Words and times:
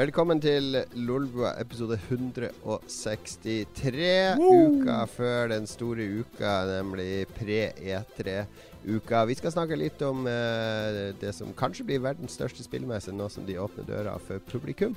Velkommen 0.00 0.38
til 0.40 0.78
Lolbua 0.96 1.50
episode 1.60 1.98
163. 2.08 4.38
Uka 4.40 4.94
før 5.12 5.50
den 5.52 5.66
store 5.68 6.06
uka, 6.22 6.52
nemlig 6.70 7.26
pre-E3-uka. 7.36 9.20
Vi 9.28 9.34
skal 9.36 9.52
snakke 9.52 9.76
litt 9.76 10.00
om 10.06 10.24
uh, 10.24 11.12
det 11.20 11.34
som 11.36 11.52
kanskje 11.52 11.84
blir 11.90 12.00
verdens 12.00 12.32
største 12.38 12.64
spillmesse 12.64 13.12
nå 13.12 13.26
som 13.28 13.44
de 13.44 13.58
åpner 13.60 13.84
døra 13.90 14.14
for 14.24 14.40
publikum. 14.48 14.96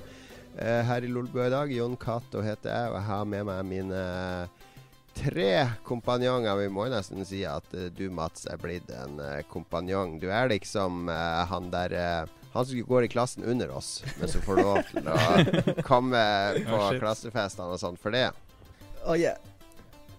Uh, 0.56 0.80
her 0.88 1.04
i 1.04 1.12
Lolbua 1.12 1.50
i 1.50 1.52
dag, 1.52 1.74
Jon 1.76 2.00
Cato 2.00 2.40
heter 2.46 2.72
jeg, 2.72 2.94
og 2.94 2.96
jeg 3.02 3.08
har 3.10 3.26
med 3.34 3.44
meg 3.50 3.60
mine 3.74 4.04
tre 5.20 5.50
kompanjonger. 5.84 6.62
Vi 6.62 6.70
må 6.72 6.88
nesten 6.94 7.28
si 7.28 7.44
at 7.44 7.68
uh, 7.76 7.90
du, 7.92 8.08
Mats, 8.08 8.48
er 8.48 8.62
blitt 8.62 8.88
en 8.96 9.20
kompanjong. 9.52 10.16
Du 10.24 10.30
er 10.32 10.48
liksom 10.54 11.12
han 11.12 11.68
der 11.76 11.92
han 12.54 12.66
som 12.66 12.84
går 12.86 13.04
i 13.04 13.08
klassen 13.08 13.44
under 13.44 13.72
oss, 13.72 14.04
men 14.20 14.30
som 14.30 14.42
får 14.46 14.62
lov 14.62 14.82
til 14.92 15.08
å 15.10 15.18
komme 15.90 16.20
på 16.60 16.78
oh, 16.78 16.92
klassefestene 17.02 17.74
og 17.74 17.82
sånn 17.82 17.98
for 17.98 18.14
det. 18.14 18.30
Oh, 19.04 19.18
yeah. 19.18 19.38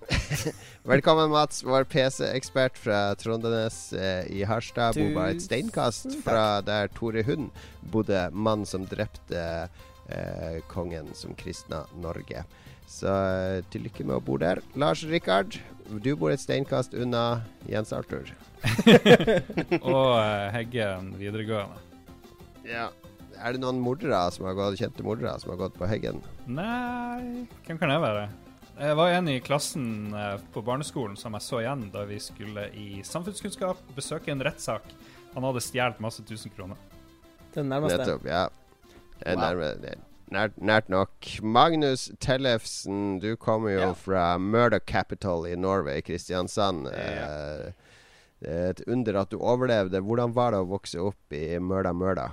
Velkommen, 0.83 1.31
Mats, 1.31 1.63
vår 1.65 1.87
PC-ekspert 1.89 2.77
fra 2.79 3.15
Trondenes 3.15 3.93
eh, 3.93 4.27
i 4.35 4.43
Harstad. 4.45 4.99
Bor 4.99 5.15
bare 5.15 5.37
et 5.37 5.47
steinkast 5.47 6.19
fra 6.27 6.59
der 6.67 6.91
Tore 6.93 7.23
Hund 7.25 7.55
bodde, 7.95 8.27
mannen 8.33 8.67
som 8.67 8.85
drepte 8.91 9.45
eh, 10.09 10.59
kongen 10.69 11.15
som 11.15 11.39
kristna 11.39 11.85
Norge. 12.03 12.45
Så 12.91 13.09
eh, 13.09 13.63
til 13.73 13.87
lykke 13.87 14.05
med 14.05 14.19
å 14.19 14.25
bo 14.27 14.37
der. 14.43 14.61
Lars 14.75 15.07
Rikard, 15.09 15.57
du 15.89 16.13
bor 16.19 16.35
et 16.35 16.43
steinkast 16.43 16.99
unna 16.99 17.45
Jens 17.71 17.95
Arthur. 17.97 18.35
og 19.95 20.13
eh, 20.19 20.53
Heggen 20.59 21.15
videregående. 21.23 21.94
Ja. 22.69 22.89
Er 23.35 23.55
det 23.55 23.61
noen 23.65 23.81
mordere 23.83 24.21
som 24.33 24.47
har 24.49 24.57
gått, 24.57 24.79
kjente 24.79 25.05
mordere 25.05 25.35
som 25.43 25.53
har 25.53 25.61
gått 25.67 25.77
på 25.79 25.89
Heggen? 25.91 26.23
Nei, 26.47 27.45
hvem 27.67 27.81
kan 27.81 27.91
det 27.91 28.01
være? 28.03 28.29
Jeg 28.75 28.97
var 28.99 29.13
en 29.15 29.31
i 29.31 29.37
klassen 29.43 30.15
eh, 30.19 30.41
på 30.55 30.63
barneskolen 30.67 31.15
som 31.19 31.35
jeg 31.37 31.47
så 31.47 31.61
igjen 31.63 31.87
da 31.95 32.03
vi 32.09 32.19
skulle 32.23 32.67
i 32.75 32.89
samfunnskunnskap 33.07 33.79
besøke 33.95 34.33
en 34.35 34.43
rettssak. 34.43 34.89
Han 35.35 35.47
hadde 35.47 35.63
stjålet 35.63 36.03
masse 36.03 36.25
tusen 36.27 36.51
kroner. 36.55 36.79
Den 37.55 37.71
nærmeste. 37.71 38.01
Nettopp, 38.03 38.27
ja. 38.27 38.49
Wow. 39.21 39.39
Nærme, 39.39 39.71
nært, 40.35 40.59
nært, 40.59 40.91
nok. 40.91 41.31
Magnus 41.43 42.09
Tellefsen, 42.23 43.21
du 43.23 43.37
kommer 43.39 43.77
jo 43.77 43.81
ja. 43.81 43.93
fra 43.99 44.25
Murder 44.43 44.83
Capital 44.83 45.47
i 45.47 45.55
Norway, 45.55 46.03
Kristiansand. 46.03 46.91
Ja. 46.91 47.29
Eh, 47.31 47.91
et 48.45 48.83
under 48.91 49.23
at 49.23 49.31
du 49.31 49.39
overlevde. 49.39 50.03
Hvordan 50.05 50.35
var 50.37 50.53
det 50.53 50.65
å 50.65 50.69
vokse 50.69 51.01
opp 51.01 51.33
i 51.33 51.47
Mørda 51.63 51.95
Mørda? 51.97 52.33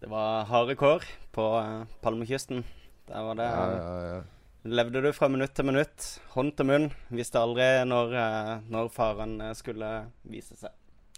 Det 0.00 0.06
var 0.06 0.44
harde 0.44 0.74
kår 0.78 1.04
på 1.34 1.44
uh, 1.58 1.84
Palmekysten. 2.00 2.64
Der 3.08 3.22
var 3.22 3.34
det 3.34 3.46
ja, 3.50 3.64
ja, 3.72 4.02
ja. 4.06 4.20
Levde 4.68 5.00
du 5.00 5.08
fra 5.16 5.28
minutt 5.32 5.54
til 5.56 5.66
minutt, 5.66 6.06
hånd 6.34 6.52
til 6.54 6.68
munn. 6.68 6.86
Visste 7.14 7.40
aldri 7.40 7.66
når, 7.88 8.14
uh, 8.14 8.52
når 8.70 8.92
faren 8.94 9.34
skulle 9.58 9.88
vise 10.22 10.54
seg. 10.58 10.70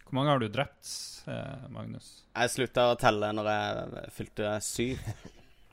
Hvor 0.07 0.17
mange 0.17 0.33
har 0.33 0.41
du 0.43 0.49
drept, 0.49 0.89
Magnus? 1.71 2.25
Jeg 2.33 2.51
slutta 2.51 2.89
å 2.91 2.97
telle 2.99 3.31
når 3.37 3.51
jeg 3.53 4.15
fylte 4.17 4.55
syv. 4.65 5.05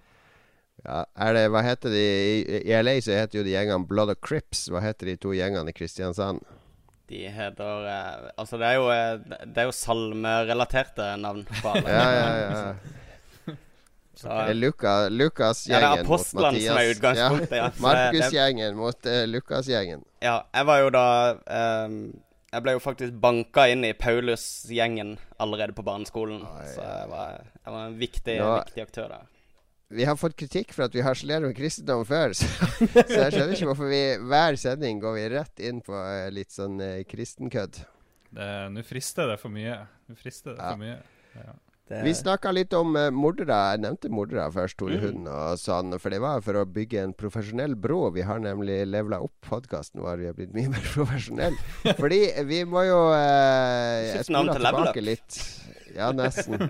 ja, 0.86 1.00
er 1.08 1.34
det, 1.34 1.48
Hva 1.54 1.64
heter 1.66 1.96
de 1.96 2.04
I, 2.04 2.60
I 2.60 2.76
LA 2.84 3.00
så 3.02 3.16
heter 3.18 3.40
jo 3.40 3.48
de 3.48 3.56
gjengene 3.56 3.88
Blood 3.90 4.14
of 4.14 4.20
Crips. 4.22 4.68
Hva 4.70 4.84
heter 4.84 5.14
de 5.14 5.18
to 5.24 5.34
gjengene 5.34 5.74
i 5.74 5.78
Kristiansand? 5.80 6.44
De 7.08 7.24
heter 7.32 7.88
eh, 7.88 8.30
Altså, 8.36 8.60
det 8.60 8.68
er 8.68 8.78
jo, 8.80 8.88
det 9.48 9.64
er 9.64 9.70
jo 9.70 9.76
salmerelaterte 9.76 11.14
navn 11.22 11.46
på 11.48 11.74
alle. 11.74 11.90
ja, 11.90 12.08
ja, 12.12 12.30
ja. 12.44 12.64
Så, 14.18 14.28
det 14.28 14.50
er 14.50 14.58
Luka, 14.58 14.92
Lukas-gjengen 15.14 16.00
ja, 16.00 16.04
mot 16.04 16.34
Mathias. 16.34 16.64
som 16.66 16.78
er 16.80 16.88
utgangspunktet. 16.90 17.58
Ja. 17.60 17.68
Markus-gjengen 17.78 18.78
mot 18.80 19.06
eh, 19.06 19.28
Lukas-gjengen. 19.30 20.02
Ja, 20.26 20.40
jeg 20.58 20.66
var 20.66 20.80
jo 20.82 20.88
da 20.96 21.04
um, 21.86 22.00
Jeg 22.50 22.64
ble 22.66 22.74
jo 22.74 22.82
faktisk 22.82 23.20
banka 23.22 23.68
inn 23.70 23.86
i 23.86 23.94
Paulus-gjengen 23.94 25.20
allerede 25.38 25.78
på 25.78 25.86
barneskolen. 25.86 26.42
Ja. 26.42 26.66
Så 26.72 26.82
jeg 26.82 27.12
var, 27.12 27.46
jeg 27.62 27.76
var, 27.76 27.84
en 27.84 28.00
viktig, 28.02 28.40
Nå, 28.42 28.50
viktig 28.64 28.86
aktør 28.88 29.14
der. 29.14 29.30
Vi 29.90 30.04
har 30.04 30.18
fått 30.20 30.36
kritikk 30.36 30.74
for 30.76 30.88
at 30.88 30.96
vi 30.96 31.04
harselerer 31.06 31.48
med 31.48 31.56
kristendom 31.56 32.02
før, 32.08 32.34
så, 32.36 32.48
så, 33.08 33.22
jeg 33.22 33.36
skjønner 33.38 33.54
ikke 33.56 33.70
hvorfor 33.70 33.92
vi 33.92 34.02
hver 34.20 34.58
sending 34.60 35.00
går 35.00 35.16
vi 35.16 35.28
rett 35.32 35.64
inn 35.64 35.80
på 35.86 35.96
uh, 35.96 36.28
litt 36.34 36.52
sånn 36.52 36.82
eh, 36.84 37.06
kristenkødd. 37.08 37.80
Nå 38.36 38.84
frister 38.84 39.32
det 39.32 39.38
for 39.40 39.54
mye. 39.54 39.80
Nå 40.12 40.20
frister 40.20 40.58
det 40.58 40.60
ja. 40.60 40.74
for 40.74 40.84
mye. 40.84 40.98
Ja. 41.38 41.56
Det... 41.88 42.02
Vi 42.04 42.12
snakka 42.20 42.52
litt 42.52 42.74
om 42.76 42.98
uh, 43.00 43.08
mordere. 43.16 43.56
Jeg 43.72 43.82
nevnte 43.86 44.10
mordere 44.12 44.50
først, 44.52 44.76
Tore 44.82 44.98
mm. 44.98 45.04
Hund 45.06 45.30
og 45.32 45.62
sånn. 45.62 45.96
For 46.04 46.12
det 46.12 46.20
var 46.20 46.44
for 46.44 46.60
å 46.60 46.66
bygge 46.68 47.06
en 47.06 47.14
profesjonell 47.16 47.78
bro. 47.80 48.02
Vi 48.12 48.26
har 48.28 48.42
nemlig 48.44 48.82
levela 48.92 49.22
opp 49.24 49.48
podkasten 49.48 50.04
vår. 50.04 50.20
Vi 50.20 50.28
har 50.28 50.36
blitt 50.36 50.52
mye 50.58 50.74
mer 50.74 50.84
profesjonell. 50.98 51.56
Fordi 52.02 52.20
vi 52.50 52.60
må 52.68 52.84
jo 52.90 53.00
uh, 53.14 54.04
Jeg 54.04 54.28
spoler 54.28 54.60
tilbake 54.60 55.06
litt. 55.06 55.40
Ja, 55.98 56.12
nesten. 56.16 56.70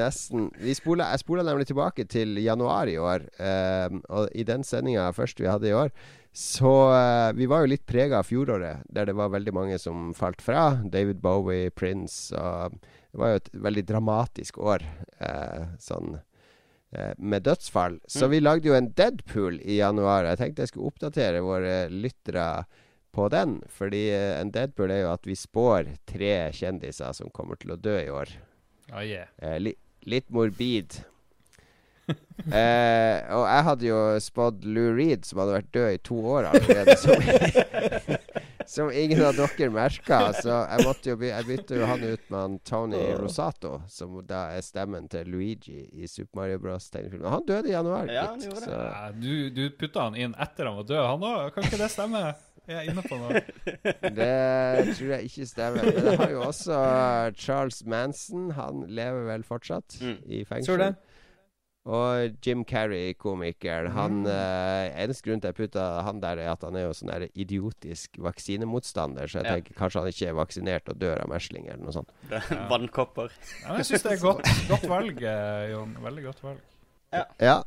nesten. 0.00 0.48
Spoler, 0.78 1.10
jeg 1.12 1.24
spola 1.24 1.44
nemlig 1.46 1.68
tilbake 1.70 2.06
til 2.10 2.38
januar 2.42 2.90
i 2.90 2.98
år. 3.02 3.26
Uh, 3.40 3.98
og 4.08 4.30
i 4.38 4.46
den 4.46 4.64
sendinga 4.66 5.10
først 5.16 5.42
vi 5.42 5.50
hadde 5.50 5.70
i 5.70 5.76
år, 5.76 5.90
så 6.32 6.72
uh, 6.92 7.34
vi 7.34 7.48
var 7.50 7.64
jo 7.64 7.72
litt 7.72 7.86
prega 7.88 8.20
av 8.20 8.28
fjoråret, 8.28 8.86
der 8.86 9.10
det 9.10 9.16
var 9.18 9.34
veldig 9.34 9.54
mange 9.56 9.80
som 9.82 10.12
falt 10.14 10.44
fra. 10.44 10.70
David 10.86 11.18
Bowie, 11.24 11.72
Prince 11.74 12.30
og 12.38 12.78
det 13.12 13.20
var 13.20 13.30
jo 13.32 13.40
et 13.40 13.48
veldig 13.64 13.84
dramatisk 13.88 14.58
år 14.60 14.82
eh, 15.18 15.62
sånn 15.80 16.18
eh, 16.18 17.14
med 17.16 17.46
dødsfall. 17.48 17.96
Så 18.06 18.26
mm. 18.26 18.32
vi 18.34 18.40
lagde 18.42 18.68
jo 18.70 18.76
en 18.76 18.90
Deadpool 18.92 19.60
i 19.64 19.78
januar. 19.78 20.28
Jeg 20.28 20.40
tenkte 20.42 20.66
jeg 20.66 20.72
skulle 20.74 20.92
oppdatere 20.92 21.40
våre 21.44 21.78
lyttere 21.88 22.66
på 23.16 23.30
den. 23.32 23.58
Fordi 23.72 24.04
en 24.12 24.52
Deadpool 24.52 24.92
er 24.92 25.06
jo 25.06 25.14
at 25.14 25.26
vi 25.26 25.38
spår 25.40 25.94
tre 26.10 26.34
kjendiser 26.54 27.16
som 27.16 27.32
kommer 27.34 27.58
til 27.60 27.72
å 27.74 27.80
dø 27.80 27.96
i 27.96 28.12
år. 28.12 28.36
Oh, 28.92 29.04
yeah. 29.04 29.28
li 29.60 29.74
litt 30.08 30.30
morbid. 30.32 31.02
eh, 32.08 33.18
og 33.34 33.44
jeg 33.44 33.64
hadde 33.66 33.88
jo 33.90 33.98
spådd 34.24 34.64
Lou 34.64 34.94
Reed, 34.96 35.26
som 35.28 35.42
hadde 35.42 35.58
vært 35.58 35.74
død 35.76 35.90
i 35.92 35.98
to 36.08 36.20
år 36.32 36.48
allerede. 36.48 36.94
som 38.68 38.88
ingen 38.88 39.20
av 39.28 39.36
dere 39.36 39.68
merka. 39.74 40.20
Så 40.36 40.54
jeg 40.54 40.86
måtte 40.86 41.12
jo 41.12 41.18
Jeg 41.28 41.48
bytte 41.50 41.80
jo 41.80 41.90
han 41.90 42.04
ut 42.06 42.24
med 42.30 42.38
han 42.40 42.56
Tony 42.64 43.02
Rosato, 43.20 43.82
som 43.92 44.16
da 44.28 44.46
er 44.56 44.64
stemmen 44.64 45.08
til 45.12 45.28
Luigi 45.28 45.84
i 45.92 46.08
Super 46.08 46.42
Mario 46.42 46.64
Bros. 46.64 46.88
tegnefilmen. 46.88 47.28
Han 47.28 47.46
døde 47.48 47.68
i 47.68 47.76
januar. 47.76 48.08
Ja, 48.08 48.30
han 48.32 48.40
gjorde 48.40 48.64
det. 48.64 48.82
Ja, 48.86 49.06
du, 49.12 49.32
du 49.52 49.64
putta 49.76 50.08
han 50.08 50.16
inn 50.16 50.36
etter 50.40 50.70
han 50.70 50.80
var 50.80 50.88
død, 50.88 51.04
han 51.12 51.28
òg? 51.34 51.50
Kan 51.52 51.68
ikke 51.68 51.82
det 51.84 51.92
stemme? 51.92 52.28
Jeg 52.68 52.76
er 52.76 52.90
inne 52.92 53.04
på 53.04 53.16
noe. 53.16 53.40
Det 54.18 54.94
tror 54.98 55.12
jeg 55.14 55.28
ikke 55.30 55.46
stemmer. 55.48 55.88
Men 55.88 56.04
det 56.04 56.16
har 56.20 56.32
jo 56.34 56.42
også 56.44 56.80
Charles 57.40 57.84
Manson. 57.88 58.50
Han 58.58 58.84
lever 58.92 59.24
vel 59.30 59.46
fortsatt 59.46 59.96
mm. 60.02 60.18
i 60.26 60.42
fengsel. 60.44 60.74
Tror 60.74 60.84
det. 60.84 60.94
Og 61.88 62.34
Jim 62.44 62.66
Carrey, 62.68 63.14
komikeren. 63.16 63.88
Han, 63.94 64.20
mm. 64.20 64.28
uh, 64.28 65.00
eneste 65.00 65.24
grunn 65.24 65.40
til 65.40 65.48
jeg 65.48 65.56
putta 65.56 65.86
han 66.04 66.20
der, 66.20 66.42
er 66.42 66.52
at 66.52 66.66
han 66.66 66.76
er 66.76 66.84
jo 66.84 66.92
sånn 66.96 67.12
idiotisk 67.32 68.20
vaksinemotstander. 68.20 69.30
Så 69.30 69.40
jeg 69.40 69.48
ja. 69.48 69.56
tenker 69.56 69.78
kanskje 69.78 70.02
han 70.04 70.12
ikke 70.12 70.28
er 70.28 70.36
vaksinert 70.36 70.92
og 70.92 71.00
dør 71.00 71.24
av 71.24 71.32
mesling 71.32 71.70
eller 71.70 71.86
noe 71.86 71.96
sånt. 71.96 72.12
Ja. 72.28 72.42
Vannkopper. 72.68 73.32
Ja, 73.62 73.78
jeg 73.80 73.88
syns 73.88 74.04
det 74.04 74.14
er 74.18 74.22
godt, 74.26 74.52
godt 74.68 74.86
valg, 74.90 75.24
eh, 75.24 75.64
Jon. 75.72 75.96
Veldig 76.04 76.28
godt 76.28 76.44
valg. 76.44 76.62
Ja. 77.16 77.24
ja. 77.40 77.58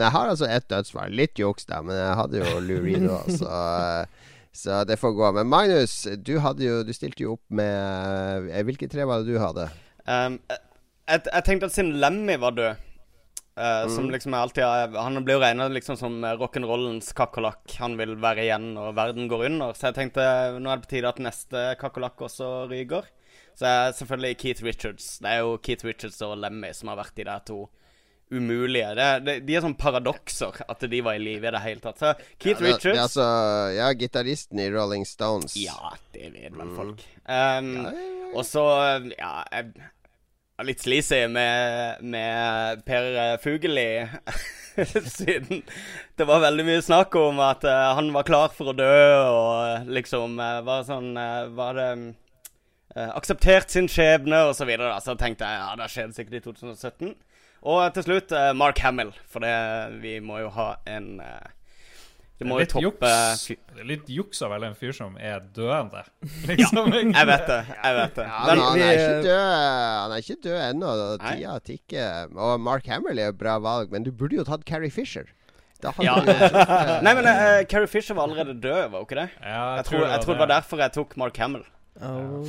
Jeg 0.00 0.14
har 0.14 0.28
altså 0.30 0.46
ett 0.46 0.68
dødsfall. 0.70 1.16
Litt 1.16 1.40
juks, 1.40 1.64
da, 1.68 1.80
men 1.84 1.96
jeg 1.96 2.18
hadde 2.20 2.44
jo 2.44 2.60
Lou 2.62 2.84
Reed 2.84 3.08
òg, 3.10 3.32
så, 3.40 3.48
så 4.52 4.82
det 4.84 4.98
får 4.98 5.14
gå. 5.14 5.32
Men 5.38 5.50
Magnus, 5.50 6.02
du, 6.18 6.34
jo, 6.36 6.82
du 6.82 6.92
stilte 6.96 7.22
jo 7.22 7.36
opp 7.36 7.44
med 7.54 8.50
eh, 8.50 8.62
Hvilke 8.66 8.88
tre 8.90 9.06
var 9.06 9.22
det 9.22 9.30
du 9.30 9.38
hadde? 9.38 9.68
Um, 10.04 10.40
jeg, 10.50 11.22
jeg, 11.26 11.44
tenkte 11.46 11.68
at 11.70 11.74
siden 11.76 11.98
Lemmy 12.02 12.38
var 12.40 12.56
død 12.58 12.86
Uh, 13.60 13.82
mm. 13.84 13.90
Som 13.90 14.10
liksom 14.10 14.34
alltid 14.34 14.64
Han 14.94 15.24
blir 15.24 15.36
jo 15.36 15.40
regna 15.42 15.66
liksom 15.68 15.96
som 15.98 16.22
rock'n'rollens 16.24 17.10
kakerlakk. 17.12 17.74
Han 17.82 17.98
vil 17.98 18.14
være 18.22 18.46
igjen, 18.46 18.70
og 18.78 18.94
verden 18.96 19.26
går 19.28 19.48
under. 19.50 19.74
Så 19.76 19.90
jeg 19.90 19.98
tenkte 19.98 20.22
nå 20.56 20.70
er 20.70 20.78
det 20.78 20.86
på 20.86 20.92
tide 20.94 21.10
at 21.10 21.20
neste 21.20 21.64
kakerlakk 21.80 22.22
også 22.24 22.48
ryker. 22.70 23.10
Så 23.58 23.68
jeg 23.68 23.98
selvfølgelig 23.98 24.38
Keith 24.40 24.64
Richards. 24.64 25.10
Det 25.20 25.34
er 25.34 25.42
jo 25.42 25.58
Keith 25.60 25.84
Richards 25.84 26.22
og 26.24 26.38
Lemmy 26.40 26.70
som 26.72 26.88
har 26.88 27.02
vært 27.02 27.18
de 27.18 27.26
der 27.28 27.42
to 27.44 27.66
umulige. 28.30 28.94
Det, 28.94 29.08
det, 29.26 29.36
de 29.46 29.56
er 29.56 29.64
sånn 29.64 29.76
paradokser 29.78 30.60
at 30.70 30.84
de 30.90 31.02
var 31.04 31.18
i 31.18 31.22
live 31.22 31.48
i 31.48 31.54
det 31.54 31.62
hele 31.64 31.84
tatt. 31.84 32.00
Så 32.00 32.12
Keith 32.38 32.60
ja, 32.62 32.66
Richards 32.66 33.04
altså, 33.04 33.28
Ja, 33.76 33.92
gitaristen 33.98 34.62
i 34.62 34.68
Rolling 34.72 35.06
Stones. 35.08 35.56
Ja, 35.58 35.94
det 36.14 36.32
vet 36.34 36.52
vel 36.54 36.68
mm. 36.70 36.76
folk. 36.78 37.06
Um, 37.24 37.72
ja, 37.76 37.94
ja, 37.94 38.28
og 38.34 38.44
så 38.46 38.66
Ja, 39.16 39.34
jeg 39.50 39.72
litt 40.66 40.82
sleazy 40.84 41.22
med, 41.32 42.02
med 42.04 42.82
Per 42.84 43.38
Fugelli. 43.40 44.06
Siden 45.16 45.62
det 46.16 46.26
var 46.28 46.42
veldig 46.44 46.66
mye 46.68 46.82
snakk 46.84 47.16
om 47.18 47.40
at 47.44 47.64
uh, 47.64 47.94
han 47.96 48.12
var 48.14 48.26
klar 48.28 48.52
for 48.54 48.72
å 48.72 48.76
dø, 48.76 48.98
og 49.24 49.88
liksom 49.90 50.36
uh, 50.40 50.60
var 50.66 50.84
sånn 50.88 51.14
uh, 51.16 51.48
Var 51.56 51.78
det 51.78 51.92
Akseptert 52.90 53.70
sin 53.70 53.86
skjebne, 53.86 54.40
og 54.48 54.56
så 54.58 54.66
videre. 54.66 54.96
Så 54.98 55.14
tenkte 55.14 55.46
jeg 55.46 55.60
ja, 55.60 55.74
det 55.78 55.86
skjedde 55.92 56.16
sikkert 56.16 56.40
i 56.40 56.40
2017. 56.42 57.12
Og 57.60 57.80
til 57.96 58.06
slutt 58.06 58.32
eh, 58.32 58.52
Mark 58.56 58.78
Hamill, 58.80 59.10
for 59.28 59.44
det, 59.44 59.54
vi 60.00 60.18
må 60.24 60.38
jo 60.40 60.52
ha 60.54 60.68
en 60.88 61.18
eh, 61.20 61.48
Det 62.40 62.46
må 62.48 62.60
jo 62.62 62.68
toppe 62.72 63.10
juks. 63.10 63.42
Det 63.50 63.82
er 63.82 63.88
litt 63.90 64.08
juks 64.08 64.40
av 64.46 64.54
en 64.56 64.76
fyr 64.78 64.94
som 64.96 65.18
er 65.20 65.42
døende. 65.56 66.06
Liksom. 66.48 66.88
Jeg 66.94 67.28
vet 67.28 67.44
det. 67.50 67.58
jeg 67.74 67.98
vet 67.98 68.14
det 68.16 68.28
Ja, 68.30 68.38
Men 68.46 68.62
han 68.64 68.84
er 68.86 68.94
ikke 68.94 69.18
død 69.26 69.42
Han 69.50 70.14
er 70.14 70.24
ikke 70.24 70.38
død 70.46 70.62
ennå. 70.68 70.94
Tida 71.26 71.58
tikker. 71.68 72.32
Og 72.36 72.54
Mark 72.64 72.88
Hamill 72.88 73.20
er 73.20 73.34
et 73.34 73.42
bra 73.42 73.58
valg, 73.60 73.92
men 73.92 74.08
du 74.08 74.12
burde 74.12 74.40
jo 74.40 74.46
tatt 74.48 74.64
Carrie 74.68 74.92
Fisher. 74.94 75.28
Ja. 76.04 76.16
Nei, 77.04 77.12
men 77.16 77.24
uh, 77.24 77.62
Carrie 77.68 77.88
Fisher 77.88 78.16
var 78.16 78.28
allerede 78.28 78.52
død, 78.60 78.90
var 78.92 78.98
hun 79.00 79.06
ikke 79.06 79.16
det? 79.16 79.28
Ja, 79.40 79.76
Jeg 79.80 79.86
tror, 79.88 80.06
jeg 80.06 80.20
tror 80.24 80.34
det 80.34 80.42
var 80.42 80.50
derfor 80.52 80.82
jeg 80.84 80.92
tok 80.92 81.16
Mark 81.20 81.36
Hamill. 81.40 81.64
Oh. 82.00 82.44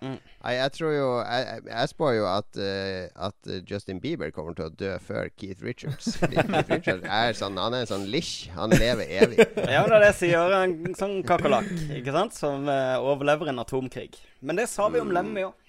Mm. 0.00 0.14
Nei, 0.16 0.52
jeg 0.54 0.72
tror 0.72 0.92
jo 0.94 1.06
Jeg, 1.18 1.62
jeg, 1.66 1.88
spår 1.90 2.12
jo 2.14 2.26
at, 2.30 2.56
uh, 2.56 3.26
at 3.26 3.50
Justin 3.68 3.98
Bieber 4.00 4.30
kommer 4.32 4.54
til 4.56 4.68
å 4.68 4.72
dø 4.72 4.94
før 5.02 5.28
Keith 5.34 5.64
Richards. 5.66 6.14
Keith 6.32 6.70
Richards 6.72 7.04
er 7.04 7.36
sånn 7.36 7.58
Han 7.60 7.76
er 7.76 7.84
en 7.84 7.90
sånn 7.90 8.06
lisj. 8.08 8.48
Han 8.56 8.72
lever 8.72 9.10
evig. 9.20 9.42
Ja, 9.68 9.82
men 9.82 9.92
det 9.92 9.98
er 9.98 10.06
det 10.06 10.14
som 10.16 10.32
gjør 10.32 10.56
en 10.62 10.98
sånn 10.98 11.16
kakerlakk, 11.28 11.68
ikke 11.98 12.14
sant? 12.14 12.36
Som 12.38 12.70
uh, 12.70 12.96
overlever 13.02 13.50
en 13.52 13.60
atomkrig. 13.60 14.16
Men 14.40 14.60
det 14.60 14.68
sa 14.72 14.88
vi 14.92 15.02
om 15.02 15.12
Lemmy 15.12 15.44
òg. 15.50 15.67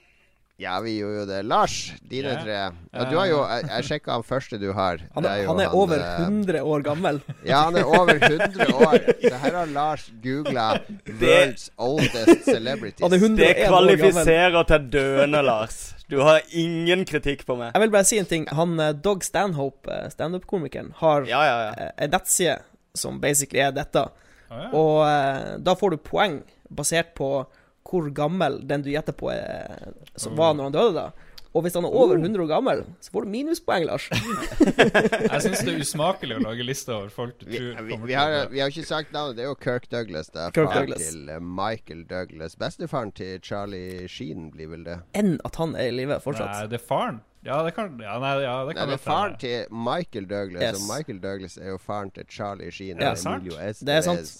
Ja, 0.59 0.79
vi 0.83 0.97
gjorde 0.97 1.21
jo 1.21 1.25
det. 1.25 1.37
Lars, 1.47 1.93
dine 2.03 2.33
yeah. 2.33 2.41
tre. 2.43 2.55
Ja, 2.91 3.03
du 3.07 3.13
har 3.15 3.27
jo 3.29 3.37
Jeg, 3.47 3.67
jeg 3.69 3.85
sjekka 3.87 4.17
han 4.17 4.25
første 4.27 4.57
du 4.59 4.65
har. 4.75 4.99
Han, 5.15 5.23
er, 5.23 5.43
er, 5.45 5.47
han 5.47 5.61
er 5.63 5.75
over 5.75 6.01
eh, 6.03 6.25
100 6.25 6.63
år 6.67 6.83
gammel. 6.83 7.21
Ja, 7.47 7.61
han 7.69 7.77
er 7.79 7.87
over 7.87 8.17
100 8.17 8.67
år. 8.75 8.97
Det 9.21 9.31
her 9.31 9.55
har 9.55 9.71
Lars 9.71 10.09
googla 10.23 10.65
'World's 11.07 11.69
oldest 11.77 12.43
celebrities'. 12.49 13.05
Han 13.05 13.15
101 13.15 13.39
Det 13.39 13.69
kvalifiserer 13.69 14.67
til 14.73 14.89
døende, 14.97 15.41
Lars. 15.47 15.79
Du 16.11 16.19
har 16.27 16.41
ingen 16.51 17.05
kritikk 17.07 17.45
på 17.47 17.55
meg. 17.55 17.71
Jeg 17.71 17.85
vil 17.85 17.95
bare 17.95 18.09
si 18.11 18.19
en 18.19 18.27
ting. 18.27 18.49
Han 18.51 18.75
eh, 18.83 18.91
Dog 18.91 19.23
Stanhope, 19.23 19.87
eh, 19.87 20.09
standup-komikeren, 20.11 20.91
har 20.99 21.23
Ja, 21.29 21.39
ja, 21.47 21.57
ja. 21.69 21.71
eh, 21.85 22.03
en 22.03 22.11
nettside 22.11 22.57
som 22.99 23.21
basically 23.23 23.63
er 23.63 23.71
dette. 23.71 24.09
Oh, 24.49 24.59
ja. 24.59 24.69
Og 24.75 24.95
eh, 25.07 25.55
da 25.63 25.79
får 25.79 25.95
du 25.95 26.03
poeng 26.03 26.41
basert 26.69 27.15
på 27.15 27.45
hvor 27.89 28.09
gammel 28.15 28.59
den 28.69 28.85
du 28.85 28.91
gjetter 28.93 29.15
på 29.17 29.31
er, 29.33 29.89
som 30.19 30.37
var 30.37 30.53
når 30.57 30.69
han 30.69 30.77
døde, 30.77 30.93
da. 31.01 31.29
Og 31.49 31.63
hvis 31.65 31.73
han 31.73 31.85
er 31.87 31.95
over 31.97 32.13
100 32.19 32.43
år 32.43 32.47
gammel, 32.51 32.83
så 33.01 33.09
får 33.11 33.25
du 33.25 33.29
minuspoeng, 33.33 33.85
Lars. 33.89 34.03
Jeg 34.13 35.39
syns 35.41 35.63
det 35.65 35.71
er 35.73 35.79
usmakelig 35.81 36.35
å 36.37 36.43
lage 36.43 36.65
liste 36.65 36.93
over 36.93 37.09
folk 37.13 37.39
du 37.41 37.47
vi, 37.49 37.57
tror 37.57 37.79
vi, 37.87 37.95
vi, 37.95 37.97
vi, 38.11 38.13
har, 38.19 38.35
vi 38.51 38.61
har 38.61 38.69
ikke 38.69 38.85
sagt 38.85 39.15
navnet. 39.15 39.39
Det 39.39 39.47
er 39.47 39.49
jo 39.49 39.55
Kirk 39.57 39.87
Douglas. 39.89 40.29
Det 40.29 40.43
er 40.43 40.53
Kirk 40.53 40.69
faren 40.69 40.91
Douglas. 40.91 41.07
til 41.07 41.31
eh, 41.33 41.41
Michael 41.41 42.03
Douglas. 42.11 42.53
Bestefaren 42.61 43.15
til 43.17 43.41
Charlie 43.41 44.05
Sheen 44.11 44.51
blir 44.53 44.69
vel 44.75 44.85
det. 44.85 44.99
Enn 45.17 45.39
at 45.49 45.57
han 45.57 45.73
er 45.73 45.89
i 45.89 45.97
live 45.97 46.19
Nei, 46.21 46.53
det 46.69 46.77
er 46.77 46.85
faren. 46.85 47.19
Ja, 47.47 47.63
det 47.65 47.73
kan 47.73 47.97
Ja, 48.03 48.19
nei, 48.21 48.35
ja, 48.43 48.55
det 48.67 48.75
Nei, 48.75 48.85
det 48.91 48.97
er 48.99 49.03
faren 49.03 49.37
til 49.41 49.73
Michael 49.73 50.29
Douglas, 50.29 50.61
Yes. 50.61 50.81
og 50.83 50.89
Michael 50.93 51.21
Douglas 51.23 51.57
er 51.57 51.73
jo 51.73 51.77
faren 51.81 52.11
til 52.13 52.29
Charlie 52.29 52.69
Sheen. 52.71 53.01
Ja, 53.01 53.15
og 53.15 53.17
sant. 53.17 53.49
Det 53.81 53.95
er 53.95 54.01
sant. 54.05 54.33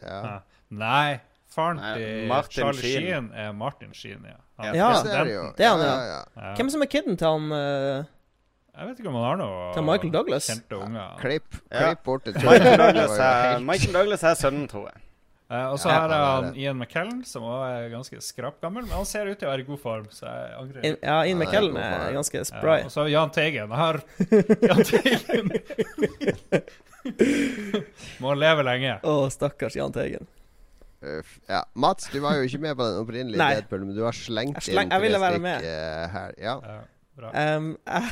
Ja. 0.00 0.20
Ja. 0.24 0.36
Nei, 0.70 1.18
faren 1.56 1.80
til 1.96 2.26
Martin 2.30 2.58
Charlie 2.60 2.82
Sheen. 2.82 3.06
Sheen 3.06 3.30
er 3.46 3.54
Martin 3.56 3.94
Sheen, 3.96 4.26
ja. 4.28 4.36
Han 4.62 4.76
Ja. 4.76 4.90
det 5.04 5.14
er 5.16 5.24
det 5.30 5.34
jo. 5.34 5.46
Det 5.56 5.64
er 5.66 5.72
han, 5.74 5.80
ja. 5.86 5.96
ja. 6.12 6.20
ja. 6.36 6.52
Hvem 6.60 6.70
som 6.76 6.84
er 6.84 6.90
kiden 6.92 7.16
til 7.20 7.26
han 7.28 7.50
uh, 7.52 8.04
Jeg 8.76 8.90
vet 8.90 9.00
ikke 9.00 9.08
om 9.12 9.16
han 9.20 9.26
har 9.30 9.40
noe 9.40 9.72
Til 9.76 9.84
Michael 9.88 10.12
Douglas? 10.14 10.46
kjente 10.52 10.78
unger. 10.84 11.16
Klipp, 11.24 11.58
Ja. 11.72 11.94
bort 12.04 12.24
til 12.28 12.36
Michael 12.44 12.78
Douglas 12.84 13.18
er, 13.18 13.58
Michael 13.72 13.92
Douglas 13.98 14.22
er 14.24 14.38
sønnen, 14.40 14.68
tror 14.72 14.86
jeg. 14.92 15.02
Eh, 15.46 15.66
og 15.70 15.76
så 15.78 15.86
Ja, 15.92 16.00
her 16.02 16.10
er 16.10 16.24
han. 16.42 16.46
Ian 16.58 16.74
McKellen, 16.80 17.20
som 17.24 17.44
også 17.46 17.66
er 17.70 17.84
ganske 17.92 18.18
skrapgammel, 18.28 18.82
men 18.82 18.90
han 18.96 19.04
ser 19.06 19.28
ut 19.30 19.38
til 19.38 19.46
å 19.46 19.52
være 19.52 19.62
i 19.62 19.66
god 19.68 19.78
form, 19.78 20.08
så 20.10 20.26
jeg 20.26 20.56
angrer. 20.58 20.80
In, 20.88 20.96
Ja, 21.04 21.20
Ian 21.22 21.28
Ja, 21.28 21.30
er 21.30 21.38
McKellen 21.44 21.76
er 21.78 22.12
ganske 22.16 22.42
spry. 22.48 22.78
og 22.82 22.90
så 22.90 23.00
har 23.00 23.06
vi 23.06 23.12
Jahn 23.14 23.30
Teigen. 23.36 23.70
Jeg 23.70 23.78
har 23.78 24.00
Jahn 24.72 24.82
Teigen 24.90 25.52
Må 28.24 28.34
leve 28.34 28.64
lenge. 28.66 28.96
Å, 29.06 29.14
stakkars 29.30 29.76
Jahn 29.78 29.94
Teigen. 29.94 30.26
Uff. 31.02 31.38
Ja. 31.48 31.62
Mats, 31.74 32.08
du 32.12 32.20
var 32.24 32.36
jo 32.36 32.42
ikke 32.48 32.58
med 32.58 32.76
på 32.76 32.82
den 32.88 32.98
opprinnelige. 33.02 33.38
Deadpool, 33.54 33.84
men 33.86 33.96
du 33.96 34.02
har 34.04 34.12
slengt 34.16 34.56
Jeg 34.62 34.74
sleng- 34.74 34.92
inn 34.92 35.12
tre 35.12 35.20
være 35.20 35.36
uh, 35.36 35.42
med. 35.42 35.64
eh, 35.64 36.06
her. 36.14 36.32
Ja. 36.38 36.54
Ja, 36.64 36.78
bra. 37.16 37.56
Um, 37.56 37.68
jeg, 37.86 38.10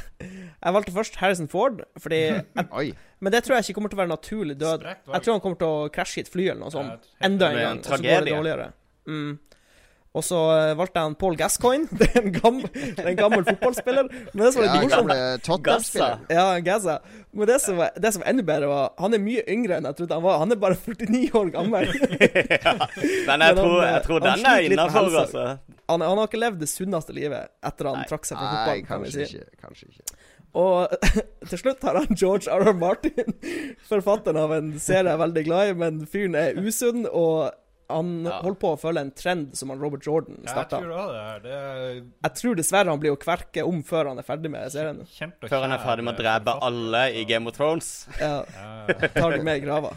jeg 0.65 0.75
valgte 0.77 0.93
først 0.93 1.17
Harrison 1.17 1.49
Ford, 1.49 1.81
fordi 1.99 2.21
jeg, 2.35 2.95
Men 3.21 3.33
det 3.33 3.43
tror 3.45 3.57
jeg 3.57 3.65
ikke 3.69 3.75
kommer 3.81 3.89
til 3.93 3.99
å 3.99 4.03
være 4.05 4.13
naturlig 4.15 4.57
død. 4.61 4.85
Jeg 4.85 5.23
tror 5.25 5.33
han 5.33 5.41
kommer 5.41 5.57
til 5.61 5.67
å 5.69 5.89
krasje 5.93 6.21
i 6.21 6.25
et 6.27 6.31
fly 6.33 6.47
eller 6.51 6.61
noe 6.67 6.73
sånt. 6.73 7.09
Ja, 7.21 7.27
Enda 7.29 7.51
en 7.51 7.59
gang. 7.61 7.73
en 7.73 7.79
Og 7.79 7.85
så 7.85 8.01
går 8.05 8.25
det 8.29 8.33
dårligere. 8.37 8.71
Mm. 9.09 9.39
Og 10.15 10.23
så 10.23 10.39
eh, 10.55 10.73
valgte 10.79 11.01
jeg 11.01 11.09
han 11.09 11.15
Paul 11.19 11.35
Gascoigne. 11.39 11.89
Det 11.99 12.07
er 12.15 12.21
en 12.23 12.35
gammel, 12.37 12.69
en 13.03 13.17
gammel 13.19 13.43
fotballspiller. 13.49 14.07
Men 14.31 14.43
det 14.45 14.51
som 14.55 14.63
var 14.63 14.69
Ja, 14.69 14.75
litt 14.77 14.85
morsomt 14.87 15.11
gamle 15.11 15.17
Tottenham-spiller. 15.43 16.21
Ja, 16.31 16.45
Gaza. 16.63 16.95
Men 17.35 17.51
det 17.51 17.57
som, 17.65 17.81
var, 17.81 17.91
det 17.99 18.13
som 18.15 18.23
var 18.23 18.31
enda 18.31 18.45
bedre, 18.47 18.69
var 18.71 18.93
Han 19.03 19.17
er 19.19 19.23
mye 19.25 19.43
yngre 19.51 19.81
enn 19.81 19.89
jeg 19.91 19.99
trodde 19.99 20.19
han 20.21 20.23
var. 20.29 20.39
Han 20.45 20.55
er 20.55 20.61
bare 20.63 20.79
49 20.79 21.23
år 21.41 21.51
gammel. 21.57 21.91
ja. 22.67 22.77
Men 23.27 23.35
Men 23.35 23.47
jeg 23.49 23.57
tror, 23.59 23.75
jeg 23.89 24.05
tror 24.07 24.23
den 24.29 24.47
er 24.53 24.69
innafor, 24.69 25.11
altså. 25.25 25.47
Han, 25.91 26.01
han 26.07 26.21
har 26.23 26.31
ikke 26.31 26.41
levd 26.45 26.63
det 26.63 26.71
sunneste 26.71 27.13
livet 27.17 27.51
etter 27.67 27.91
han 27.91 27.99
Nei. 28.01 28.07
trakk 28.09 28.25
seg 28.31 28.39
fra 28.39 28.47
Nei, 28.47 28.55
fotballen, 28.55 28.87
kan 28.87 29.03
vi 29.03 29.11
kanskje 29.11 29.27
si. 29.27 29.43
ikke. 29.43 29.67
Kanskje 29.67 29.91
ikke. 29.91 30.23
Og 30.55 30.95
til 31.51 31.59
slutt 31.65 31.83
har 31.83 31.99
han 31.99 32.15
George 32.15 32.47
R. 32.55 32.63
R. 32.71 32.79
Martin, 32.79 33.35
forfatteren 33.91 34.39
av 34.39 34.55
en 34.55 34.71
serie 34.79 35.09
jeg 35.11 35.17
er 35.19 35.21
veldig 35.27 35.45
glad 35.51 35.73
i, 35.73 35.77
men 35.83 36.01
fyren 36.07 36.39
er 36.39 36.55
usunn, 36.63 37.03
og 37.11 37.51
han 37.91 38.25
Ja. 38.25 38.41
holder 38.43 38.59
på 38.61 38.69
å 38.75 38.79
følge 38.81 39.01
en 39.01 39.11
trend 39.13 39.57
som 39.57 39.69
han 39.71 39.79
Robert 39.79 40.03
Jordan 40.07 40.39
starta. 40.47 40.79
jeg 40.81 40.85
tror 40.89 41.13
det. 41.13 41.21
er- 41.21 41.41
Det 41.41 41.53
er 41.53 41.95
Jeg 42.25 42.35
tror 42.35 42.55
dessverre 42.57 42.89
han 42.89 42.99
blir 43.01 43.13
å 43.13 43.19
kverke 43.19 43.63
om 43.67 43.83
før 43.83 44.09
han 44.09 44.19
er 44.19 44.23
ferdig 44.23 44.51
med 44.51 44.71
serien. 44.73 45.05
Før 45.49 45.61
han 45.63 45.73
er 45.73 45.79
ferdig 45.79 46.05
med 46.05 46.17
å 46.17 46.19
drepe 46.23 46.59
alle 46.63 47.03
i 47.15 47.25
Game 47.25 47.47
of 47.47 47.55
Thrones. 47.57 48.07
Ja, 48.21 48.45
tar 49.15 49.31
de 49.37 49.43
med 49.43 49.63
i 49.63 49.67
grava. 49.67 49.95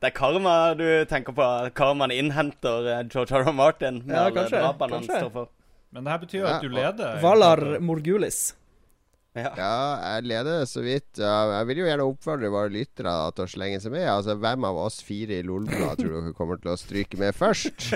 Det 0.00 0.12
er 0.14 0.16
karma 0.18 0.76
du 0.76 1.04
tenker 1.06 1.32
på. 1.34 1.72
Karmaen 1.74 2.10
innhenter 2.14 2.86
eh, 3.00 3.02
George 3.08 3.32
R. 3.32 3.52
Martin 3.52 4.02
med 4.06 4.14
Ja, 4.14 4.24
alle 4.26 4.34
kanskje, 4.36 4.60
drapene 4.62 4.90
han 4.92 5.02
står 5.02 5.32
for. 5.32 5.48
Men 5.92 6.04
det 6.04 6.10
her 6.12 6.18
betyr 6.18 6.38
jo 6.40 6.46
at 6.46 6.62
du 6.62 6.68
leder. 6.68 7.20
Valar 7.20 7.80
Morgulis. 7.80 8.54
Ja. 9.38 9.50
Ja, 9.58 9.74
jeg 10.16 10.26
leder 10.32 10.64
så 10.68 10.82
vidt. 10.84 11.08
Ja, 11.20 11.34
jeg 11.58 11.68
vil 11.70 11.80
jo 11.82 11.86
gjerne 11.88 12.06
oppfordre 12.08 12.50
våre 12.52 12.72
lyttere 12.74 13.12
til 13.36 13.44
å 13.44 13.50
slenge 13.50 13.80
seg 13.82 13.94
med. 13.94 14.06
Altså, 14.10 14.34
Hvem 14.40 14.66
av 14.68 14.78
oss 14.84 14.98
fire 15.06 15.38
i 15.38 15.44
Lolbua 15.46 15.92
tror 15.98 16.14
dere 16.18 16.34
kommer 16.38 16.60
til 16.62 16.72
å 16.74 16.78
stryke 16.80 17.20
med 17.20 17.36
først? 17.38 17.88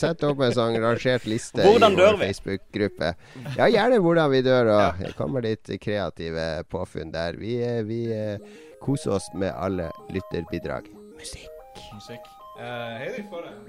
Sett 0.00 0.24
opp 0.26 0.42
en 0.44 0.54
sånn 0.56 0.78
rangert 0.82 1.26
liste 1.30 1.64
Hvordan 1.66 1.94
i 1.96 2.00
vår? 2.02 2.18
Facebook-gruppe. 2.24 3.12
Ja, 3.58 3.68
gjerne 3.70 4.00
hvordan 4.02 4.30
vi 4.34 4.42
dør. 4.46 4.72
Og 4.74 5.00
det 5.04 5.14
kommer 5.18 5.44
litt 5.46 5.70
kreative 5.82 6.48
påfunn 6.70 7.12
der. 7.14 7.38
Vi, 7.40 7.56
eh, 7.64 7.80
vi 7.86 8.02
eh, 8.14 8.38
koser 8.82 9.16
oss 9.18 9.30
med 9.34 9.52
alle 9.54 9.90
lytterbidrag. 10.14 10.88
Musikk. 11.20 11.48
Musikk. 11.94 12.28
Eh, 12.60 12.96
Heidi 13.00 13.24
får 13.30 13.46
en 13.50 13.60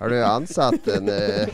Har 0.00 0.08
du 0.08 0.16
ansatt 0.24 0.86
en 0.88 1.10
uh, 1.12 1.48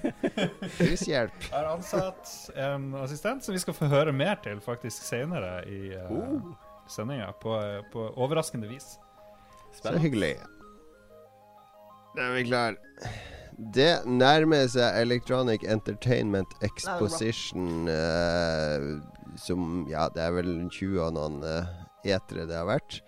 hushjelp? 0.80 1.36
Jeg 1.46 1.54
har 1.54 1.68
ansatt 1.70 2.32
en 2.60 2.90
assistent 3.00 3.46
som 3.46 3.56
vi 3.56 3.62
skal 3.62 3.76
få 3.76 3.88
høre 3.88 4.12
mer 4.12 4.36
til 4.44 4.60
faktisk 4.60 5.06
senere 5.06 5.62
i 5.64 5.94
uh, 5.96 6.10
Oh. 6.12 6.52
sendinga, 6.90 7.32
på, 7.40 7.56
på 7.92 8.06
overraskende 8.20 8.68
vis. 8.68 8.98
Så 9.80 9.96
hyggelig. 9.96 10.34
Da 12.16 12.26
er 12.26 12.36
vi 12.36 12.46
klar. 12.50 12.76
Det 13.74 13.90
nærmer 14.08 14.66
seg 14.72 14.96
Electronic 15.02 15.64
Entertainment 15.68 16.52
Exposition 16.64 17.88
uh, 17.88 18.98
Som 19.38 19.84
Ja, 19.90 20.08
det 20.12 20.24
er 20.24 20.32
vel 20.34 20.50
20 20.72 20.96
og 21.04 21.14
noen 21.16 21.44
uh, 21.44 21.68
etere 22.04 22.48
det 22.48 22.56
har 22.56 22.68
vært. 22.68 23.00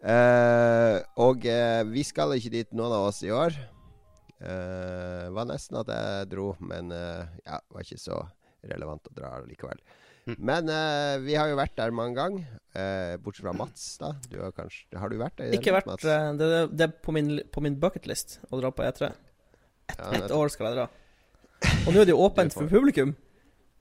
Uh, 0.00 1.02
og 1.20 1.44
eh, 1.44 1.82
vi 1.90 2.02
skal 2.06 2.32
ikke 2.38 2.52
dit, 2.54 2.68
noen 2.72 2.94
av 2.96 3.10
oss, 3.10 3.20
i 3.26 3.32
år. 3.34 3.52
Eh, 4.40 5.26
var 5.36 5.48
nesten 5.50 5.80
at 5.82 5.90
jeg 5.92 6.28
dro, 6.32 6.54
men 6.64 6.92
uh, 6.94 7.28
ja, 7.44 7.58
var 7.68 7.84
ikke 7.84 8.00
så 8.00 8.22
relevant 8.64 9.10
å 9.10 9.16
dra 9.16 9.34
likevel. 9.44 9.80
Mm. 10.24 10.36
Men 10.38 10.70
uh, 10.72 11.16
vi 11.20 11.36
har 11.36 11.50
jo 11.50 11.58
vært 11.60 11.76
der 11.76 11.92
mange 11.92 12.16
ganger. 12.16 12.46
uh, 12.76 13.16
bortsett 13.20 13.44
fra 13.44 13.54
Mats, 13.56 13.84
da. 14.00 14.14
Du 14.32 14.38
har, 14.40 14.54
kanskje, 14.56 14.86
har 14.96 15.12
du 15.12 15.18
vært 15.20 15.36
der? 15.40 15.56
Ikke 15.58 15.74
vært 15.76 15.90
Mats? 15.90 16.06
Det, 16.06 16.16
det, 16.40 16.62
det 16.72 16.88
er 16.88 16.94
på 17.04 17.12
min, 17.16 17.34
på 17.52 17.64
min 17.64 17.76
bucketlist 17.80 18.38
å 18.48 18.62
dra 18.62 18.72
på 18.72 18.86
E3. 18.86 19.12
Ja, 19.90 20.12
et 20.22 20.32
år 20.32 20.52
skal 20.52 20.70
jeg 20.70 20.80
dra. 20.80 20.88
Og 21.84 21.92
nå 21.92 22.00
er 22.00 22.08
det 22.08 22.14
jo 22.14 22.22
åpent 22.24 22.56
for 22.56 22.70
publikum. 22.70 23.12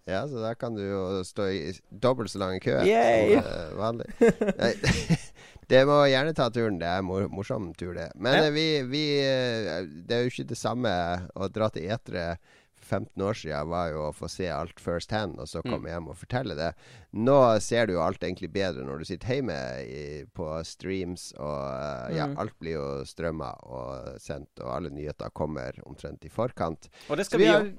Ja, 0.09 0.23
så 0.27 0.41
da 0.41 0.55
kan 0.57 0.73
du 0.73 0.81
jo 0.81 1.01
stå 1.23 1.45
i 1.53 1.73
dobbelt 1.89 2.31
så 2.31 2.39
lang 2.41 2.57
kø 2.63 2.79
Yay! 2.87 3.37
som 3.37 3.77
vanlig. 3.77 4.07
Nei, 4.61 4.71
det 5.69 5.83
må 5.87 5.99
gjerne 6.09 6.33
ta 6.35 6.49
turen. 6.49 6.79
Det 6.81 6.87
er 6.89 7.01
mor 7.05 7.27
morsom 7.29 7.71
tur, 7.77 7.93
det. 7.93 8.09
Men 8.17 8.33
Ja. 8.39 8.45
eh, 8.47 8.51
vi, 8.55 8.67
vi 8.89 9.03
eh, 9.21 9.85
Det 9.85 10.15
er 10.17 10.23
jo 10.25 10.31
ikke 10.33 10.47
det 10.49 10.57
samme 10.57 10.93
å 11.35 11.47
dra 11.53 11.69
til 11.69 11.85
etere 11.89 12.37
15 12.89 13.21
år 13.21 13.35
siden 13.37 13.67
var 13.69 13.89
jo 13.91 14.05
å 14.07 14.13
få 14.15 14.25
se 14.31 14.47
alt 14.49 14.79
first 14.81 15.11
hand, 15.11 15.35
og 15.37 15.45
så 15.51 15.61
komme 15.61 15.91
hjem 15.91 16.07
og 16.09 16.15
fortelle 16.17 16.55
det. 16.57 16.71
Nå 17.13 17.35
ser 17.61 17.85
du 17.85 17.93
jo 17.93 18.01
alt 18.01 18.23
egentlig 18.23 18.49
bedre 18.55 18.81
når 18.87 19.03
du 19.03 19.05
sitter 19.05 19.35
hjemme 19.35 19.57
i, 19.83 20.23
på 20.33 20.47
streams, 20.65 21.27
og 21.37 21.59
uh, 21.59 22.07
ja, 22.15 22.25
Mm. 22.31 22.37
alt 22.39 22.55
blir 22.59 22.77
jo 22.79 22.87
strømma 23.05 23.51
og 23.67 24.17
sendt, 24.23 24.49
og 24.63 24.71
alle 24.73 24.89
nyheter 24.95 25.29
kommer 25.35 25.75
omtrent 25.85 26.23
i 26.25 26.29
forkant. 26.33 26.89
Og 27.11 27.17
det 27.19 27.25
Så 27.27 27.35
skal 27.35 27.39
vi 27.39 27.45
har- 27.51 27.61
gjøre. 27.67 27.77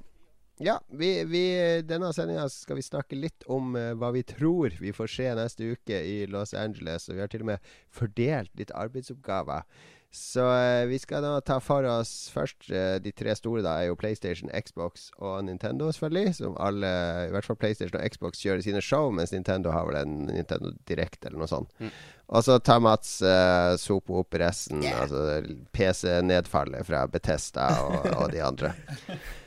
Ja, 0.61 0.75
vi, 0.87 1.23
vi, 1.25 1.45
denne 1.89 2.11
sendinga 2.13 2.43
skal 2.53 2.77
vi 2.77 2.83
snakke 2.85 3.17
litt 3.17 3.47
om 3.49 3.73
uh, 3.73 3.95
hva 3.97 4.11
vi 4.13 4.21
tror 4.21 4.75
vi 4.77 4.91
får 4.93 5.09
se 5.09 5.29
neste 5.37 5.71
uke 5.73 6.01
i 6.05 6.27
Los 6.29 6.53
Angeles. 6.53 7.07
Og 7.09 7.17
vi 7.17 7.23
har 7.23 7.31
til 7.31 7.41
og 7.41 7.49
med 7.49 7.71
fordelt 7.89 8.53
litt 8.59 8.73
arbeidsoppgaver. 8.77 9.65
Så 10.13 10.43
uh, 10.43 10.85
vi 10.91 10.99
skal 11.01 11.23
da 11.25 11.31
ta 11.41 11.55
for 11.63 11.87
oss 11.87 12.27
først 12.33 12.67
uh, 12.67 12.97
De 12.99 13.13
tre 13.15 13.31
store 13.39 13.63
da 13.63 13.77
er 13.79 13.87
jo 13.87 13.97
PlayStation, 13.97 14.51
Xbox 14.53 15.07
og 15.17 15.47
Nintendo, 15.47 15.87
selvfølgelig. 15.95 16.35
Som 16.37 16.59
alle, 16.61 16.91
i 17.29 17.31
hvert 17.33 17.47
fall 17.47 17.57
PlayStation 17.57 17.97
og 17.97 18.13
Xbox, 18.13 18.43
kjører 18.43 18.61
sine 18.65 18.83
show, 18.85 19.09
mens 19.09 19.33
Nintendo 19.33 19.71
har 19.73 19.87
vel 19.89 19.97
en 20.03 20.19
Nintendo 20.27 20.75
Direct 20.85 21.25
eller 21.25 21.41
noe 21.41 21.49
sånt. 21.49 21.73
Mm. 21.79 21.89
Og 22.35 22.45
så 22.45 22.59
tar 22.61 22.83
Mats 22.85 23.15
uh, 23.25 23.73
sope 23.81 24.13
opp 24.21 24.37
resten, 24.37 24.85
altså 24.93 25.41
PC-nedfallet 25.73 26.85
fra 26.85 27.07
Betesta 27.09 27.71
og, 27.87 28.11
og 28.13 28.29
de 28.35 28.45
andre. 28.45 28.75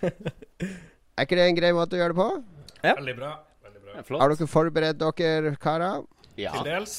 Er 1.16 1.26
ikke 1.26 1.36
det 1.38 1.48
en 1.48 1.58
grei 1.58 1.72
måte 1.76 1.94
å 1.96 2.00
gjøre 2.00 2.14
det 2.14 2.20
på? 2.20 2.30
Ja. 2.84 2.94
Veldig 2.98 3.16
bra. 3.18 3.32
Veldig 3.64 3.82
bra. 3.84 3.92
Er 4.00 4.18
Har 4.24 4.34
dere 4.34 4.48
forberedt 4.50 4.98
dere, 4.98 5.54
karer? 5.62 6.02
Ja. 6.36 6.52
Til 6.56 6.64
dels. 6.72 6.96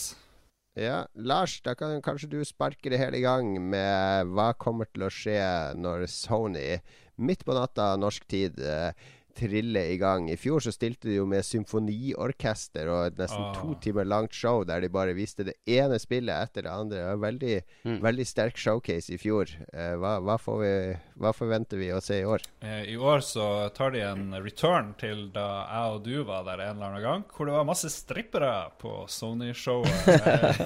Ja. 0.76 1.06
Lars, 1.16 1.58
da 1.64 1.74
kan 1.76 2.02
kanskje 2.04 2.30
du 2.32 2.40
sparke 2.48 2.90
det 2.92 3.00
hele 3.00 3.18
i 3.20 3.24
gang 3.24 3.54
med 3.72 4.32
hva 4.36 4.54
kommer 4.60 4.88
til 4.92 5.04
å 5.08 5.12
skje 5.12 5.40
når 5.80 6.08
Sony 6.12 6.80
midt 7.18 7.46
på 7.48 7.56
natta 7.56 7.94
norsk 8.00 8.26
tid 8.28 8.60
eh, 8.60 8.92
triller 9.36 9.92
i 9.92 9.98
gang. 10.00 10.30
I 10.32 10.36
fjor 10.40 10.60
så 10.64 10.72
stilte 10.72 11.08
de 11.10 11.16
jo 11.18 11.26
med 11.28 11.44
symfoniorkester 11.48 12.88
og 12.92 13.06
et 13.08 13.18
nesten 13.20 13.44
Ah. 13.44 13.54
to 13.56 13.76
timer 13.84 14.06
langt 14.06 14.34
show 14.34 14.64
der 14.64 14.82
de 14.82 14.90
bare 14.90 15.14
viste 15.16 15.44
det 15.46 15.56
ene 15.68 16.00
spillet 16.00 16.32
etter 16.50 16.64
det 16.64 16.72
andre. 16.72 16.98
Det 16.98 17.06
var 17.06 17.32
veldig, 17.32 17.64
Mm. 17.86 18.00
veldig 18.02 18.26
sterk 18.28 18.56
showcase 18.58 19.10
i 19.14 19.18
fjor. 19.18 19.46
Eh, 19.74 19.96
hva, 19.96 20.20
hva, 20.22 20.38
får 20.40 20.60
vi, 20.62 20.98
hva 21.16 21.32
forventer 21.36 21.80
vi 21.80 21.88
å 21.96 22.02
se 22.04 22.18
i 22.20 22.26
år? 22.28 22.44
Eh, 22.60 22.82
I 22.92 22.96
år 23.00 23.22
så 23.24 23.46
tar 23.76 23.94
de 23.96 24.02
en 24.04 24.34
return 24.44 24.90
til 25.00 25.30
da 25.36 25.46
jeg 25.64 25.94
og 25.96 26.02
du 26.04 26.16
var 26.28 26.44
der 26.48 26.60
en 26.66 26.76
eller 26.76 26.90
annen 26.90 27.04
gang, 27.06 27.24
hvor 27.32 27.48
det 27.48 27.56
var 27.56 27.68
masse 27.70 27.88
strippere 27.94 28.52
på 28.82 28.92
Sony-showet. 29.12 30.04
Eh, 30.26 30.60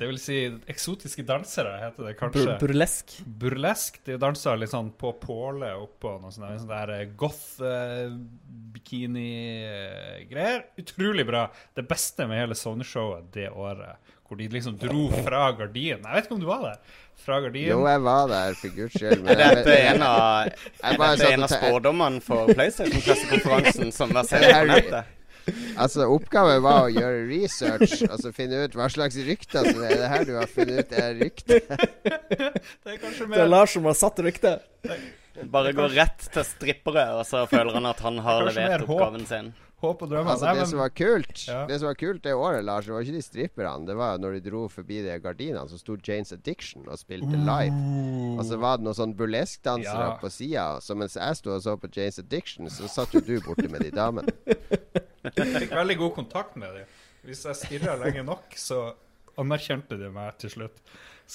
det 0.00 0.06
vil 0.08 0.18
si 0.20 0.36
eksotiske 0.70 1.22
dansere, 1.26 1.72
heter 1.82 2.06
det 2.08 2.12
Bur 2.14 2.18
kanskje. 2.20 2.54
burlesk. 2.60 3.14
Burlesk. 3.40 3.98
De 4.06 4.16
dansa 4.20 4.54
litt 4.58 4.72
sånn 4.72 4.90
på 4.98 5.12
påle 5.22 5.70
oppå 5.78 6.16
noe 6.22 6.32
sånt, 6.34 6.60
sånn 6.60 6.70
der 6.70 6.92
eh, 6.98 7.06
goth-bikini-greier. 9.28 10.64
Utrolig 10.82 11.26
bra. 11.28 11.46
Det 11.74 11.84
beste 11.88 12.26
med 12.28 12.40
hele 12.42 12.56
Sony-showet 12.58 13.30
det 13.34 13.48
året, 13.50 13.98
hvor 14.28 14.36
de 14.36 14.48
liksom 14.52 14.78
dro 14.80 15.08
fra 15.24 15.50
gardinen. 15.56 16.04
Jeg 16.04 16.14
vet 16.14 16.26
ikke 16.26 16.36
om 16.36 16.40
du 16.42 16.48
var 16.48 16.64
der? 16.66 16.96
Fra 17.24 17.38
gardinen. 17.40 17.70
Jo, 17.72 17.84
jeg 17.88 18.02
var 18.04 18.26
der, 18.28 18.56
for 18.60 18.74
guds 18.76 18.96
skyld. 18.98 19.22
Er 19.32 19.38
dette 19.40 19.76
en 19.90 20.02
av, 20.04 20.50
er 20.84 20.98
dette 21.02 21.30
en 21.32 21.44
og 21.44 21.46
av 21.46 21.54
spådommene 21.54 22.24
for 22.24 22.52
PlayStation-pressekonferansen 22.52 23.94
som 23.94 24.12
var 24.14 24.28
sendt 24.28 24.52
på 24.52 24.66
nettet? 24.72 25.14
Altså, 25.80 26.04
oppgaven 26.12 26.60
var 26.60 26.86
å 26.86 26.90
gjøre 26.92 27.22
research, 27.30 28.02
altså 28.04 28.32
finne 28.36 28.66
ut 28.66 28.74
hva 28.76 28.88
slags 28.92 29.16
rykter 29.24 29.70
som 29.70 29.80
er 29.86 29.94
det 29.96 30.10
her 30.12 30.26
du 30.28 30.34
har 30.36 30.50
funnet 30.50 30.82
ut 30.84 30.98
er 31.00 31.14
rykte. 31.22 31.60
Det 32.84 32.92
er 32.92 33.00
kanskje 33.00 33.30
Det 33.32 33.40
er 33.46 33.48
Lars 33.48 33.72
som 33.76 33.88
har 33.88 33.96
satt 33.96 34.20
ryktet. 34.24 34.66
Bare 35.48 35.72
gå 35.72 35.86
rett 35.94 36.28
til 36.34 36.44
strippere, 36.44 37.06
og 37.16 37.24
så 37.28 37.46
føler 37.48 37.78
han 37.78 37.88
at 37.88 38.04
han 38.04 38.20
har 38.26 38.44
levert 38.50 38.84
oppgaven 38.84 39.24
sin. 39.30 39.50
Håp 39.80 40.02
og 40.02 40.10
drømmer. 40.10 40.32
Altså, 40.32 40.44
Nei, 40.48 40.52
det 40.54 40.60
men- 40.64 40.70
som 40.72 40.78
var 40.80 40.88
kult 40.90 41.42
Ja. 41.48 41.66
Det 41.66 41.78
som 41.78 41.86
var 41.86 41.94
kult 41.94 42.22
det 42.22 42.32
året, 42.34 42.64
Lars, 42.64 42.84
det 42.86 42.92
var 42.92 43.00
ikke 43.02 43.12
de 43.14 43.22
stripperne. 43.22 43.86
Det 43.86 43.96
var 43.96 44.18
når 44.18 44.32
de 44.40 44.50
dro 44.50 44.68
forbi 44.68 45.02
de 45.04 45.18
gardinene, 45.20 45.68
så 45.70 45.78
sto 45.78 45.96
Janes 45.96 46.32
Addiction 46.32 46.88
og 46.88 46.98
spilte 46.98 47.36
live. 47.38 47.74
Og 48.38 48.44
så 48.44 48.58
var 48.58 48.76
det 48.78 48.84
noen 48.88 48.94
sånn 48.98 49.14
burleskdansere 49.14 50.08
Ja. 50.08 50.16
på 50.18 50.30
sida. 50.30 50.80
Så 50.80 50.96
mens 50.96 51.14
jeg 51.14 51.36
sto 51.36 51.54
og 51.54 51.62
så 51.62 51.76
på 51.78 51.88
Janes 51.94 52.18
Addiction, 52.18 52.66
så 52.68 52.88
satt 52.88 53.12
jo 53.14 53.20
du 53.20 53.40
borte 53.40 53.68
med 53.70 53.82
de 53.82 53.90
damene. 53.90 54.28
Jeg 55.36 55.46
fikk 55.68 55.70
veldig 55.70 55.96
god 55.98 56.14
kontakt 56.14 56.56
med 56.56 56.74
dem. 56.74 56.86
Hvis 57.24 57.44
jeg 57.44 57.54
stirra 57.54 57.96
lenge 58.02 58.24
nok, 58.24 58.50
så 58.56 58.94
anerkjente 59.38 59.98
de 59.98 60.10
meg 60.10 60.36
til 60.38 60.50
slutt. 60.50 60.78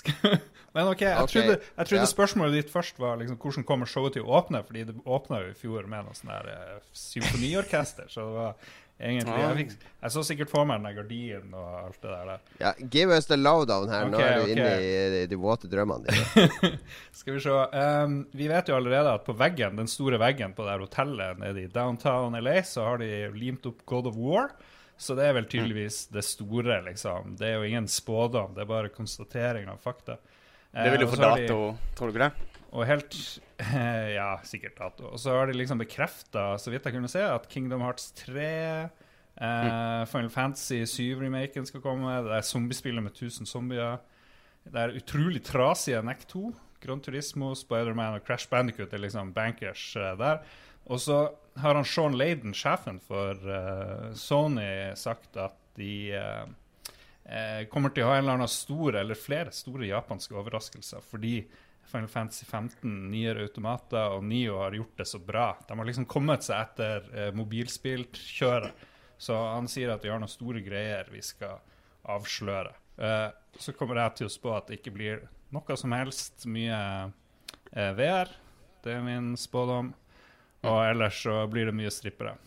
Men 0.74 0.90
OK, 0.90 1.04
jeg 1.06 1.22
okay. 1.22 1.34
trodde, 1.34 1.58
jeg 1.78 1.90
trodde 1.90 2.02
ja. 2.02 2.10
spørsmålet 2.10 2.56
ditt 2.58 2.72
først 2.74 3.02
var 3.02 3.20
liksom, 3.22 3.38
hvordan 3.38 3.66
kommer 3.68 3.90
showet 3.90 4.16
til 4.18 4.26
å 4.26 4.40
åpne, 4.40 4.64
fordi 4.66 4.88
det 4.90 4.96
åpna 5.06 5.44
jo 5.44 5.52
i 5.52 5.58
fjor 5.58 5.86
med 5.90 6.08
noe 6.08 6.18
sånn 6.18 6.32
der 6.34 6.50
uh, 6.50 6.80
symfoniorkester. 6.98 8.10
Så 8.10 8.26
det 8.26 8.40
var 8.40 8.72
egentlig 9.04 9.36
ja. 9.38 9.52
jeg, 9.52 9.60
fikk, 9.60 9.86
jeg 10.02 10.16
så 10.16 10.24
sikkert 10.26 10.50
for 10.50 10.70
meg 10.70 10.80
den 10.80 10.88
der 10.90 10.98
gardinen 10.98 11.54
og 11.60 11.70
alt 11.78 12.02
det 12.02 12.16
der. 12.16 12.44
Ja, 12.64 12.74
give 12.96 13.14
us 13.14 13.30
the 13.30 13.38
lowdown 13.38 13.94
her. 13.94 14.10
Nå 14.10 14.18
er 14.18 14.34
du 14.40 14.48
okay. 14.48 14.56
inne 14.56 15.22
i 15.22 15.30
de 15.30 15.40
våte 15.46 15.70
drømmene 15.70 16.10
dine. 16.10 16.74
Skal 17.20 17.38
vi 17.38 17.46
se. 17.46 17.62
Um, 17.78 18.20
vi 18.34 18.50
vet 18.50 18.74
jo 18.74 18.78
allerede 18.80 19.14
at 19.14 19.30
på 19.30 19.38
veggen, 19.38 19.78
den 19.78 19.92
store 19.92 20.18
veggen 20.22 20.58
på 20.58 20.66
det 20.66 20.74
her 20.74 20.86
hotellet 20.88 21.42
nede 21.44 21.68
i 21.68 21.72
downtown 21.74 22.38
LA, 22.42 22.62
så 22.66 22.90
har 22.90 23.04
de 23.04 23.12
limt 23.38 23.70
opp 23.70 23.86
God 23.90 24.10
of 24.10 24.18
War. 24.18 24.54
Så 24.98 25.16
det 25.18 25.26
er 25.26 25.34
vel 25.34 25.46
tydeligvis 25.50 26.08
det 26.14 26.24
store, 26.24 26.82
liksom. 26.86 27.36
Det 27.40 27.48
er 27.50 27.56
jo 27.58 27.64
ingen 27.68 27.88
spådom, 27.88 28.54
det 28.56 28.62
er 28.64 28.70
bare 28.70 28.90
konstatering 28.94 29.68
av 29.70 29.80
fakta. 29.84 30.18
Det 30.74 30.92
vil 30.92 31.02
Eh, 31.02 31.06
jo 31.06 31.08
få 31.12 31.16
så 31.18 31.36
de- 31.36 31.48
dato, 31.48 31.78
tror 31.96 32.08
du 32.12 32.14
ikke 32.18 32.30
det? 32.30 32.50
Og 32.74 32.86
helt 32.88 33.18
Ja, 34.18 34.38
sikkert 34.44 34.78
dato. 34.80 35.06
Og 35.12 35.20
så 35.20 35.30
har 35.38 35.46
de 35.48 35.54
liksom 35.54 35.78
bekrefta, 35.82 36.58
så 36.58 36.72
vidt 36.72 36.84
jeg 36.86 36.94
kunne 36.94 37.10
se, 37.12 37.22
at 37.22 37.48
Kingdom 37.50 37.82
Hearts 37.82 38.12
3 38.24 38.90
eh, 39.42 40.06
Final 40.10 40.30
Fantasy 40.30 40.82
7-remaken 40.86 41.66
skal 41.68 41.82
komme. 41.82 42.16
Det 42.26 42.34
er 42.38 42.42
zombiespillet 42.48 43.04
med 43.04 43.12
1000 43.14 43.48
zombier. 43.50 44.00
Det 44.66 44.80
er 44.80 44.96
utrolig 44.98 45.44
trasige 45.44 46.02
NEC 46.06 46.26
2. 46.32 46.54
Grand 46.84 47.02
Turismo, 47.04 47.54
Spiderman 47.56 48.18
og 48.18 48.26
Crash 48.28 48.50
Bandicut 48.52 48.92
er 48.94 49.00
liksom 49.00 49.34
bankers 49.34 49.96
eh, 49.96 50.16
der. 50.20 50.42
Og 50.92 51.02
så 51.02 51.18
har 51.56 51.76
han 51.76 51.86
Sean 51.86 52.18
Laden, 52.18 52.54
sjefen 52.54 53.00
for 53.00 53.38
uh, 53.48 54.14
Sony, 54.14 54.96
sagt 54.96 55.38
at 55.38 55.58
de 55.78 56.14
uh, 56.18 56.46
uh, 57.30 57.62
kommer 57.72 57.94
til 57.94 58.06
å 58.06 58.12
ha 58.12 58.18
en 58.18 58.26
eller 58.26 58.40
annen 58.40 58.52
stor, 58.52 58.98
eller 59.00 59.20
flere 59.20 59.54
store 59.56 59.88
japanske 59.88 60.36
overraskelser. 60.36 61.04
Fordi 61.06 61.38
Final 61.92 62.10
Fantasy 62.10 62.46
15, 62.46 62.90
nyere 63.12 63.46
automater 63.46 64.18
og 64.18 64.26
Nio 64.26 64.58
har 64.64 64.76
gjort 64.76 65.04
det 65.04 65.08
så 65.12 65.22
bra. 65.22 65.52
De 65.68 65.78
har 65.78 65.90
liksom 65.90 66.10
kommet 66.10 66.46
seg 66.46 66.60
etter 66.60 67.08
uh, 67.14 67.30
mobilspillkjøret. 67.38 68.90
Så 69.24 69.38
han 69.38 69.70
sier 69.72 69.94
at 69.94 70.04
vi 70.04 70.12
har 70.12 70.20
noen 70.20 70.32
store 70.32 70.60
greier 70.66 71.08
vi 71.14 71.22
skal 71.24 71.62
avsløre. 72.12 72.74
Så 73.56 73.72
kommer 73.78 74.02
jeg 74.02 74.18
til 74.18 74.28
å 74.28 74.32
spå 74.34 74.50
at 74.58 74.68
det 74.68 74.82
ikke 74.82 74.92
blir 74.98 75.22
noe 75.56 75.78
som 75.80 75.94
helst 75.96 76.44
mye 76.50 76.80
VR. 77.72 78.34
Det 78.84 78.98
er 78.98 79.06
min 79.06 79.30
spådom. 79.40 79.94
Og 80.64 80.80
ellers 80.88 81.20
så 81.26 81.44
blir 81.52 81.68
det 81.70 81.76
mye 81.76 81.92
strippere. 81.92 82.38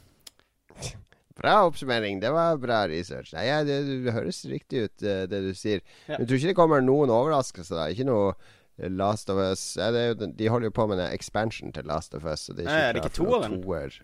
Bra 1.37 1.66
oppsummering. 1.66 2.20
Det 2.20 2.30
var 2.32 2.56
bra 2.56 2.87
research. 2.88 3.35
Nei, 3.37 3.44
ja, 3.50 3.61
det, 3.66 3.82
det 4.06 4.14
høres 4.16 4.40
riktig 4.49 4.87
ut, 4.87 5.02
eh, 5.04 5.26
det 5.28 5.42
du 5.44 5.50
sier. 5.52 5.82
Ja. 6.06 6.14
Men 6.16 6.25
jeg 6.25 6.30
tror 6.30 6.40
ikke 6.40 6.52
det 6.52 6.58
kommer 6.62 6.85
noen 6.85 7.12
overraskelser. 7.12 7.76
da 7.76 7.88
Ikke 7.92 8.08
noe 8.08 8.30
eh, 8.32 8.88
Last 8.88 9.28
of 9.32 9.40
Us 9.44 9.66
ja, 9.76 9.90
det 9.92 10.00
er 10.00 10.14
jo, 10.14 10.30
De 10.38 10.49
holder 10.52 10.70
jo 10.70 10.76
på 10.78 10.87
med 10.88 11.02
en 11.02 11.12
expansion 11.12 11.75
til 11.76 11.85
Last 11.88 12.16
of 12.16 12.25
Us. 12.25 12.49
Så 12.49 12.56
det 12.56 12.64
er 12.64 12.70
Nei, 12.70 12.78
ikke 12.78 12.88
er 12.88 12.96
det 12.96 13.04
klart 13.04 13.12
ikke 13.12 13.28
toeren? 13.28 13.99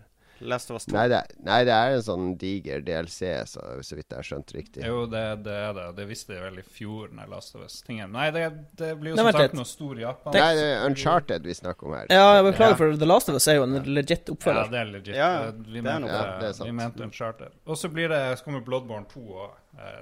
Last 0.49 0.71
of 0.71 0.77
Us 0.81 0.87
2. 0.89 0.95
Nei 0.97 1.05
det, 1.13 1.21
nei, 1.47 1.59
det 1.69 1.73
er 1.77 1.97
en 1.97 2.03
sånn 2.07 2.27
diger 2.41 2.81
DLC, 2.87 3.21
så, 3.51 3.63
så 3.85 3.97
vidt 3.99 4.09
jeg 4.11 4.19
har 4.19 4.27
skjønt 4.29 4.53
riktig. 4.57 4.85
Jo, 4.87 5.05
det, 5.11 5.23
det 5.47 5.55
er 5.69 5.73
det. 5.77 5.87
Det 5.97 6.07
visste 6.09 6.35
jeg 6.37 6.43
vel 6.45 6.59
i 6.63 6.65
fjor. 6.67 7.09
Når 7.17 7.31
Last 7.31 7.55
of 7.57 7.63
Us-tingen. 7.67 8.11
Nei, 8.15 8.31
det, 8.35 8.45
det 8.81 8.93
blir 9.01 9.13
jo 9.13 9.19
Nei, 9.21 9.27
som 9.31 9.39
sagt 9.41 9.57
noe 9.59 9.69
stor 9.69 10.01
Japan. 10.03 10.35
Nei, 10.37 10.49
det 10.59 10.67
er 10.73 10.87
Uncharted 10.89 11.47
vi 11.51 11.55
snakker 11.59 11.89
om 11.91 11.97
her. 11.99 12.07
Ja, 12.13 12.27
jeg 12.39 12.47
beklager 12.51 12.75
Ja. 12.77 12.81
for 12.83 12.97
The 13.03 13.09
Last 13.11 13.29
of 13.33 13.39
Us 13.41 13.49
er 13.53 13.59
jo 13.61 13.67
en 13.69 13.79
legit 13.95 14.33
Ja, 14.33 14.67
det 14.73 14.81
er 14.83 14.93
legit. 14.97 15.15
Ja, 15.17 15.31
Eh, 15.43 15.53
vi, 15.67 15.81
det 15.81 15.87
er 15.87 15.89
mente, 15.89 16.01
noe. 16.07 16.13
Ja, 16.13 16.39
det 16.41 16.49
er 16.51 16.53
sant. 16.59 16.69
vi 16.69 16.77
mente 16.79 17.03
Uncharted. 17.07 17.53
Og 17.67 17.77
så 17.79 17.89
blir 17.93 18.09
det, 18.13 18.21
så 18.39 18.45
kommer 18.45 18.61
Bloodborne 18.67 19.07
2 19.11 19.23
òg, 19.47 19.57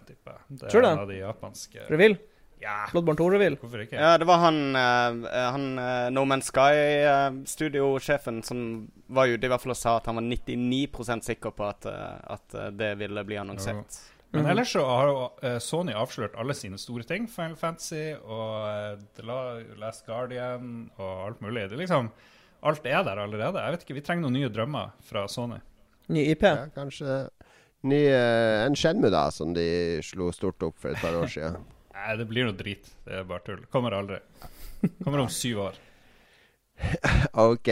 tipper 0.06 0.34
jeg. 0.38 0.58
Det 0.60 0.74
er 0.74 0.82
en 0.84 0.98
av 1.04 1.08
de 1.08 1.18
japanske 1.20 1.86
Reveal? 1.90 2.16
Ja, 2.60 2.84
Bloodborne 2.92 3.16
2-reveal. 3.16 3.56
hvorfor 3.56 3.80
ikke? 3.86 3.96
Ja, 3.96 4.16
det 4.20 4.26
var 4.28 4.38
han, 4.42 4.58
uh, 4.76 5.28
han 5.32 5.78
uh, 5.80 6.10
No 6.12 6.26
Man's 6.28 6.50
Sky-studiosjefen 6.52 8.42
som 8.44 8.88
var 9.08 9.26
ute 9.32 9.46
i 9.46 9.50
hvert 9.50 9.62
fall 9.62 9.72
og 9.74 9.78
sa 9.80 9.96
at 9.98 10.06
han 10.10 10.18
var 10.20 10.26
99% 10.28 11.24
sikker 11.30 11.50
på 11.56 11.66
at, 11.68 11.86
eh, 11.88 12.16
at 12.36 12.54
eh, 12.54 12.68
det 12.76 12.92
ville 13.00 13.24
bli 13.26 13.36
annonsert. 13.40 13.98
Men 14.32 14.44
Mhm. 14.44 14.50
ellers 14.52 14.72
så 14.72 14.84
har 14.86 15.08
jo 15.08 15.30
eh, 15.42 15.58
Sony 15.58 15.92
avslørt 15.92 16.36
alle 16.38 16.54
sine 16.54 16.78
store 16.78 17.02
ting. 17.02 17.26
Final 17.28 17.56
Fantasy 17.56 18.12
og 18.22 18.68
eh, 18.68 18.98
The 19.16 19.24
Last 19.80 20.06
Guardian 20.06 20.90
og 20.98 21.26
alt 21.26 21.40
mulig. 21.42 21.68
Det 21.70 21.78
liksom 21.78 22.10
Alt 22.62 22.84
er 22.84 23.02
der 23.02 23.16
allerede. 23.16 23.56
Jeg 23.56 23.72
vet 23.72 23.82
ikke, 23.86 23.94
Vi 23.94 24.00
trenger 24.04 24.22
noen 24.28 24.34
nye 24.36 24.48
drømmer 24.52 24.90
fra 25.02 25.22
Sony. 25.28 25.56
Ny 26.12 26.26
IP. 26.30 26.42
Ja, 26.44 26.66
kanskje 26.74 27.30
ny, 27.88 28.02
eh, 28.06 28.66
en 28.66 28.74
Shenmue, 28.76 29.08
da, 29.10 29.30
som 29.30 29.54
de 29.54 29.98
slo 30.04 30.30
stort 30.30 30.62
opp 30.62 30.76
for 30.78 30.90
et 30.90 31.00
par 31.00 31.16
år 31.16 31.26
siden. 31.26 31.56
Nei, 32.00 32.16
det 32.16 32.26
blir 32.30 32.46
noe 32.48 32.56
drit. 32.56 32.86
Det 33.04 33.18
er 33.20 33.26
bare 33.28 33.44
tull. 33.44 33.64
Kommer 33.72 33.96
aldri. 33.96 34.20
Kommer 35.04 35.26
om 35.26 35.32
syv 35.32 35.66
år. 35.68 35.80
Ok. 37.36 37.68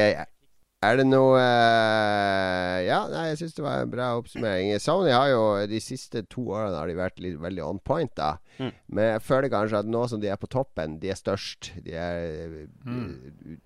Er 0.79 0.99
det 1.01 1.07
noe 1.09 1.39
uh, 1.41 2.77
Ja, 2.85 3.01
nei, 3.11 3.25
jeg 3.33 3.39
syns 3.41 3.57
det 3.57 3.65
var 3.65 3.81
en 3.83 3.91
bra 3.91 4.11
oppsummering. 4.19 4.75
Sony 4.83 5.11
har 5.11 5.31
jo 5.33 5.41
de 5.71 5.81
siste 5.83 6.23
to 6.31 6.45
årene 6.53 6.77
har 6.77 6.91
de 6.91 6.99
vært 6.99 7.23
litt, 7.25 7.39
veldig 7.43 7.65
on 7.65 7.81
point, 7.81 8.13
da. 8.15 8.37
Mm. 8.61 8.71
Men 8.93 9.09
jeg 9.15 9.25
føler 9.27 9.53
kanskje 9.55 9.81
at 9.81 9.91
nå 9.91 10.05
som 10.13 10.23
de 10.23 10.31
er 10.31 10.39
på 10.39 10.51
toppen, 10.53 11.01
de 11.03 11.11
er 11.11 11.19
størst. 11.19 11.73
De 11.87 11.97
er, 11.99 12.61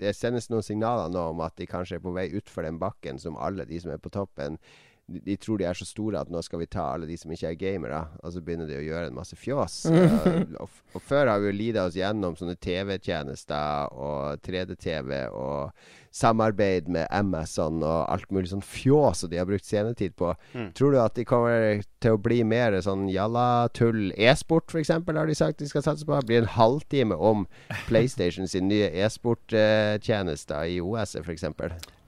Det 0.01 0.15
sendes 0.17 0.49
noen 0.53 0.65
signaler 0.65 1.13
nå 1.13 1.27
om 1.35 1.45
at 1.45 1.59
de 1.59 1.69
kanskje 1.69 1.99
er 1.99 2.07
på 2.07 2.15
vei 2.17 2.31
utfor 2.39 2.65
den 2.65 2.81
bakken 2.81 3.21
som 3.21 3.37
alle 3.37 3.69
de 3.69 3.83
som 3.83 3.93
er 3.93 4.01
på 4.01 4.15
toppen 4.15 4.61
de, 5.07 5.37
tror 5.37 5.59
de 5.59 5.67
er 5.67 5.77
så 5.77 5.87
store 5.87 6.21
at 6.23 6.31
nå 6.33 6.41
skal 6.45 6.63
vi 6.63 6.69
ta 6.71 6.85
alle 6.95 7.09
de 7.09 7.17
som 7.19 7.33
ikke 7.35 7.51
er 7.51 7.59
gamere. 7.61 8.03
Og 8.23 8.35
så 8.35 8.43
begynner 8.45 8.69
de 8.71 8.79
å 8.79 8.85
gjøre 8.85 9.11
en 9.11 9.17
masse 9.17 9.37
fjås. 9.39 9.83
Og, 10.63 10.69
og 10.95 11.03
før 11.03 11.31
har 11.31 11.41
vi 11.43 11.51
jo 11.51 11.57
lida 11.57 11.87
oss 11.89 11.97
gjennom 11.97 12.37
sånne 12.39 12.55
TV-tjenester 12.63 13.93
og 13.97 14.43
3D-TV 14.45 15.25
og 15.33 15.73
samarbeid 16.13 16.91
med 16.93 17.09
Amazon 17.15 17.81
og 17.81 18.03
alt 18.13 18.29
mulig 18.35 18.51
sånn 18.51 18.65
fjås 18.65 19.23
som 19.23 19.33
de 19.33 19.41
har 19.41 19.49
brukt 19.49 19.65
scenetid 19.65 20.15
på. 20.21 20.35
Mm. 20.53 20.69
Tror 20.77 20.93
du 20.93 20.99
at 21.01 21.17
de 21.17 21.25
kommer 21.29 21.81
til 22.05 22.17
å 22.17 22.21
bli 22.21 22.43
mer 22.45 22.77
sånn 22.85 23.07
jalla-tull? 23.11 24.13
E-sport, 24.21 24.69
f.eks., 24.69 24.93
har 24.93 25.31
de 25.31 25.39
sagt 25.39 25.63
de 25.63 25.71
skal 25.71 25.87
satse 25.87 26.07
på. 26.07 26.19
Det 26.21 26.29
blir 26.29 26.45
en 26.45 26.53
halvtime 26.59 27.17
om 27.17 27.47
PlayStation 27.89 28.51
sin 28.51 28.69
nye 28.69 28.93
e-sporttjenester 28.93 30.69
i 30.69 30.79
OS-et, 30.85 31.25
f.eks. 31.25 31.49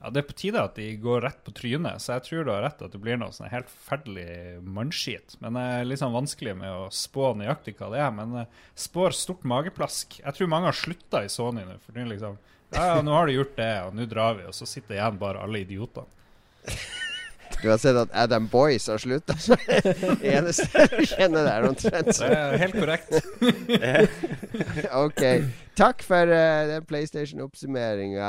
Ja, 0.05 0.11
Det 0.13 0.21
er 0.21 0.27
på 0.29 0.35
tide 0.37 0.61
at 0.61 0.75
de 0.77 0.87
går 1.01 1.23
rett 1.25 1.39
på 1.47 1.53
trynet, 1.57 2.03
så 2.05 2.19
jeg 2.19 2.25
tror 2.27 2.45
du 2.45 2.51
har 2.53 2.61
rett 2.67 2.83
at 2.85 2.93
det 2.93 2.99
blir 3.01 3.17
noe 3.17 3.33
sånn 3.33 3.49
helt 3.49 3.71
forferdelig 3.73 4.61
mannskit. 4.61 5.39
Men 5.41 5.57
det 5.57 5.63
er 5.65 5.87
litt 5.89 6.03
sånn 6.03 6.13
vanskelig 6.13 6.53
med 6.61 6.75
å 6.77 6.91
spå 6.93 7.31
nøyaktig 7.41 7.79
hva 7.79 7.89
det 7.95 8.03
er. 8.05 8.11
Men 8.13 8.35
eh, 8.43 8.59
spår 8.77 9.17
stort 9.17 9.47
mageplask. 9.49 10.19
Jeg 10.21 10.37
tror 10.37 10.51
mange 10.53 10.69
har 10.69 10.77
slutta 10.77 11.23
i 11.25 11.31
Sony 11.33 11.65
nå. 11.65 11.79
For 11.87 11.97
liksom 12.13 12.37
Ja, 12.75 13.01
nå 13.01 13.17
har 13.17 13.31
de 13.31 13.39
gjort 13.39 13.57
det, 13.57 13.73
og 13.87 13.97
nå 13.97 14.05
drar 14.11 14.37
vi. 14.37 14.45
Og 14.51 14.59
så 14.59 14.69
sitter 14.69 14.99
igjen 14.99 15.17
bare 15.23 15.41
alle 15.41 15.65
idiotene. 15.65 16.11
Du 17.65 17.71
har 17.73 17.79
sett 17.81 17.97
at 17.97 18.11
Adam 18.13 18.45
Boyce 18.53 18.93
har 18.93 19.01
slutta? 19.01 19.33
Eneste 20.21 20.67
jeg 20.85 21.07
kjenner 21.15 21.47
der 21.49 21.65
omtrent. 21.71 22.11
Det 22.13 22.29
er 22.37 22.59
helt 22.61 22.77
korrekt. 22.77 23.15
ok. 25.05 25.23
Takk 25.75 26.05
for 26.07 26.31
uh, 26.31 26.67
den 26.71 26.85
PlayStation-oppsummeringa. 26.87 28.29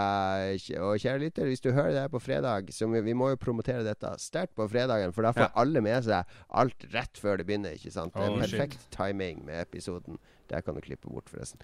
Og 0.82 0.96
kjære 1.04 1.20
lytter, 1.25 1.46
hvis 1.51 1.62
du 1.62 1.70
hører 1.75 1.92
det 1.94 2.01
her 2.06 2.13
på 2.13 2.22
fredag 2.24 2.72
så 2.74 2.88
vi, 2.89 3.04
vi 3.06 3.13
må 3.18 3.30
jo 3.34 3.42
promotere 3.42 3.84
dette 3.86 4.13
sterkt 4.24 4.56
på 4.58 4.65
fredagen, 4.72 5.13
for 5.13 5.27
da 5.27 5.34
får 5.36 5.50
Ja. 5.50 5.51
alle 5.62 5.84
med 5.86 6.08
seg 6.08 6.24
alt 6.50 6.88
rett 6.96 7.20
før 7.22 7.38
det 7.42 7.46
begynner. 7.50 7.75
Ikke 7.77 7.92
sant? 7.94 8.15
Det 8.15 8.24
er 8.24 8.32
Oh, 8.34 8.39
shit. 8.42 8.56
perfekt 8.56 8.88
timing 8.96 9.44
med 9.46 9.62
episoden. 9.68 10.18
Der 10.50 10.62
kan 10.62 10.75
du 10.77 10.82
klippe 10.82 11.10
bort, 11.12 11.30
forresten. 11.30 11.60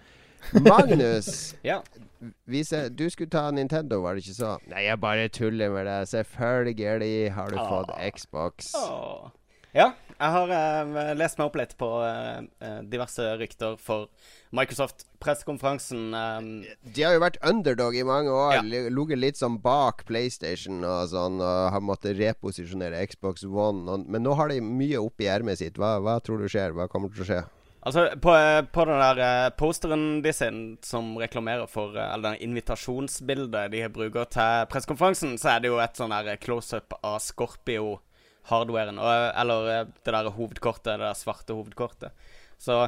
Magnus, 0.66 1.54
Ja. 1.66 1.80
Vi 2.46 2.62
ser, 2.64 2.88
du 2.90 3.08
skulle 3.10 3.30
ta 3.30 3.50
Nintendo, 3.50 4.00
var 4.04 4.14
det 4.14 4.22
ikke 4.26 4.36
så? 4.38 4.54
Nei, 4.70 4.84
jeg 4.86 5.00
bare 5.02 5.28
tuller 5.28 5.70
med 5.74 5.86
deg. 5.90 6.06
Selvfølgelig 6.12 7.32
har 7.34 7.50
du 7.50 7.56
fått 7.58 7.90
Ah. 7.96 8.10
Xbox. 8.14 8.72
Åh. 8.78 9.30
Ja, 9.74 9.86
jeg 10.20 10.32
har 10.34 10.50
eh, 10.52 11.14
lest 11.16 11.38
meg 11.40 11.46
opp 11.48 11.54
litt 11.56 11.70
på 11.80 11.86
eh, 12.04 12.42
eh, 12.60 12.80
diverse 12.92 13.24
rykter 13.40 13.78
for 13.80 14.08
Microsoft-pressekonferansen. 14.52 16.12
eh, 16.14 16.74
De 16.94 17.02
har 17.06 17.14
jo 17.16 17.22
vært 17.22 17.38
underdog 17.48 17.96
i 17.96 18.02
mange 18.04 18.28
år. 18.30 18.58
Ja. 18.58 18.62
Ligget 18.92 19.18
litt 19.18 19.40
sånn 19.40 19.56
bak 19.64 20.04
PlayStation 20.08 20.84
og 20.84 21.08
sånn, 21.08 21.40
og 21.40 21.72
har 21.72 21.80
måttet 21.80 22.18
reposisjonere 22.20 23.00
Xbox 23.08 23.44
One. 23.48 23.88
Og, 23.88 24.06
men 24.08 24.22
nå 24.26 24.34
har 24.36 24.48
de 24.52 24.60
mye 24.60 25.00
oppi 25.00 25.24
ermet 25.32 25.58
sitt. 25.58 25.80
Hva, 25.80 25.96
hva 26.04 26.18
tror 26.20 26.38
du 26.44 26.48
skjer? 26.52 26.74
Hva 26.76 26.88
kommer 26.92 27.08
til 27.14 27.24
å 27.24 27.28
skje? 27.32 27.42
Altså, 27.82 28.10
på, 28.22 28.30
eh, 28.36 28.62
på 28.62 28.84
den 28.86 29.00
der 29.00 29.18
eh, 29.18 29.50
posteren 29.58 30.04
de 30.22 30.30
sin 30.32 30.58
som 30.86 31.16
reklamerer 31.18 31.66
for 31.66 31.96
eh, 31.98 32.12
Eller 32.14 32.30
den 32.30 32.44
invitasjonsbildet 32.46 33.72
de 33.72 33.88
bruker 33.90 34.28
til 34.30 34.68
pressekonferansen, 34.70 35.34
så 35.38 35.56
er 35.56 35.64
det 35.64 35.72
jo 35.72 35.80
et 35.82 35.98
sånn 35.98 36.14
der 36.14 36.38
close-up 36.38 36.94
av 37.02 37.18
Scorpio-hardwaren. 37.24 39.02
Eller 39.02 39.90
det 39.90 40.14
der 40.14 40.30
hovedkortet, 40.30 40.92
det 40.92 41.08
der 41.08 41.18
svarte 41.18 41.58
hovedkortet. 41.58 42.14
Så 42.54 42.84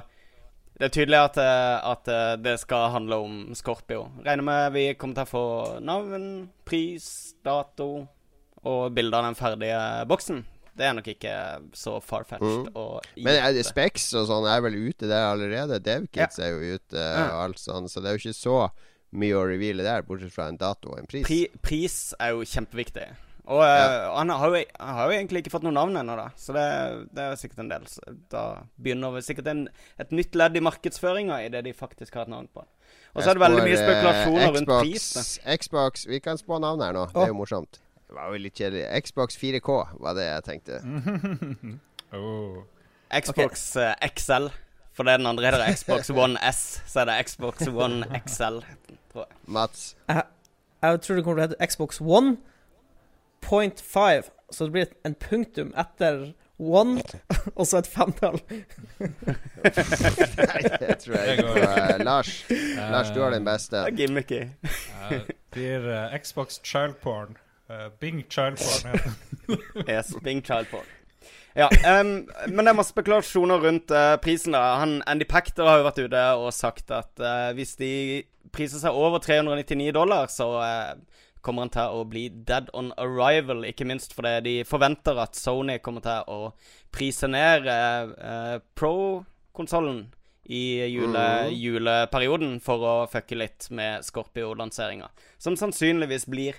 det 0.78 0.88
er 0.88 0.94
tydelig 0.94 1.18
at, 1.18 1.38
at 1.42 2.08
det 2.42 2.56
skal 2.62 2.92
handle 2.94 3.18
om 3.26 3.36
Scorpio. 3.54 4.08
Regner 4.22 4.46
med 4.46 4.72
vi 4.74 4.88
kommer 4.98 5.18
til 5.18 5.26
å 5.26 5.32
få 5.32 5.46
navn, 5.82 6.26
pris, 6.66 7.06
dato 7.46 8.06
og 8.62 8.94
bilde 8.94 9.18
av 9.18 9.26
den 9.26 9.38
ferdige 9.38 9.78
boksen. 10.10 10.42
Det 10.74 10.86
er 10.88 10.94
nok 10.96 11.06
ikke 11.12 11.34
så 11.78 11.98
far-fetched. 12.02 12.72
Mm. 12.74 13.22
Men 13.22 13.36
er 13.38 13.52
det. 13.54 13.66
Specs 13.68 14.08
og 14.18 14.26
sånn 14.30 14.48
er 14.50 14.64
vel 14.64 14.74
ute 14.88 15.06
der 15.10 15.28
allerede? 15.28 15.78
DevKits 15.84 16.40
er 16.42 16.54
jo 16.54 16.78
ute 16.78 16.98
Ja. 16.98 17.28
og 17.30 17.42
alt 17.44 17.62
sånn, 17.62 17.86
så 17.90 18.02
det 18.02 18.10
er 18.10 18.18
jo 18.18 18.24
ikke 18.24 18.38
så 18.40 18.56
mye 19.14 19.36
å 19.38 19.44
reveale 19.46 19.86
der, 19.86 20.02
bortsett 20.02 20.34
fra 20.34 20.48
en 20.50 20.58
dato 20.58 20.90
og 20.90 20.98
en 20.98 21.06
pris. 21.06 21.22
Pri, 21.26 21.44
pris 21.62 21.98
er 22.18 22.34
jo 22.34 22.42
kjempeviktig. 22.42 23.06
Og 23.44 23.60
eh, 23.60 24.06
han, 24.16 24.30
har 24.32 24.54
jo, 24.56 24.60
han 24.80 24.96
har 24.98 25.10
jo 25.10 25.16
egentlig 25.18 25.42
ikke 25.44 25.52
fått 25.52 25.66
noe 25.66 25.74
navn 25.76 25.98
ennå, 26.00 26.16
da. 26.16 26.30
Så 26.40 26.54
det, 26.56 26.64
det 27.14 27.26
er 27.26 27.36
sikkert 27.36 27.60
en 27.66 27.72
del. 27.74 27.84
Så 27.92 28.14
da 28.32 28.44
begynner 28.80 29.12
vi 29.14 29.24
sikkert 29.26 29.50
en, 29.52 29.66
et 30.00 30.14
nytt 30.16 30.38
ledd 30.38 30.56
i 30.56 30.64
markedsføringa 30.64 31.42
i 31.44 31.50
det 31.52 31.60
de 31.66 31.74
faktisk 31.76 32.16
har 32.16 32.24
et 32.24 32.32
navn 32.32 32.48
på. 32.48 32.64
Og 33.14 33.22
så 33.22 33.30
er 33.30 33.36
det 33.38 33.44
veldig 33.44 33.62
mye 33.62 33.76
spekulasjoner 33.78 34.40
eh, 34.40 34.48
spekulasjoner 34.48 34.54
rundt 34.56 34.72
pris. 34.80 35.08
da. 35.14 35.56
Xbox 35.60 36.06
Vi 36.08 36.22
kan 36.24 36.40
spå 36.40 36.58
navn 36.64 36.82
her 36.82 36.96
nå. 36.96 37.04
Det 37.12 37.26
er 37.28 37.34
jo 37.34 37.36
morsomt. 37.44 37.83
Det 38.14 38.20
var 38.20 38.30
jo 38.30 38.38
litt 38.38 38.54
kjedelig. 38.54 38.84
Xbox 39.02 39.38
4K 39.40 39.76
var 39.98 40.14
det 40.14 40.28
jeg 40.28 40.46
tenkte. 40.50 40.82
Oh. 42.14 42.60
Xbox 43.10 43.72
okay. 43.74 44.08
XL. 44.14 44.44
For 44.94 45.02
det 45.02 45.16
er 45.16 45.18
den 45.18 45.26
andre 45.26 45.48
heter 45.50 45.72
Xbox 45.74 46.12
One 46.14 46.38
S, 46.46 46.60
så 46.86 47.00
er 47.00 47.08
det 47.08 47.16
Xbox 47.26 47.66
One 47.66 48.06
XL. 48.20 48.60
Tror 49.10 49.24
jeg. 49.24 49.38
Mats. 49.50 49.96
Jeg 50.06 51.00
tror 51.02 51.16
det 51.18 51.24
kommer 51.24 51.42
til 51.42 51.42
å 51.42 51.48
hete 51.48 51.66
Xbox 51.72 51.98
One 51.98 52.36
point 53.42 53.82
five, 53.82 54.30
så 54.54 54.68
det 54.68 54.76
blir 54.76 54.94
en 55.02 55.18
punktum 55.18 55.74
etter 55.74 56.28
one, 56.62 57.02
og 57.58 57.66
så 57.66 57.82
et 57.82 57.90
femtall. 57.90 58.38
Nei, 59.02 60.62
det 60.78 61.00
tror 61.02 61.18
jeg 61.18 61.38
ikke. 61.40 61.66
Eh, 61.66 61.96
Lars, 62.06 62.36
Lars, 62.78 63.10
du 63.10 63.24
har 63.24 63.34
den 63.34 63.50
beste. 63.50 63.82
Det 63.82 63.90
er 63.90 63.98
gimmicky. 64.04 64.44
Eh, 65.10 65.32
blir 65.50 65.90
eh, 65.98 66.14
Xbox 66.22 66.62
child 66.62 67.02
porn. 67.02 67.34
Eh, 67.68 67.88
Bing 68.00 68.24
child 68.28 68.58
porn. 68.58 69.00
Yes, 69.88 70.14
Bing 70.22 70.42
Child 70.42 70.70
Porn. 70.70 70.84
Ja, 71.54 71.68
um, 72.00 72.26
men 72.48 72.64
det 72.64 72.72
er 72.72 72.76
masse 72.76 72.90
spekulasjoner 72.90 73.60
rundt 73.62 73.92
uh, 73.94 74.16
prisen. 74.20 74.56
da 74.56 74.76
Han, 74.80 75.02
Andy 75.06 75.24
Pacter 75.28 75.68
har 75.68 75.78
jo 75.78 75.86
vært 75.86 76.00
ute 76.02 76.22
og 76.40 76.48
sagt 76.52 76.90
at 76.90 77.12
uh, 77.22 77.52
hvis 77.54 77.76
de 77.78 77.90
priser 78.52 78.82
seg 78.82 78.96
over 78.96 79.22
399 79.22 79.92
dollar, 79.94 80.26
så 80.32 80.48
uh, 80.58 81.20
kommer 81.44 81.64
han 81.64 81.72
til 81.72 81.94
å 81.94 82.02
bli 82.10 82.26
dead 82.48 82.72
on 82.74 82.90
arrival. 82.98 83.62
Ikke 83.68 83.86
minst 83.86 84.16
fordi 84.16 84.34
de 84.44 84.56
forventer 84.66 85.20
at 85.22 85.38
Sony 85.38 85.78
kommer 85.84 86.04
til 86.04 86.26
å 86.32 86.52
prise 86.94 87.28
ned 87.28 87.68
Pro-konsollen 88.78 90.06
i 90.44 90.84
jule, 90.88 91.20
mm. 91.20 91.52
juleperioden 91.56 92.56
for 92.64 92.84
å 92.84 92.94
fucke 93.12 93.36
litt 93.36 93.68
med 93.70 94.04
Scorpio-lanseringa. 94.04 95.10
Som 95.38 95.56
sannsynligvis 95.60 96.26
blir 96.32 96.58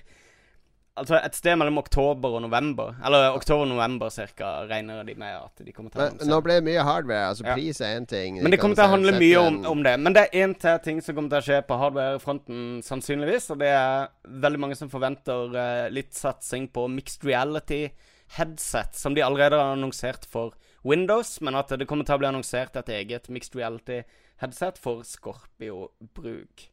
Altså 0.96 1.18
et 1.20 1.34
sted 1.36 1.58
mellom 1.60 1.76
oktober 1.76 2.38
og 2.38 2.40
november. 2.46 2.94
Eller 3.04 3.34
oktober 3.36 3.66
og 3.66 3.68
november 3.74 4.08
cirka, 4.14 4.62
regner 4.70 5.02
de 5.04 5.14
med 5.20 5.34
at 5.36 5.60
de 5.66 5.72
kommer 5.76 5.92
til 5.92 6.00
å 6.00 6.02
Men 6.02 6.14
annonsere. 6.14 6.30
nå 6.30 6.38
ble 6.46 6.54
det 6.56 6.64
mye 6.64 6.84
hardware. 6.88 7.26
Altså 7.32 7.44
Ja. 7.44 7.54
Pris 7.54 7.80
er 7.84 7.98
én 8.00 8.06
ting. 8.08 8.38
Men 8.42 8.50
det 8.50 8.60
kommer 8.60 8.78
til 8.78 8.84
å 8.86 8.94
handle 8.94 9.12
mye 9.20 9.42
om, 9.42 9.58
om 9.66 9.82
det. 9.84 9.92
Men 10.00 10.16
det 10.16 10.22
er 10.24 10.46
én 10.46 10.54
til 10.58 10.78
ting 10.86 11.02
som 11.04 11.14
kommer 11.14 11.34
til 11.34 11.42
å 11.42 11.46
skje 11.50 11.58
på 11.68 11.78
hardware-fronten, 11.82 12.62
sannsynligvis. 12.86 13.50
Og 13.52 13.58
det 13.60 13.68
er 13.68 14.08
veldig 14.24 14.60
mange 14.62 14.76
som 14.80 14.88
forventer 14.88 15.52
uh, 15.52 15.88
litt 15.92 16.14
satsing 16.16 16.68
på 16.72 16.86
mixed 16.88 17.24
reality-headset, 17.28 18.94
som 18.96 19.14
de 19.14 19.20
allerede 19.26 19.58
har 19.60 19.76
annonsert 19.76 20.24
for 20.24 20.54
Windows, 20.86 21.40
men 21.42 21.54
at 21.58 21.68
det 21.76 21.86
kommer 21.86 22.06
til 22.06 22.14
å 22.16 22.22
bli 22.22 22.28
annonsert 22.30 22.76
et 22.76 22.88
eget 22.88 23.28
mixed 23.28 23.54
reality-headset 23.58 24.78
for 24.78 25.02
Scorpio-bruk. 25.04 26.70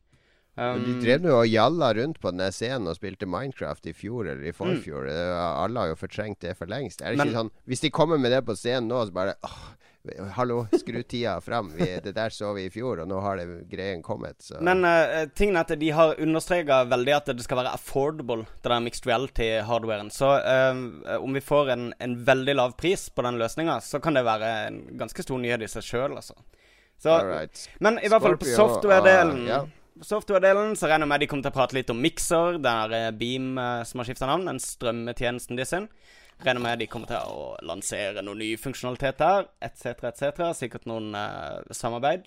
Um, 0.56 0.84
De 0.86 0.98
drev 1.02 1.24
nå 1.24 1.34
og 1.34 1.48
jalla 1.50 1.94
rundt 1.98 2.20
på 2.22 2.30
denne 2.30 2.52
scenen 2.54 2.92
og 2.92 2.98
spilte 3.00 3.26
Minecraft 3.26 3.88
i 3.90 3.96
fjor 3.98 4.28
eller 4.28 4.44
i 4.46 4.54
forfjor. 4.54 5.08
Mm. 5.10 5.38
Alle 5.64 5.86
har 5.86 5.94
jo 5.94 6.02
fortrengt 6.04 6.44
det 6.46 6.54
for 6.60 6.70
lengst. 6.70 7.02
Er 7.02 7.14
det 7.14 7.18
Men- 7.18 7.32
ikke 7.32 7.40
sånn 7.40 7.54
Hvis 7.66 7.82
de 7.82 7.90
kommer 7.90 8.20
med 8.22 8.32
det 8.32 8.46
på 8.46 8.56
scenen 8.56 8.88
nå, 8.88 9.06
så 9.06 9.14
bare 9.14 9.36
åh, 9.44 9.64
Hallo, 10.36 10.68
skru 10.80 11.04
tida 11.04 11.42
fram. 11.42 11.72
Vi, 11.76 11.86
det 12.04 12.12
der 12.12 12.30
så 12.30 12.54
vi 12.54 12.66
i 12.66 12.70
fjor, 12.70 13.00
og 13.00 13.08
nå 13.08 13.22
har 13.24 13.38
det 13.40 13.70
greien 13.72 14.02
kommet. 14.04 14.36
Så. 14.44 14.58
Men 14.60 14.84
uh, 14.84 15.30
tingen 15.32 15.56
er 15.56 15.64
at 15.64 15.80
de 15.80 15.92
har 15.96 16.20
understreka 16.20 16.82
veldig 16.92 17.14
at 17.16 17.32
det 17.32 17.46
skal 17.46 17.62
være 17.62 17.72
affordable, 17.72 18.44
det 18.60 18.68
der 18.68 18.84
mixed 18.84 19.08
reality-hardwaren. 19.08 20.12
Så 20.12 20.28
uh, 20.44 21.22
om 21.24 21.32
vi 21.32 21.40
får 21.40 21.72
en, 21.72 21.86
en, 22.04 22.18
veldig 22.28 22.56
lav 22.60 22.76
pris 22.76 23.08
på 23.16 23.24
den 23.24 23.40
løsninga, 23.40 23.78
så 23.80 24.02
kan 24.04 24.20
det 24.20 24.26
være 24.28 24.52
en 24.68 24.82
ganske 25.00 25.24
stor 25.24 25.40
nyhet 25.40 25.64
i 25.64 25.72
seg 25.72 25.88
sjøl, 25.88 26.20
altså. 26.20 26.36
Så, 27.00 27.16
right. 27.24 27.64
Men 27.80 27.96
i 28.04 28.12
hvert 28.12 28.28
fall 28.28 28.38
på 28.44 28.52
software-delen 28.52 29.40
uh, 29.46 29.48
yeah. 29.48 29.72
Software-delen 30.02 30.74
så 30.80 30.90
regner 30.90 31.06
jeg 31.06 31.12
med 31.12 31.22
de 31.22 31.28
kommer 31.30 31.46
til 31.46 31.54
å 31.54 31.58
prate 31.60 31.78
litt 31.78 31.92
om 31.94 32.00
Mixer, 32.02 32.58
den 32.58 32.92
der 32.94 33.14
Beam 33.14 33.54
som 33.86 34.02
har 34.02 34.08
skifta 34.08 34.26
navn, 34.26 34.48
den 34.50 34.62
strømmetjenesten 34.64 35.60
de 35.60 35.68
sin. 35.70 35.90
Regner 36.42 36.64
med 36.64 36.82
de 36.82 36.88
kommer 36.92 37.08
til 37.08 37.30
å 37.30 37.44
lansere 37.64 38.24
noen 38.26 38.42
nye 38.42 38.58
funksjonaliteter 38.60 39.46
etc., 39.64 40.10
etc. 40.10 40.42
Sikkert 40.58 40.88
noen 40.90 41.14
uh, 41.16 41.62
samarbeid. 41.72 42.26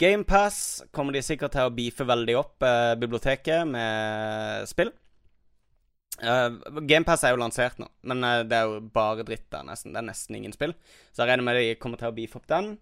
GamePass 0.00 0.88
kommer 0.94 1.16
de 1.16 1.24
sikkert 1.24 1.56
til 1.56 1.68
å 1.68 1.74
beefe 1.74 2.06
veldig 2.08 2.38
opp 2.38 2.64
uh, 2.64 2.94
biblioteket 3.00 3.68
med 3.68 4.68
spill. 4.70 4.92
Uh, 6.22 6.54
GamePass 6.88 7.26
er 7.26 7.34
jo 7.34 7.42
lansert 7.42 7.78
nå, 7.82 7.90
men 8.08 8.24
uh, 8.24 8.40
det 8.46 8.56
er 8.56 8.70
jo 8.70 8.80
bare 8.94 9.26
dritt 9.26 9.50
der, 9.52 9.66
nesten. 9.68 9.92
Det 9.92 10.00
er 10.00 10.08
nesten 10.08 10.38
ingen 10.38 10.54
spill. 10.56 10.72
Så 11.12 11.22
jeg 11.22 11.32
regner 11.32 11.50
med 11.50 11.60
de 11.60 11.76
kommer 11.82 12.00
til 12.00 12.12
å 12.12 12.16
beefe 12.16 12.40
opp 12.40 12.48
den. 12.50 12.76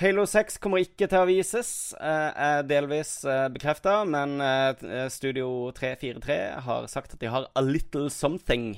Halo 0.00 0.24
6 0.26 0.56
kommer 0.62 0.82
ikke 0.82 1.06
til 1.06 1.20
å 1.20 1.26
vises, 1.28 1.92
er 2.00 2.64
delvis 2.66 3.20
uh, 3.28 3.46
bekrefta, 3.52 4.00
men 4.08 4.40
Studio 5.12 5.68
343 5.76 6.38
har 6.64 6.88
sagt 6.90 7.14
at 7.14 7.20
de 7.22 7.30
har 7.30 7.46
a 7.54 7.62
little 7.62 8.08
something 8.10 8.72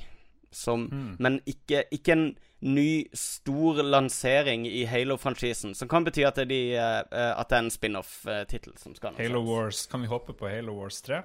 som 0.55 0.88
mm. 0.92 1.16
Men 1.18 1.40
ikke, 1.46 1.85
ikke, 1.90 2.12
en 2.12 2.27
ny, 2.61 3.07
stor 3.12 3.83
lansering 3.83 4.66
i 4.68 4.85
Halo-franchisen. 4.88 5.74
Som 5.74 5.88
kan 5.88 6.07
bety 6.07 6.24
at, 6.24 6.38
de, 6.48 6.61
uh, 6.79 7.33
at 7.35 7.50
det 7.50 7.59
er 7.59 7.64
en 7.66 7.72
spin-off-tittel 7.74 8.77
som 8.81 8.94
skal 8.96 9.18
Halo 9.18 9.42
Wars, 9.44 9.87
Kan 9.90 10.05
vi 10.05 10.11
hoppe 10.12 10.33
på 10.33 10.48
Halo 10.48 10.79
Wars 10.79 11.03
3? 11.03 11.22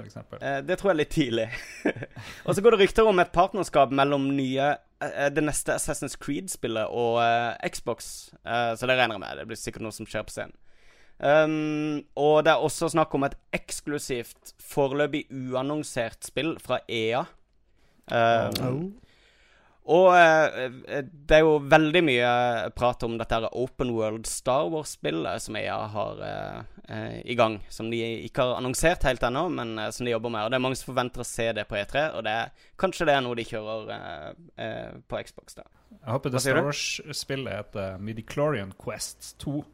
Eksempel. 0.00 0.40
uh, 0.40 0.60
det 0.64 0.78
tror 0.80 0.90
jeg 0.90 0.94
er 0.94 1.00
litt 1.02 1.12
tidlig. 1.12 1.46
og 2.46 2.56
så 2.56 2.64
går 2.64 2.76
det 2.76 2.80
rykter 2.86 3.08
om 3.10 3.20
et 3.20 3.34
partnerskap 3.34 3.92
mellom 3.92 4.30
nye 4.36 4.70
eh, 5.04 5.28
det 5.34 5.44
neste 5.44 5.76
Assassin's 5.76 6.16
Creed-spillet 6.16 6.88
og 6.88 7.20
Xbox. 7.68 8.32
så 8.40 8.88
det 8.88 8.96
regner 8.96 9.18
jeg 9.18 9.24
med. 9.24 9.40
Det 9.42 9.48
blir 9.50 9.60
sikkert 9.60 9.84
noe 9.84 9.96
som 9.96 10.08
skjer 10.08 10.24
på 10.26 10.34
scenen. 10.34 10.56
Um, 11.22 12.02
og 12.18 12.42
det 12.42 12.50
er 12.50 12.64
også 12.64 12.88
snakk 12.90 13.12
om 13.14 13.22
et 13.28 13.36
eksklusivt, 13.54 14.56
foreløpig 14.58 15.28
uannonsert 15.30 16.26
spill 16.26 16.56
fra 16.62 16.80
EA. 16.90 17.22
Um, 18.10 18.56
oh. 18.66 18.80
Og 19.90 20.12
eh, 20.14 21.02
det 21.10 21.36
er 21.36 21.42
jo 21.42 21.56
veldig 21.66 22.02
mye 22.06 22.28
prat 22.76 23.02
om 23.02 23.16
dette 23.18 23.40
Open 23.50 23.90
World 23.96 24.28
Star 24.30 24.68
Wars-spillet 24.70 25.42
som 25.42 25.58
EA 25.58 25.78
har 25.90 26.22
eh, 26.28 27.16
i 27.26 27.34
gang. 27.38 27.58
Som 27.72 27.90
de 27.90 27.98
ikke 28.28 28.46
har 28.46 28.60
annonsert 28.60 29.02
helt 29.08 29.24
ennå, 29.26 29.48
men 29.50 29.74
som 29.90 30.06
de 30.06 30.14
jobber 30.14 30.30
med. 30.30 30.46
Og 30.46 30.52
det 30.52 30.60
er 30.60 30.64
mange 30.68 30.78
som 30.78 30.92
forventer 30.92 31.24
å 31.24 31.26
se 31.26 31.48
det 31.58 31.66
på 31.70 31.80
E3, 31.80 32.04
og 32.14 32.26
det 32.28 32.36
er, 32.44 32.68
kanskje 32.78 33.08
det 33.10 33.16
er 33.16 33.24
noe 33.26 33.38
de 33.38 33.46
kjører 33.48 34.36
på 35.10 35.22
Xbox. 35.26 35.58
da 35.58 35.66
Jeg 35.96 36.10
håper 36.14 36.34
det 36.34 36.44
Star 36.46 36.62
Wars-spillet 36.68 37.58
heter 37.58 37.98
Midichlorian 37.98 38.76
Quest 38.78 39.34
2. 39.42 39.64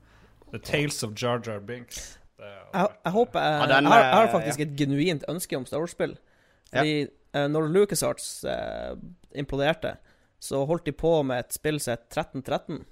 The 0.53 0.63
Tales 0.65 1.03
of 1.05 1.13
Jar 1.13 1.43
Jar 1.45 1.61
Binks. 1.61 2.19
Jeg, 2.39 2.89
jeg, 3.05 3.13
håper 3.13 3.43
jeg, 3.43 3.61
ja, 3.61 3.67
den, 3.75 3.93
jeg, 3.93 4.11
har 4.15 4.29
faktisk 4.33 4.61
et 4.65 4.75
genuint 4.79 5.25
ønske 5.29 5.59
om 5.59 5.67
Star 5.69 5.83
Wars-spill. 5.83 6.17
Fordi 6.71 6.95
ja. 7.01 7.09
Eh, 7.37 7.49
når 7.51 7.69
LucasArts 7.73 8.29
eh, 8.49 8.93
imploderte, 9.37 9.97
så 10.39 10.63
holdt 10.69 10.87
de 10.87 10.95
på 10.95 11.13
med 11.27 11.45
et 11.45 11.57
spill 11.57 11.81
som 11.83 11.97
het 11.97 12.07
1313. 12.11 12.85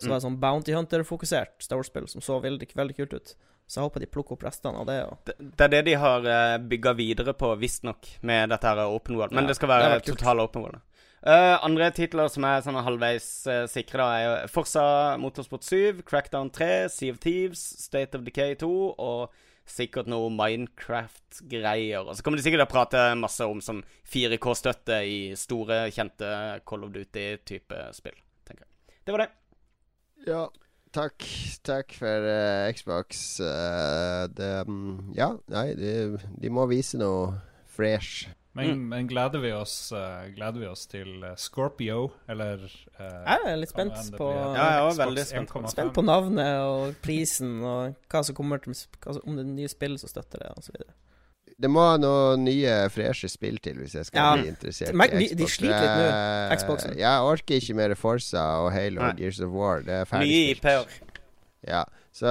Som 0.00 0.08
mm. 0.08 0.12
var 0.14 0.22
sånn 0.24 0.38
Bounty 0.42 0.74
Hunter-fokusert 0.74 1.62
Star 1.62 1.78
Wars-spill 1.78 2.08
som 2.10 2.24
så 2.24 2.40
veldig, 2.42 2.70
veldig 2.74 2.96
kult 2.96 3.14
ut. 3.14 3.34
Så 3.64 3.78
jeg 3.78 3.86
håper 3.86 4.02
de 4.02 4.08
plukker 4.12 4.36
opp 4.36 4.42
restene 4.44 4.80
av 4.82 4.88
det. 4.88 4.96
det. 5.28 5.36
Det, 5.40 5.66
er 5.66 5.70
det 5.72 5.84
de 5.86 5.94
har 6.00 6.26
eh, 6.28 6.56
bygga 6.72 6.92
videre 6.98 7.36
på, 7.38 7.54
visstnok, 7.60 8.10
med 8.26 8.52
dette 8.52 8.68
her 8.68 8.82
Open 8.88 9.16
World. 9.20 9.32
Men 9.32 9.46
ja, 9.46 9.52
det 9.52 9.58
skal 9.60 9.72
være 9.72 9.94
det 9.94 10.02
total 10.10 10.42
Open 10.44 10.66
World. 10.66 10.82
Uh, 11.24 11.56
andre 11.64 11.86
titler 11.96 12.28
som 12.28 12.44
er 12.44 12.60
sånn 12.60 12.76
halvveis 12.84 13.26
uh, 13.48 13.62
sikre, 13.70 13.96
da, 13.96 14.08
er 14.44 14.50
Forsa 14.52 14.82
Motorsport 15.16 15.64
7, 15.64 16.02
Crackdown 16.04 16.50
3, 16.52 16.90
Sea 16.92 17.14
of 17.14 17.22
Thieves, 17.22 17.62
State 17.80 18.18
of 18.18 18.26
Decay 18.26 18.58
2 18.60 18.68
og 18.92 19.32
sikkert 19.68 20.08
noe 20.10 20.30
Minecraft-greier. 20.34 22.04
Og 22.04 22.16
så 22.16 22.24
kommer 22.24 22.40
de 22.40 22.44
sikkert 22.44 22.64
til 22.64 22.68
å 22.68 22.74
prate 22.74 23.04
masse 23.18 23.46
om 23.48 23.62
som 23.64 23.80
4K-støtte 24.12 25.00
i 25.08 25.18
store, 25.38 25.86
kjente 25.94 26.28
Call 26.68 26.86
of 26.86 26.92
Duty-type 26.94 27.88
spill. 27.96 28.18
tenker 28.44 28.66
jeg. 28.66 29.00
Det 29.04 29.16
var 29.16 29.24
det. 29.24 29.30
Ja, 30.28 30.44
takk. 30.94 31.26
Takk 31.64 31.96
for 31.96 32.28
uh, 32.28 32.70
Xbox. 32.76 33.24
Uh, 33.40 34.28
det, 34.36 34.52
um, 34.68 35.12
ja, 35.16 35.32
nei, 35.52 35.68
de, 35.78 35.94
de 36.40 36.52
må 36.52 36.68
vise 36.70 37.00
noe 37.00 37.34
fresh. 37.74 38.28
Men, 38.54 38.68
mm. 38.70 38.82
men 38.88 39.06
gleder, 39.10 39.40
vi 39.42 39.50
oss, 39.52 39.92
uh, 39.92 40.28
gleder, 40.30 40.60
vi 40.62 40.66
oss, 40.70 40.84
til 40.86 41.24
eh, 41.26 41.32
Scorpio, 41.34 42.12
eller 42.30 42.60
uh, 42.62 43.00
Jeg 43.02 43.48
er 43.50 43.56
litt 43.58 43.72
spent 43.72 44.12
på 44.14 44.28
Ja, 44.30 44.68
jeg 44.76 44.92
er 44.92 45.00
veldig 45.00 45.24
spent. 45.26 45.54
spent 45.72 45.94
på 45.96 46.04
navnet 46.06 46.60
og 46.62 46.94
prisen 47.02 47.56
og 47.66 47.96
hva 48.12 48.22
som 48.22 48.38
kommer 48.38 48.62
til 48.62 48.76
Om 49.24 49.40
det 49.40 49.48
nye 49.48 49.72
spillet 49.72 50.04
som 50.04 50.12
støtter 50.12 50.44
det, 50.44 50.52
osv. 50.54 50.78
Det 51.64 51.70
må 51.70 51.82
noen 51.98 52.46
nye, 52.46 52.78
freshe 52.94 53.30
spill 53.30 53.58
til 53.62 53.82
hvis 53.82 53.98
jeg 53.98 54.08
skal 54.12 54.22
ja. 54.22 54.38
bli 54.38 54.54
interessert 54.54 54.94
Men, 55.02 55.18
i 55.18 55.26
Xbox. 55.26 55.40
De 55.42 55.50
sliter 55.56 55.82
litt 55.82 55.98
nå, 55.98 56.56
Xboxen. 56.62 56.96
Jeg 57.02 57.28
orker 57.34 57.58
ikke 57.58 57.78
mer 57.82 57.98
Forsa 57.98 58.46
og 58.62 58.70
Halo 58.74 59.02
og 59.08 59.18
Gears 59.18 59.42
of 59.42 59.54
War. 59.54 59.82
Det 59.82 59.98
er 59.98 60.08
ferdig 60.10 60.30
Nye 60.30 60.54
IP-er. 60.54 60.98
Ja. 61.66 61.84
Så, 62.14 62.30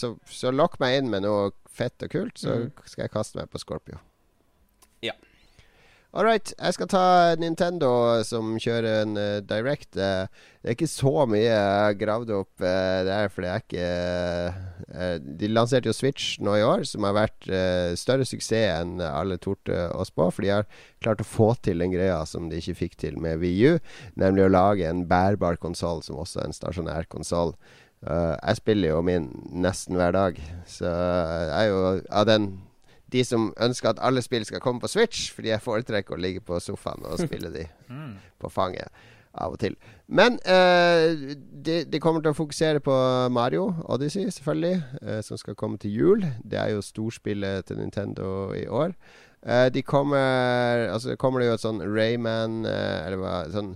så, 0.00 0.14
så 0.32 0.52
lokk 0.52 0.80
meg 0.80 1.02
inn 1.02 1.12
med 1.12 1.28
noe 1.28 1.50
fett 1.68 2.08
og 2.08 2.12
kult, 2.12 2.38
så 2.40 2.62
mm. 2.64 2.70
skal 2.88 3.04
jeg 3.04 3.12
kaste 3.12 3.36
meg 3.40 3.52
på 3.52 3.60
Scorpio. 3.60 4.00
All 6.18 6.26
right. 6.26 6.50
Jeg 6.58 6.74
skal 6.74 6.88
ta 6.90 7.00
Nintendo 7.38 7.88
som 8.26 8.56
kjører 8.58 9.04
en 9.04 9.12
uh, 9.14 9.38
Direct. 9.46 9.92
Uh, 9.94 10.26
det 10.58 10.72
er 10.72 10.74
ikke 10.74 10.88
så 10.90 11.12
mye 11.30 11.44
jeg 11.44 11.60
har 11.62 11.94
gravd 12.00 12.32
opp 12.34 12.64
uh, 12.64 13.04
der, 13.06 13.30
for 13.30 13.46
det 13.46 13.52
er 13.52 13.62
ikke 13.62 15.20
De 15.38 15.50
lanserte 15.52 15.86
jo 15.86 15.94
Switch 15.94 16.40
nå 16.42 16.56
i 16.58 16.64
år, 16.66 16.82
som 16.90 17.06
har 17.06 17.14
vært 17.14 17.46
større 18.00 18.26
suksess 18.26 18.80
enn 18.80 19.02
alle 19.04 19.36
torde 19.38 19.76
oss 19.94 20.10
på. 20.10 20.26
For 20.32 20.42
de 20.42 20.50
har 20.56 20.66
klart 21.04 21.22
å 21.22 21.28
få 21.28 21.52
til 21.62 21.84
den 21.84 21.94
greia 21.94 22.18
som 22.26 22.48
de 22.50 22.58
ikke 22.58 22.78
fikk 22.80 22.96
til 23.04 23.18
med 23.22 23.38
VU, 23.44 23.78
nemlig 24.18 24.48
å 24.48 24.50
lage 24.50 24.88
en 24.88 25.04
bærbar 25.06 25.60
konsoll 25.62 26.02
som 26.02 26.18
også 26.18 26.40
er 26.40 26.48
en 26.48 26.56
stasjonær 26.56 27.06
konsoll. 27.12 27.54
jeg 28.02 28.58
spiller 28.58 28.96
jo 28.96 29.02
min 29.06 29.28
nesten 29.52 29.98
hver 29.98 30.16
dag, 30.16 30.40
så 30.66 30.88
jeg 30.88 31.52
er 31.60 31.68
jo 31.70 31.84
av 32.10 32.26
den 32.26 32.50
de 33.12 33.24
som 33.24 33.52
ønsker 33.60 33.92
at 33.92 34.02
alle 34.04 34.22
spill 34.24 34.44
skal 34.44 34.60
komme 34.60 34.80
på 34.80 34.90
Switch, 34.90 35.30
fordi 35.34 35.52
jeg 35.52 35.64
foretrekker 35.64 36.16
å 36.16 36.20
ligge 36.20 36.42
på 36.44 36.60
sofaen 36.60 37.06
og 37.08 37.20
spille 37.20 37.52
de 37.54 37.64
mm. 37.94 38.12
på 38.40 38.50
fanget 38.52 38.92
av 39.38 39.54
og 39.54 39.60
til. 39.62 39.76
Men 40.08 40.38
uh, 40.48 41.34
de, 41.64 41.82
de, 41.84 42.00
kommer 42.02 42.24
til 42.24 42.32
å 42.32 42.38
fokusere 42.38 42.82
på 42.84 42.94
Mario 43.34 43.70
Odyssey, 43.92 44.30
selvfølgelig, 44.34 44.82
uh, 45.02 45.20
som 45.24 45.40
skal 45.40 45.56
komme 45.58 45.78
til 45.80 45.94
jul. 45.94 46.26
Det 46.42 46.58
er 46.60 46.72
jo 46.74 46.84
storspillet 46.84 47.68
til 47.68 47.80
Nintendo 47.80 48.52
i 48.56 48.66
år. 48.66 48.96
Uh, 49.46 49.68
de 49.70 49.84
kommer 49.86 50.88
Altså 50.90 51.14
kommer 51.16 51.40
det 51.40 51.46
jo 51.46 51.52
et 51.54 51.62
sånn 51.62 51.76
Rayman 51.78 52.64
Eller 52.66 53.20
hva 53.20 53.34
sånn 53.54 53.68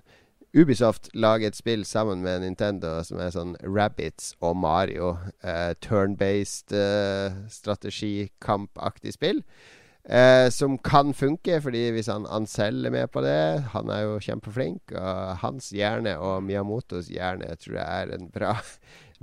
Ubisoft 0.52 1.08
lager 1.16 1.48
et 1.48 1.56
spill 1.56 1.84
sammen 1.88 2.20
med 2.20 2.42
Nintendo 2.42 2.98
som 3.06 3.20
er 3.24 3.30
sånn 3.32 3.54
Rabbits 3.64 4.34
og 4.44 4.58
Mario. 4.60 5.14
Uh, 5.40 5.72
Turn-based 5.80 6.74
uh, 6.76 7.38
strategikampaktig 7.48 9.14
spill. 9.16 9.40
Uh, 10.02 10.50
som 10.52 10.76
kan 10.82 11.14
funke, 11.14 11.56
fordi 11.62 11.86
hvis 11.94 12.10
han 12.10 12.26
Ansel 12.26 12.84
er 12.84 12.90
med 12.90 13.06
på 13.14 13.20
det 13.22 13.62
Han 13.70 13.88
er 13.94 14.02
jo 14.02 14.20
kjempeflink. 14.20 14.92
Og 14.92 15.38
hans 15.40 15.70
hjerne 15.72 16.18
og 16.20 16.42
Miyamotos 16.44 17.08
hjerne 17.08 17.54
tror 17.56 17.78
jeg 17.78 18.02
er 18.02 18.12
en 18.18 18.28
bra 18.34 18.56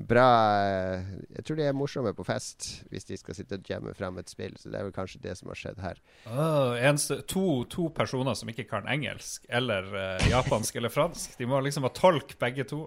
bra 0.07 0.27
eh, 0.63 1.09
Jeg 1.35 1.45
tror 1.45 1.59
de 1.59 1.65
er 1.67 1.75
morsomme 1.77 2.13
på 2.15 2.25
fest 2.27 2.67
hvis 2.91 3.07
de 3.09 3.17
skal 3.19 3.37
sitte 3.37 3.59
og 3.59 3.69
jamme 3.69 3.93
frem 3.97 4.19
et 4.21 4.31
spill. 4.31 4.55
Så 4.59 4.71
det 4.71 4.79
er 4.79 4.87
vel 4.87 4.95
kanskje 4.95 5.21
det 5.23 5.35
som 5.39 5.51
har 5.51 5.59
skjedd 5.59 5.81
her. 5.83 6.01
Oh, 6.29 6.73
eneste, 6.77 7.21
to, 7.29 7.63
to, 7.71 7.89
personer 7.95 8.37
som 8.37 8.51
ikke 8.51 8.67
kan 8.69 8.89
engelsk 8.89 9.45
eller 9.49 9.89
uh, 9.93 10.29
japansk 10.29 10.79
eller 10.79 10.93
fransk. 10.93 11.37
De 11.39 11.49
må 11.49 11.61
liksom 11.65 11.87
ha 11.87 11.93
tolk, 11.95 12.37
begge 12.41 12.67
to. 12.69 12.85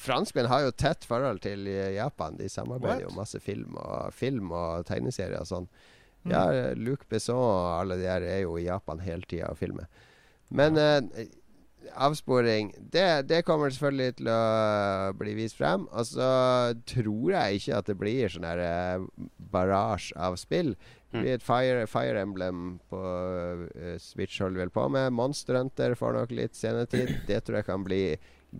Franskmenn 0.00 0.50
har 0.50 0.66
jo 0.66 0.74
tett 0.76 1.06
forhold 1.08 1.40
til 1.44 1.66
eh, 1.70 1.94
Japan. 1.96 2.36
De 2.38 2.50
samarbeider 2.52 3.06
jo 3.06 3.14
masse 3.16 3.40
film 3.42 3.78
og, 3.80 4.12
film 4.14 4.52
og 4.54 4.86
tegneserier 4.88 5.40
og 5.40 5.48
sånn. 5.48 5.70
Mm. 6.20 6.32
Ja, 6.34 6.44
Luc 6.76 7.06
Besson 7.08 7.40
og 7.40 7.78
alle 7.78 7.96
de 7.96 8.08
her 8.10 8.24
er 8.26 8.42
jo 8.44 8.58
i 8.60 8.66
Japan 8.66 9.00
hele 9.00 9.24
tida 9.28 9.48
og 9.48 9.58
filmer. 9.60 9.88
Men 10.52 10.76
uh, 10.76 11.00
avsporing. 11.94 12.72
Det, 12.92 13.28
det, 13.28 13.42
kommer 13.46 13.72
selvfølgelig 13.72 14.16
til 14.20 14.30
å 14.32 14.40
bli 15.18 15.34
vist 15.38 15.58
frem. 15.58 15.86
Og 15.90 16.08
så 16.08 16.30
tror 16.88 17.34
jeg 17.34 17.60
ikke 17.60 17.76
at 17.78 17.90
det 17.90 17.98
blir 18.00 18.32
sånn 18.32 18.48
her 18.48 18.64
uh, 18.64 19.06
barrage 19.52 20.14
av 20.16 20.38
spill. 20.40 20.74
Det 21.10 21.24
blir 21.24 21.38
et 21.38 21.44
Fire, 21.44 21.86
Fire 21.90 22.20
Emblem 22.22 22.76
på 22.90 23.00
uh, 23.00 23.94
Switch 24.02 24.38
holder 24.42 24.64
vel 24.64 24.74
på 24.74 24.86
med. 24.92 25.10
Monster 25.16 25.58
Hunter 25.58 25.96
får 25.98 26.18
nok 26.18 26.36
litt 26.36 26.58
senetid. 26.58 27.16
Det 27.28 27.42
tror 27.44 27.60
jeg 27.60 27.70
kan 27.70 27.86
bli 27.86 28.04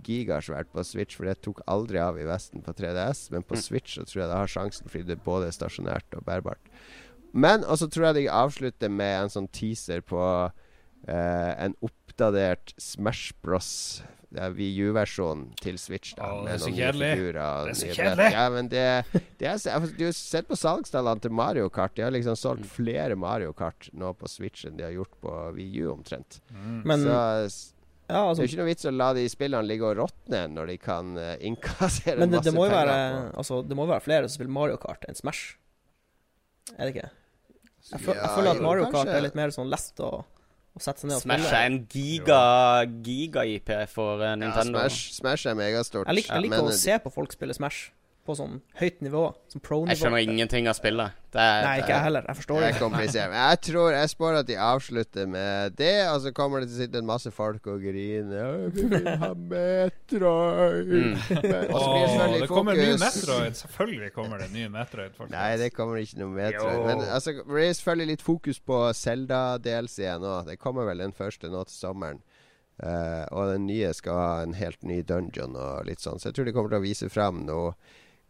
gigasvært 0.07 0.71
på 0.71 0.85
Switch, 0.87 1.17
for 1.19 1.27
det 1.27 1.41
tok 1.45 1.63
aldri 1.71 1.99
av 2.03 2.19
i 2.19 2.27
Vesten 2.29 2.63
på 2.63 2.75
3DS. 2.79 3.29
Men 3.35 3.47
på 3.47 3.59
mm. 3.59 3.63
Switch 3.63 3.99
så 3.99 4.07
tror 4.07 4.25
jeg 4.25 4.33
det 4.33 4.41
har 4.41 4.51
sjansen, 4.51 4.91
fordi 4.91 5.09
det 5.09 5.19
er 5.19 5.25
både 5.27 5.53
stasjonært 5.55 6.19
og 6.19 6.27
bærbart. 6.27 6.73
Men 7.33 7.63
også 7.63 7.87
tror 7.91 8.11
jeg 8.11 8.21
de 8.21 8.33
avslutter 8.35 8.91
med 8.91 9.17
en 9.25 9.33
sånn 9.33 9.49
teaser 9.55 10.03
på 10.03 10.23
uh, 10.51 11.53
en 11.55 11.77
oppdatert 12.21 12.75
Smash 12.77 13.33
Bros. 13.43 14.03
Wii 14.31 14.85
U-versjonen 14.87 15.49
til 15.59 15.75
Switch. 15.81 16.13
Da, 16.15 16.29
oh, 16.31 16.45
det 16.47 16.53
er 16.55 16.61
så 16.63 16.71
kjedelig. 16.71 17.09
Det 17.35 17.41
er 17.43 17.75
så 17.75 17.89
kjedelig. 17.97 18.29
Ja, 18.37 18.45
men 18.55 18.69
det, 18.71 18.85
det 19.41 19.49
er, 19.51 19.89
Du 19.99 20.05
har 20.07 20.15
sett 20.15 20.47
på 20.47 20.59
salgstallene 20.59 21.25
til 21.25 21.35
Mario 21.35 21.67
Kart. 21.75 21.97
De 21.97 22.05
har 22.07 22.15
liksom 22.15 22.39
solgt 22.39 22.63
mm. 22.63 22.71
flere 22.77 23.17
Mario 23.19 23.51
Kart 23.59 23.89
nå 23.91 24.13
på 24.15 24.31
Switch 24.31 24.69
enn 24.69 24.79
de 24.79 24.87
har 24.87 24.95
gjort 24.95 25.17
på 25.25 25.35
Wii 25.59 25.83
U, 25.83 25.91
omtrent. 25.97 26.39
Mm. 26.55 26.79
Men, 26.87 27.03
så 27.03 27.19
ja, 28.11 28.23
altså, 28.23 28.39
det 28.39 28.45
er 28.45 28.47
jo 28.47 28.51
ikke 28.53 28.63
noe 28.63 28.71
vits 28.71 28.87
å 28.87 28.95
la 28.95 29.13
de 29.19 29.27
spillene 29.31 29.67
ligge 29.67 29.87
og 29.87 29.99
råtne 29.99 30.47
når 30.51 30.73
de 30.73 30.81
kan 30.83 31.13
uh, 31.19 31.35
innkassere 31.47 32.19
men 32.19 32.31
det, 32.31 32.41
masse 32.41 32.51
det 32.51 32.55
må 32.57 32.67
penger. 32.67 32.91
Være, 32.91 33.23
altså, 33.43 33.63
det 33.67 33.79
må 33.79 33.87
jo 33.87 33.93
være 33.97 34.07
flere 34.07 34.29
som 34.29 34.39
spiller 34.39 34.55
Mario 34.61 34.79
Kart 34.83 35.07
enn 35.11 35.19
Smash. 35.19 35.57
Er 36.77 36.87
det 36.87 36.95
ikke? 36.95 37.11
Jeg, 37.91 37.99
ja, 37.99 38.15
jeg 38.15 38.35
føler 38.37 38.53
at 38.55 38.63
Mario 38.63 38.91
Kart 38.95 39.11
er 39.11 39.25
litt 39.27 39.39
mer 39.39 39.51
sånn 39.55 39.71
lest 39.73 39.99
å, 40.07 40.21
sette 40.79 41.03
seg 41.03 41.11
ned 41.11 41.19
og 41.19 41.25
spille. 41.25 41.39
Smash 41.43 41.57
er 41.59 41.67
en 41.67 41.81
giga-IP 41.91 43.73
giga 43.73 43.87
for 43.91 44.23
uh, 44.23 44.37
Nintendo. 44.39 44.79
Ja, 44.79 44.89
Smash, 44.89 45.17
Smash, 45.19 45.49
er 45.51 45.59
megastort. 45.59 46.07
Jeg 46.07 46.21
liker, 46.21 46.35
jeg 46.35 46.47
liker 46.47 46.71
å 46.71 46.77
se 46.79 47.01
på 47.03 47.11
folk 47.11 47.35
spille 47.35 47.57
Smash 47.57 47.91
på 48.31 48.37
sånn 48.39 48.61
høyt 48.79 49.01
nivå. 49.05 49.25
Som 49.51 49.63
pro-nivå. 49.65 49.91
Jeg 49.91 50.01
skjønner 50.01 50.23
ingenting 50.23 50.69
av 50.71 50.77
spillet. 50.79 51.17
Er, 51.31 51.63
Nei, 51.63 51.75
ikke 51.79 51.93
jeg 51.93 52.05
heller. 52.09 52.25
Jeg 52.27 52.39
forstår 52.41 52.57
det. 52.65 52.69
Er 53.21 53.35
jeg 53.39 53.59
tror 53.63 53.93
Jeg 53.95 54.11
spår 54.11 54.39
at 54.41 54.49
de 54.49 54.57
avslutter 54.59 55.29
med 55.31 55.77
det, 55.79 55.93
og 56.11 56.19
så 56.25 56.33
kommer 56.35 56.63
det 56.63 56.71
til 56.71 56.77
å 56.77 56.81
sitte 56.85 57.03
en 57.03 57.09
masse 57.11 57.31
folk 57.35 57.69
og 57.71 57.85
grine. 57.85 58.47
Vi 58.75 58.87
vil 58.91 59.07
ha 59.23 59.31
Metroid! 59.35 60.91
Mm. 60.91 61.15
og 61.15 61.79
så 61.79 61.87
blir 61.95 62.35
det 62.41 62.51
kommer 62.51 62.75
en 62.75 62.83
ny 62.83 62.99
Metroid. 63.05 63.61
Selvfølgelig 63.61 64.13
kommer 64.17 64.43
det 64.43 64.51
en 64.51 64.59
ny 64.59 64.67
Metroid. 64.75 65.15
Faktisk. 65.15 65.37
Nei, 65.37 65.53
det 65.63 65.71
kommer 65.77 66.03
ikke 66.03 66.23
noe 66.25 66.35
Metroid. 66.35 66.83
Men 66.89 67.07
altså, 67.07 67.37
det 67.39 67.47
blir 67.47 67.73
selvfølgelig 67.79 68.15
litt 68.15 68.27
fokus 68.27 68.63
på 68.63 68.83
Zelda-DLC 69.05 70.11
nå. 70.23 70.37
Det 70.51 70.59
kommer 70.63 70.91
vel 70.91 71.07
den 71.07 71.17
første 71.17 71.51
nå 71.51 71.65
til 71.71 71.79
sommeren. 71.79 72.23
Uh, 72.81 73.27
og 73.37 73.51
den 73.53 73.67
nye 73.69 73.91
skal 73.93 74.17
ha 74.17 74.29
en 74.41 74.55
helt 74.57 74.81
ny 74.89 75.03
dungeon 75.05 75.57
og 75.59 75.85
litt 75.89 76.01
sånn. 76.01 76.21
Så 76.21 76.31
jeg 76.31 76.39
tror 76.39 76.49
de 76.49 76.55
kommer 76.57 76.73
til 76.73 76.81
å 76.81 76.87
vise 76.87 77.11
fram 77.13 77.43
noe 77.45 77.75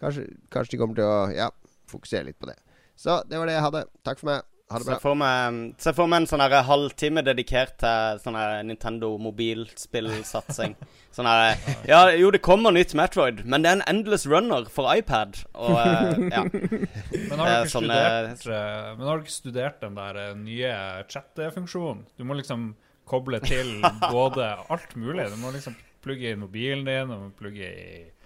Kanskje, 0.01 0.27
kanskje, 0.53 0.75
de 0.75 0.81
kommer 0.81 0.99
til 0.99 1.09
å 1.09 1.19
ja, 1.35 1.51
fokusere 1.91 2.31
litt 2.31 2.41
på 2.41 2.49
det. 2.51 2.57
Så 2.99 3.23
det 3.29 3.41
var 3.41 3.49
det 3.49 3.59
jeg 3.59 3.67
hadde. 3.67 3.85
Takk 4.07 4.23
for 4.23 4.33
meg. 4.33 4.47
Ha 4.71 4.79
det 4.79 4.87
bra. 4.87 4.95
Se 4.95 5.03
for 5.03 5.19
meg, 5.19 5.57
se 5.83 5.93
for 5.97 6.11
meg 6.11 6.21
en 6.23 6.29
sånn 6.31 6.43
halvtime 6.69 7.25
dedikert 7.27 7.73
til 7.83 8.21
sånn 8.23 8.37
Nintendo 8.69 9.11
mobilspillsatsing. 9.19 10.77
sånn 11.17 11.27
her 11.27 11.59
Ja, 11.91 12.05
jo, 12.15 12.31
det 12.31 12.39
kommer 12.47 12.71
nytt 12.75 12.95
Metroid, 12.95 13.43
men 13.43 13.65
det 13.65 13.73
er 13.73 13.81
en 13.81 13.89
endless 13.91 14.29
runner 14.31 14.69
for 14.71 14.87
iPad. 14.95 15.41
Og 15.59 15.75
ja. 15.75 16.45
Men 17.31 17.43
har, 17.43 17.67
du 17.67 17.73
sånn, 17.73 17.91
studert, 17.91 18.47
men 18.47 19.09
har 19.09 19.25
ikke 19.25 19.35
studert 19.35 19.83
den 19.83 19.99
der 19.99 20.21
uh, 20.21 20.39
nye 20.39 20.71
chattefunksjonen? 21.11 22.07
Du 22.19 22.25
må 22.29 22.39
liksom 22.39 22.71
koble 23.11 23.43
til 23.43 23.81
både 24.15 24.53
alt 24.71 24.95
mulig. 24.95 25.27
Du 25.33 25.39
må 25.43 25.51
liksom 25.55 25.75
plugge 26.05 26.31
i 26.31 26.39
mobilen 26.39 26.87
din, 26.87 27.11
og 27.11 27.35
plugge 27.39 27.67
i 27.67 28.01
eh, 28.07 28.20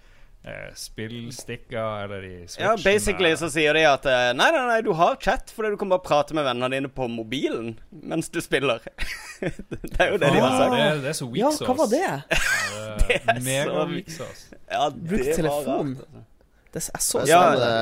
spillstikker 0.75 2.03
eller 2.03 2.23
i 2.23 2.47
Switchen. 2.47 2.65
Ja, 2.65 2.77
basically 2.83 3.31
så 3.37 3.49
sier 3.49 3.73
de 3.73 3.85
at 3.89 4.05
eh, 4.05 4.27
nei, 4.37 4.49
nei, 4.53 4.65
nei, 4.69 4.81
du 4.85 4.91
har 4.97 5.17
chat 5.21 5.49
fordi 5.53 5.73
du 5.73 5.77
kan 5.81 5.89
bare 5.89 6.03
prate 6.05 6.37
med 6.37 6.45
vennene 6.45 6.69
dine 6.75 6.91
på 6.91 7.07
mobilen 7.09 7.73
mens 7.89 8.29
du 8.29 8.41
spiller. 8.45 8.83
det 9.39 9.97
er 9.97 10.13
jo 10.13 10.19
det 10.21 10.29
ah, 10.29 10.35
de 10.35 10.43
har 10.43 10.57
sagt. 10.59 10.75
Det, 10.75 10.85
det 11.05 11.11
er 11.13 11.17
så 11.17 11.29
weak 11.31 11.41
Ja, 11.41 11.51
hva 11.65 11.77
var 11.81 11.89
det? 11.91 12.11
det 13.07 13.19
er 13.23 13.41
mega 13.49 13.87
weak 13.89 14.13
sauce. 14.13 14.61
Ja, 14.69 14.89
Brukt 14.93 15.33
telefon. 15.33 15.97
Altså. 15.97 16.25
Det 16.75 16.83
er 16.83 17.03
så 17.07 17.25
ja, 17.29 17.43
det 17.55 17.73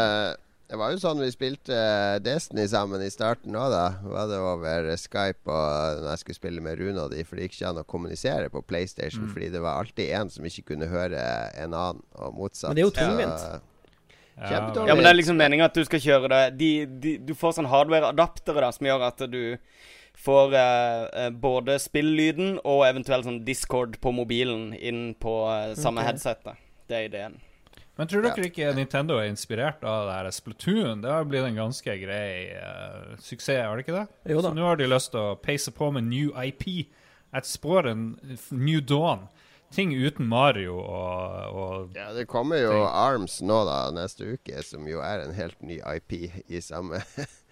var 0.80 0.94
jo 0.94 1.02
sånn 1.02 1.22
vi 1.22 1.30
spilte 1.34 1.76
uh, 1.76 2.20
Destiny 2.24 2.64
sammen 2.72 3.04
i 3.04 3.10
starten 3.14 3.56
òg, 3.60 3.74
da. 3.74 3.84
Var 4.10 4.30
det 4.32 4.40
over 4.40 4.88
Skype 4.98 5.52
og 5.52 6.00
når 6.02 6.10
jeg 6.14 6.22
skulle 6.24 6.40
spille 6.40 6.64
med 6.66 6.80
Rune 6.80 7.04
og 7.04 7.12
de, 7.14 7.26
for 7.28 7.38
det 7.38 7.50
gikk 7.50 7.60
ikke 7.60 7.74
an 7.74 7.82
å 7.84 7.86
kommunisere 7.96 8.50
på 8.54 8.64
PlayStation 8.66 9.28
mm. 9.28 9.34
fordi 9.36 9.52
det 9.54 9.62
var 9.64 9.84
alltid 9.84 10.16
en 10.18 10.34
som 10.34 10.48
ikke 10.48 10.74
kunne 10.74 10.90
høre 10.90 11.22
en 11.60 11.78
annen, 11.78 12.02
og 12.18 12.36
motsatt. 12.40 12.72
Men 12.72 12.80
det 12.80 12.86
er 12.86 12.90
jo 12.90 12.98
tungvint. 12.98 13.70
Kjempedårlig. 14.34 14.90
ja, 14.90 14.96
men 14.98 15.06
det 15.06 15.10
er 15.12 15.18
liksom 15.20 15.38
meninga 15.38 15.68
at 15.70 15.76
du 15.78 15.84
skal 15.86 16.02
kjøre 16.02 16.30
det 16.32 16.38
de, 16.58 16.70
de, 17.04 17.12
Du 17.22 17.36
får 17.38 17.54
sånn 17.60 17.70
hardware-adaptere 17.70 18.64
da 18.66 18.72
som 18.74 18.88
gjør 18.90 19.06
at 19.12 19.22
du 19.30 19.44
får 20.18 20.58
uh, 20.58 21.30
både 21.38 21.78
spilllyden 21.82 22.58
og 22.64 22.86
eventuelt 22.88 23.28
sånn 23.28 23.44
Discord 23.46 24.00
på 24.02 24.14
mobilen 24.14 24.72
inn 24.74 25.12
på 25.22 25.36
uh, 25.50 25.74
samme 25.78 26.02
okay. 26.02 26.14
headset. 26.14 26.54
Det 26.90 26.98
er 26.98 27.10
ideen. 27.12 27.42
Men 28.00 28.10
tror 28.10 28.26
dere 28.26 28.48
ikke 28.48 28.72
Nintendo 28.74 29.20
er 29.22 29.30
inspirert 29.30 29.84
av 29.86 30.08
det 30.08 30.16
her 30.18 30.30
Splatoon? 30.34 31.04
Det 31.04 31.12
har 31.14 31.28
blitt 31.30 31.46
en 31.46 31.60
ganske 31.60 31.96
grei 32.02 32.50
uh, 32.58 33.14
suksess, 33.22 33.62
har 33.68 33.78
det 33.78 33.86
ikke 33.86 34.00
det? 34.00 34.08
Jo 34.34 34.42
da. 34.42 34.50
Så 34.50 34.58
nå 34.58 34.66
har 34.66 34.80
de 34.80 34.90
lyst 34.90 35.12
til 35.14 35.22
å 35.22 35.36
peise 35.38 35.74
på 35.76 35.92
med 35.94 36.08
new 36.10 36.32
IP. 36.42 36.66
Et 37.34 37.50
spår 37.50 37.92
en 37.92 38.08
new 38.50 38.82
dawn. 38.82 39.28
Ting 39.74 39.94
uten 39.94 40.28
Mario 40.30 40.76
og, 40.78 41.54
og 41.58 41.96
Ja, 41.98 42.12
det 42.14 42.28
kommer 42.30 42.62
jo 42.62 42.74
ting. 42.74 42.90
Arms 43.04 43.40
nå 43.46 43.62
da 43.70 43.78
neste 43.94 44.36
uke, 44.36 44.62
som 44.66 44.90
jo 44.90 45.02
er 45.06 45.24
en 45.24 45.34
helt 45.38 45.62
ny 45.66 45.80
IP 45.82 46.18
i 46.46 46.62
samme 46.62 47.02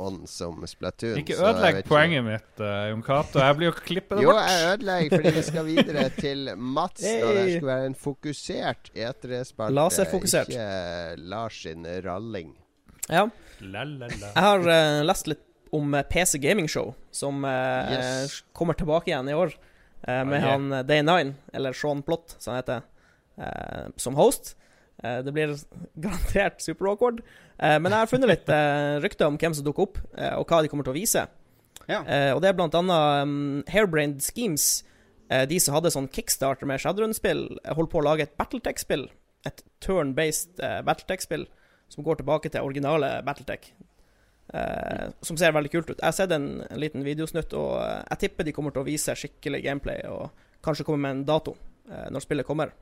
ånd 0.00 0.28
som 0.28 0.60
Splatoon. 0.68 1.18
Ikke 1.20 1.36
ødelegg 1.38 1.80
poenget 1.88 2.20
ikke. 2.20 2.26
mitt, 2.26 2.60
uh, 2.60 2.88
Jon 2.90 3.04
Cato. 3.06 3.40
Jeg 3.40 3.58
blir 3.58 3.68
jo 3.70 3.74
klippet 3.78 4.16
bort. 4.18 4.24
Jo, 4.24 4.34
jeg 4.36 4.66
ødelegger 4.72 5.16
fordi 5.16 5.32
vi 5.36 5.44
skal 5.48 5.68
videre 5.68 6.04
til 6.24 6.50
Mats. 6.56 7.04
Hey. 7.04 7.22
Og 7.24 7.38
det 7.38 7.44
skal 7.56 7.70
være 7.70 7.90
en 7.90 7.96
fokusert 8.04 8.90
E3-spalte. 8.94 9.76
Laserfokusert. 9.78 10.52
Ikke 10.52 11.28
Lars 11.32 11.60
sin 11.64 11.88
ralling. 12.06 12.54
Ja. 13.08 13.28
La, 13.60 13.84
la, 13.84 14.08
la. 14.08 14.32
Jeg 14.32 14.46
har 14.48 14.66
uh, 14.68 15.02
lest 15.06 15.30
litt 15.30 15.44
om 15.74 15.94
eh, 15.98 16.04
PC 16.06 16.38
Gaming 16.38 16.68
Show, 16.70 16.92
som 17.10 17.40
uh, 17.42 17.90
yes. 17.90 18.42
kommer 18.54 18.76
tilbake 18.78 19.10
igjen 19.10 19.30
i 19.32 19.34
år. 19.34 19.56
med 20.04 20.36
okay. 20.36 20.50
han 20.50 20.72
Day9, 20.84 21.32
eller 21.56 21.72
Sean 21.72 22.02
Plott, 22.04 22.34
som 22.38 22.52
han 22.52 22.58
heter, 22.60 22.82
som 23.96 24.18
host. 24.18 24.50
Det 25.02 25.32
blir 25.34 25.56
garantert 26.00 26.62
super 26.62 26.86
awkward. 26.92 27.22
Eh, 27.58 27.78
men 27.78 27.92
jeg 27.92 28.02
har 28.02 28.10
funnet 28.10 28.30
litt 28.30 28.50
eh, 28.52 28.96
rykter 29.04 29.28
om 29.28 29.38
hvem 29.38 29.54
som 29.54 29.66
dukker 29.66 29.86
opp, 29.86 30.00
eh, 30.18 30.34
og 30.38 30.48
hva 30.50 30.62
de 30.62 30.70
kommer 30.70 30.86
til 30.86 30.94
å 30.94 30.98
vise. 30.98 31.26
Ja. 31.84 31.98
og 32.32 32.38
det 32.40 32.48
er 32.48 32.54
blant 32.56 32.72
annet 32.78 33.26
um, 33.28 33.58
Hairbrained 33.68 34.22
Schemes. 34.24 34.86
de 35.50 35.58
som 35.60 35.74
hadde 35.74 35.90
sånn 35.92 36.06
kickstarter 36.08 36.64
med 36.64 36.80
Shadowrun-spill, 36.80 37.42
holdt 37.76 37.90
på 37.92 37.98
å 38.00 38.04
lage 38.06 38.24
et 38.24 38.32
Battletech-spill. 38.40 39.02
Et 39.44 39.60
turn-based 39.84 40.62
Battletech-spill 40.86 41.44
som 41.92 42.06
går 42.06 42.22
tilbake 42.22 42.48
til 42.48 42.64
originale 42.64 43.10
Battletech. 43.26 43.74
Som 45.20 45.36
ser 45.36 45.52
veldig 45.52 45.74
kult 45.74 45.90
ut. 45.90 45.98
Jeg 45.98 46.06
har 46.06 46.16
sett 46.16 46.32
en, 46.32 46.62
en 46.64 46.80
liten 46.80 47.04
videosnutt, 47.04 47.52
og 47.52 47.74
jeg 47.82 48.22
tipper 48.22 48.48
de 48.48 48.56
kommer 48.56 48.72
til 48.72 48.80
å 48.80 48.88
vise 48.88 49.18
skikkelig 49.20 49.60
gameplay, 49.66 50.06
og 50.08 50.32
kanskje 50.64 50.88
komme 50.88 51.04
med 51.04 51.18
en 51.18 51.26
dato 51.34 51.58
når 51.84 52.24
spillet 52.24 52.48
kommer. 52.48 52.72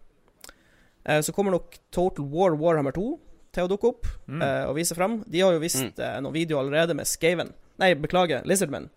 Uh, 1.09 1.21
så 1.25 1.35
kommer 1.35 1.55
nok 1.57 1.79
Total 1.95 2.27
War 2.33 2.57
Warhammer 2.59 2.95
2 2.97 3.07
til 3.53 3.67
å 3.67 3.71
dukke 3.71 3.91
opp 3.93 4.09
mm. 4.27 4.41
uh, 4.41 4.65
og 4.71 4.77
vise 4.79 4.97
fram. 4.97 5.21
De 5.29 5.45
har 5.45 5.55
jo 5.55 5.63
vist 5.63 5.83
mm. 5.83 5.95
uh, 6.01 6.19
noen 6.25 6.37
videoer 6.37 6.65
allerede 6.65 6.97
med 6.99 7.09
Skaven 7.09 7.53
Nei, 7.81 7.95
beklager, 7.99 8.45
Lizardman, 8.47 8.91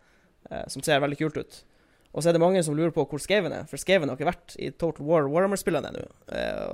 uh, 0.51 0.65
som 0.69 0.83
ser 0.85 0.99
veldig 1.01 1.17
kult 1.17 1.39
ut. 1.39 1.55
Og 2.15 2.21
så 2.21 2.29
er 2.29 2.35
det 2.35 2.41
mange 2.43 2.61
som 2.63 2.75
lurer 2.77 2.93
på 2.95 3.05
hvor 3.09 3.21
Skaven 3.23 3.53
er, 3.55 3.63
for 3.69 3.81
Skaven 3.81 4.11
har 4.11 4.19
ikke 4.19 4.29
vært 4.29 4.55
i 4.61 4.69
Total 4.71 5.07
War 5.07 5.25
Warhammer-spillene 5.31 5.89
ennå. 5.91 6.03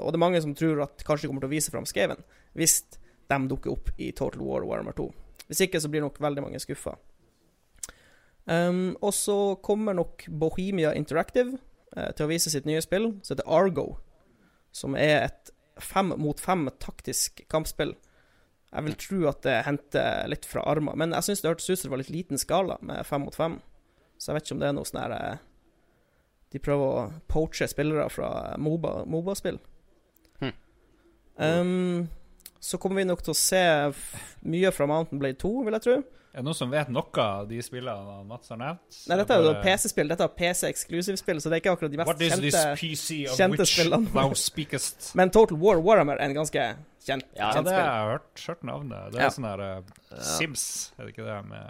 og 0.02 0.12
det 0.12 0.18
er 0.18 0.22
mange 0.22 0.42
som 0.44 0.54
tror 0.58 0.84
at 0.86 1.06
kanskje 1.08 1.26
de 1.26 1.32
kommer 1.32 1.46
til 1.46 1.50
å 1.50 1.54
vise 1.56 1.74
fram 1.74 1.88
Skaven 1.90 2.22
hvis 2.58 2.82
de 3.32 3.40
dukker 3.50 3.72
opp 3.74 3.90
i 3.98 4.12
Total 4.18 4.44
War 4.44 4.66
Warhammer 4.68 4.98
2. 4.98 5.08
Hvis 5.48 5.64
ikke 5.66 5.82
så 5.82 5.90
blir 5.94 6.04
nok 6.04 6.20
veldig 6.22 6.44
mange 6.44 6.62
skuffa. 6.62 6.98
Um, 8.46 8.98
og 9.00 9.14
så 9.16 9.38
kommer 9.64 9.96
nok 9.98 10.28
Bohemia 10.28 10.94
Interactive 10.98 11.58
til 11.92 12.26
å 12.26 12.30
vise 12.30 12.52
sitt 12.52 12.68
nye 12.68 12.82
spill, 12.84 13.14
som 13.24 13.38
heter 13.38 13.50
Argo. 13.50 13.88
Som 14.72 14.96
er 14.96 15.28
et 15.28 15.52
fem 15.82 16.14
mot 16.20 16.40
fem 16.40 16.68
taktisk 16.80 17.44
kampspill. 17.52 17.96
Jeg 18.72 18.88
vil 18.88 18.98
tro 19.00 19.26
at 19.32 19.42
det 19.44 19.58
henter 19.68 20.30
litt 20.32 20.48
fra 20.48 20.64
armer. 20.72 20.96
Men 21.00 21.16
jeg 21.18 21.28
syns 21.28 21.44
det 21.44 21.52
hørtes 21.52 21.70
ut 21.70 21.80
som 21.80 21.90
det 21.90 21.96
var 21.96 22.04
litt 22.04 22.14
liten 22.14 22.40
skala 22.40 22.78
med 22.86 23.04
fem 23.08 23.26
mot 23.26 23.36
fem. 23.36 23.60
Så 24.18 24.32
jeg 24.32 24.38
vet 24.38 24.48
ikke 24.48 24.56
om 24.56 24.62
det 24.62 24.70
er 24.70 24.78
noe 24.78 24.88
sånn 24.88 25.02
her 25.02 25.14
eh, 25.18 25.44
De 26.54 26.62
prøver 26.62 26.88
å 26.88 27.06
poache 27.32 27.68
spillere 27.68 28.08
fra 28.14 28.30
Moba-spill. 28.62 29.60
Hm. 30.42 30.56
Um, 31.42 32.10
så 32.62 32.78
kommer 32.78 33.02
vi 33.02 33.08
nok 33.10 33.24
til 33.26 33.34
å 33.34 33.40
se 33.40 33.64
mye 34.46 34.72
fra 34.76 34.88
Mountain 34.88 35.22
Blade 35.22 35.40
2, 35.42 35.54
vil 35.66 35.78
jeg 35.80 35.86
tro. 35.88 35.96
Er 36.32 36.40
det 36.40 36.48
noen 36.48 36.56
som 36.56 36.70
vet 36.72 36.88
noe 36.88 37.24
av 37.24 37.48
de 37.50 37.58
spillene 37.60 38.22
Mats 38.24 38.54
har 38.54 38.60
nevnt? 38.60 39.00
Nei, 39.12 39.16
dette 39.20 39.36
er 39.36 39.44
jo 39.44 39.52
PC-spill. 39.66 40.08
Dette 40.14 40.24
er 40.24 40.32
PC-eksklusivspill, 40.38 41.42
så 41.44 41.52
det 41.52 41.58
er 41.58 41.64
ikke 41.64 41.74
akkurat 41.76 41.92
de 41.92 42.00
mest 42.00 42.22
kjente, 42.24 43.18
kjente 43.36 43.66
spillene. 43.68 44.08
Men 45.20 45.34
Total 45.36 45.60
War 45.60 45.82
Warhammer 45.84 46.22
er 46.22 46.32
en 46.32 46.38
ganske 46.38 46.64
kjent, 47.04 47.28
ja, 47.36 47.52
kjent 47.52 47.68
spill. 47.68 47.68
Ja, 47.68 47.68
det 47.68 47.76
har 47.76 47.92
jeg 47.92 48.14
hørt, 48.14 48.46
hørt 48.46 48.64
navnet. 48.70 49.12
Det 49.12 49.20
er 49.20 49.28
ja. 49.28 49.34
sånn 49.36 49.50
her 49.50 49.66
uh, 49.66 50.22
Sims, 50.30 50.66
er 50.96 51.04
det 51.04 51.16
ikke 51.18 51.28
det? 51.28 51.38
med 51.52 51.68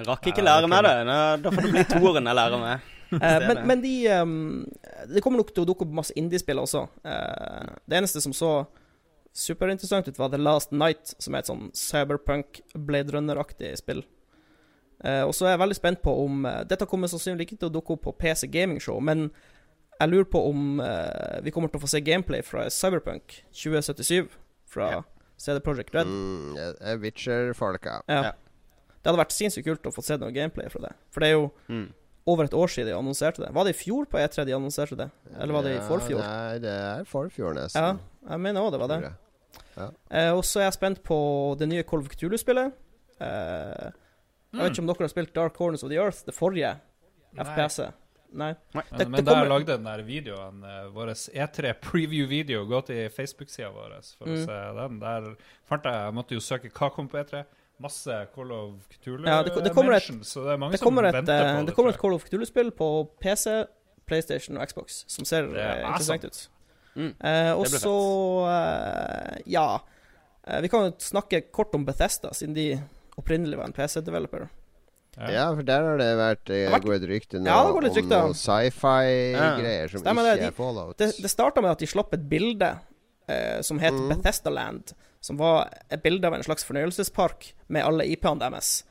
Jeg 0.00 0.10
rakk 0.10 0.28
ikke 0.32 0.46
lære 0.48 0.72
meg 0.72 0.82
det. 0.88 0.96
Da 1.44 1.54
får 1.54 1.68
det 1.68 1.72
bli 1.76 1.86
toeren 1.94 2.30
jeg 2.32 2.40
lærer 2.42 2.62
meg. 2.66 2.92
Eh, 3.06 3.36
men, 3.38 3.60
men 3.70 3.82
de 3.84 3.90
um, 4.18 4.64
Det 5.14 5.20
kommer 5.22 5.38
nok 5.38 5.52
til 5.54 5.62
å 5.62 5.66
dukke 5.68 5.84
opp 5.86 5.92
masse 5.94 6.14
indiespill 6.18 6.58
også. 6.58 6.80
Uh, 7.06 7.68
det 7.86 8.00
eneste 8.00 8.18
som 8.18 8.32
så 8.34 8.50
superinteressant 9.36 10.08
ut, 10.08 10.18
var 10.18 10.32
The 10.32 10.40
Last 10.40 10.72
Night, 10.72 11.14
som 11.22 11.34
er 11.34 11.44
et 11.44 11.50
sånn 11.50 11.66
cyberpunk 11.76 12.62
Blade 12.74 13.12
Runner-aktig 13.14 13.74
spill. 13.80 14.02
Eh, 15.04 15.22
og 15.26 15.34
så 15.36 15.46
er 15.46 15.54
jeg 15.54 15.60
veldig 15.60 15.76
spent 15.76 16.00
på 16.00 16.12
om 16.22 16.46
eh, 16.48 16.62
Dette 16.64 16.86
kommer 16.88 17.10
sannsynligvis 17.12 17.50
ikke 17.50 17.58
til 17.60 17.68
å 17.68 17.74
dukke 17.74 17.96
opp 17.98 18.06
på 18.06 18.14
PC 18.16 18.48
Gaming 18.48 18.80
Show, 18.80 18.96
men 19.04 19.28
jeg 19.96 20.08
lurer 20.08 20.28
på 20.32 20.40
om 20.48 20.80
eh, 20.80 21.36
vi 21.44 21.52
kommer 21.52 21.72
til 21.72 21.80
å 21.80 21.84
få 21.84 21.90
se 21.92 22.00
gameplay 22.04 22.44
fra 22.44 22.64
Cyberpunk 22.72 23.42
2077 23.52 24.32
fra 24.72 24.88
ja. 24.94 25.04
CD 25.40 25.60
Project 25.64 25.92
Red. 25.94 26.08
Mm, 26.08 26.56
Witcher-folka. 27.02 28.00
Ja. 28.08 28.22
ja. 28.30 28.32
Det 29.00 29.12
hadde 29.12 29.20
vært 29.20 29.36
sinnssykt 29.36 29.68
kult 29.68 29.88
å 29.88 29.92
få 29.94 30.04
se 30.04 30.16
noe 30.20 30.32
gameplay 30.34 30.68
fra 30.72 30.88
det. 30.88 30.94
For 31.14 31.22
det 31.22 31.28
er 31.30 31.36
jo 31.36 31.46
mm. 31.68 31.86
over 32.32 32.48
et 32.48 32.56
år 32.56 32.72
siden 32.72 32.90
de 32.90 32.96
annonserte 32.96 33.44
det. 33.44 33.52
Var 33.56 33.68
det 33.68 33.76
i 33.76 33.78
fjor 33.78 34.08
på 34.10 34.20
E3 34.20 34.48
de 34.48 34.56
annonserte 34.56 34.98
det? 34.98 35.10
Eller 35.36 35.56
var 35.56 35.68
det 35.68 35.76
i 35.76 35.84
forfjor? 35.86 36.24
Nei, 36.24 36.56
det 36.64 36.72
er 36.72 37.06
forfjor, 37.08 37.54
nesten. 37.56 37.84
Ja, 37.84 38.32
jeg 38.32 38.44
mener 38.48 38.66
òg 38.66 38.74
det 38.74 38.82
var 38.82 38.92
det. 38.92 39.12
Ja. 39.76 39.90
Eh, 40.10 40.32
og 40.32 40.42
så 40.48 40.62
er 40.62 40.70
jeg 40.70 40.78
spent 40.78 41.02
på 41.06 41.18
det 41.60 41.68
nye 41.70 41.84
Call 41.86 42.02
of 42.04 42.10
Cthulhu-spillet. 42.12 42.74
Eh, 43.20 43.86
jeg 44.56 44.62
vet 44.62 44.72
ikke 44.72 44.84
om 44.84 44.90
dere 44.90 45.04
har 45.04 45.12
spilt 45.12 45.36
Dark 45.36 45.56
Corners 45.56 45.84
of 45.84 45.92
the 45.92 46.00
Earth, 46.00 46.24
det 46.26 46.34
forrige 46.36 46.74
FPS-et. 47.36 48.02
Nei. 48.36 48.50
Nei. 48.74 48.82
Det, 48.90 49.04
men, 49.06 49.12
men 49.12 49.24
det 49.24 49.34
der 49.34 49.48
lagde 49.48 49.76
den 49.76 49.86
der 49.86 50.00
videoen, 50.04 50.64
uh, 50.66 50.88
vår 50.92 51.12
E3 51.14 51.70
preview-video, 51.80 52.64
gå 52.68 52.80
til 52.88 53.06
Facebook-sida 53.14 53.70
vår 53.72 53.94
for 54.18 54.28
mm. 54.28 54.34
å 54.34 54.40
se 54.42 54.56
den. 54.80 54.98
Der 55.00 55.28
fant 55.68 55.86
jeg 55.86 56.02
Jeg 56.08 56.16
måtte 56.16 56.36
jo 56.36 56.42
søke 56.44 56.72
hva 56.74 56.90
kom 56.92 57.08
på 57.12 57.20
E3 57.22 57.44
masse 57.78 58.18
Call 58.34 58.52
of 58.56 58.88
Cthulhu 58.88 59.26
ja, 59.28 59.42
det, 59.44 59.52
det 59.64 59.72
kommer 59.74 59.92
et, 59.92 60.06
så 60.24 60.44
det 60.46 60.54
er 60.54 60.60
mange 60.60 60.78
som 60.80 60.98
et, 60.98 61.10
venter 61.12 61.42
på 61.42 61.58
det. 61.60 61.66
Det 61.68 61.74
kommer 61.76 61.92
et 61.92 62.00
Call 62.00 62.16
of 62.16 62.24
Cthulhu-spill 62.24 62.70
på 62.76 62.88
PC, 63.20 63.56
PlayStation 64.08 64.56
og 64.56 64.68
Xbox, 64.68 65.02
som 65.12 65.28
ser 65.28 65.50
uh, 65.52 65.84
interessant 65.84 66.24
ut. 66.24 66.38
Mm. 66.96 67.12
Uh, 67.20 67.52
og 67.60 67.66
så 67.68 67.96
uh, 68.48 69.36
Ja. 69.46 69.68
vi 70.62 70.68
kan 70.70 70.86
jo 70.86 70.92
snakke 71.02 71.42
kort 71.52 71.74
om 71.74 71.84
Bethesda, 71.84 72.30
siden 72.34 72.54
de 72.54 72.68
opprinnelig 73.18 73.58
var 73.58 73.66
en 73.68 73.74
PC-developer. 73.74 74.46
Ja. 75.16 75.30
ja. 75.32 75.46
for 75.56 75.64
der 75.64 75.82
har 75.82 76.00
det 76.00 76.10
vært 76.18 76.50
Gode 76.50 76.80
går 76.84 76.96
et 76.98 77.06
rykte 77.08 77.38
nå 77.40 77.48
ja, 77.48 77.62
om 77.64 77.78
noen 77.80 78.34
sci-fi-greier 78.36 79.88
som 79.88 80.02
Stemmer 80.02 80.28
ikke 80.28 80.42
det. 80.42 80.50
er 80.50 80.56
Fallout. 80.56 80.98
Det, 81.00 81.08
det 81.24 81.30
starta 81.32 81.64
med 81.64 81.72
at 81.72 81.80
de 81.80 81.88
slapp 81.88 82.12
et 82.14 82.26
bilde 82.28 82.68
eh, 83.26 83.62
som 83.62 83.80
het 83.82 83.94
mm. 83.96 84.08
Bethesda 84.12 84.50
Land, 84.50 84.92
som 85.20 85.38
var 85.40 85.70
et 85.90 86.02
bilde 86.02 86.28
av 86.28 86.36
en 86.36 86.44
slags 86.44 86.66
fornøyelsespark 86.68 87.52
med 87.72 87.84
alle 87.84 88.06
IP-ene 88.12 88.42
deres. 88.44 88.84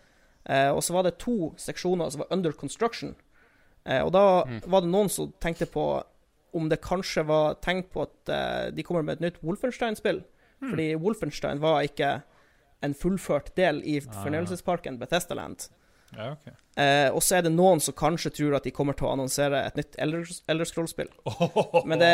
Eh, 0.50 0.70
og 0.72 0.84
så 0.84 0.98
var 0.98 1.08
det 1.08 1.18
to 1.22 1.54
seksjoner 1.62 2.10
som 2.10 2.26
var 2.26 2.34
under 2.34 2.52
construction. 2.58 3.15
Eh, 3.86 4.02
og 4.02 4.12
da 4.15 4.44
mm. 4.50 4.60
var 4.65 4.86
det 4.86 4.91
noen 4.91 5.12
som 5.13 5.32
tenkte 5.41 5.70
på 5.70 5.88
om 6.56 6.70
det 6.72 6.82
kanskje 6.84 7.26
var 7.28 7.58
tegn 7.63 7.84
på 7.91 8.06
at 8.06 8.32
uh, 8.32 8.72
de 8.76 8.86
kommer 8.86 9.06
med 9.06 9.20
et 9.20 9.26
nytt 9.28 9.41
Wolfenstein-spill. 9.44 10.24
Mm. 10.62 10.70
Fordi 10.70 10.88
Wolfenstein 11.04 11.62
var 11.63 11.84
ikke 11.86 12.20
en 12.86 12.96
fullført 12.98 13.52
del 13.58 13.82
i 13.84 13.98
ah. 14.02 14.22
fornøyelsesparken 14.24 15.00
Bethesda 15.02 15.38
Land. 15.38 15.68
Ja, 16.15 16.32
okay. 16.32 16.54
uh, 16.80 17.15
og 17.15 17.24
så 17.26 17.39
er 17.39 17.48
det 17.48 17.52
noen 17.56 17.82
som 17.84 17.96
kanskje 17.98 18.32
tror 18.38 18.56
at 18.60 18.68
de 18.68 18.72
kommer 18.76 18.96
til 18.96 19.10
å 19.10 19.15
annonsere 19.15 19.65
et 19.68 19.80
nytt 19.80 19.98
Elderscroll-spill. 20.00 21.12
Oh, 21.28 21.82
Men 21.88 22.00
det, 22.04 22.13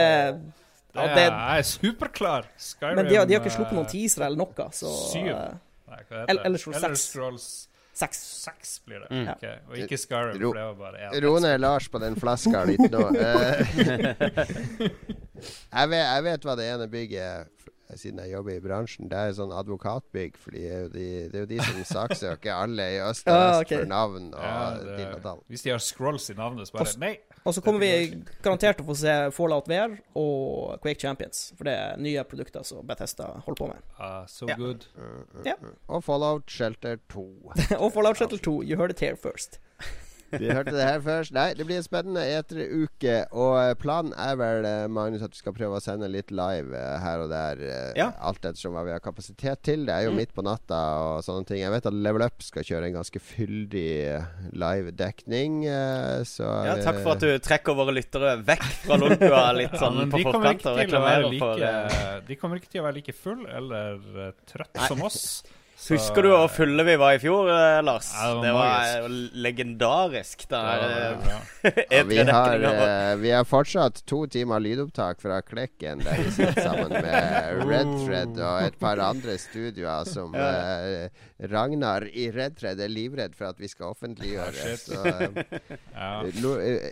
ja, 0.95 1.07
det 1.15 1.25
Jeg 1.27 1.57
er 1.57 1.67
superklar. 1.67 2.47
Skyrim, 2.57 2.97
men 2.97 3.09
de 3.09 3.19
har, 3.19 3.27
de 3.27 3.37
har 3.37 3.43
ikke 3.43 3.53
sluppet 3.57 3.77
noen 3.77 3.91
teasere 3.91 4.31
eller 4.31 4.41
noe, 4.41 4.71
så 4.75 4.95
Syv? 5.11 5.29
Eh, 5.35 5.59
Nei, 5.91 5.99
hva 6.07 6.23
heter 6.23 6.33
det? 6.33 6.47
Elderscrolls 6.49 6.87
6. 7.03 7.67
Seks 8.09 8.81
blir 8.85 8.99
det. 9.03 9.09
Mm. 9.11 9.27
Okay. 9.35 9.57
Og 9.69 9.77
ikke 9.77 9.97
Skyrim, 10.01 10.37
for 10.41 10.57
det 10.57 10.65
var 10.65 10.77
bare 10.79 11.07
én. 11.07 11.17
Ro 11.25 11.33
ned 11.43 11.59
Lars 11.61 11.87
på 11.91 12.01
den 12.01 12.17
flaska 12.19 12.65
litt 12.69 12.87
nå. 12.91 13.07
Eh, 13.21 13.59
jeg, 15.71 15.89
vet, 15.89 16.03
jeg 16.05 16.23
vet 16.25 16.45
hva 16.45 16.55
det 16.57 16.65
ene 16.73 16.87
bygget 16.91 17.60
siden 17.99 18.21
jeg 18.23 18.33
jobber 18.35 18.53
i 18.55 18.61
bransjen, 18.63 19.09
det 19.11 19.17
er 19.17 19.33
sånn 19.37 19.53
advokatbygg. 19.55 20.37
For 20.39 20.55
det 20.55 20.63
er 20.67 20.85
jo 20.85 20.91
de, 20.93 21.07
det 21.31 21.39
er 21.39 21.45
jo 21.45 21.49
de 21.51 21.59
som 21.65 21.83
saksøker 21.95 22.53
alle 22.55 22.87
i 22.95 23.01
øst 23.03 23.27
og 23.27 23.35
vest 23.35 23.57
ah, 23.57 23.59
okay. 23.65 23.81
for 23.81 23.91
navn 23.91 24.31
og 24.31 24.45
ja, 24.45 25.09
og 25.11 25.25
dall. 25.25 25.43
Hvis 25.51 25.65
de 25.65 25.73
har 25.73 25.83
scrolls 25.83 26.29
i 26.33 26.37
navnet, 26.37 26.69
så 26.69 26.77
bare 26.77 26.87
Også, 26.87 27.01
Nei! 27.01 27.15
Og 27.41 27.55
så 27.57 27.63
kommer 27.65 27.81
vi 27.81 28.21
garantert 28.45 28.77
til 28.77 28.85
å 28.85 28.89
få 28.91 28.95
se 28.99 29.15
Fallout 29.33 29.69
VR 29.69 29.95
og 30.19 30.77
Quake 30.83 31.01
Champions. 31.01 31.47
For 31.57 31.65
det 31.65 31.73
er 31.73 32.01
nye 32.01 32.25
produkter 32.29 32.65
som 32.67 32.85
Bethesda 32.85 33.31
holder 33.47 33.59
på 33.63 33.69
med. 33.71 33.87
Uh, 33.97 34.21
so 34.29 34.49
ja. 34.49 34.57
good. 34.59 34.85
Uh, 34.93 35.23
uh, 35.33 35.41
yeah. 35.47 35.73
Og 35.89 36.03
Fallout 36.05 36.51
Shelter 36.51 37.01
2. 37.09 37.25
og 37.81 37.89
Fallout 37.95 38.21
Shelter 38.21 38.37
2. 38.37 38.61
You 38.69 38.77
heard 38.77 38.93
it 38.93 39.01
here 39.01 39.17
first. 39.17 39.57
Vi 40.39 40.49
hørte 40.49 40.73
det 40.75 40.85
her 40.85 41.01
først. 41.03 41.33
Nei, 41.35 41.51
det 41.57 41.65
blir 41.67 41.79
en 41.79 41.85
spennende 41.85 42.23
E3-uke. 42.23 43.15
Og 43.35 43.55
eh, 43.59 43.73
planen 43.79 44.13
er 44.19 44.37
vel, 44.39 44.67
eh, 44.67 44.85
Magnus, 44.91 45.23
at 45.25 45.35
vi 45.35 45.41
skal 45.41 45.55
prøve 45.55 45.79
å 45.79 45.83
sende 45.83 46.09
litt 46.11 46.31
live 46.35 46.77
eh, 46.77 46.97
her 47.03 47.23
og 47.25 47.31
der. 47.31 47.63
Ja. 47.97 48.11
Alt 48.23 48.45
ettersom 48.47 48.75
hva 48.75 48.85
vi 48.87 48.93
har 48.95 49.03
kapasitet 49.03 49.63
til. 49.67 49.85
Det 49.87 49.95
er 49.95 50.07
jo 50.07 50.15
mm. 50.15 50.19
midt 50.21 50.33
på 50.35 50.45
natta 50.45 50.81
og 51.03 51.25
sånne 51.27 51.47
ting. 51.49 51.61
Jeg 51.63 51.73
vet 51.75 51.89
at 51.91 51.99
Level 52.07 52.25
Up 52.27 52.45
skal 52.45 52.67
kjøre 52.67 52.89
en 52.89 52.99
ganske 52.99 53.23
fyldig 53.31 53.87
live-dekning. 54.63 55.61
Så 56.27 56.49
Ja, 56.67 56.77
takk 56.81 57.01
for 57.01 57.15
at 57.15 57.25
du 57.25 57.31
trekker 57.43 57.77
våre 57.77 57.95
lyttere 57.95 58.35
vekk 58.47 58.67
fra 58.85 58.99
Lolbua 59.01 59.45
litt 59.61 59.77
sånn 59.79 60.03
ja, 60.03 60.09
på 60.11 60.23
forkant 60.27 60.67
og 60.71 60.77
reklamerer 60.81 61.29
like, 61.29 61.41
for 61.41 62.27
De 62.29 62.37
kommer 62.39 62.61
ikke 62.61 62.71
til 62.75 62.83
å 62.83 62.89
være 62.89 63.01
like 63.01 63.17
full 63.17 63.47
eller 63.47 64.31
trøtt 64.49 64.85
som 64.87 65.03
oss. 65.07 65.25
Så, 65.81 65.95
Husker 65.95 66.21
du 66.21 66.29
hvor 66.29 66.49
fulle 66.53 66.83
vi 66.85 66.93
var 67.01 67.15
i 67.15 67.19
fjor, 67.19 67.47
eh, 67.49 67.79
Lars? 67.81 68.11
Ja, 68.13 68.35
det, 68.37 68.51
var 68.53 68.83
det 68.85 68.97
var 69.01 69.13
legendarisk. 69.33 70.43
Da, 70.51 70.59
ja, 70.77 71.39
ja, 71.89 72.03
vi, 72.05 72.19
har, 72.21 73.15
vi 73.17 73.31
har 73.33 73.47
fortsatt 73.49 74.03
to 74.05 74.19
timer 74.29 74.61
lydopptak 74.61 75.23
fra 75.23 75.39
Klekken, 75.41 76.03
der 76.05 76.21
vi 76.21 76.27
sitter 76.35 76.61
sammen 76.61 76.93
med 76.93 77.63
Red 77.71 77.95
Thread 78.03 78.37
og 78.37 78.67
et 78.67 78.77
par 78.77 79.01
andre 79.01 79.39
studioer 79.41 80.05
som 80.05 80.37
uh, 80.37 81.09
Ragnar 81.49 82.05
i 82.13 82.27
Red 82.29 82.59
Thread 82.61 82.77
er 82.85 82.93
livredd 82.93 83.33
for 83.33 83.49
at 83.49 83.57
vi 83.57 83.71
skal 83.71 83.95
offentliggjøre. 83.95 84.77
Så 84.77 85.01
uh, 85.01 86.29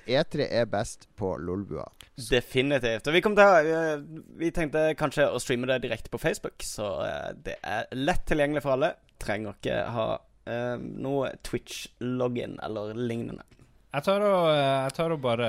E3 0.10 0.49
er 0.49 0.65
best 0.65 1.06
på 1.13 1.36
Lolbua. 1.38 1.86
Definitivt. 2.17 3.06
Og 3.06 3.13
vi, 3.13 3.21
til, 3.21 4.04
vi 4.41 4.49
tenkte 4.56 4.88
kanskje 4.97 5.30
å 5.30 5.38
streame 5.38 5.69
det 5.69 5.84
direkte 5.86 6.10
på 6.10 6.17
Facebook, 6.25 6.58
så 6.65 6.89
det 7.38 7.60
er 7.62 7.86
lett 7.93 8.25
tilgjengelig 8.25 8.65
for 8.65 8.73
alle 8.73 8.79
alle 8.80 8.96
trenger 9.20 9.58
ikke 9.58 9.78
ha 9.94 10.08
uh, 10.15 10.76
noe 10.80 11.34
Twitch-login 11.46 12.58
eller 12.63 12.96
lignende. 12.96 13.46
Jeg 13.89 14.06
tar, 14.06 14.22
og, 14.22 14.48
jeg 14.54 14.94
tar 14.94 15.13
og 15.15 15.22
bare 15.24 15.48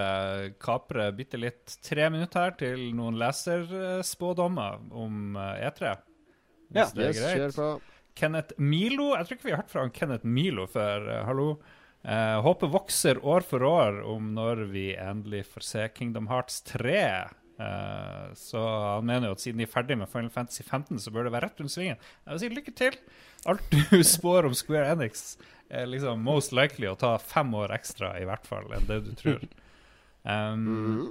kaprer 0.63 1.11
bitte 1.13 1.37
litt 1.37 1.75
tre 1.85 2.07
minutter 2.09 2.47
her 2.47 2.55
til 2.57 2.87
noen 2.97 3.19
leserspådommer 3.21 4.79
om 4.97 5.37
E3. 5.37 5.91
Eh, 5.91 5.99
e 6.73 6.79
ja, 6.79 6.87
det 6.95 7.05
er 7.05 7.19
yes, 7.19 7.59
greit. 7.59 7.91
Kenneth 8.17 8.57
Milo. 8.57 9.11
Jeg 9.13 9.29
tror 9.29 9.37
ikke 9.37 9.49
vi 9.51 9.53
har 9.53 9.61
hørt 9.61 9.75
fra 9.75 9.85
Kenneth 9.93 10.25
Milo 10.25 10.65
før. 10.73 11.05
Hallo. 11.29 11.51
Eh, 12.01 12.39
håpet 12.41 12.73
vokser 12.73 13.21
år 13.29 13.45
for 13.45 13.65
år 13.69 14.01
om 14.09 14.33
når 14.33 14.65
vi 14.73 14.87
endelig 14.97 15.45
får 15.53 15.67
se 15.67 15.89
Kingdom 15.93 16.31
Hearts 16.33 16.63
3. 16.73 16.97
Uh, 17.61 18.31
så 18.39 18.61
han 18.97 19.05
mener 19.05 19.29
jo 19.29 19.37
at 19.37 19.43
siden 19.43 19.61
de 19.61 19.67
er 19.67 19.73
ferdig 19.73 19.99
med 20.01 20.09
Final 20.09 20.33
Fantasy 20.33 20.63
15, 20.65 20.97
så 21.03 21.13
bør 21.13 21.29
det 21.29 21.35
være 21.35 21.51
rett 21.51 21.61
rundt 21.61 21.75
svingen. 21.75 21.99
Jeg 22.25 22.33
vil 22.33 22.43
si 22.43 22.53
lykke 22.57 22.77
til. 22.79 23.01
Alt 23.51 23.75
du 23.75 24.01
spår 24.17 24.49
om 24.49 24.57
Square 24.57 24.95
Enix, 24.95 25.35
er 25.71 25.91
liksom 25.91 26.25
most 26.27 26.55
likely 26.57 26.89
å 26.91 26.97
ta 26.99 27.15
fem 27.23 27.53
år 27.55 27.75
ekstra, 27.77 28.15
i 28.19 28.27
hvert 28.29 28.49
fall, 28.49 28.71
enn 28.75 28.89
det 28.91 29.03
du 29.09 29.13
tror. 29.19 29.45
Um. 30.21 31.07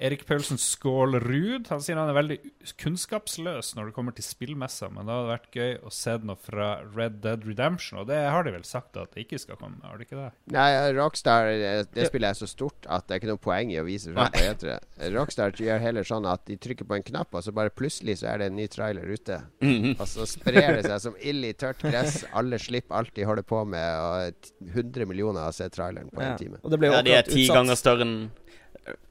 Erik 0.00 0.22
Paulsen 0.24 0.56
Skålrud 0.56 1.68
han 1.68 1.82
sier 1.84 1.98
han 2.00 2.08
er 2.08 2.16
veldig 2.16 2.38
kunnskapsløs 2.80 3.74
når 3.76 3.90
det 3.90 3.94
kommer 3.96 4.14
til 4.16 4.24
spillmesser, 4.24 4.88
men 4.94 5.04
det 5.04 5.12
hadde 5.12 5.28
vært 5.28 5.58
gøy 5.58 5.74
å 5.84 5.92
se 5.92 6.14
noe 6.24 6.40
fra 6.40 6.70
Red 6.96 7.18
Dead 7.24 7.44
Redemption, 7.44 8.00
og 8.00 8.08
det 8.08 8.20
har 8.24 8.46
de 8.46 8.54
vel 8.54 8.64
sagt 8.64 8.96
at 9.00 9.12
det 9.12 9.26
ikke 9.26 9.40
skal 9.42 9.60
komme? 9.60 9.82
Har 9.84 10.00
de 10.00 10.06
ikke 10.08 10.16
det? 10.16 10.30
Nei, 10.54 10.68
Rockstar 10.96 11.50
det 11.92 12.08
spillet 12.08 12.32
er 12.32 12.38
så 12.38 12.48
stort 12.48 12.88
at 12.88 13.06
det 13.06 13.16
er 13.16 13.22
ikke 13.22 13.32
noe 13.34 13.42
poeng 13.44 13.74
i 13.74 13.80
å 13.82 13.84
vise 13.84 14.14
frem 14.14 14.32
på 14.32 14.44
E3. 14.46 14.78
Rockstar 15.16 15.60
gjør 15.60 15.84
heller 15.84 16.08
sånn 16.08 16.28
at 16.30 16.46
de 16.48 16.56
trykker 16.60 16.88
på 16.88 16.96
en 16.96 17.06
knapp, 17.12 17.36
og 17.36 17.44
så 17.44 17.52
bare 17.54 17.74
plutselig 17.74 18.20
så 18.22 18.32
er 18.32 18.40
det 18.40 18.50
en 18.50 18.56
ny 18.56 18.66
trailer 18.72 19.04
ute. 19.04 19.42
-hmm. 19.60 20.00
Og 20.00 20.08
så 20.08 20.26
sprer 20.26 20.76
det 20.76 20.84
seg 20.88 21.00
som 21.00 21.16
ild 21.20 21.44
i 21.44 21.52
tørt 21.52 21.82
gress. 21.82 22.24
Alle 22.32 22.58
slipper 22.58 22.96
alt 22.96 23.14
de 23.16 23.24
holder 23.28 23.42
på 23.42 23.64
med, 23.64 24.00
og 24.00 24.32
100 24.74 25.06
millioner 25.06 25.40
har 25.40 25.52
sett 25.52 25.72
traileren 25.76 26.08
på 26.08 26.22
ja. 26.22 26.32
en 26.32 26.38
time. 26.38 26.60
Og 26.62 26.70
det 26.70 26.78
ble 26.78 26.90
jo 26.90 26.96
ja, 26.96 27.02
de 27.02 27.16
er 27.18 27.28
ti 27.28 27.46
ganger 27.50 27.78
større 27.78 28.06
enn 28.06 28.30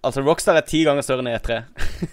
Altså, 0.06 0.24
Rockstar 0.26 0.60
er 0.60 0.66
ti 0.68 0.84
ganger 0.88 1.06
større 1.06 1.26
enn 1.26 1.32
E3. 1.34 1.60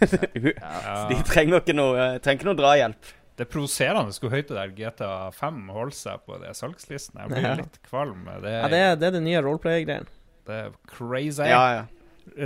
ja. 0.56 0.96
de 1.10 1.20
trenger 1.28 1.60
ikke 1.60 1.76
noe, 1.76 2.08
trenger 2.24 2.40
ikke 2.40 2.50
noe 2.50 2.58
drahjelp. 2.58 3.14
Det 3.36 3.44
er 3.44 3.50
provoserende 3.52 4.14
hvor 4.16 4.32
høyt 4.32 4.48
det 4.48 4.56
der 4.56 4.70
GTA 4.76 5.10
5 5.36 5.66
holder 5.74 5.96
seg 5.98 6.22
på 6.24 6.38
det 6.40 6.54
salgslisten. 6.56 7.18
Jeg 7.20 7.34
blir 7.34 7.44
ja. 7.44 7.56
litt 7.60 7.76
kvalm. 7.84 8.24
Det 8.40 8.48
er, 8.48 8.62
ja, 8.62 8.70
det 8.72 8.80
er, 8.80 8.94
det 8.96 9.10
er 9.10 9.16
det 9.18 9.24
nye 9.26 9.42
roleplay-greien. 9.44 10.08
Det 10.48 10.60
er 10.62 10.72
crazy. 10.88 11.44
Ja, 11.44 11.64
ja. 11.74 11.84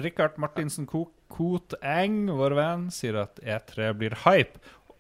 Rikard 0.03 0.37
Martinsen 0.43 0.89
Koteng, 0.91 2.25
vår 2.37 2.57
venn, 2.59 2.89
sier 2.93 3.23
at 3.23 3.39
E3 3.41 3.93
blir 3.97 4.19
hype. 4.27 4.59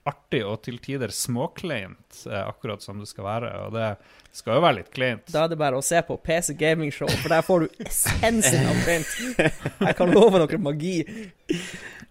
Artig 0.09 0.41
og 0.47 0.63
til 0.65 0.79
tider 0.83 1.13
småkleint, 1.13 2.23
eh, 2.27 2.41
akkurat 2.49 2.83
som 2.83 2.99
det 3.03 3.09
skal 3.11 3.27
være. 3.27 3.51
Og 3.67 3.75
det 3.77 3.91
skal 4.33 4.57
jo 4.57 4.63
være 4.65 4.79
litt 4.81 4.91
kleint. 4.95 5.27
Da 5.33 5.45
er 5.45 5.53
det 5.53 5.59
bare 5.61 5.79
å 5.79 5.85
se 5.85 6.01
på 6.07 6.17
PC 6.25 6.55
Gaming 6.59 6.93
Show, 6.95 7.11
for 7.21 7.29
der 7.33 7.43
får 7.45 7.67
du 7.67 7.85
essensen 7.85 8.67
av 8.71 8.81
kleint. 8.87 9.15
Jeg 9.81 9.97
kan 9.99 10.13
love 10.15 10.41
dere 10.41 10.61
magi. 10.63 11.01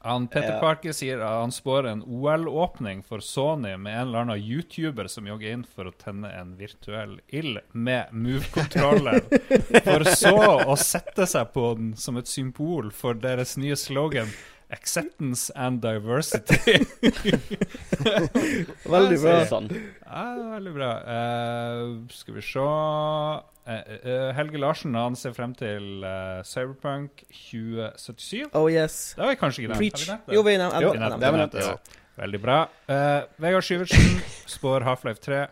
Han 0.05 0.27
Peter 0.31 0.53
Ja. 0.53 0.59
Parker 0.61 0.93
sier 0.95 1.19
at 1.19 1.41
han 1.41 1.51
spår 1.51 1.89
en 1.89 2.03
OL-åpning 2.07 3.01
for 3.03 3.19
Sony 3.19 3.73
med 3.75 3.97
en 3.97 4.05
eller 4.07 4.21
annen 4.23 4.39
YouTuber 4.39 5.09
som 5.11 5.27
jogger 5.27 5.51
inn 5.57 5.65
for 5.67 5.89
å 5.89 5.95
tenne 5.95 6.31
en 6.39 6.53
virtuell 6.59 7.17
ild 7.35 7.59
med 7.73 8.13
Move-kontroller, 8.15 9.19
for 9.83 10.07
så 10.15 10.35
å 10.71 10.77
sette 10.79 11.27
seg 11.27 11.51
på 11.55 11.73
den 11.79 11.91
som 11.99 12.15
et 12.21 12.31
symbol 12.31 12.93
for 12.95 13.19
deres 13.19 13.57
nye 13.59 13.75
slogan 13.79 14.31
Acceptance 14.69 15.49
and 15.55 15.81
diversity. 15.81 16.85
Veldig 18.95 19.19
bra. 19.23 19.37
Sånn. 19.49 19.69
Ja, 20.05 20.25
veldig 20.55 20.73
bra. 20.75 20.89
Uh, 21.05 21.93
skal 22.13 22.37
vi 22.37 22.43
se 22.45 22.65
uh, 22.65 24.29
Helge 24.37 24.61
Larsen 24.61 24.97
han 24.97 25.17
ser 25.17 25.33
frem 25.37 25.55
til 25.57 26.05
Cyberpunk 26.45 27.23
2077. 27.49 28.51
Oh 28.53 28.69
yes. 28.69 29.15
Det 29.17 29.25
har 29.25 29.33
vi 29.33 29.39
kanskje 29.41 29.65
ikke 29.65 29.73
nevnt. 29.73 29.81
Preach. 29.81 30.11
Har 30.11 30.21
vi? 30.27 30.37
Jo, 30.37 30.45
vi 30.45 30.59
nevnte 30.61 31.57
det. 31.57 31.97
Veldig 32.19 32.39
bra. 32.43 32.67
Eh, 32.87 33.21
Vegard 33.39 33.63
Syvertsen 33.63 34.19
spår 34.55 34.83
Half-Life 34.87 35.23
3. 35.23 35.45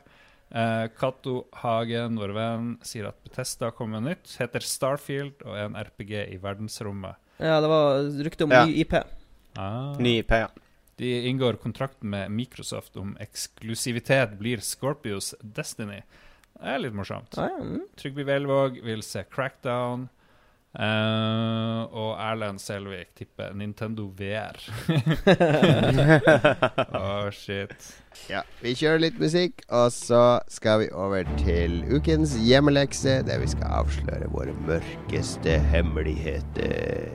Uh, 0.47 0.87
Cato 0.95 1.41
Hagen, 1.59 2.15
vår 2.19 2.31
venn, 2.35 2.67
sier 2.87 3.09
at 3.09 3.17
Betesta 3.23 3.69
kommer 3.75 3.99
med 3.99 4.13
nytt. 4.13 4.33
Heter 4.39 4.63
Starfield 4.63 5.43
og 5.43 5.55
er 5.55 5.65
en 5.67 5.75
RPG 5.79 6.13
i 6.23 6.37
verdensrommet. 6.43 7.19
Ja, 7.37 7.59
det 7.61 7.67
var 7.69 7.99
rykte 8.23 8.43
om 8.47 8.51
Ja. 8.51 8.65
ny 8.65 8.73
IP. 8.81 8.93
Ah. 9.55 9.95
Ny 9.99 10.17
IP, 10.19 10.31
ja. 10.31 10.47
De 10.97 11.27
inngår 11.29 11.53
kontrakt 11.61 12.01
med 12.03 12.31
Microsoft 12.31 12.97
om 12.97 13.17
eksklusivitet 13.21 14.37
blir 14.39 14.57
Scorpios 14.65 15.35
Destiny. 15.41 16.01
Det 16.57 16.65
er 16.73 16.79
litt 16.81 16.93
morsomt. 16.97 17.37
Ah, 17.37 17.49
ja. 17.53 17.57
mm. 17.63 17.83
Trygve 17.97 18.23
Velvåg 18.25 18.79
vil 18.83 19.03
se 19.05 19.23
Crackdown. 19.29 20.07
Eh, 20.75 21.79
og 21.95 22.17
Erlend 22.21 22.59
Selvik 22.61 23.13
tipper 23.17 23.53
Nintendo 23.57 24.09
VR. 24.17 24.57
Å, 26.99 27.31
shit. 27.33 27.87
Ja, 28.29 28.43
Vi 28.61 28.75
kjører 28.77 29.01
litt 29.07 29.17
musikk, 29.21 29.63
og 29.73 29.89
så 29.95 30.21
skal 30.51 30.83
vi 30.83 30.91
over 30.93 31.25
til 31.41 31.79
ukens 31.93 32.35
hjemmelekse, 32.43 33.21
der 33.25 33.41
vi 33.41 33.49
skal 33.53 33.79
avsløre 33.81 34.29
våre 34.33 34.53
mørkeste 34.67 35.57
hemmeligheter. 35.71 37.09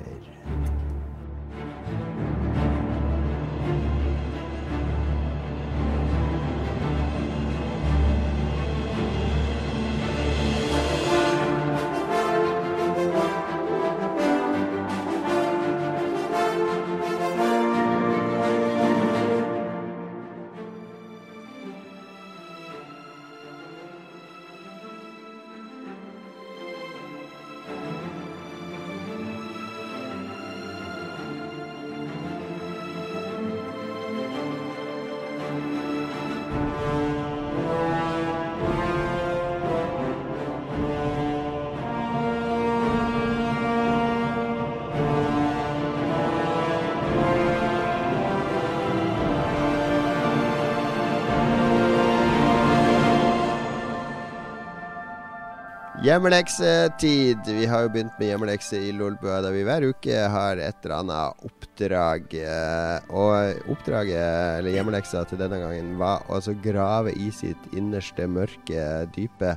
Hjemmeleksetid. 56.13 57.39
Vi 57.47 57.67
har 57.67 57.87
jo 57.87 57.91
begynt 57.95 58.19
med 58.21 58.29
hjemmelekse 58.29 58.77
i 58.77 58.91
Lolbua, 58.93 59.39
der 59.41 59.55
vi 59.55 59.63
hver 59.65 59.87
uke 59.89 60.19
har 60.29 60.59
et 60.61 60.85
eller 60.85 60.99
annet 60.99 61.47
oppdrag. 61.49 62.35
eh, 62.37 63.07
Og 63.09 63.71
oppdraget, 63.73 64.59
eller 64.59 64.75
hjemmeleksa 64.77 65.23
til 65.25 65.41
denne 65.41 65.57
gangen, 65.63 65.95
var 65.97 66.21
å 66.29 66.37
grave 66.61 67.15
i 67.17 67.31
sitt 67.33 67.57
innerste 67.73 68.27
mørke 68.29 69.09
dype. 69.17 69.57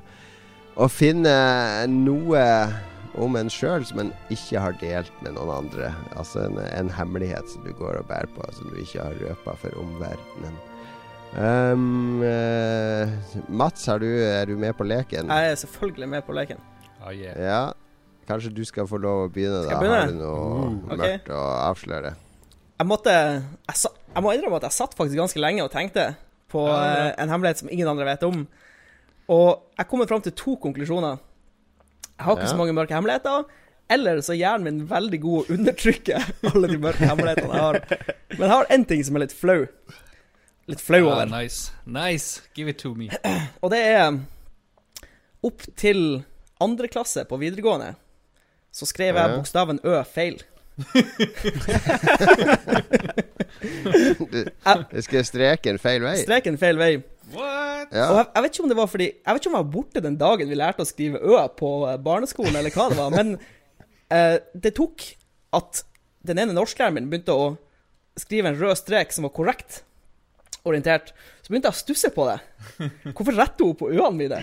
Og 0.78 0.88
finne 0.92 1.36
noe 1.92 2.46
om 3.20 3.36
en 3.36 3.52
sjøl 3.52 3.84
som 3.84 4.00
en 4.00 4.14
ikke 4.32 4.64
har 4.64 4.80
delt 4.80 5.12
med 5.28 5.36
noen 5.36 5.58
andre. 5.58 5.92
Altså 6.16 6.46
en, 6.48 6.56
en 6.72 6.90
hemmelighet 6.90 7.52
som 7.52 7.68
du 7.68 7.74
går 7.74 8.00
og 8.00 8.08
bærer 8.08 8.32
på, 8.32 8.48
som 8.56 8.72
du 8.72 8.80
ikke 8.80 9.04
har 9.04 9.20
røpa 9.20 9.58
for 9.60 9.76
omverdenen. 9.84 10.56
Um, 11.36 12.22
eh, 12.24 13.10
Mats, 13.52 13.88
er 13.92 14.00
du, 14.00 14.08
er 14.08 14.46
du 14.48 14.56
med 14.60 14.76
på 14.78 14.86
leken? 14.88 15.28
Jeg 15.28 15.52
er 15.52 15.58
selvfølgelig 15.60 16.08
med 16.10 16.24
på 16.24 16.36
leken. 16.36 16.62
Oh, 17.04 17.12
yeah. 17.12 17.36
Ja. 17.36 17.64
Kanskje 18.30 18.54
du 18.56 18.64
skal 18.66 18.88
få 18.88 18.98
lov 19.04 19.26
å 19.26 19.32
begynne, 19.34 19.66
Skal 19.66 19.70
da. 19.70 19.74
jeg 19.76 19.82
begynne? 19.84 19.98
Har 20.00 20.14
du 20.14 20.22
noe 20.22 20.70
mm. 20.72 20.78
mørkt 21.02 21.34
å 21.36 21.42
avsløre? 21.68 22.14
Jeg 22.80 22.88
måtte 22.90 23.12
jeg, 23.16 23.76
sa, 23.82 23.92
jeg 24.16 24.24
må 24.26 24.32
innrømme 24.36 24.62
at 24.62 24.70
jeg 24.70 24.78
satt 24.80 24.96
faktisk 24.98 25.20
ganske 25.20 25.44
lenge 25.44 25.64
og 25.64 25.70
tenkte 25.72 26.08
på 26.52 26.64
Ja, 26.70 26.80
ja. 26.80 26.96
eh, 27.04 27.12
en 27.24 27.34
hemmelighet 27.34 27.62
som 27.62 27.70
ingen 27.72 27.92
andre 27.92 28.08
vet 28.08 28.26
om. 28.28 28.46
Og 29.36 29.50
jeg 29.78 29.90
kommer 29.92 30.10
fram 30.10 30.24
til 30.24 30.34
to 30.40 30.56
konklusjoner. 30.64 31.20
Jeg 32.16 32.26
har 32.26 32.38
ikke 32.38 32.48
Ja. 32.48 32.54
så 32.56 32.60
mange 32.64 32.74
mørke 32.80 32.96
hemmeligheter. 32.96 33.46
Eller 33.92 34.24
så 34.26 34.34
er 34.34 34.40
hjernen 34.40 34.66
min 34.66 34.88
veldig 34.90 35.20
god 35.22 35.44
å 35.44 35.58
undertrykke 35.60 36.24
alle 36.54 36.72
de 36.72 36.80
mørke 36.82 37.06
hemmelighetene 37.12 37.54
jeg 37.54 37.68
har. 37.68 37.80
Men 38.32 38.48
jeg 38.48 38.54
har 38.56 38.74
én 38.74 38.88
ting 38.88 39.04
som 39.06 39.20
er 39.20 39.28
litt 39.28 39.36
flau. 39.36 39.68
Litt 40.68 40.82
flau 40.82 41.04
Ah, 41.10 41.22
over. 41.22 41.26
nice. 41.30 41.72
Nice. 41.86 42.42
Give 42.56 42.70
it 42.72 42.80
to 42.82 42.96
me. 42.98 43.10
Og 43.64 43.70
det 43.74 43.82
er 43.86 44.18
Opp 45.46 45.62
til 45.78 46.24
andre 46.62 46.88
klasse 46.90 47.26
på 47.30 47.38
videregående 47.38 47.94
så 48.76 48.84
skrev 48.90 49.16
jeg 49.16 49.36
bokstaven 49.38 49.78
Ø 49.88 50.02
feil. 50.04 50.42
Du, 53.56 54.40
du 54.92 55.02
skal 55.06 55.26
streke 55.26 55.72
en 55.72 55.80
feil 55.82 56.04
vei? 56.04 56.16
Streken 56.24 56.58
feil 56.60 56.78
vei. 56.80 56.92
What? 57.34 57.94
Ja. 57.96 58.10
Og 58.12 58.18
jeg, 58.20 58.28
jeg 58.36 58.44
vet 58.46 58.54
ikke 58.58 58.64
om 58.66 58.70
det 58.72 58.78
var 58.78 58.90
fordi 58.92 59.06
Jeg 59.08 59.34
vet 59.34 59.40
ikke 59.42 59.50
om 59.50 59.56
jeg 59.56 59.64
var 59.66 59.72
borte 59.74 60.02
den 60.04 60.18
dagen 60.20 60.52
vi 60.52 60.58
lærte 60.60 60.84
å 60.86 60.90
skrive 60.90 61.22
Ø 61.26 61.40
på 61.58 61.70
eh, 61.90 61.96
barneskolen, 62.06 62.58
eller 62.60 62.74
hva 62.76 62.86
det 62.92 63.00
var, 63.00 63.16
men 63.16 63.32
eh, 64.18 64.38
det 64.54 64.76
tok 64.78 65.08
at 65.58 65.82
den 66.26 66.42
ene 66.42 66.54
norsklæreren 66.58 66.98
min 67.00 67.10
begynte 67.10 67.34
å 67.34 67.48
skrive 68.20 68.52
en 68.52 68.60
rød 68.60 68.78
strek 68.80 69.14
som 69.16 69.26
var 69.28 69.34
korrekt 69.36 69.82
orientert. 70.66 71.14
Så 71.46 71.52
begynte 71.54 71.70
jeg 71.70 71.76
å 71.76 71.78
stusse 71.78 72.10
på 72.16 72.24
det. 72.26 72.40
Hvorfor 73.14 73.36
retter 73.38 73.68
hun 73.68 73.76
på 73.78 73.90
ø-ene 73.94 74.18
mine? 74.18 74.40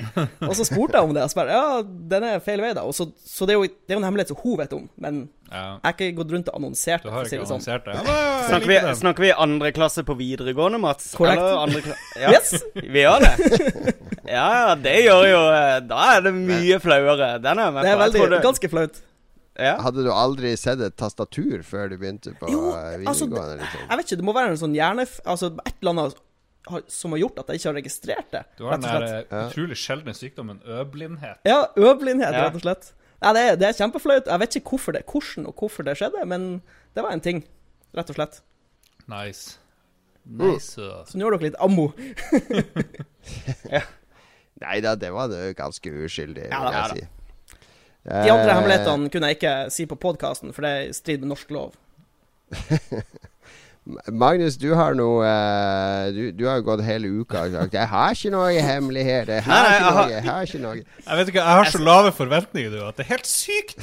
Og 0.47 0.53
så 0.55 0.63
spurte 0.69 0.95
jeg 1.01 1.09
om 1.09 1.15
det, 1.17 1.25
og 1.27 1.33
så 1.33 1.41
bare 1.41 1.57
Ja, 1.57 1.81
den 1.83 2.27
er 2.29 2.43
feil 2.45 2.63
vei, 2.63 2.71
da. 2.79 2.85
Og 2.87 2.95
så, 2.95 3.09
så 3.27 3.49
det 3.49 3.57
er 3.57 3.59
jo 3.59 3.67
det 3.67 3.91
er 3.91 3.97
jo 3.97 4.03
en 4.03 4.07
hemmelighet 4.07 4.31
som 4.31 4.39
hun 4.45 4.59
vet 4.61 4.77
om, 4.79 4.85
men 5.03 5.23
Ja. 5.53 5.65
jeg 5.83 5.83
har 5.89 5.97
ikke 5.97 6.11
gått 6.23 6.31
rundt 6.33 6.49
og 6.53 6.61
annonsert 6.61 7.03
det, 7.05 7.11
si 7.29 7.37
sånn. 7.37 7.45
annonsert 7.51 7.85
det? 7.91 7.97
Ja, 7.99 8.17
Snakker 8.49 8.71
vi, 8.71 8.79
snakker 9.03 9.27
vi 9.27 9.33
andre 9.49 9.73
klasse 9.77 10.05
på 10.07 10.17
videregående, 10.17 10.79
Mats? 10.81 11.11
Korrekt. 11.19 11.43
Andre 11.43 11.83
ja. 12.23 12.31
Yes! 12.37 12.55
Vi 12.73 13.03
gjør 13.03 13.27
det. 13.27 13.97
Ja, 14.31 14.47
ja, 14.71 14.75
det 14.79 14.95
gjør 15.03 15.25
jo 15.27 15.41
eh, 15.51 15.81
Da 15.91 16.05
er 16.17 16.23
det 16.29 16.33
mye 16.39 16.79
flauere. 16.81 17.35
Den 17.43 17.59
er 17.59 17.67
jeg 17.69 17.75
med 17.75 17.83
Det 17.85 17.91
er 17.97 18.01
veldig, 18.07 18.43
ganske 18.47 18.71
flaut. 18.71 19.03
Ja. 19.59 19.75
Hadde 19.85 20.03
du 20.07 20.11
aldri 20.13 20.55
sett 20.57 20.81
et 20.81 20.95
tastatur 20.97 21.63
før 21.63 21.91
du 21.93 21.99
begynte 22.01 22.33
på 22.41 22.49
Jo, 22.49 22.71
videregående? 22.73 23.09
altså, 23.09 23.27
liksom? 23.61 23.81
Jeg 23.91 23.99
vet 23.99 24.07
ikke, 24.07 24.17
det 24.23 24.25
må 24.25 24.33
være 24.37 24.51
en 24.55 24.61
sånn 24.63 24.75
hjerne... 24.77 25.05
Altså 25.29 25.51
et 25.67 25.75
eller 25.83 25.91
annet 25.93 26.21
har, 26.71 26.83
som 26.89 27.11
har 27.13 27.19
gjort 27.19 27.39
at 27.43 27.49
jeg 27.51 27.59
ikke 27.61 27.69
har 27.69 27.77
registrert 27.81 28.29
det. 28.33 28.43
Du 28.57 28.65
har 28.65 28.79
den 28.79 28.87
der 28.87 29.03
eh, 29.09 29.25
Ja. 29.31 29.43
utrolig 29.51 29.77
sjeldne 29.77 30.15
sykdommen 30.15 30.61
øblindhet. 30.65 31.41
Ja, 31.45 31.67
øblindhet, 31.77 32.33
Ja. 32.33 32.45
rett 32.47 32.55
og 32.61 32.63
slett. 32.65 32.93
Ja, 33.23 33.33
det, 33.37 33.43
er- 33.51 33.57
det 33.61 33.67
er 33.69 33.73
kjempeflaut. 33.81 34.27
Jeg 34.31 34.41
vet 34.41 34.57
ikke 34.61 34.71
hvorfor 34.77 34.93
det, 34.97 35.03
hvordan 35.11 35.47
og 35.51 35.55
hvorfor 35.59 35.85
det 35.85 35.97
skjedde, 35.99 36.25
men 36.27 36.63
det 36.95 37.03
var 37.05 37.13
en 37.13 37.21
ting, 37.21 37.43
rett 37.95 38.09
og 38.11 38.17
slett. 38.17 38.41
Nice. 39.11 39.59
Mm. 40.25 40.39
Nice. 40.53 40.79
uh. 40.79 41.03
Så 41.05 41.19
nå 41.19 41.27
har 41.27 41.35
dere 41.37 41.51
litt 41.51 41.59
ammo. 41.61 41.91
Nei 44.63 44.79
da, 44.85 44.95
det 44.99 45.11
var 45.15 45.29
det 45.33 45.57
ganske 45.59 45.91
uskyldig, 46.07 46.45
vil 46.47 46.55
ja 46.55 46.71
jeg 46.71 46.83
da. 46.83 46.95
si. 46.95 47.09
De 48.05 48.31
andre 48.33 48.51
Eh, 48.51 48.55
hemmelighetene 48.57 49.11
kunne 49.15 49.29
jeg 49.31 49.37
ikke 49.39 49.71
si 49.71 49.85
på 49.87 49.95
podkasten, 50.01 50.53
for 50.53 50.63
det 50.67 50.71
er 50.71 50.89
i 50.89 50.93
strid 50.97 51.21
med 51.23 51.29
norsk 51.35 51.51
lov. 51.55 51.73
Magnus, 54.13 54.55
du 54.63 54.69
har 54.79 54.95
noe 54.95 55.27
eh, 55.27 56.13
du, 56.15 56.21
du 56.39 56.45
har 56.47 56.61
jo 56.61 56.67
gått 56.69 56.85
hele 56.87 57.09
uka 57.23 57.41
og 57.49 57.55
sagt 57.57 57.73
'Jeg 57.75 57.89
har 57.91 58.15
ikke 58.15 58.31
noe 58.31 58.53
hemmeligheter'. 58.63 59.41
Jeg 59.41 59.43
har 59.43 59.55
Nei, 59.55 59.63
nei, 59.63 59.75
ikke 59.75 59.83
jeg 59.83 59.91
noe, 59.91 60.03
har- 60.03 60.11
jeg 60.11 60.23
har 60.23 60.43
ikke 60.47 60.61
noe. 60.63 60.77
Jeg 61.07 61.19
vet 61.19 61.29
ikke, 61.33 61.43
jeg 61.43 61.57
har 61.59 61.71
så 61.73 61.79
lave 61.83 62.13
forventninger 62.15 62.71
du, 62.71 62.79
at 62.87 62.97
det 62.97 63.07
er 63.07 63.11
helt 63.17 63.27
sykt. 63.27 63.79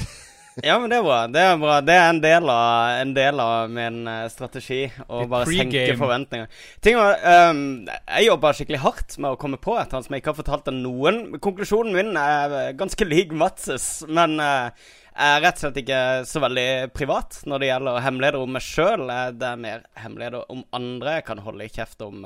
Ja, 0.64 0.76
men 0.78 0.90
det 0.92 0.98
er 0.98 1.04
bra. 1.04 1.18
Det 1.30 1.40
er 1.40 1.58
bra. 1.60 1.78
Det 1.84 1.94
er 1.96 2.06
en 2.10 2.20
del 2.22 2.50
av, 2.52 3.00
en 3.00 3.12
del 3.16 3.40
av 3.42 3.72
min 3.72 4.00
uh, 4.08 4.28
strategi. 4.32 4.82
Å 5.08 5.24
bare 5.30 5.48
senke 5.48 5.96
forventninger. 5.98 6.62
Ting 6.84 6.98
var, 7.00 7.16
um, 7.50 7.62
jeg 7.88 8.26
jobba 8.26 8.52
skikkelig 8.56 8.80
hardt 8.84 9.16
med 9.18 9.32
å 9.32 9.38
komme 9.40 9.60
på 9.62 9.76
et 9.80 9.92
eller 9.92 10.06
som 10.06 10.16
jeg 10.16 10.24
ikke 10.24 10.34
har 10.34 10.40
fortalt 10.42 10.66
til 10.68 10.80
noen. 10.82 11.22
Konklusjonen 11.42 11.96
min 11.96 12.18
er 12.20 12.74
ganske 12.78 13.08
lik 13.08 13.32
Matses, 13.36 13.88
men 14.08 14.36
uh, 14.42 14.68
jeg 15.10 15.38
er 15.38 15.42
rett 15.46 15.58
og 15.58 15.64
slett 15.64 15.80
ikke 15.82 16.02
så 16.28 16.44
veldig 16.44 16.68
privat 16.96 17.40
når 17.48 17.62
det 17.62 17.72
gjelder 17.72 18.04
hemmeligheter 18.04 18.44
om 18.44 18.54
meg 18.56 18.66
sjøl. 18.66 19.08
Det 19.40 19.48
er 19.48 19.64
mer 19.64 19.82
hemmeligheter 20.04 20.52
om 20.52 20.62
andre 20.76 21.18
jeg 21.18 21.26
kan 21.30 21.42
holde 21.44 21.66
i 21.66 21.72
kjeft 21.72 22.04
om. 22.06 22.22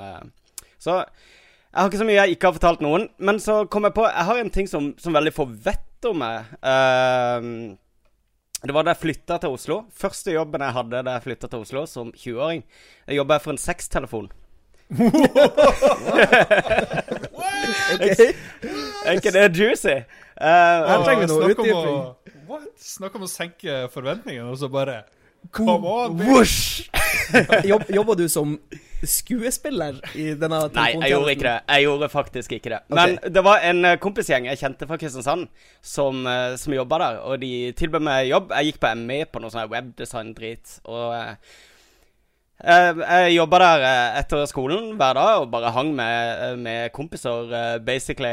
Så 0.83 1.01
jeg 1.01 1.81
har 1.81 1.89
ikke 1.91 2.03
så 2.03 2.07
mye 2.07 2.21
jeg 2.21 2.37
ikke 2.37 2.51
har 2.51 2.59
fortalt 2.59 2.85
noen. 2.85 3.09
Men 3.19 3.41
så 3.43 3.65
kom 3.67 3.89
jeg 3.89 3.97
på 3.97 4.05
Jeg 4.07 4.27
har 4.29 4.39
en 4.39 4.53
ting 4.55 4.69
som, 4.71 4.93
som 5.01 5.17
veldig 5.17 5.33
få 5.35 5.49
vet 5.65 6.07
om 6.07 6.21
meg. 6.23 6.53
Uh, 6.63 7.75
det 8.65 8.73
var 8.73 8.87
da 8.87 8.95
jeg 8.95 9.03
flytta 9.03 9.37
til 9.43 9.55
Oslo. 9.57 9.77
Første 9.93 10.33
jobben 10.33 10.63
jeg 10.65 10.73
hadde 10.79 11.03
da 11.05 11.17
jeg 11.19 11.25
flytta 11.27 11.51
til 11.53 11.65
Oslo 11.67 11.85
som 11.91 12.13
20-åring. 12.17 12.65
Jeg 13.09 13.17
jobba 13.21 13.39
for 13.45 13.53
en 13.53 13.61
sextelefon. 13.61 14.31
okay. 17.95 18.33
Er 19.05 19.19
ikke 19.19 19.33
det 19.33 19.59
juicy? 19.59 19.97
Uh, 20.41 20.45
Her 20.45 21.05
trenger 21.05 21.21
vi 21.21 21.29
noe 21.33 21.51
utdyping. 21.53 21.99
Snakk 22.81 23.17
om 23.19 23.27
å 23.27 23.31
senke 23.31 23.85
forventningene, 23.93 24.49
og 24.49 24.59
så 24.61 24.69
bare 24.73 25.03
Come 25.53 25.85
on, 25.85 26.17
bitch! 26.17 26.89
Jobb, 27.71 27.85
jobber 27.93 28.17
du 28.17 28.25
som 28.33 28.57
skuespiller 29.11 30.01
i 30.15 30.31
denne? 30.39 30.61
Nei, 30.77 30.89
jeg 30.95 31.13
gjorde 31.13 31.35
ikke 31.35 31.47
det. 31.47 31.59
Jeg 31.69 31.87
gjorde 31.87 32.09
faktisk 32.13 32.57
ikke 32.57 32.73
det. 32.73 32.81
Men 32.93 33.19
okay. 33.19 33.35
det 33.37 33.45
var 33.47 33.67
en 33.69 33.85
uh, 33.87 33.93
kompisgjeng 34.03 34.49
jeg 34.51 34.61
kjente 34.61 34.89
fra 34.91 34.99
Kristiansand, 35.01 35.47
som, 35.85 36.25
uh, 36.27 36.57
som 36.61 36.77
jobba 36.77 37.01
der. 37.05 37.21
Og 37.29 37.39
de 37.45 37.53
tilbød 37.79 38.05
meg 38.09 38.29
jobb. 38.31 38.53
Jeg 38.57 38.73
gikk 38.73 38.83
på 38.83 38.93
ME 39.03 39.21
på 39.31 39.43
noe 39.43 39.55
sånn 39.55 39.71
webdesign-drit. 39.73 40.77
Og 40.89 41.07
jeg, 42.65 42.99
jeg 43.05 43.33
jobba 43.37 43.63
der 43.65 43.87
etter 44.23 44.45
skolen 44.51 44.93
hver 44.99 45.19
dag 45.19 45.43
og 45.43 45.51
bare 45.53 45.73
hang 45.75 45.91
med, 45.97 46.61
med 46.65 46.93
kompiser, 46.97 47.81
basically. 47.85 48.31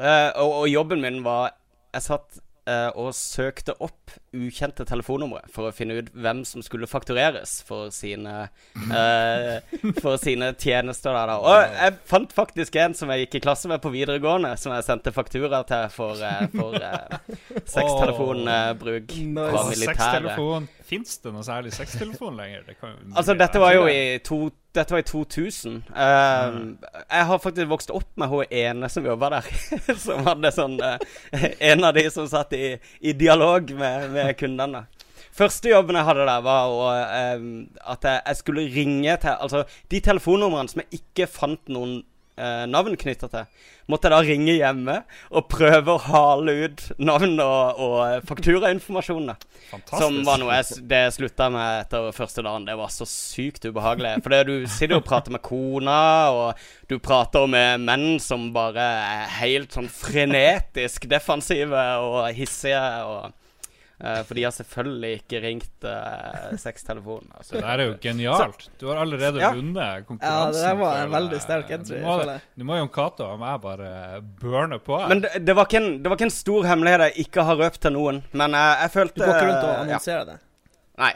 Og, 0.00 0.52
og 0.62 0.68
jobben 0.70 1.02
min 1.04 1.18
var 1.26 1.50
Jeg 1.92 2.06
satt 2.06 2.38
uh, 2.68 2.90
og 2.98 3.12
søkte 3.16 3.74
opp 3.82 4.12
ukjente 4.36 4.84
telefonnumre 4.86 5.42
for 5.50 5.68
å 5.68 5.74
finne 5.74 5.98
ut 6.00 6.10
hvem 6.14 6.42
som 6.46 6.62
skulle 6.62 6.88
faktureres 6.90 7.56
for 7.66 7.90
sine, 7.94 8.48
eh, 8.94 9.56
for 9.98 10.20
sine 10.22 10.52
tjenester 10.54 11.14
der. 11.16 11.32
Da. 11.32 11.36
Og 11.42 11.74
jeg 11.74 11.96
fant 12.10 12.34
faktisk 12.34 12.78
en 12.78 12.94
som 12.94 13.10
jeg 13.10 13.24
gikk 13.24 13.40
i 13.40 13.42
klasse 13.48 13.70
med 13.70 13.82
på 13.82 13.90
videregående, 13.94 14.52
som 14.60 14.74
jeg 14.76 14.86
sendte 14.86 15.14
faktura 15.14 15.64
til 15.66 15.88
for, 15.94 16.22
eh, 16.22 16.46
for 16.54 16.78
sextelefonbruk 17.74 19.16
oh, 19.18 19.50
fra 19.50 19.64
militæret. 19.72 20.78
Fins 20.90 21.20
det 21.22 21.30
noe 21.30 21.44
særlig 21.46 21.70
sextelefon 21.76 22.34
lenger? 22.34 22.64
Det 22.66 22.74
altså, 23.14 23.36
dette 23.38 23.60
var 23.62 23.76
jo 23.76 23.84
i 23.86 24.18
to 24.26 24.48
dette 24.74 24.94
var 24.94 25.02
i 25.02 25.06
2000. 25.06 25.76
Uh, 25.90 26.54
mm. 26.54 26.66
Jeg 27.10 27.26
har 27.26 27.42
faktisk 27.42 27.70
vokst 27.70 27.92
opp 27.94 28.08
med 28.18 28.30
hun 28.30 28.50
ene 28.54 28.90
som 28.90 29.06
jobba 29.06 29.30
der. 29.36 29.50
som 30.04 30.26
hadde 30.26 30.52
sånn 30.54 30.76
uh, 30.82 30.98
En 31.58 31.86
av 31.86 31.94
de 31.94 32.04
som 32.10 32.26
satt 32.30 32.54
i, 32.58 32.76
i 33.00 33.14
dialog 33.18 33.70
med, 33.78 34.10
med, 34.14 34.34
kundene. 34.38 34.84
Første 35.34 35.70
jobben 35.70 35.98
jeg 35.98 36.06
hadde 36.06 36.26
der, 36.26 36.44
var 36.46 36.74
å, 36.74 36.86
uh, 36.90 37.48
at 37.94 38.06
jeg, 38.10 38.22
jeg, 38.26 38.40
skulle 38.42 38.68
ringe 38.74 39.18
til 39.22 39.34
Altså, 39.36 39.64
de 39.90 40.02
telefonnumrene 40.10 40.74
som 40.74 40.82
jeg 40.84 41.02
ikke 41.02 41.30
fant 41.30 41.70
noen 41.70 42.00
eh, 42.40 42.64
navn 42.70 42.96
knytta 42.98 43.28
til, 43.30 43.66
måtte 43.90 44.08
jeg 44.08 44.14
da 44.14 44.20
ringe 44.24 44.54
hjemme 44.54 44.96
og 45.30 45.48
prøve 45.50 45.94
å 45.94 46.02
hale 46.04 46.54
ut 46.64 46.84
navn 47.02 47.36
og, 47.42 47.80
og 47.82 48.26
fakturainformasjonene. 48.28 49.36
Som 49.90 50.20
var 50.26 50.40
noe 50.42 50.60
jeg, 50.60 50.84
det 50.90 51.02
slutta 51.16 51.50
med 51.52 51.84
etter 51.84 52.10
første 52.16 52.44
dagen. 52.46 52.68
Det 52.68 52.78
var 52.80 52.94
så 52.94 53.06
sykt 53.08 53.66
ubehagelig. 53.68 54.16
For 54.24 54.36
du 54.46 54.54
sitter 54.70 54.98
og 54.98 55.06
prater 55.08 55.34
med 55.34 55.44
kona, 55.46 56.00
og 56.34 56.88
du 56.90 56.98
prater 57.02 57.50
med 57.50 57.84
menn 57.84 58.08
som 58.22 58.50
bare 58.54 58.86
er 59.10 59.36
helt 59.40 59.76
sånn 59.76 59.90
frenetisk 59.90 61.06
defensive 61.10 61.84
og 62.06 62.24
hissige. 62.36 62.86
og 63.04 63.39
Uh, 64.00 64.22
for 64.24 64.38
de 64.38 64.44
har 64.46 64.52
selvfølgelig 64.56 65.10
ikke 65.18 65.40
ringt 65.44 65.84
uh, 65.84 66.56
sextelefonen. 66.56 67.28
Altså. 67.36 67.58
Det 67.58 67.64
er 67.68 67.82
jo 67.84 67.96
genialt. 68.00 68.66
Du 68.80 68.86
har 68.88 69.02
allerede 69.02 69.42
ja. 69.42 69.50
vunnet 69.52 70.06
konkurransen. 70.08 70.62
Ja, 70.62 70.70
det 70.70 70.80
var 70.80 71.02
en 71.02 71.12
veldig 71.12 71.40
sterk 71.44 71.74
entry. 71.76 71.98
Du 72.00 72.06
må, 72.06 72.70
må 72.70 72.78
Jon 72.80 72.92
Cato 72.94 73.28
og 73.28 73.44
jeg 73.44 73.62
bare 73.66 73.90
burne 74.40 74.80
på. 74.80 75.02
Men 75.12 75.24
det, 75.26 75.34
det, 75.44 75.56
var 75.56 75.68
en, 75.76 75.90
det, 76.00 76.08
var 76.08 76.16
ikke 76.16 76.30
en, 76.30 76.38
stor 76.40 76.70
hemmelighet 76.70 77.10
jeg 77.10 77.26
ikke 77.26 77.44
har 77.50 77.60
røpt 77.60 77.82
til 77.84 77.96
noen. 77.98 78.22
Men 78.32 78.56
jeg, 78.56 78.78
jeg 78.86 78.94
følte 78.96 79.20
Du 79.20 79.26
går 79.26 79.34
ikke 79.34 79.50
rundt 79.50 79.66
og 79.66 79.74
annonserer 79.82 80.24
ja. 80.24 80.30
det? 80.32 80.38
Nei. 81.00 81.14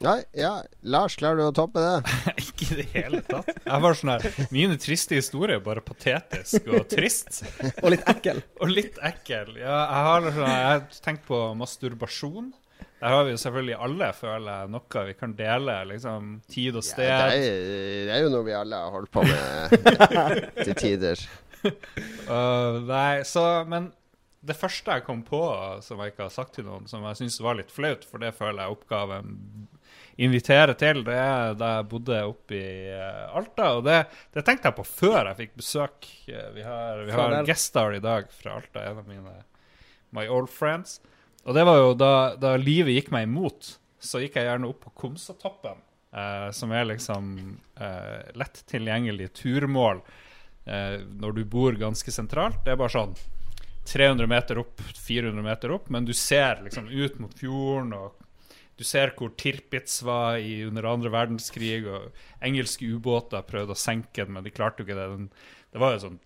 Nei, 0.00 0.22
ja. 0.32 0.54
Lars, 0.88 1.12
klarer 1.20 1.36
du 1.36 1.42
å 1.44 1.52
toppe 1.52 1.80
det? 1.84 2.12
ikke 2.40 2.68
i 2.70 2.76
det 2.78 2.86
hele 2.94 3.18
tatt. 3.26 3.50
Jeg 3.52 3.82
var 3.84 3.98
sånn 3.98 4.12
her 4.14 4.46
Mine 4.54 4.78
triste 4.80 5.18
historier 5.18 5.58
er 5.58 5.64
bare 5.64 5.82
patetisk 5.84 6.70
og 6.72 6.86
trist. 6.88 7.42
og 7.82 7.90
litt 7.92 8.08
ekkel. 8.08 8.40
og 8.64 8.72
litt 8.72 8.96
ekkel. 9.04 9.52
Ja, 9.60 9.76
jeg 9.76 10.06
har, 10.08 10.30
sånn, 10.38 10.48
jeg 10.48 11.02
tenkt 11.04 11.26
på 11.28 11.42
masturbasjon. 11.60 12.48
Der 13.00 13.12
har 13.12 13.26
vi 13.28 13.34
jo 13.34 13.42
selvfølgelig 13.42 13.76
alle, 13.84 14.08
føler 14.16 14.48
jeg, 14.48 14.72
noe 14.72 15.04
vi 15.10 15.16
kan 15.20 15.34
dele. 15.36 15.76
liksom 15.92 16.32
Tid 16.48 16.80
og 16.80 16.86
sted. 16.88 17.04
Ja, 17.04 17.20
det, 17.28 17.36
er, 17.44 17.60
det, 18.08 18.16
er, 18.16 18.24
jo 18.24 18.32
noe 18.32 18.48
vi 18.48 18.56
alle 18.56 18.80
har 18.80 18.96
holdt 18.96 19.12
på 19.12 19.24
med 19.28 20.52
til 20.64 20.74
tider. 20.80 21.26
Uh, 21.60 22.80
nei, 22.88 23.20
så 23.28 23.44
Men 23.68 23.92
det 24.40 24.56
første 24.56 24.96
jeg 24.96 25.04
kom 25.04 25.20
på 25.28 25.42
som 25.84 26.00
jeg 26.00 26.14
ikke 26.14 26.24
har 26.24 26.32
sagt 26.32 26.56
til 26.56 26.64
noen, 26.64 26.88
som 26.88 27.04
jeg 27.04 27.20
syns 27.20 27.36
var 27.44 27.60
litt 27.60 27.72
flaut, 27.72 28.08
for 28.08 28.24
det 28.24 28.32
føler 28.38 28.64
jeg 28.64 28.78
oppgaven 28.78 29.36
invitere 30.20 30.74
til, 30.78 31.02
det 31.06 31.16
er 31.16 31.54
da 31.58 31.74
jeg 31.78 31.88
bodde 31.90 32.18
oppe 32.28 32.56
i 32.56 32.92
uh, 32.92 33.36
Alta. 33.38 33.70
Og 33.78 33.84
det, 33.86 34.02
det, 34.34 34.44
tenkte 34.46 34.68
jeg 34.68 34.76
på 34.76 34.86
før 34.86 35.30
jeg 35.30 35.38
fikk 35.38 35.54
besøk. 35.62 36.08
Uh, 36.28 36.48
vi 36.56 36.64
har, 36.66 37.04
vi 37.06 37.14
har 37.16 37.36
Gestar 37.48 37.96
i 37.96 38.02
dag 38.04 38.28
fra 38.34 38.58
Alta, 38.58 38.84
en 38.84 39.00
av 39.00 39.08
mine 39.08 39.36
my 40.16 40.26
old 40.28 40.50
friends. 40.52 40.98
Og 41.46 41.56
det 41.56 41.64
var 41.64 41.78
jo 41.80 41.92
da, 41.96 42.14
da 42.36 42.56
livet 42.60 42.98
gikk 42.98 43.12
meg 43.14 43.28
imot, 43.28 43.76
så 44.02 44.20
gikk 44.20 44.36
jeg 44.36 44.48
gjerne 44.48 44.68
opp 44.68 44.82
på 44.84 44.92
Komsatoppen, 45.04 45.80
uh, 46.16 46.48
som 46.56 46.72
er 46.74 46.88
liksom 46.92 47.36
lett 48.40 48.62
tilgjengelig 48.70 49.32
turmål 49.36 50.00
når 50.64 51.32
du 51.34 51.40
bor 51.48 51.74
ganske 51.74 52.12
sentralt. 52.12 52.60
Det 52.62 52.70
er 52.72 52.78
bare 52.78 52.92
sånn 52.92 53.14
300 53.88 54.28
meter 54.30 54.60
opp, 54.60 54.82
400 55.06 55.42
meter 55.42 55.72
opp, 55.74 55.88
men 55.90 56.04
du 56.06 56.12
ser 56.14 56.60
liksom 56.62 56.86
ut 56.92 57.16
mot 57.18 57.32
fjorden 57.34 57.94
og 57.96 58.20
du 58.80 58.86
ser 58.88 59.12
hvor 59.12 59.34
Tirpitz 59.36 59.98
var 60.08 60.38
i, 60.40 60.62
under 60.64 60.86
andre 60.88 61.12
verdenskrig, 61.12 61.82
og 61.84 62.14
engelske 62.44 62.88
ubåter 62.88 63.44
prøvde 63.44 63.76
å 63.76 63.78
senke 63.78 64.24
den, 64.24 64.32
men 64.38 64.46
de 64.46 64.52
klarte 64.54 64.80
jo 64.80 64.88
ikke 64.88 64.96
det. 64.96 65.08
Den, 65.12 65.26
det 65.70 65.82
var 65.82 65.92
jo 65.94 66.00
sånn 66.06 66.16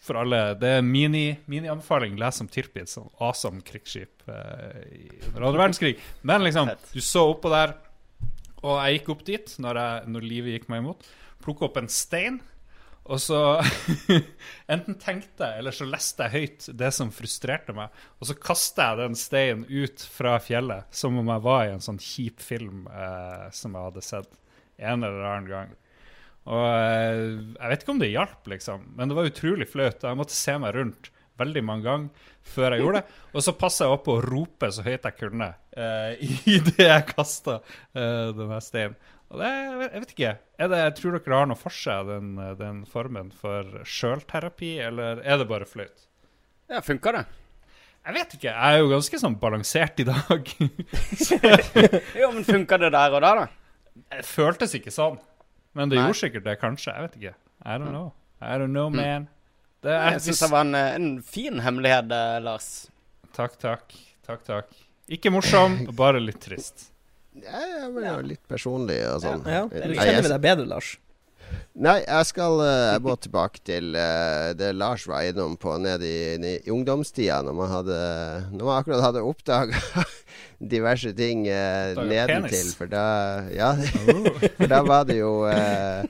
for 0.00 0.16
alle 0.16 0.38
Det 0.56 0.70
er 0.78 0.86
mini-anbefaling. 0.86 2.14
Mini 2.14 2.22
Les 2.24 2.40
om 2.40 2.48
Tirpitz, 2.48 2.94
sånn 2.96 3.10
awesome 3.20 3.60
krigsskip 3.66 4.24
eh, 4.24 5.28
under 5.28 5.50
andre 5.50 5.60
verdenskrig. 5.60 5.98
Men 6.24 6.46
liksom, 6.46 6.72
du 6.94 7.02
så 7.04 7.26
oppå 7.34 7.52
der, 7.52 7.76
og 8.62 8.80
jeg 8.80 8.98
gikk 8.98 9.12
opp 9.12 9.26
dit 9.28 9.52
når, 9.60 9.82
jeg, 9.82 10.12
når 10.14 10.28
livet 10.32 10.56
gikk 10.56 10.70
meg 10.72 10.80
imot. 10.86 11.10
Plukka 11.44 11.68
opp 11.68 11.76
en 11.82 11.92
stein 11.92 12.40
og 13.08 13.20
så 13.22 13.40
enten 14.72 14.98
tenkte 15.00 15.46
jeg, 15.46 15.62
eller 15.62 15.74
så 15.74 15.88
leste 15.88 16.26
jeg 16.26 16.34
høyt 16.34 16.68
det 16.80 16.90
som 16.94 17.12
frustrerte 17.14 17.74
meg. 17.76 17.94
Og 18.20 18.28
så 18.28 18.36
kasta 18.36 18.90
jeg 18.90 19.00
den 19.00 19.18
steinen 19.18 19.64
ut 19.68 20.04
fra 20.12 20.36
fjellet, 20.44 20.88
som 20.94 21.16
om 21.20 21.32
jeg 21.32 21.44
var 21.48 21.64
i 21.64 21.74
en 21.74 21.84
sånn 21.84 22.00
kjip 22.02 22.44
film 22.44 22.86
eh, 22.92 23.46
som 23.56 23.76
jeg 23.76 23.90
hadde 23.90 24.04
sett 24.04 24.40
en 24.78 25.02
eller 25.08 25.28
annen 25.32 25.48
gang. 25.50 25.76
Og 26.48 26.64
eh, 26.64 27.22
jeg 27.58 27.72
vet 27.72 27.84
ikke 27.84 27.94
om 27.94 28.02
det 28.02 28.12
hjalp, 28.12 28.50
liksom, 28.54 28.90
men 28.96 29.10
det 29.10 29.16
var 29.18 29.30
utrolig 29.32 29.68
flaut. 29.68 30.04
Jeg 30.04 30.20
måtte 30.20 30.36
se 30.36 30.56
meg 30.60 30.76
rundt 30.76 31.10
veldig 31.38 31.62
mange 31.64 31.86
ganger 31.86 32.34
før 32.48 32.74
jeg 32.74 32.84
gjorde 32.84 33.00
det. 33.02 33.18
Og 33.36 33.44
så 33.44 33.56
passa 33.58 33.86
jeg 33.86 33.96
opp 33.96 34.04
på 34.08 34.16
å 34.18 34.24
rope 34.24 34.70
så 34.74 34.84
høyt 34.86 35.06
jeg 35.08 35.18
kunne 35.18 35.52
eh, 35.76 36.28
idet 36.56 36.88
jeg 36.88 37.08
kasta 37.12 37.60
eh, 37.92 38.30
denne 38.36 38.60
steinen. 38.64 38.98
Og 39.28 39.42
det, 39.42 39.48
jeg 39.48 40.00
vet 40.00 40.12
ikke. 40.14 40.30
Er 40.58 40.70
det, 40.72 40.82
tror 40.96 41.18
dere 41.18 41.40
har 41.40 41.48
noe 41.50 41.60
for 41.60 41.74
seg, 41.74 42.08
den, 42.08 42.30
den 42.56 42.80
formen 42.88 43.28
for 43.34 43.82
sjølterapi, 43.84 44.78
eller 44.86 45.20
er 45.20 45.40
det 45.40 45.48
bare 45.50 45.68
flaut? 45.68 46.06
Ja, 46.68 46.80
funka 46.84 47.12
det? 47.16 47.26
Jeg 48.08 48.16
vet 48.16 48.34
ikke. 48.38 48.48
Jeg 48.48 48.74
er 48.74 48.80
jo 48.80 48.88
ganske 48.88 49.20
sånn 49.20 49.36
balansert 49.40 50.00
i 50.00 50.06
dag. 50.08 50.52
jo, 52.20 52.30
men 52.32 52.46
funka 52.46 52.78
det 52.80 52.92
der 52.94 53.16
og 53.18 53.24
da, 53.24 53.32
da? 53.42 53.48
Det 54.14 54.22
føltes 54.24 54.72
ikke 54.78 54.92
sånn. 54.94 55.18
Men 55.76 55.92
det 55.92 55.98
Nei. 55.98 56.06
gjorde 56.06 56.20
sikkert 56.22 56.46
det, 56.46 56.54
kanskje. 56.62 56.94
Jeg 56.94 57.04
vet 57.04 57.18
ikke. 57.20 57.34
I 57.68 57.76
don't 57.76 57.92
know. 57.92 58.12
I 58.40 58.56
don't 58.56 58.72
know, 58.72 58.88
mm. 58.88 58.96
man. 58.96 59.28
Det 59.84 59.92
er, 59.92 60.14
jeg 60.16 60.24
syns 60.24 60.40
det 60.42 60.50
var 60.50 60.64
en, 60.64 60.78
en, 60.78 61.10
fin 61.22 61.60
hemmelighet, 61.62 62.08
eh, 62.14 62.38
Lars. 62.42 62.70
Takk, 63.36 63.58
takk. 63.60 63.92
Takk, 64.26 64.40
takk. 64.46 64.72
Ikke 65.12 65.30
morsom, 65.34 65.82
bare 66.00 66.22
litt 66.22 66.40
trist. 66.42 66.88
Ja, 67.44 67.88
men 67.92 68.06
ja, 68.06 68.16
litt 68.24 68.42
personlig 68.50 68.98
og 69.08 69.22
sånn. 69.24 69.44
Ja, 69.46 69.66
Eller 69.70 69.98
kjenner 69.98 70.26
vi 70.26 70.32
deg 70.32 70.42
bedre, 70.44 70.66
Lars? 70.70 70.96
Nei, 71.78 72.02
jeg 72.02 72.26
skal 72.28 72.60
Jeg 72.60 73.00
må 73.06 73.14
tilbake 73.16 73.62
til 73.64 73.94
uh, 73.96 74.50
det 74.58 74.72
Lars 74.76 75.06
var 75.08 75.24
innom 75.24 75.54
på 75.56 75.76
ned 75.80 76.02
i, 76.04 76.34
i, 76.36 76.54
ungdomstida, 76.74 77.38
når 77.46 77.54
man 77.56 77.70
hadde 77.72 77.98
Når 78.50 78.64
man 78.66 78.74
akkurat 78.74 79.04
hadde 79.06 79.22
oppdaga 79.24 80.04
diverse 80.74 81.14
ting 81.16 81.46
uh, 81.46 81.96
nedentil. 82.02 82.72
For 82.76 82.90
da 82.90 83.04
Ja, 83.54 83.72
for 84.58 84.66
da 84.68 84.82
var 84.86 85.06
det 85.08 85.20
jo 85.22 85.44
uh, 85.46 86.04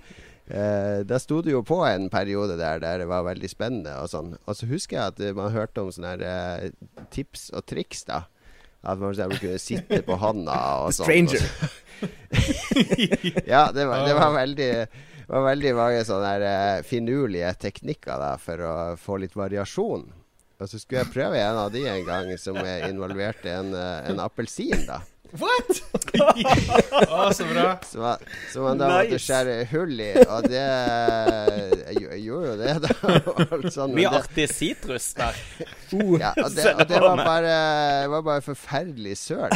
Uh, 0.48 1.04
da 1.04 1.18
sto 1.20 1.42
det 1.44 1.52
jo 1.52 1.58
på 1.60 1.76
en 1.84 2.06
periode 2.08 2.54
der 2.56 2.78
der 2.80 3.02
det 3.02 3.08
var 3.10 3.26
veldig 3.26 3.50
spennende 3.52 3.92
og 4.00 4.08
sånn. 4.08 4.30
Og 4.48 4.56
så 4.56 4.68
husker 4.70 4.96
jeg 4.96 5.12
at 5.12 5.36
man 5.36 5.52
hørte 5.52 5.82
om 5.84 5.90
sånne 5.92 6.14
her, 6.14 6.70
tips 7.12 7.50
og 7.52 7.66
triks, 7.68 8.06
da. 8.08 8.22
At 8.82 9.00
man 9.00 9.14
kunne 9.14 9.58
sitte 9.58 10.00
på 10.06 10.16
handa 10.22 10.58
og 10.84 10.94
sånn. 10.94 11.08
Stranger. 11.08 11.42
ja, 13.52 13.68
det 13.74 13.88
var, 13.88 14.06
det 14.06 14.14
var 14.14 14.32
veldig 14.36 14.70
det 15.28 15.34
var 15.34 15.44
veldig 15.44 15.72
mange 15.76 16.04
sånne 16.08 16.30
uh, 16.40 16.84
finurlige 16.86 17.50
teknikker 17.66 18.22
da, 18.22 18.30
for 18.40 18.62
å 18.64 18.76
få 18.96 19.18
litt 19.20 19.34
variasjon. 19.36 20.06
Og 20.58 20.70
så 20.70 20.80
skulle 20.80 21.02
jeg 21.02 21.12
prøve 21.12 21.42
en 21.42 21.58
av 21.66 21.74
de 21.74 21.84
en 21.90 22.06
gang 22.06 22.30
som 22.40 22.56
involverte 22.88 23.52
en, 23.52 23.74
uh, 23.76 24.08
en 24.08 24.22
appelsin. 24.24 24.86
da 24.88 25.02
What?! 25.30 25.82
ah, 27.08 27.32
så 27.32 27.44
bra. 27.44 27.78
Som 27.84 28.00
man, 28.00 28.16
som 28.52 28.64
han 28.64 28.78
da 28.78 28.86
nice. 28.88 29.10
måtte 29.10 29.18
skjære 29.20 29.56
hull 29.72 30.00
i. 30.00 30.12
Og 30.24 30.46
det 30.48 30.62
Jeg 31.98 32.22
gjorde 32.24 32.46
jo 32.48 32.54
det, 32.56 32.76
da. 32.84 32.94
sånn, 33.76 33.92
Mye 33.96 34.12
artig 34.20 34.48
sitrus 34.52 35.10
der. 35.18 35.36
Uh, 35.92 36.16
ja, 36.16 36.32
og 36.32 36.54
det, 36.56 36.64
og 36.72 36.86
det 36.88 37.02
var, 37.04 37.20
bare, 37.20 37.58
det 38.04 38.12
var 38.14 38.24
bare 38.30 38.46
forferdelig 38.46 39.18
søl. 39.20 39.52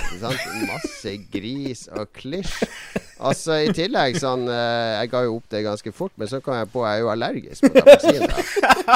Masse 0.69 1.17
gris 1.33 1.87
og 1.93 2.13
klisj. 2.21 2.67
Altså 3.23 3.61
I 3.63 3.71
tillegg 3.77 4.17
sånn 4.19 4.49
uh, 4.51 4.99
Jeg 4.99 5.11
ga 5.13 5.21
jo 5.29 5.37
opp 5.39 5.45
det 5.53 5.63
ganske 5.63 5.93
fort, 5.95 6.13
men 6.19 6.29
så 6.31 6.41
kom 6.43 6.57
jeg 6.59 6.69
på 6.73 6.83
jeg 6.83 6.99
er 6.99 7.05
jo 7.05 7.11
allergisk 7.13 7.69
mot 7.69 7.79
appelsiner. 7.85 8.35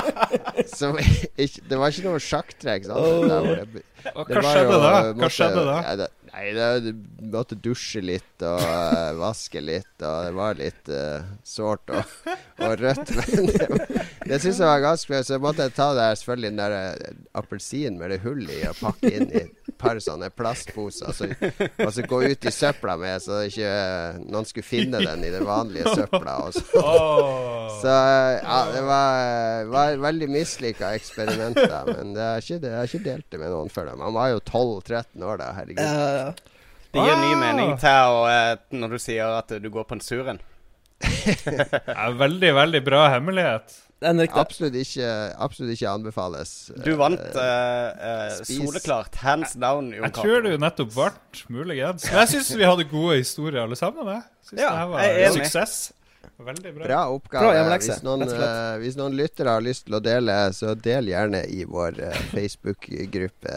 Så 0.76 0.90
ikke, 0.98 1.62
det 1.68 1.78
var 1.78 1.92
ikke 1.92 2.06
noe 2.08 2.20
sjakktrekk. 2.22 2.88
Hva 2.88 4.26
skjedde 4.26 4.80
da? 4.82 4.92
Hva 5.20 5.30
skjedde 5.30 5.64
da? 5.68 5.76
Ja, 5.84 5.94
det, 6.00 6.08
Nei, 6.36 6.50
det, 6.52 6.80
du 6.84 7.28
måtte 7.32 7.56
dusje 7.56 8.02
litt 8.04 8.42
og 8.44 8.60
uh, 8.60 9.14
vaske 9.16 9.60
litt, 9.64 9.94
og 10.04 10.26
det 10.26 10.32
var 10.36 10.58
litt 10.58 10.90
uh, 10.92 11.24
sårt 11.40 11.88
og, 11.96 12.10
og, 12.60 12.74
rødt. 12.76 13.12
Men 13.16 13.48
det, 13.54 14.02
det 14.28 14.40
syns 14.42 14.60
jeg 14.60 14.68
var 14.68 14.82
ganske 14.84 15.22
Så 15.24 15.36
jeg 15.36 15.42
måtte 15.46 15.64
jeg 15.64 15.72
ta 15.78 15.86
der, 15.96 16.18
selvfølgelig 16.20 16.50
den 16.50 16.60
der 16.60 16.74
uh, 16.76 17.22
appelsinen 17.40 17.96
med 17.96 18.12
det 18.12 18.20
hullet 18.26 18.52
i 18.52 18.66
og 18.68 18.76
pakke 18.82 19.14
inn 19.16 19.32
i 19.32 19.46
et 19.46 19.72
par 19.80 19.96
sånne 20.04 20.28
plastposer. 20.36 21.16
Så, 21.16 21.30
og 21.86 21.94
så 21.96 22.04
gå 22.04 22.20
ut 22.28 22.44
i 22.44 22.52
søpla 22.52 22.98
med, 23.00 23.24
så 23.24 23.40
ikke 23.48 23.72
uh, 23.72 24.20
noen 24.28 24.50
skulle 24.52 24.68
finne 24.68 25.00
den 25.00 25.24
i 25.24 25.32
den 25.32 25.48
vanlige 25.48 25.96
søpla. 25.96 26.36
Og 26.44 26.52
så, 26.58 26.84
så 27.80 27.96
ja, 28.42 28.60
det 28.76 28.84
var, 28.92 29.72
var 29.72 30.04
veldig 30.04 30.28
mislykka 30.36 30.92
eksperimenter. 31.00 31.94
Men 31.94 32.12
det 32.12 32.28
er 32.28 32.44
ikke, 32.44 32.60
det, 32.60 32.76
jeg 32.76 32.82
har 32.82 32.92
ikke 32.92 33.04
delt 33.08 33.30
det 33.32 33.44
med 33.46 33.56
noen 33.56 33.72
før. 33.72 33.94
Man 33.96 34.12
var 34.20 34.34
jo 34.34 34.44
12-13 34.44 35.28
år 35.32 35.40
da, 35.40 35.52
herregud. 35.62 36.25
Det 36.96 37.04
gir 37.04 37.18
ny 37.20 37.32
mening 37.40 37.74
til 37.80 38.18
å, 38.18 38.20
eh, 38.30 38.52
når 38.72 38.96
du 38.96 39.00
sier 39.02 39.38
at 39.38 39.50
du 39.60 39.68
går 39.72 39.88
på 39.88 39.98
en 39.98 40.04
suren. 40.04 40.38
ja, 41.04 42.06
veldig, 42.16 42.52
veldig 42.56 42.80
bra 42.86 43.08
hemmelighet. 43.12 43.74
Absolutt 44.04 44.74
ikke, 44.76 45.08
absolutt 45.40 45.72
ikke 45.72 45.88
anbefales. 45.88 46.50
Du 46.84 46.92
vant 47.00 47.20
uh, 47.20 47.40
uh, 47.40 48.32
soleklart. 48.44 49.16
Hands 49.22 49.54
down. 49.56 49.88
Jeg, 49.94 50.02
jeg 50.04 50.14
tror 50.18 50.44
du 50.44 50.50
nettopp 50.60 50.92
ble, 50.92 51.12
muligens. 51.48 52.04
Men 52.10 52.20
jeg 52.22 52.34
syns 52.34 52.50
vi 52.60 52.66
hadde 52.68 52.84
gode 52.90 53.16
historier 53.22 53.62
alle 53.64 53.78
sammen. 53.78 54.10
Jeg 54.12 54.50
syns 54.50 54.60
ja, 54.60 54.72
det 54.76 54.90
var 54.92 55.06
en 55.06 55.38
suksess. 55.38 55.78
Veldig 56.36 56.74
bra. 56.76 56.84
Bra 56.84 57.00
oppgave. 57.14 57.54
Bra 57.56 57.78
hvis, 57.80 58.02
noen, 58.04 58.26
uh, 58.28 58.76
hvis 58.82 58.98
noen 59.00 59.16
lyttere 59.16 59.56
har 59.56 59.64
lyst 59.64 59.86
til 59.88 59.96
å 59.96 60.02
dele, 60.04 60.36
så 60.52 60.76
del 60.76 61.08
gjerne 61.14 61.46
i 61.48 61.64
vår 61.64 62.02
Facebook-gruppe. 62.34 63.56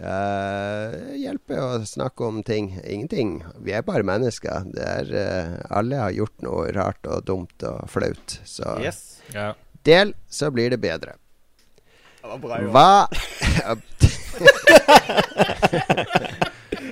Uh, 0.00 1.12
hjelper 1.20 1.58
å 1.60 1.84
snakke 1.84 2.24
om 2.24 2.42
ting. 2.46 2.70
Ingenting. 2.80 3.42
Vi 3.60 3.74
er 3.76 3.82
bare 3.84 4.06
mennesker. 4.06 4.64
Er, 4.80 5.10
uh, 5.12 5.58
alle 5.76 5.98
har 6.00 6.14
gjort 6.16 6.40
noe 6.46 6.70
rart 6.72 7.04
og 7.04 7.26
dumt 7.28 7.62
og 7.68 7.84
flaut. 7.92 8.38
Så 8.48 8.78
yes. 8.80 9.20
yeah. 9.34 9.52
del, 9.84 10.14
så 10.28 10.50
blir 10.54 10.72
det 10.72 10.80
bedre. 10.80 11.18
Det 12.20 12.28
var 12.28 12.38
bra, 12.40 12.60
jo. 12.60 12.70
Hva 12.72 13.08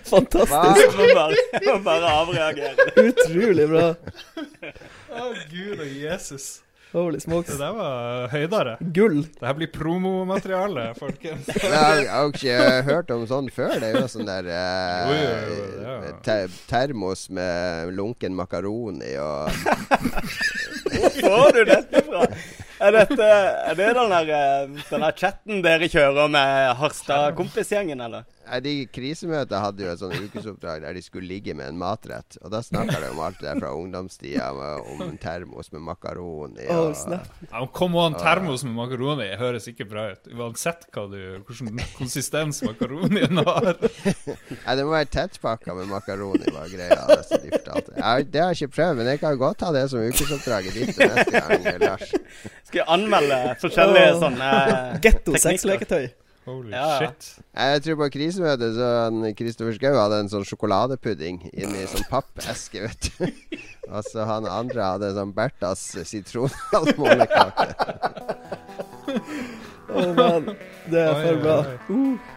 Fantastisk. 0.08 0.96
Hva? 0.96 1.26
Jeg 1.32 1.64
må 1.64 1.76
bare 1.84 2.12
avreagere. 2.22 2.86
Utrolig 3.08 3.66
bra. 3.68 3.88
Å, 3.96 5.20
oh, 5.20 5.34
gud 5.48 5.80
og 5.80 5.88
Jesus. 5.88 6.60
Holy 6.92 7.20
smokes. 7.20 7.50
Det 7.52 7.58
der 7.60 7.74
var 7.76 8.28
høydere. 8.32 8.76
Gull. 8.80 9.18
Det 9.26 9.44
her 9.44 9.56
blir 9.58 9.68
promomateriale, 9.72 10.86
folkens. 10.96 11.50
jeg, 11.62 12.08
har, 12.08 12.30
ikke 12.30 12.56
hørt 12.86 13.12
om 13.12 13.26
sånn 13.28 13.50
før. 13.52 13.74
Det 13.76 13.90
er 13.90 13.98
jo 14.00 14.06
sånn 14.08 14.28
der 14.28 14.48
eh, 14.48 15.10
jo, 15.10 15.18
jo, 15.18 15.58
jo, 15.58 15.98
ja. 16.06 16.14
ter 16.24 16.54
termos 16.70 17.26
med 17.34 17.92
lunken 17.98 18.36
makaroni 18.38 19.12
og 19.20 19.52
Hvor 20.88 21.12
får 21.20 21.52
du 21.58 21.62
dette 21.68 22.02
fra? 22.06 22.24
Er, 22.78 22.94
dette, 22.94 23.28
er 23.68 23.74
det 23.74 23.92
den 23.98 24.12
der, 24.14 24.28
eh, 24.38 24.82
den 24.88 25.04
der 25.04 25.16
chatten 25.18 25.62
dere 25.64 25.88
kjører 25.90 26.30
med 26.30 26.76
Harstad-kompisgjengen, 26.78 28.00
eller? 28.06 28.24
De 28.64 28.74
Krisemøtet 28.92 29.56
hadde 29.60 29.84
jo 29.84 29.90
et 29.92 30.00
sånn 30.00 30.14
ukesoppdrag 30.26 30.82
der 30.84 30.96
de 30.96 31.02
skulle 31.04 31.28
ligge 31.28 31.54
med 31.56 31.72
en 31.72 31.80
matrett. 31.80 32.38
Og 32.42 32.52
da 32.52 32.62
snakka 32.64 33.00
de 33.02 33.10
om 33.12 33.20
alt 33.24 33.40
det 33.42 33.48
der 33.48 33.60
fra 33.60 33.72
ungdomstida, 33.76 34.48
om 34.92 35.02
en 35.04 35.18
termos 35.20 35.72
med 35.74 35.84
makaroni. 35.86 36.66
Og, 36.72 36.94
oh, 36.94 37.18
ja, 37.50 37.64
kom 37.74 37.96
an, 38.00 38.16
termos 38.18 38.64
med 38.66 38.76
makaroni 38.78 39.28
høres 39.40 39.68
ikke 39.70 39.88
bra 39.90 40.08
ut. 40.14 40.30
Uansett 40.34 40.88
hva 40.94 41.06
du, 41.12 41.18
hvilken 41.48 41.82
konsistens 41.98 42.62
makaronien 42.66 43.42
har. 43.42 43.74
Nei, 44.64 44.76
det 44.78 44.84
må 44.84 44.94
være 44.94 45.10
tettpakka 45.14 45.76
med 45.78 45.90
makaroni, 45.92 46.48
var 46.54 46.70
greia. 46.72 47.00
Altså, 47.18 47.40
de 47.42 47.52
jeg, 47.52 48.28
det 48.32 48.40
har 48.40 48.52
jeg 48.52 48.62
ikke 48.62 48.74
prøvd, 48.76 49.00
men 49.00 49.10
jeg 49.12 49.20
kan 49.22 49.38
godt 49.40 49.60
ta 49.62 49.72
det 49.74 49.84
som 49.92 50.04
ukesoppdraget 50.04 50.78
ditt 50.78 50.94
neste 50.96 51.42
gang, 51.42 51.82
Lars. 51.82 52.14
Skal 52.68 52.82
jeg 52.82 52.88
anmelde 52.94 53.42
forskjellige 53.62 54.16
sånne 54.22 54.54
Getto 55.04 55.36
sexleketøy. 55.40 56.08
Holy 56.48 56.72
ja, 56.72 56.86
shit. 56.98 57.26
Jeg 57.52 57.82
tror 57.84 57.98
på 58.02 58.08
krisemøtet 58.14 58.76
så 58.78 58.88
Kristoffer 59.36 59.76
Schou 59.76 59.98
hadde 59.98 60.20
en 60.22 60.30
sånn 60.32 60.46
sjokoladepudding 60.48 61.42
inni 61.52 61.84
sånn 61.90 62.06
pappeske, 62.08 62.86
vet 62.86 63.10
du. 63.18 63.58
Og 63.92 64.04
så 64.08 64.24
han 64.28 64.48
andre 64.48 64.88
hadde 64.94 65.12
en 65.12 65.20
sånn 65.22 65.36
Berthas 65.36 65.84
sitronalmonekake. 66.08 67.68
Å 69.88 70.00
oh, 70.00 70.10
man, 70.16 70.50
det 70.92 71.04
er 71.04 71.22
for 71.22 71.44
bra. 71.44 71.60
Uh. 71.88 72.34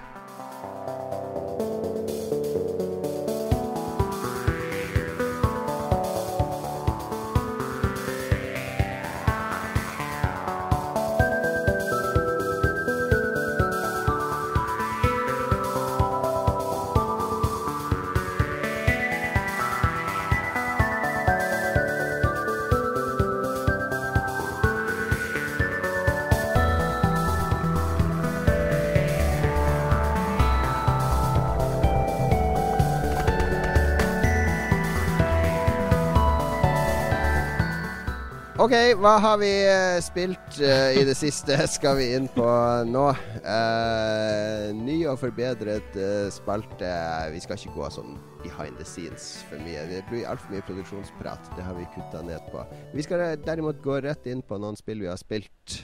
OK, 38.62 38.74
hva 39.01 39.16
har 39.18 39.39
vi 39.41 39.49
uh, 39.66 39.97
spilt 40.05 40.59
uh, 40.62 40.91
i 40.93 41.01
det 41.07 41.16
siste? 41.18 41.55
Skal 41.76 41.95
vi 41.97 42.12
inn 42.14 42.28
på 42.30 42.45
nå. 42.86 43.05
Uh, 43.41 44.68
ny 44.78 44.99
og 45.09 45.18
forbedret 45.18 45.95
spalte. 46.30 46.91
Vi 47.34 47.39
skal 47.41 47.57
ikke 47.57 47.74
gå 47.80 47.88
sånn 47.95 48.20
behind 48.43 48.78
the 48.78 48.86
scenes 48.86 49.32
for 49.49 49.57
mye. 49.66 49.88
Det 49.89 50.03
blir 50.12 50.28
altfor 50.30 50.53
mye 50.53 50.66
produksjonsprat. 50.68 51.49
Det 51.57 51.66
har 51.66 51.74
vi 51.80 51.88
kutta 51.95 52.22
ned 52.28 52.51
på. 52.53 52.62
Vi 52.93 53.05
skal 53.07 53.24
derimot 53.41 53.82
gå 53.82 53.97
rett 54.05 54.30
inn 54.30 54.45
på 54.45 54.59
noen 54.62 54.78
spill 54.78 55.01
vi 55.01 55.09
har 55.09 55.18
spilt 55.18 55.80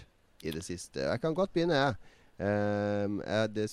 i 0.46 0.54
det 0.54 0.62
siste. 0.68 1.02
Jeg 1.02 1.24
kan 1.24 1.34
godt 1.34 1.56
begynne, 1.58 1.80
jeg. 1.82 2.14
Uh, 2.38 3.42
det, 3.56 3.72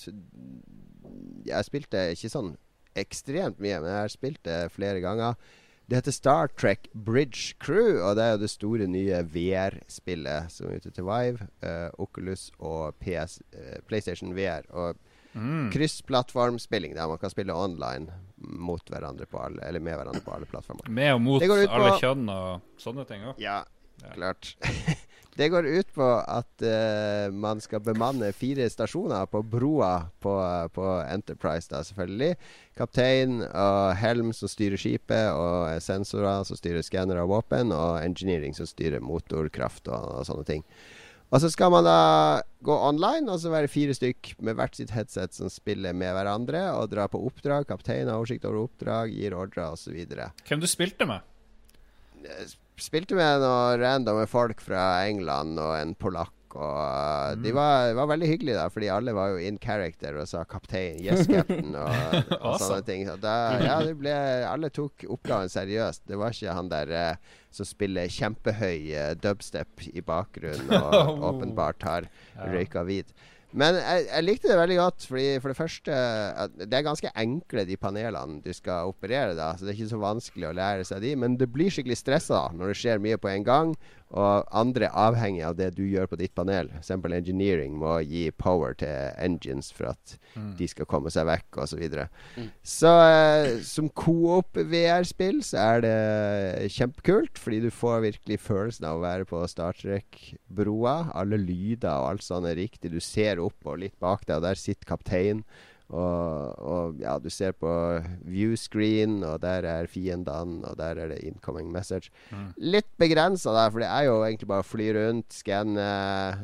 jeg 1.45 1.69
spilte 1.69 2.07
ikke 2.15 2.33
sånn 2.33 2.55
ekstremt 2.97 3.61
mye, 3.61 3.77
men 3.83 3.91
jeg 3.91 4.01
har 4.01 4.17
spilt 4.17 4.41
det 4.49 4.59
flere 4.73 5.05
ganger. 5.05 5.37
Det 5.85 5.99
heter 5.99 6.11
Star 6.11 6.47
Trek 6.47 6.87
Bridge 6.93 7.53
Crew, 7.61 7.99
og 8.01 8.15
det 8.17 8.23
er 8.23 8.31
jo 8.33 8.41
det 8.41 8.49
store 8.49 8.87
nye 8.89 9.19
VR-spillet 9.29 10.49
som 10.53 10.69
er 10.69 10.79
ute 10.81 10.93
til 10.95 11.05
Vive, 11.05 11.45
uh, 11.61 11.91
Oculus 12.01 12.47
og 12.57 12.97
PS, 13.03 13.37
uh, 13.53 13.59
eh, 13.59 13.83
PlayStation 13.85 14.33
VR. 14.33 14.65
Og 14.73 14.97
mm. 15.37 15.69
kryssplattformspilling 15.75 16.97
der 16.97 17.11
man 17.11 17.21
kan 17.21 17.29
spille 17.29 17.53
online 17.53 18.09
mot 18.37 18.89
hverandre 18.89 19.29
på 19.29 19.37
alle, 19.45 19.61
eller 19.67 19.83
med 19.83 19.99
hverandre 19.99 20.25
på 20.25 20.33
alle 20.33 20.49
plattformer. 20.49 20.89
Med 20.89 21.13
og 21.13 21.21
mot 21.21 21.45
alle 21.45 21.93
kjønn 22.01 22.27
og 22.33 22.81
sånne 22.81 23.05
ting 23.09 23.25
òg? 23.29 23.37
Ja, 23.41 23.61
Ja. 24.03 24.11
Klart. 24.13 24.57
Det 25.35 25.49
går 25.51 25.65
ut 25.67 25.89
på 25.91 26.05
at 26.23 26.63
uh, 26.63 27.27
man 27.35 27.59
skal 27.59 27.81
bemanne 27.83 28.29
fire 28.35 28.69
stasjoner 28.71 29.27
på 29.27 29.41
broa 29.43 30.07
på, 30.23 30.35
på, 30.71 30.85
Enterprise, 31.11 31.67
da 31.71 31.81
selvfølgelig. 31.83 32.37
Kaptein 32.79 33.41
og 33.43 33.95
helm 33.99 34.31
som 34.35 34.51
styrer 34.51 34.79
skipet, 34.79 35.35
og 35.35 35.75
sensorer 35.83 36.47
som 36.47 36.59
styrer 36.59 36.85
skannere 36.87 37.27
og 37.27 37.33
våpen, 37.33 37.75
og 37.75 37.99
engineering 37.99 38.55
som 38.55 38.69
styrer 38.69 39.03
motorkraft 39.03 39.91
og, 39.91 40.07
og, 40.21 40.23
sånne 40.29 40.47
ting. 40.47 40.63
Og 41.33 41.41
så 41.43 41.49
skal 41.51 41.73
man 41.73 41.83
da 41.83 41.99
gå 42.63 42.75
online, 42.87 43.27
og 43.27 43.41
så 43.43 43.51
være 43.51 43.71
fire 43.71 43.95
stykk 43.97 44.37
med 44.39 44.55
hvert 44.55 44.77
sitt 44.79 44.93
headset 44.95 45.35
som 45.35 45.51
spiller 45.51 45.91
med 45.91 46.15
hverandre, 46.15 46.69
og 46.79 46.93
dra 46.95 47.09
på 47.11 47.19
oppdrag. 47.27 47.67
Kaptein 47.67 48.07
har 48.07 48.21
oversikt 48.21 48.47
over 48.47 48.69
oppdrag, 48.69 49.11
gir 49.11 49.35
ordre 49.35 49.67
osv. 49.75 49.97
Hvem 50.47 50.63
du 50.63 50.69
spilte 50.69 51.09
med? 51.09 51.27
Eh, 52.75 52.81
spilte 52.83 53.15
med 53.15 53.43
noen 53.43 53.79
randomme 53.81 54.25
folk 54.27 54.61
fra 54.63 55.05
England 55.07 55.59
og 55.59 55.77
en 55.79 55.95
polakk. 55.95 56.31
Og 56.55 57.35
mm. 57.35 57.41
de 57.43 57.51
var, 57.51 57.89
var, 57.97 58.07
veldig 58.13 58.27
hyggelige, 58.29 58.55
da 58.55 58.69
fordi 58.71 58.87
alle 58.87 59.11
var 59.11 59.33
jo 59.33 59.41
in 59.43 59.57
character 59.59 60.15
og 60.15 60.27
sa 60.29 60.45
kaptein, 60.47 61.01
yes 61.03 61.27
captain 61.27 61.75
og, 61.75 61.89
og 61.89 62.53
awesome. 62.53 62.61
sånne 62.63 62.85
ting. 62.87 63.03
Så 63.09 63.17
da, 63.19 63.33
ja, 63.59 63.75
ble, 63.91 64.13
alle 64.47 64.69
tok 64.71 65.03
oppgaven 65.11 65.51
seriøst. 65.51 66.05
Det 66.07 66.19
var 66.19 66.31
ikke 66.31 66.55
han 66.55 66.71
der 66.71 66.93
eh, 66.95 67.33
som 67.51 67.67
spiller 67.67 68.07
kjempehøy 68.11 68.87
eh, 68.87 69.11
dubstep 69.19 69.83
i 69.91 70.03
bakgrunnen 70.05 70.71
og 70.79 71.23
åpenbart 71.33 71.83
har 71.87 72.07
røyka 72.39 72.85
hvit. 72.87 73.11
Men 73.55 73.77
jeg, 73.79 74.05
jeg, 74.09 74.25
likte 74.25 74.49
det 74.51 74.57
veldig 74.59 74.77
godt, 74.81 75.05
fordi 75.07 75.27
for 75.39 75.51
det 75.51 75.57
første 75.57 75.99
Det 76.59 76.75
er 76.75 76.83
ganske 76.83 77.11
enkle, 77.15 77.63
de 77.67 77.77
panelene 77.79 78.41
du 78.43 78.51
skal 78.55 78.91
operere, 78.91 79.35
da, 79.37 79.53
så 79.55 79.63
det 79.63 79.71
er 79.71 79.77
ikke 79.79 79.93
så 79.93 80.01
vanskelig 80.01 80.49
å 80.49 80.55
lære 80.57 80.87
seg 80.87 81.03
de. 81.05 81.13
Men 81.19 81.37
det 81.39 81.47
blir 81.53 81.71
skikkelig 81.71 82.01
stressa 82.01 82.49
når 82.55 82.73
det 82.73 82.79
skjer 82.81 83.03
mye 83.03 83.19
på 83.21 83.31
en 83.31 83.47
gang, 83.47 83.75
og 84.13 84.45
andre 84.53 84.87
avhengig 84.93 85.41
av 85.47 85.55
det 85.57 85.71
du 85.75 85.81
gjør 85.87 86.07
på 86.11 86.19
ditt 86.19 86.33
panel. 86.37 86.69
F.eks. 86.77 86.91
engineering 86.93 87.73
må 87.81 87.97
gi 88.05 88.27
power 88.37 88.75
til 88.77 89.11
engines 89.17 89.71
for 89.73 89.89
at 89.95 90.15
mm. 90.35 90.53
de 90.59 90.67
skal 90.69 90.87
komme 90.89 91.11
seg 91.13 91.27
vekk, 91.27 91.49
osv. 91.57 91.73
Så, 91.75 91.79
videre. 91.81 92.05
mm. 92.37 92.49
så 92.63 92.91
eh, 93.03 93.49
som 93.67 93.89
coop 93.97 94.55
VR-spill 94.55 95.41
så 95.43 95.59
er 95.63 95.83
det 95.83 96.69
kjempekult, 96.77 97.41
fordi 97.41 97.65
du 97.65 97.71
får 97.73 98.05
virkelig 98.05 98.39
følelsen 98.45 98.87
av 98.87 99.01
å 99.01 99.03
være 99.03 99.27
på 99.27 99.41
Star 99.51 99.75
Trek-broa. 99.81 100.95
Alle 101.17 101.41
lyder 101.41 101.91
og 101.91 102.13
alt 102.13 102.27
sånt 102.27 102.47
er 102.47 102.59
riktig. 102.61 102.93
Du 102.93 103.01
ser 103.03 103.41
opp 103.43 103.67
og 103.67 103.81
litt 103.83 103.97
bak 103.99 104.23
deg, 104.29 104.37
og 104.37 104.47
der 104.47 104.61
sitter 104.61 104.93
kapteinen. 104.95 105.43
Og, 105.93 106.55
og, 106.65 106.95
ja, 106.97 107.13
du 107.21 107.27
ser 107.29 107.53
på 107.53 107.69
viewscreen, 108.25 109.19
og 109.23 109.37
der 109.43 109.67
er 109.69 109.89
fiendene, 109.89 110.63
og 110.65 110.79
der 110.79 110.97
er 110.97 111.11
det 111.13 111.19
incoming 111.27 111.69
message. 111.71 112.09
Mm. 112.31 112.47
Litt 112.73 112.89
begrensa 112.97 113.53
der, 113.53 113.69
for 113.69 113.83
det 113.83 113.89
er 113.91 114.07
jo 114.07 114.15
egentlig 114.25 114.49
bare 114.49 114.65
å 114.65 114.67
fly 114.67 114.87
rundt, 114.97 115.35
skanne, 115.35 115.85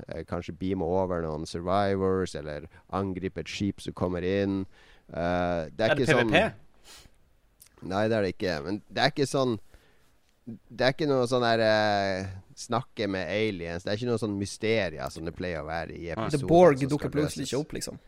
eh, 0.05 0.21
kanskje 0.29 0.53
beame 0.59 0.85
over 0.85 1.25
noen 1.25 1.49
survivors, 1.49 2.35
eller 2.37 2.69
angripe 2.93 3.41
et 3.41 3.49
skip 3.49 3.81
som 3.81 3.97
kommer 3.97 4.25
inn. 4.25 4.61
Uh, 5.09 5.65
det 5.73 5.87
er, 5.87 5.89
er 5.89 5.97
det 5.97 6.05
PVP? 6.05 6.37
Sånn, 6.37 7.89
nei, 7.89 8.05
det 8.05 8.19
er 8.19 8.27
det 8.27 8.35
ikke. 8.37 8.55
Men 8.67 8.79
det 8.87 9.03
er 9.03 9.11
ikke 9.11 9.27
sånn 9.27 9.57
Det 10.45 10.85
er 10.85 10.93
ikke 10.93 11.07
noe 11.09 11.25
sånn 11.27 11.43
der 11.43 11.61
uh, 11.65 12.29
Snakke 12.57 13.09
med 13.11 13.27
aliens. 13.27 13.83
Det 13.83 13.91
er 13.91 13.99
ikke 13.99 14.11
noe 14.13 14.21
sånn 14.21 14.37
mysterier 14.37 15.11
som 15.11 15.25
det 15.25 15.33
pleier 15.35 15.65
å 15.65 15.67
være 15.67 15.97
i 15.97 16.11
episoder. 16.13 16.37
The 16.37 16.47
Borg 16.47 16.85
dukker 16.85 17.11
plutselig 17.11 17.49
ikke 17.49 17.59
opp, 17.63 17.75
liksom? 17.75 17.99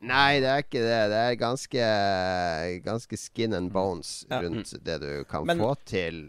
Nei, 0.00 0.40
det 0.40 0.48
er 0.48 0.62
ikke 0.64 0.80
det. 0.80 1.00
Det 1.12 1.22
er 1.22 1.34
ganske, 1.40 1.88
ganske 2.86 3.18
skin 3.20 3.56
and 3.56 3.72
bones 3.74 4.22
rundt 4.32 4.72
ja. 4.72 4.84
det 4.86 5.00
du 5.02 5.10
kan 5.28 5.44
Men, 5.48 5.60
få 5.60 5.74
til. 5.84 6.22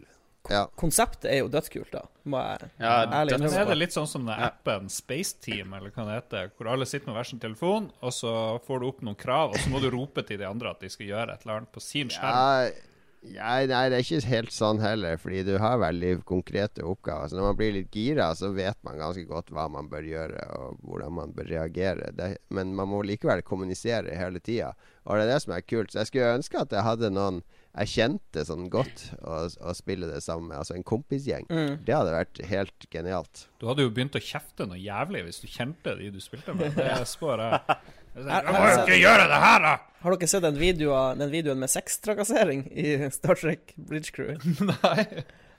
Ja. 0.49 0.65
Konseptet 0.75 1.29
er 1.29 1.41
jo 1.43 1.49
dødskult, 1.53 1.91
da. 1.93 2.01
Må 2.27 2.41
jeg 2.41 2.69
ja, 2.81 2.93
ærlig 3.05 3.37
Men 3.39 3.53
er 3.55 3.67
det 3.69 3.77
litt 3.77 3.95
sånn 3.95 4.09
som 4.09 4.25
den 4.27 4.41
appen 4.41 4.89
Space 4.91 5.37
Team, 5.39 5.75
eller 5.77 5.93
hva 5.93 6.07
det 6.09 6.17
heter, 6.17 6.51
hvor 6.57 6.71
alle 6.73 6.87
sitter 6.89 7.11
med 7.11 7.19
hver 7.19 7.29
sin 7.29 7.41
telefon, 7.41 7.91
og 8.01 8.15
så 8.15 8.33
får 8.65 8.81
du 8.81 8.87
opp 8.89 9.03
noen 9.05 9.19
krav, 9.19 9.53
og 9.53 9.61
så 9.61 9.71
må 9.71 9.81
du 9.83 9.91
rope 9.93 10.25
til 10.27 10.41
de 10.41 10.47
andre 10.49 10.73
at 10.73 10.81
de 10.83 10.89
skal 10.91 11.11
gjøre 11.13 11.35
et 11.35 11.45
eller 11.45 11.61
annet 11.61 11.71
på 11.73 11.83
sin 11.83 12.11
skjerm? 12.11 12.33
Ja, 12.33 12.90
ja, 13.21 13.59
nei, 13.69 13.83
det 13.93 13.99
er 13.99 14.01
ikke 14.01 14.31
helt 14.31 14.53
sånn 14.55 14.79
heller, 14.81 15.19
fordi 15.21 15.43
du 15.45 15.51
har 15.61 15.77
veldig 15.81 16.23
konkrete 16.25 16.81
oppgaver. 16.87 17.29
Så 17.29 17.37
når 17.37 17.51
man 17.51 17.59
blir 17.59 17.75
litt 17.75 17.93
gira, 17.93 18.31
så 18.37 18.49
vet 18.55 18.79
man 18.87 18.97
ganske 18.97 19.27
godt 19.29 19.51
hva 19.53 19.67
man 19.69 19.91
bør 19.91 20.07
gjøre, 20.09 20.45
og 20.57 20.79
hvordan 20.87 21.15
man 21.19 21.35
bør 21.37 21.51
reagere. 21.53 22.09
Det, 22.17 22.31
men 22.49 22.73
man 22.77 22.89
må 22.89 23.03
likevel 23.05 23.43
kommunisere 23.45 24.17
hele 24.17 24.41
tida, 24.41 24.73
og 25.05 25.17
det 25.17 25.27
er 25.27 25.33
det 25.35 25.41
som 25.45 25.53
er 25.53 25.65
kult. 25.65 25.93
Så 25.93 26.01
jeg 26.01 26.09
skulle 26.09 26.33
ønske 26.39 26.63
at 26.63 26.73
jeg 26.73 26.87
hadde 26.87 27.13
noen 27.13 27.43
jeg 27.71 27.87
kjente 27.87 28.43
sånn 28.43 28.65
godt 28.71 29.05
å, 29.23 29.45
å 29.47 29.73
spille 29.77 30.09
det 30.09 30.19
sammen 30.25 30.49
med. 30.49 30.57
Altså 30.59 30.75
en 30.75 30.83
kompisgjeng. 30.87 31.45
Mm. 31.47 31.77
Det 31.87 31.95
hadde 31.95 32.15
vært 32.17 32.41
helt 32.49 32.87
genialt. 32.91 33.45
Du 33.61 33.69
hadde 33.69 33.85
jo 33.85 33.93
begynt 33.95 34.17
å 34.17 34.23
kjefte 34.23 34.67
noe 34.67 34.79
jævlig 34.81 35.23
hvis 35.27 35.39
du 35.39 35.47
kjente 35.47 35.95
de 35.99 36.09
du 36.11 36.19
spilte 36.23 36.55
med. 36.57 36.75
Det 36.81 37.05
spår 37.07 37.45
jeg. 37.45 37.77
Jeg 38.15 38.43
må 38.51 38.65
jo 38.67 38.81
ikke 38.81 38.99
gjøre 38.99 39.27
det 39.31 39.39
her, 39.39 39.63
da! 39.63 39.77
Har 40.01 40.15
dere 40.17 40.27
sett 40.27 40.43
den, 40.43 40.57
videoen, 40.57 41.19
den 41.21 41.29
videoen 41.31 41.61
med 41.61 41.69
sextrakassering 41.69 42.65
i 42.73 42.95
Star 43.13 43.37
Trek 43.37 43.75
Bridge 43.77 44.11
Crew? 44.15 44.33
Nei. 44.71 45.05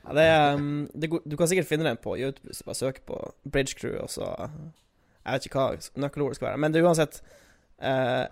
Ja, 0.03 0.15
det 0.19 0.25
er, 0.27 0.57
um, 0.59 0.89
det, 0.99 1.13
du 1.23 1.37
kan 1.39 1.49
sikkert 1.49 1.69
finne 1.71 1.87
den 1.87 2.01
på 2.03 2.17
YouTube 2.19 2.51
hvis 2.51 2.59
du 2.59 2.67
bare 2.67 2.81
søker 2.81 3.05
på 3.07 3.21
Bridge 3.47 3.79
Crew, 3.79 3.95
og 4.03 4.11
så 4.11 4.27
Jeg 5.23 5.37
vet 5.37 5.47
ikke 5.47 5.63
hva 5.63 6.03
nøkkelordet 6.03 6.41
skal 6.41 6.49
være. 6.49 6.59
Men 6.59 6.75
det 6.75 6.81
er 6.81 6.89
uansett 6.91 7.21
uh, 7.79 8.27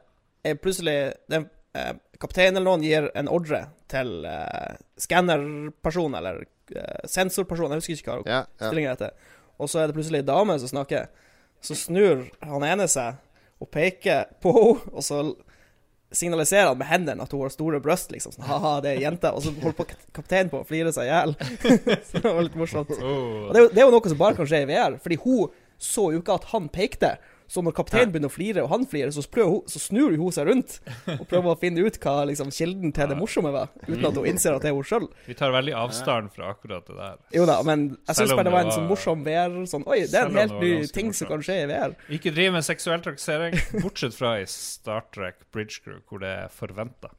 Plutselig 0.64 0.98
den, 1.30 1.46
uh, 1.78 1.94
Kapteinen 2.20 2.58
eller 2.58 2.72
noen 2.72 2.84
gir 2.84 3.06
en 3.14 3.30
ordre 3.30 3.68
til 3.88 4.26
uh, 4.26 4.74
skannerperson, 4.98 6.18
eller 6.18 6.42
uh, 6.74 7.06
sensorperson, 7.06 7.70
jeg 7.70 7.84
husker 7.84 8.02
ikke 8.02 8.18
hva 8.18 8.26
ja, 8.26 8.42
ja. 8.42 8.66
stillingen 8.66 8.96
heter. 8.96 9.14
Og 9.62 9.70
så 9.70 9.80
er 9.80 9.88
det 9.88 9.96
plutselig 9.96 10.24
ei 10.24 10.26
dame 10.26 10.58
som 10.58 10.74
snakker. 10.74 11.06
Så 11.62 11.78
snur 11.78 12.26
han 12.42 12.66
ene 12.66 12.90
seg 12.90 13.20
og 13.61 13.70
peker 13.72 14.30
på 14.42 14.52
henne, 14.56 14.92
og 14.96 15.04
så 15.04 15.22
signaliserer 16.11 16.72
han 16.72 16.78
med 16.78 16.88
hendene 16.90 17.22
at 17.22 17.32
hun 17.32 17.44
har 17.44 17.52
store 17.54 17.80
bryst, 17.82 18.11
liksom. 18.11 18.34
Sånn, 18.34 18.46
ha-ha, 18.48 18.78
det 18.82 18.96
er 18.96 19.04
jente. 19.04 19.30
Og 19.30 19.44
så 19.44 19.52
holder 19.62 19.76
på 19.78 19.86
kapteinen 20.16 20.50
på 20.50 20.62
å 20.62 20.66
flire 20.66 20.90
seg 20.94 21.06
i 21.06 21.12
hjel. 21.12 21.36
så 22.08 22.18
det 22.18 22.24
var 22.24 22.46
litt 22.46 22.56
morsomt. 22.58 22.90
Og 22.98 23.52
det 23.54 23.78
er 23.78 23.84
jo 23.84 23.92
noe 23.94 24.11
som 24.11 24.18
bare 24.18 24.38
kan 24.38 24.48
skje 24.50 24.64
i 24.64 24.70
VR, 24.70 24.98
fordi 25.02 25.20
hun 25.22 25.52
så 25.80 26.08
jo 26.14 26.22
ikke 26.22 26.40
at 26.40 26.48
han 26.50 26.66
pekte. 26.72 27.14
Så 27.51 27.64
når 27.66 27.74
kapteinen 27.74 28.12
begynner 28.14 28.30
å 28.30 28.32
flire, 28.32 28.62
og 28.62 28.70
han 28.70 28.84
flirer, 28.86 29.11
så, 29.11 29.24
så, 29.26 29.80
snur 29.82 30.14
hun 30.14 30.34
seg 30.34 30.46
rundt 30.46 30.76
og 31.16 31.24
prøver 31.30 31.51
å 31.51 31.59
finne 31.59 31.82
ut 31.82 31.98
hva 31.98 32.22
liksom, 32.30 32.53
kilden 32.55 32.94
til 32.94 33.11
det 33.11 33.16
morsomme 33.18 33.51
var, 33.55 33.72
uten 33.88 34.07
at 34.07 34.20
hun 34.20 34.28
innser 34.30 34.55
at 34.55 34.62
det 34.62 34.70
er 34.70 34.76
hun 34.76 34.86
sjøl. 34.86 35.09
Vi 35.26 35.34
tar 35.38 35.51
veldig 35.55 35.74
avstand 35.80 36.30
fra 36.34 36.53
akkurat 36.55 36.86
det 36.86 36.98
der. 36.98 37.18
Jo 37.34 37.46
da, 37.51 37.59
men 37.66 37.88
jeg 37.96 38.20
syns 38.20 38.36
bare 38.36 38.46
det 38.46 38.55
var 38.55 38.68
en 38.68 38.74
sånn 38.76 38.88
morsom 38.90 39.24
VR 39.26 39.57
sånn 39.70 39.86
Oi, 39.90 40.05
det 40.07 40.20
er 40.20 40.30
en 40.30 40.38
helt 40.38 40.59
ny 40.62 40.74
ting 40.94 41.11
som 41.16 41.30
kan 41.32 41.42
skje 41.42 41.62
i 41.64 41.70
VR. 41.70 41.96
Ikke 42.14 42.30
driv 42.36 42.55
med 42.55 42.66
seksuell 42.66 43.03
trakassering, 43.03 43.59
bortsett 43.82 44.14
fra 44.14 44.36
i 44.38 44.46
Star 44.51 45.09
Trek 45.11 45.42
Bridge 45.51 45.82
Crew, 45.82 45.98
hvor 46.07 46.22
det 46.22 46.30
er 46.44 46.55
forventa. 46.55 47.11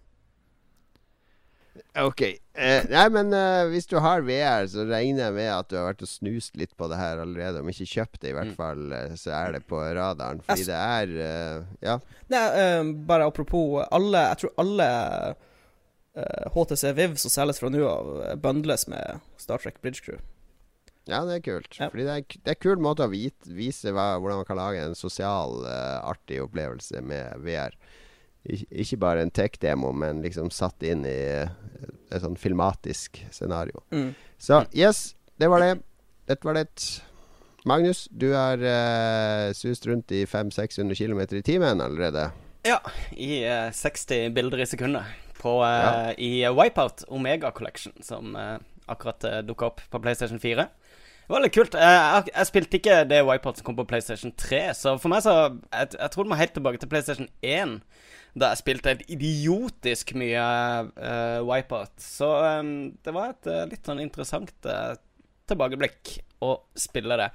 Ok. 1.95 2.21
Eh, 2.21 2.85
nei, 2.91 3.03
men 3.13 3.31
eh, 3.35 3.65
hvis 3.71 3.87
du 3.87 3.97
har 4.03 4.23
VR, 4.27 4.65
så 4.71 4.83
regner 4.87 5.25
jeg 5.25 5.35
med 5.35 5.49
at 5.53 5.69
du 5.71 5.77
har 5.79 5.87
vært 5.89 6.03
og 6.03 6.09
snust 6.11 6.57
litt 6.59 6.73
på 6.79 6.87
det 6.91 6.99
her 6.99 7.21
allerede. 7.23 7.61
Om 7.63 7.71
ikke 7.71 7.87
kjøpt 7.93 8.19
det, 8.19 8.31
i 8.31 8.35
hvert 8.35 8.51
mm. 8.51 8.57
fall, 8.57 8.83
eh, 8.95 9.13
så 9.19 9.33
er 9.37 9.55
det 9.55 9.63
på 9.69 9.79
radaren. 9.79 10.43
Fordi 10.47 10.67
det 10.67 10.81
er 10.81 11.15
uh, 11.15 11.69
Ja. 11.83 11.97
Nei, 12.31 12.43
uh, 12.55 12.91
bare 13.07 13.27
apropos 13.27 13.81
alle 13.91 14.21
Jeg 14.29 14.39
tror 14.39 14.53
alle 14.63 14.85
HTC 16.51 16.89
Viv 16.95 17.13
som 17.19 17.31
selges 17.31 17.59
fra 17.59 17.69
nå 17.71 17.81
av, 17.87 18.09
bundles 18.43 18.83
med 18.91 19.21
Star 19.39 19.61
Trek 19.63 19.79
Bridge 19.83 20.03
Crew. 20.03 20.19
Ja, 21.07 21.21
det 21.25 21.37
er 21.37 21.45
kult. 21.45 21.77
Ja. 21.79 21.87
Fordi 21.91 22.03
det 22.03 22.17
er, 22.17 22.25
det 22.43 22.51
er 22.51 22.59
kul 22.59 22.83
måte 22.83 23.07
å 23.07 23.11
vite, 23.11 23.51
vise 23.55 23.93
hva, 23.95 24.17
hvordan 24.19 24.41
man 24.41 24.47
kan 24.49 24.59
lage 24.59 24.83
en 24.83 24.97
sosial, 24.97 25.63
artig 26.03 26.41
opplevelse 26.43 26.99
med 27.07 27.39
VR 27.47 27.79
ikke 28.43 28.97
bare 29.01 29.21
en 29.21 29.31
tech-demo, 29.31 29.91
men 29.93 30.23
liksom 30.25 30.49
satt 30.53 30.83
inn 30.83 31.05
i 31.05 31.19
et 32.11 32.23
sånn 32.23 32.37
filmatisk 32.39 33.21
scenario. 33.31 33.83
Mm. 33.93 34.11
Så 34.41 34.63
yes, 34.73 35.11
det 35.39 35.49
var 35.51 35.63
det. 35.63 35.75
Dette 36.29 36.47
var 36.47 36.57
det. 36.57 36.67
Magnus, 37.69 38.07
du 38.11 38.31
har 38.33 38.57
uh, 38.57 39.51
sust 39.53 39.85
rundt 39.85 40.11
i 40.11 40.23
500-600 40.25 40.97
km 40.97 41.21
i 41.37 41.43
timen 41.45 41.81
allerede. 41.81 42.31
Ja, 42.65 42.79
i 43.13 43.43
uh, 43.45 43.67
eh, 43.67 43.73
60 43.73 44.33
bilder 44.33 44.63
i 44.63 44.65
sekundet. 44.65 45.05
På, 45.37 45.59
uh, 45.61 45.69
ja. 45.69 46.13
I 46.17 46.49
Wipeout 46.49 47.05
Omega 47.07 47.51
Collection, 47.51 47.93
som 48.01 48.35
akkurat 48.85 49.25
uh, 49.25 49.39
dukka 49.45 49.69
opp 49.69 49.81
på 49.89 50.01
PlayStation 50.01 50.39
4. 50.39 50.67
Det 51.21 51.33
var 51.35 51.45
litt 51.45 51.55
kult. 51.55 51.77
Jeg, 51.77 52.23
jeg, 52.33 52.47
spilte 52.49 52.79
ikke 52.81 52.95
det 53.07 53.21
Wipeout 53.23 53.61
som 53.61 53.69
kom 53.69 53.77
på 53.77 53.85
PlayStation 53.87 54.33
3, 54.37 54.63
så 54.77 54.97
for 54.99 55.13
meg 55.13 55.21
så 55.23 55.35
Jeg, 55.71 55.93
jeg 55.93 56.09
tror 56.11 56.25
det 56.25 56.33
må 56.33 56.39
helt 56.41 56.53
tilbake 56.57 56.81
til 56.81 56.89
PlayStation 56.91 57.29
1 57.45 57.77
da 58.33 58.51
jeg 58.51 58.61
spilte 58.61 58.93
helt 58.93 59.07
idiotisk 59.11 60.13
mye 60.19 60.43
uh, 60.95 61.39
Wipeout. 61.47 61.95
Så 61.99 62.29
um, 62.61 62.91
det 63.03 63.15
var 63.15 63.33
et 63.33 63.49
uh, 63.51 63.63
litt 63.67 63.87
sånn 63.87 64.03
interessant 64.03 64.53
uh, 64.69 64.93
tilbakeblikk 65.51 66.19
å 66.41 66.55
spille 66.79 67.17
det. 67.19 67.27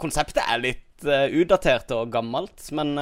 konseptet 0.00 0.38
er 0.40 0.60
litt 0.62 0.84
utdatert 1.04 1.90
og 1.92 2.12
gammelt, 2.14 2.62
men 2.74 2.94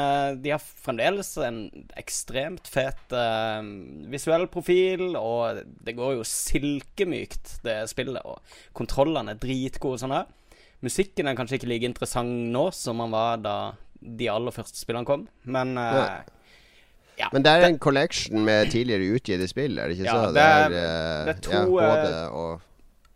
de 0.43 0.51
har 0.51 0.59
fremdeles 0.61 1.29
en 1.47 1.61
ekstremt 2.01 2.67
fet 2.67 3.13
uh, 3.15 3.61
visuell 4.11 4.49
profil, 4.51 5.15
og 5.21 5.61
det 5.87 5.95
går 5.97 6.17
jo 6.17 6.27
silkemykt, 6.27 7.61
det 7.63 7.77
spillet, 7.93 8.25
og 8.25 8.41
kontrollene 8.77 9.37
er 9.37 9.43
dritgode 9.45 10.01
sånn 10.03 10.17
her. 10.17 10.27
Musikken 10.83 11.29
er 11.29 11.39
kanskje 11.39 11.61
ikke 11.61 11.71
like 11.71 11.89
interessant 11.93 12.51
nå 12.57 12.67
som 12.75 13.05
han 13.05 13.15
var 13.15 13.45
da 13.45 13.57
de 14.01 14.33
aller 14.33 14.57
første 14.57 14.81
spillene 14.81 15.07
kom, 15.07 15.29
men 15.45 15.77
ja. 15.79 16.25
Ja, 17.17 17.29
Men 17.33 17.45
det 17.47 17.53
er 17.53 17.67
en 17.71 17.79
collection 17.81 18.45
med 18.45 18.71
tidligere 18.71 19.17
utgitte 19.17 19.49
spill, 19.49 19.79
er 19.79 19.89
det 19.89 19.97
ikke 19.97 20.09
ja, 20.11 20.17
så? 20.17 20.33
Det 20.37 20.43
er, 20.43 20.69
det 20.69 20.81
er, 20.85 21.29
det 21.29 21.35
er 21.37 21.45
to 21.47 21.61
ja, 21.81 21.93
HD 21.93 22.17
og 22.29 22.65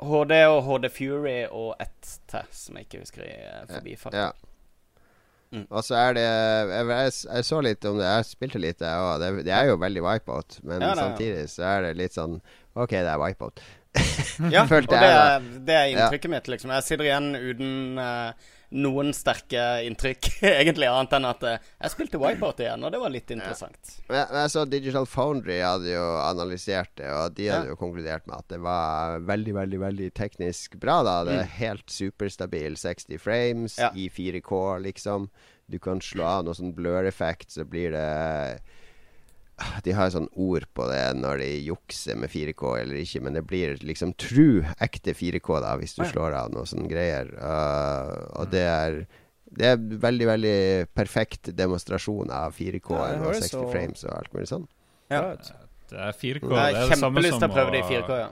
HD 0.01 0.33
og 0.49 0.61
HD 0.65 0.87
Fury 0.95 1.41
og 1.51 1.75
ett 1.83 2.15
til, 2.31 2.47
som 2.57 2.79
jeg 2.79 2.89
ikke 2.89 3.03
husker 3.03 3.27
i 3.27 3.35
forbifarten. 3.69 4.23
Ja. 4.23 4.31
Mm. 5.51 5.67
Og 5.67 5.83
så 5.83 5.97
er 5.99 6.15
det 6.15 6.23
jeg, 6.23 6.69
jeg, 6.71 7.13
jeg, 7.27 7.45
så 7.49 7.59
litt 7.67 7.85
om 7.91 7.99
det, 7.99 8.07
jeg 8.07 8.29
spilte 8.29 8.63
litt, 8.63 8.85
jeg 8.87 9.03
òg. 9.03 9.17
Det, 9.21 9.31
det, 9.49 9.53
er 9.57 9.67
jo 9.73 9.81
veldig 9.83 10.05
wipeout, 10.07 10.61
men 10.63 10.85
ja, 10.87 10.95
samtidig 10.99 11.45
så 11.51 11.67
er 11.73 11.89
det 11.89 11.93
litt 11.99 12.15
sånn 12.15 12.39
OK, 12.79 12.95
det 12.95 13.11
er 13.11 13.21
wipeout. 13.21 13.63
ja, 14.55 14.63
og 14.71 14.89
det 14.93 15.03
er, 15.03 15.51
det 15.67 15.77
er 15.77 15.91
inntrykket 15.91 16.33
mitt, 16.33 16.51
liksom. 16.55 16.73
Jeg 16.79 16.87
sitter 16.87 17.09
igjen 17.09 17.33
uten 17.35 17.99
uh, 17.99 18.53
noen 18.71 19.11
sterke 19.17 19.63
inntrykk, 19.87 20.29
egentlig, 20.47 20.87
annet 20.87 21.15
enn 21.19 21.29
at 21.29 21.47
uh, 21.47 21.71
jeg 21.81 21.95
spilte 21.95 22.21
Wipeout 22.23 22.63
igjen, 22.63 22.85
og 22.87 22.95
det 22.95 23.01
var 23.03 23.13
litt 23.13 23.33
interessant. 23.35 23.95
Ja. 24.07 24.27
Men 24.31 24.41
jeg 24.45 24.53
så 24.55 24.65
Digital 24.71 25.09
Foundry 25.11 25.59
hadde 25.65 25.93
jo 25.93 26.05
analysert 26.23 26.93
det, 27.01 27.09
og 27.11 27.37
de 27.39 27.49
hadde 27.51 27.71
ja. 27.71 27.75
jo 27.75 27.81
konkludert 27.81 28.29
med 28.31 28.37
at 28.39 28.51
det 28.55 28.61
var 28.65 29.19
veldig, 29.27 29.57
veldig 29.59 29.81
veldig 29.85 30.11
teknisk 30.19 30.79
bra. 30.83 31.01
da 31.07 31.17
Det 31.27 31.37
er 31.37 31.49
mm. 31.49 31.57
helt 31.59 31.87
superstabil 31.95 32.79
60 32.81 33.23
frames 33.23 33.79
ja. 33.81 33.91
i 33.95 34.11
4K, 34.13 34.61
liksom. 34.87 35.31
Du 35.71 35.79
kan 35.83 36.03
slå 36.03 36.27
av 36.27 36.47
noe 36.47 36.57
sånn 36.59 36.75
blur-effekt, 36.75 37.53
så 37.55 37.67
blir 37.69 37.95
det 37.95 38.07
de 39.85 39.95
har 39.97 40.11
sånn 40.13 40.29
ord 40.41 40.67
på 40.77 40.87
det 40.91 41.03
når 41.19 41.43
de 41.43 41.49
jukser 41.69 42.19
med 42.21 42.33
4K 42.33 42.75
eller 42.83 43.01
ikke, 43.01 43.23
men 43.25 43.37
det 43.37 43.45
blir 43.49 43.81
liksom 43.85 44.15
true, 44.21 44.65
ekte 44.83 45.15
4K 45.17 45.63
da 45.65 45.75
hvis 45.81 45.97
du 45.99 46.05
slår 46.09 46.37
av 46.39 46.53
noe 46.55 46.69
sånne 46.69 46.91
greier. 46.91 47.33
Uh, 47.39 48.15
og 48.41 48.53
det 48.55 48.67
er 48.67 49.03
det 49.51 49.67
er 49.67 49.81
veldig, 49.81 50.27
veldig 50.29 50.59
perfekt 50.95 51.51
demonstrasjon 51.59 52.31
av 52.31 52.55
4K 52.55 52.93
ja, 52.95 53.17
og 53.19 53.33
60 53.35 53.49
så... 53.51 53.65
frames 53.73 54.05
og 54.07 54.13
alt 54.15 54.37
mulig 54.37 54.47
sånn. 54.53 54.69
Ja. 55.11 55.25
Det 55.91 55.99
er 55.99 56.15
4K. 56.15 56.47
Det 56.47 56.61
er, 56.61 56.77
det 56.77 56.85
er 56.87 57.57
å 57.67 57.73
det 57.75 57.81
i 57.81 57.89
4K, 57.89 58.21
ja 58.21 58.31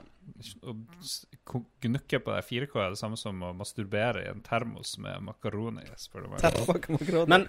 gnukke 1.81 2.19
på 2.23 2.33
det 2.33 2.43
4K 2.47 2.79
er 2.83 2.93
det 2.93 2.99
samme 2.99 3.17
som 3.19 3.39
å 3.45 3.51
masturbere 3.55 4.23
i 4.25 4.29
en 4.31 4.41
termos 4.45 4.95
med 5.01 5.23
makaroni. 5.25 5.85
spør 5.99 6.25
du 6.25 6.29
meg. 6.33 6.87
Men 7.29 7.45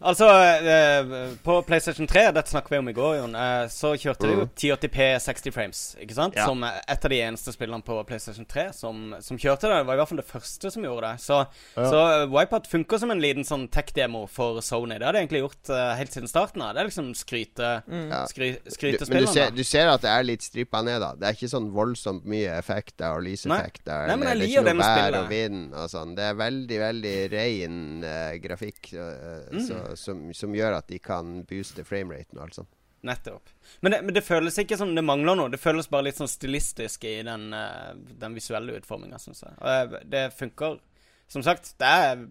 altså, 0.00 0.28
eh, 0.28 1.12
på 1.44 1.58
PlayStation 1.68 2.08
3, 2.08 2.24
dette 2.36 2.52
snakket 2.52 2.74
vi 2.74 2.80
om 2.82 2.90
i 2.90 2.96
går, 2.96 3.16
Jon, 3.20 3.36
eh, 3.38 3.66
så 3.72 3.92
kjørte 3.96 4.28
mm. 4.28 4.32
det 4.32 4.36
jo 4.38 4.76
1080P 4.76 5.08
60 5.26 5.54
frames, 5.54 5.82
ikke 6.02 6.16
sant? 6.16 6.38
Ja. 6.38 6.46
Som 6.48 6.64
et 6.64 7.06
av 7.08 7.12
de 7.12 7.20
eneste 7.20 7.54
spillene 7.54 7.84
på 7.86 7.98
PlayStation 8.08 8.48
3 8.48 8.68
som, 8.76 9.14
som, 9.20 9.40
kjørte 9.40 9.68
det. 9.68 9.80
Det 9.82 9.88
var 9.90 9.98
i 9.98 10.02
hvert 10.02 10.12
fall 10.12 10.22
det 10.22 10.28
første 10.28 10.72
som 10.74 10.86
gjorde 10.86 11.10
det. 11.12 11.24
Så, 11.24 11.40
ja. 11.76 11.88
så 11.92 12.02
uh, 12.02 12.26
Wipeout 12.32 12.68
funker 12.70 13.02
som 13.02 13.12
en 13.14 13.22
liten 13.22 13.46
sånn 13.46 13.68
tech-demo 13.72 14.24
for 14.30 14.62
Sony. 14.64 14.98
Det 14.98 15.08
har 15.08 15.16
de 15.16 15.24
egentlig 15.24 15.42
gjort 15.44 15.72
helt 15.98 16.14
siden 16.14 16.30
starten 16.30 16.64
av. 16.64 16.74
Det 16.74 16.82
er 16.82 16.90
liksom 16.90 17.12
skryte, 17.18 17.72
mm. 17.86 18.08
skry, 18.30 18.52
skrytespillene. 18.70 19.26
Men 19.26 19.28
du 19.28 19.38
ser, 19.38 19.54
du 19.56 19.64
ser, 19.66 19.90
at 19.92 20.04
det 20.04 20.12
er 20.12 20.26
litt 20.26 20.44
strippa 20.46 20.82
ned, 20.84 21.00
da. 21.02 21.12
Det 21.18 21.28
er 21.28 21.36
ikke 21.36 21.50
sånn 21.52 21.70
voldsomt 21.74 22.26
mye 22.28 22.54
effekter 22.58 23.16
og 23.16 23.24
lyseffekter. 23.46 24.10
Nei, 24.10 24.36
det 24.38 24.74
med 24.76 24.84
spillet. 24.86 25.16
Og 25.18 25.30
vind 25.30 25.74
og 25.74 25.88
sånn. 25.92 26.14
Det 26.18 26.28
er 26.28 26.36
veldig, 26.38 26.78
veldig 26.82 27.14
ren 27.32 27.80
uh, 28.04 28.34
grafikk 28.42 28.92
uh, 28.94 29.48
mm. 29.52 29.64
så, 29.66 29.80
som, 29.98 30.28
som, 30.36 30.54
gjør 30.56 30.78
at 30.78 30.90
de 30.92 31.00
kan 31.02 31.40
booste 31.48 31.84
frameraten 31.88 32.38
og 32.38 32.46
alt 32.46 32.60
sånt. 32.60 32.72
Nettopp. 33.02 33.50
Men 33.82 33.96
det, 33.96 34.02
men 34.06 34.14
det, 34.14 34.22
føles 34.22 34.60
ikke 34.62 34.78
som 34.78 34.92
det 34.94 35.02
mangler 35.02 35.38
noe. 35.38 35.50
Det 35.50 35.58
føles 35.58 35.90
bare 35.90 36.06
litt 36.06 36.20
sånn 36.20 36.30
stilistisk 36.30 37.08
i 37.10 37.16
den, 37.26 37.48
uh, 37.56 37.90
den 38.22 38.38
visuelle 38.38 38.78
utforminga, 38.78 39.18
syns 39.22 39.42
jeg. 39.46 39.58
Og 39.58 39.98
det 40.12 40.28
funker. 40.38 40.78
Som 41.32 41.42
sagt, 41.46 41.74
det 41.80 41.88
er 41.88 42.26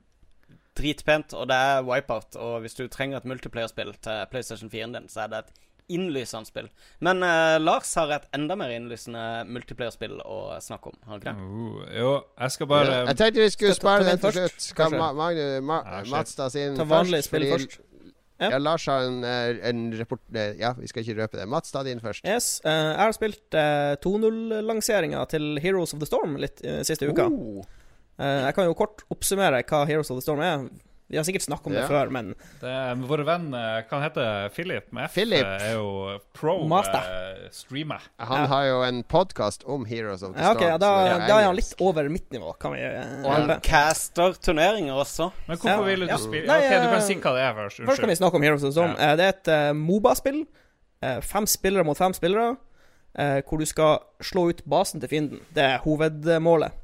dritpent, 0.78 1.34
og 1.36 1.50
det 1.52 1.58
er 1.58 1.84
wipeout. 1.86 2.38
Og 2.40 2.62
hvis 2.64 2.78
du 2.78 2.86
trenger 2.88 3.20
et 3.20 3.28
multiplayer-spill 3.28 3.94
til 4.00 4.24
PlayStation 4.32 4.72
4-en 4.72 4.96
din, 4.96 5.10
så 5.12 5.26
er 5.26 5.34
det 5.34 5.44
et 5.44 5.54
innlysende 5.92 6.48
spill. 6.48 6.68
Men 7.00 7.24
uh, 7.26 7.58
Lars 7.62 7.94
har 8.00 8.12
et 8.16 8.28
enda 8.36 8.58
mer 8.60 8.74
innlysende 8.76 9.44
multiplayer-spill 9.50 10.20
å 10.24 10.40
snakke 10.64 10.92
om. 10.92 10.98
Har 11.08 11.22
ikke 11.22 11.34
det? 11.34 11.46
Uh, 11.46 11.86
jo, 11.98 12.12
jeg 12.40 12.56
skal 12.58 12.72
bare 12.72 12.90
ja, 12.92 13.06
Jeg 13.12 13.22
tenkte 13.22 13.46
vi 13.46 13.54
skulle 13.56 13.78
spare 13.78 14.10
den 14.10 14.22
til 14.22 14.36
slutt. 14.40 14.68
Skal 14.72 14.98
Ma 14.98 15.12
Magne, 15.18 15.48
Ma 15.66 15.82
ja, 15.86 16.04
Mats 16.12 16.38
ta 16.38 16.50
sin 16.54 16.78
Ta 16.80 16.88
vanlig 16.88 17.24
spill 17.28 17.50
først. 17.54 17.82
Ja. 18.42 18.50
ja. 18.56 18.58
Lars 18.58 18.88
har 18.90 19.04
en, 19.06 19.24
eh, 19.24 19.70
en 19.70 19.82
rapport 20.00 20.22
eh, 20.34 20.56
Ja, 20.58 20.74
vi 20.74 20.88
skal 20.90 21.04
ikke 21.06 21.20
røpe 21.20 21.38
det. 21.38 21.46
Mats, 21.50 21.72
ta 21.72 21.84
din 21.86 22.02
først. 22.02 22.26
Yes, 22.26 22.56
uh, 22.66 22.72
Jeg 22.72 23.04
har 23.04 23.14
spilt 23.14 23.58
uh, 23.58 23.94
2.0-lanseringa 24.02 25.22
til 25.30 25.60
Heroes 25.62 25.94
of 25.94 26.02
the 26.02 26.10
Storm 26.10 26.40
litt 26.42 26.64
uh, 26.66 26.80
siste 26.88 27.06
uka. 27.06 27.28
Uh, 27.30 27.62
jeg 28.48 28.56
kan 28.58 28.66
jo 28.66 28.78
kort 28.78 29.06
oppsummere 29.14 29.62
hva 29.62 29.84
Heroes 29.86 30.10
of 30.10 30.18
the 30.18 30.26
Storm 30.26 30.42
er. 30.46 30.66
Vi 31.12 31.18
har 31.18 31.24
sikkert 31.28 31.44
snakket 31.44 31.68
om 31.68 31.74
det 31.76 31.88
før, 31.92 32.10
men 32.14 32.30
det, 32.62 32.74
Vår 33.04 33.26
venn 33.28 33.50
kan 33.52 34.00
hva 34.00 34.06
heter 34.06 34.54
Philip 34.56 34.94
med 34.96 35.10
F, 35.10 35.18
Philip. 35.18 35.44
Eh, 35.44 35.66
er 35.68 35.76
jo 35.76 36.16
pro 36.34 36.56
uh, 36.64 37.42
streamer. 37.52 38.06
Han 38.18 38.46
ja. 38.46 38.48
har 38.48 38.64
jo 38.70 38.78
en 38.88 39.02
podkast 39.04 39.66
om 39.68 39.84
Heroes 39.86 40.24
of 40.24 40.34
the 40.34 40.40
ja, 40.40 40.54
okay, 40.56 40.70
Storm. 40.70 40.80
Da, 40.80 40.92
er, 41.04 41.26
da 41.28 41.40
er 41.42 41.48
han 41.50 41.58
litt 41.58 41.76
over 41.84 42.08
mitt 42.14 42.32
nivå, 42.32 42.54
kan 42.62 42.78
vi 42.78 42.82
uh, 42.86 43.12
Og 43.26 43.30
han 43.36 43.54
caster 43.66 44.40
turneringer 44.40 44.96
også. 44.96 45.30
Men 45.50 45.60
hvorfor 45.60 45.86
ville 45.90 46.08
du 46.08 46.16
spille 46.24 46.48
Nei, 46.48 46.60
Ok, 46.64 46.80
du 46.80 46.90
kan 46.96 47.06
si 47.06 47.20
hva 47.20 47.36
det 47.36 47.46
er 47.46 47.56
først. 47.60 47.86
Først 47.92 48.06
kan 48.06 48.14
vi 48.14 48.20
snakke 48.22 48.40
om 48.40 48.48
Heroes 48.48 48.64
of 48.64 48.72
the 48.72 48.76
Storm. 48.78 48.96
det 48.96 49.28
er 49.28 49.36
et 49.36 49.52
uh, 49.52 49.72
Moba-spill. 49.78 50.44
fem 51.28 51.48
spillere 51.50 51.84
mot 51.84 51.98
fem 51.98 52.14
spillere. 52.16 52.56
hvor 53.50 53.60
du 53.60 53.66
skal 53.66 53.98
slå 54.24 54.48
ut 54.50 54.64
basen 54.64 55.02
til 55.04 55.10
fienden. 55.12 55.44
Det 55.52 55.64
er 55.64 55.78
hovedmålet. 55.84 56.81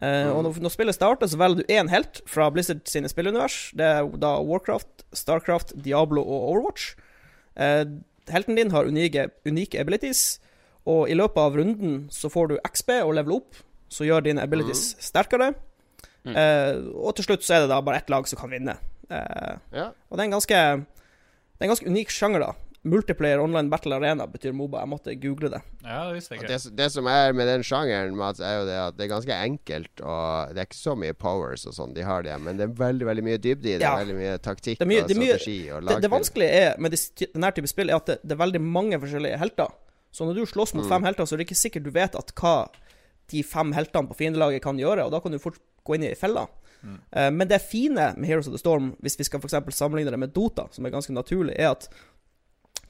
Uh, 0.00 0.32
og 0.32 0.44
når, 0.46 0.60
når, 0.64 0.72
spillet 0.72 0.96
starter, 0.96 1.28
så 1.28 1.36
velger 1.36 1.60
du 1.60 1.72
én 1.72 1.90
helt 1.92 2.22
fra 2.28 2.48
Blizzard 2.52 2.86
sine 2.88 3.08
spillunivers. 3.12 3.70
Det 3.76 3.84
er 3.84 4.06
da 4.22 4.38
Warcraft, 4.40 5.04
Starcraft, 5.12 5.74
Diablo 5.84 6.22
og 6.24 6.46
Overwatch. 6.52 6.94
Uh, 7.52 8.00
helten 8.32 8.56
din 8.56 8.72
har 8.72 8.88
unike, 8.88 9.28
unike, 9.44 9.80
abilities, 9.80 10.38
og 10.88 11.10
i 11.12 11.16
løpet 11.18 11.42
av 11.42 11.58
runden 11.60 12.06
så 12.14 12.30
får 12.32 12.48
du 12.48 12.56
XB 12.64 12.94
og 13.02 13.12
level 13.18 13.36
opp, 13.42 13.60
som 13.92 14.08
gjør 14.08 14.24
dine 14.24 14.46
abilities 14.46 14.94
mm. 14.94 15.04
sterkere. 15.10 15.50
Mm. 16.24 16.32
Uh, 16.32 17.04
og 17.04 17.18
til 17.18 17.28
slutt 17.28 17.44
så 17.44 17.58
er 17.58 17.66
det 17.66 17.72
da 17.74 17.82
bare 17.84 18.00
ett 18.00 18.12
lag 18.12 18.28
som 18.28 18.40
kan 18.40 18.52
vinne. 18.52 18.78
Ja. 19.10 19.88
Og 20.06 20.14
det 20.14 20.22
er 20.22 20.28
en 20.28 20.34
ganske 20.36 20.54
Det 20.54 21.64
er 21.64 21.66
en 21.66 21.72
ganske 21.72 21.90
unik 21.90 22.12
sjanger, 22.14 22.44
da. 22.44 22.69
Multiplayer 22.82 23.38
Online 23.38 23.68
Battle 23.68 23.96
Arena 23.98 24.24
betyr 24.26 24.54
Moba. 24.56 24.80
Jeg 24.80 24.88
måtte 24.88 25.14
google 25.20 25.50
det. 25.52 25.60
Ja, 25.84 26.06
Det 26.08 26.14
visste 26.16 26.34
jeg 26.34 26.40
ikke. 26.40 26.52
Det, 26.52 26.70
det, 26.78 26.86
som 26.94 27.08
er 27.12 27.34
med 27.36 27.48
den 27.50 27.64
sjangeren, 27.66 28.14
Mats, 28.16 28.40
er 28.40 28.54
jo 28.56 28.62
det 28.68 28.78
at 28.80 28.96
det 28.96 29.04
er 29.04 29.10
ganske 29.10 29.36
enkelt. 29.36 29.92
Og 30.00 30.54
det 30.54 30.62
er 30.62 30.68
ikke 30.68 30.78
så 30.78 30.94
mye 30.96 31.16
powers 31.16 31.66
og 31.68 31.76
sånn, 31.76 31.92
de 31.96 32.06
har 32.08 32.24
det, 32.24 32.38
men 32.40 32.56
det 32.56 32.64
er 32.64 32.72
veldig 32.78 33.08
veldig 33.10 33.24
mye 33.26 33.40
dybde 33.42 33.68
i 33.68 33.74
det. 33.74 33.84
Ja. 33.84 33.92
Veldig 34.00 34.16
mye 34.16 34.38
taktikk 34.40 34.80
mye, 34.88 35.04
og 35.04 35.12
strategi 35.12 35.58
og. 35.68 35.84
Det, 35.90 35.98
det, 36.06 36.12
vanskelige 36.14 36.62
er 36.64 36.80
med 36.80 36.96
denne 36.96 37.50
type 37.58 37.72
spill, 37.72 37.92
er 37.92 38.00
at 38.00 38.08
det, 38.14 38.16
det, 38.22 38.32
er 38.36 38.40
veldig 38.46 38.62
mange 38.64 39.00
forskjellige 39.02 39.40
helter. 39.42 39.76
Så 40.10 40.24
når 40.24 40.40
du 40.40 40.46
slåss 40.48 40.72
mot 40.78 40.86
mm. 40.86 40.92
fem 40.94 41.10
helter, 41.10 41.28
så 41.28 41.36
er 41.36 41.42
det 41.42 41.50
ikke 41.50 41.60
sikkert 41.60 41.84
du 41.84 41.92
vet 41.94 42.16
at 42.16 42.32
hva 42.40 42.54
de 43.30 43.44
fem 43.46 43.74
heltene 43.76 44.08
på 44.08 44.16
fiendelaget 44.22 44.64
kan 44.64 44.80
gjøre, 44.80 45.04
og 45.04 45.12
da 45.12 45.20
kan 45.22 45.36
du 45.36 45.38
fort 45.42 45.60
gå 45.86 45.98
inn 45.98 46.08
i 46.08 46.16
fella. 46.18 46.48
Mm. 46.80 46.96
Uh, 46.96 47.28
men 47.36 47.48
det 47.48 47.60
fine 47.60 48.14
med 48.16 48.26
Heroes 48.26 48.48
of 48.48 48.56
the 48.56 48.62
Storm, 48.62 48.94
hvis 49.04 49.18
vi 49.20 49.28
skal 49.28 49.42
for 49.42 49.52
sammenligne 49.52 50.10
det 50.10 50.18
med 50.18 50.32
Dota, 50.34 50.64
som 50.72 50.88
er 50.88 50.94
ganske 50.94 51.12
naturlig, 51.12 51.54
er 51.60 51.74
at 51.74 51.90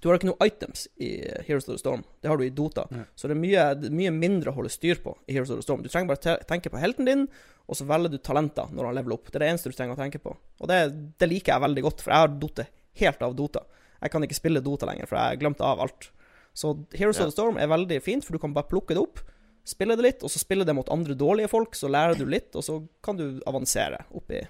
du 0.00 0.08
har 0.08 0.16
ikke 0.16 0.30
noe 0.30 0.46
items 0.48 0.86
i 0.96 1.10
Heroes 1.44 1.66
of 1.68 1.74
the 1.74 1.80
Storm. 1.80 2.02
Det 2.22 2.30
har 2.30 2.40
du 2.40 2.44
i 2.46 2.52
Dota. 2.56 2.86
Ja. 2.90 3.04
Så 3.14 3.28
det 3.28 3.36
er 3.36 3.40
mye, 3.42 3.64
mye, 3.92 4.12
mindre 4.16 4.52
å 4.52 4.56
holde 4.56 4.72
styr 4.72 5.00
på 5.04 5.12
i 5.28 5.36
Heroes 5.36 5.52
of 5.52 5.60
the 5.60 5.66
Storm. 5.66 5.82
Du 5.84 5.90
trenger 5.92 6.14
bare 6.14 6.38
tenke 6.48 6.72
på 6.72 6.80
helten 6.80 7.08
din, 7.08 7.26
og 7.68 7.76
så 7.76 7.84
velger 7.88 8.14
du 8.14 8.20
talenter 8.24 8.72
når 8.72 8.88
han 8.88 8.96
leveler 8.96 9.18
opp. 9.18 9.28
Det 9.28 9.36
er 9.36 9.44
det 9.44 9.50
eneste 9.52 9.72
du 9.72 9.76
trenger 9.76 9.98
å 9.98 10.00
tenke 10.00 10.22
på. 10.22 10.32
Og 10.32 10.70
det, 10.70 10.78
det 11.20 11.28
liker 11.28 11.52
jeg 11.52 11.64
veldig 11.66 11.84
godt, 11.84 12.04
for 12.04 12.14
jeg 12.14 12.24
har 12.24 12.32
Dota 12.40 12.66
helt 13.02 13.22
av 13.22 13.36
Dota. 13.36 13.66
Jeg 14.00 14.14
kan 14.14 14.24
ikke 14.24 14.38
spille 14.38 14.64
Dota 14.64 14.88
lenger, 14.88 15.08
for 15.10 15.20
jeg 15.20 15.34
har 15.34 15.42
glemt 15.42 15.60
av 15.64 15.84
alt. 15.84 16.08
Så 16.56 16.72
Heroes 16.96 17.20
ja. 17.20 17.26
of 17.26 17.30
the 17.30 17.36
Storm 17.36 17.60
er 17.60 17.70
veldig 17.70 18.00
fint, 18.02 18.24
for 18.26 18.36
du 18.36 18.42
kan 18.42 18.56
bare 18.56 18.68
plukke 18.70 18.96
det 18.96 19.04
opp, 19.04 19.20
spille 19.68 19.94
det 19.98 20.06
litt, 20.06 20.24
og 20.24 20.32
så 20.32 20.40
spille 20.40 20.64
det 20.66 20.74
mot 20.74 20.88
andre 20.90 21.14
dårlige 21.14 21.50
folk, 21.52 21.76
så 21.76 21.90
lærer 21.92 22.18
du 22.18 22.24
litt, 22.24 22.54
og 22.56 22.64
så 22.64 22.80
kan 23.04 23.20
du 23.20 23.42
avansere 23.46 24.00
opp 24.16 24.32
i, 24.32 24.40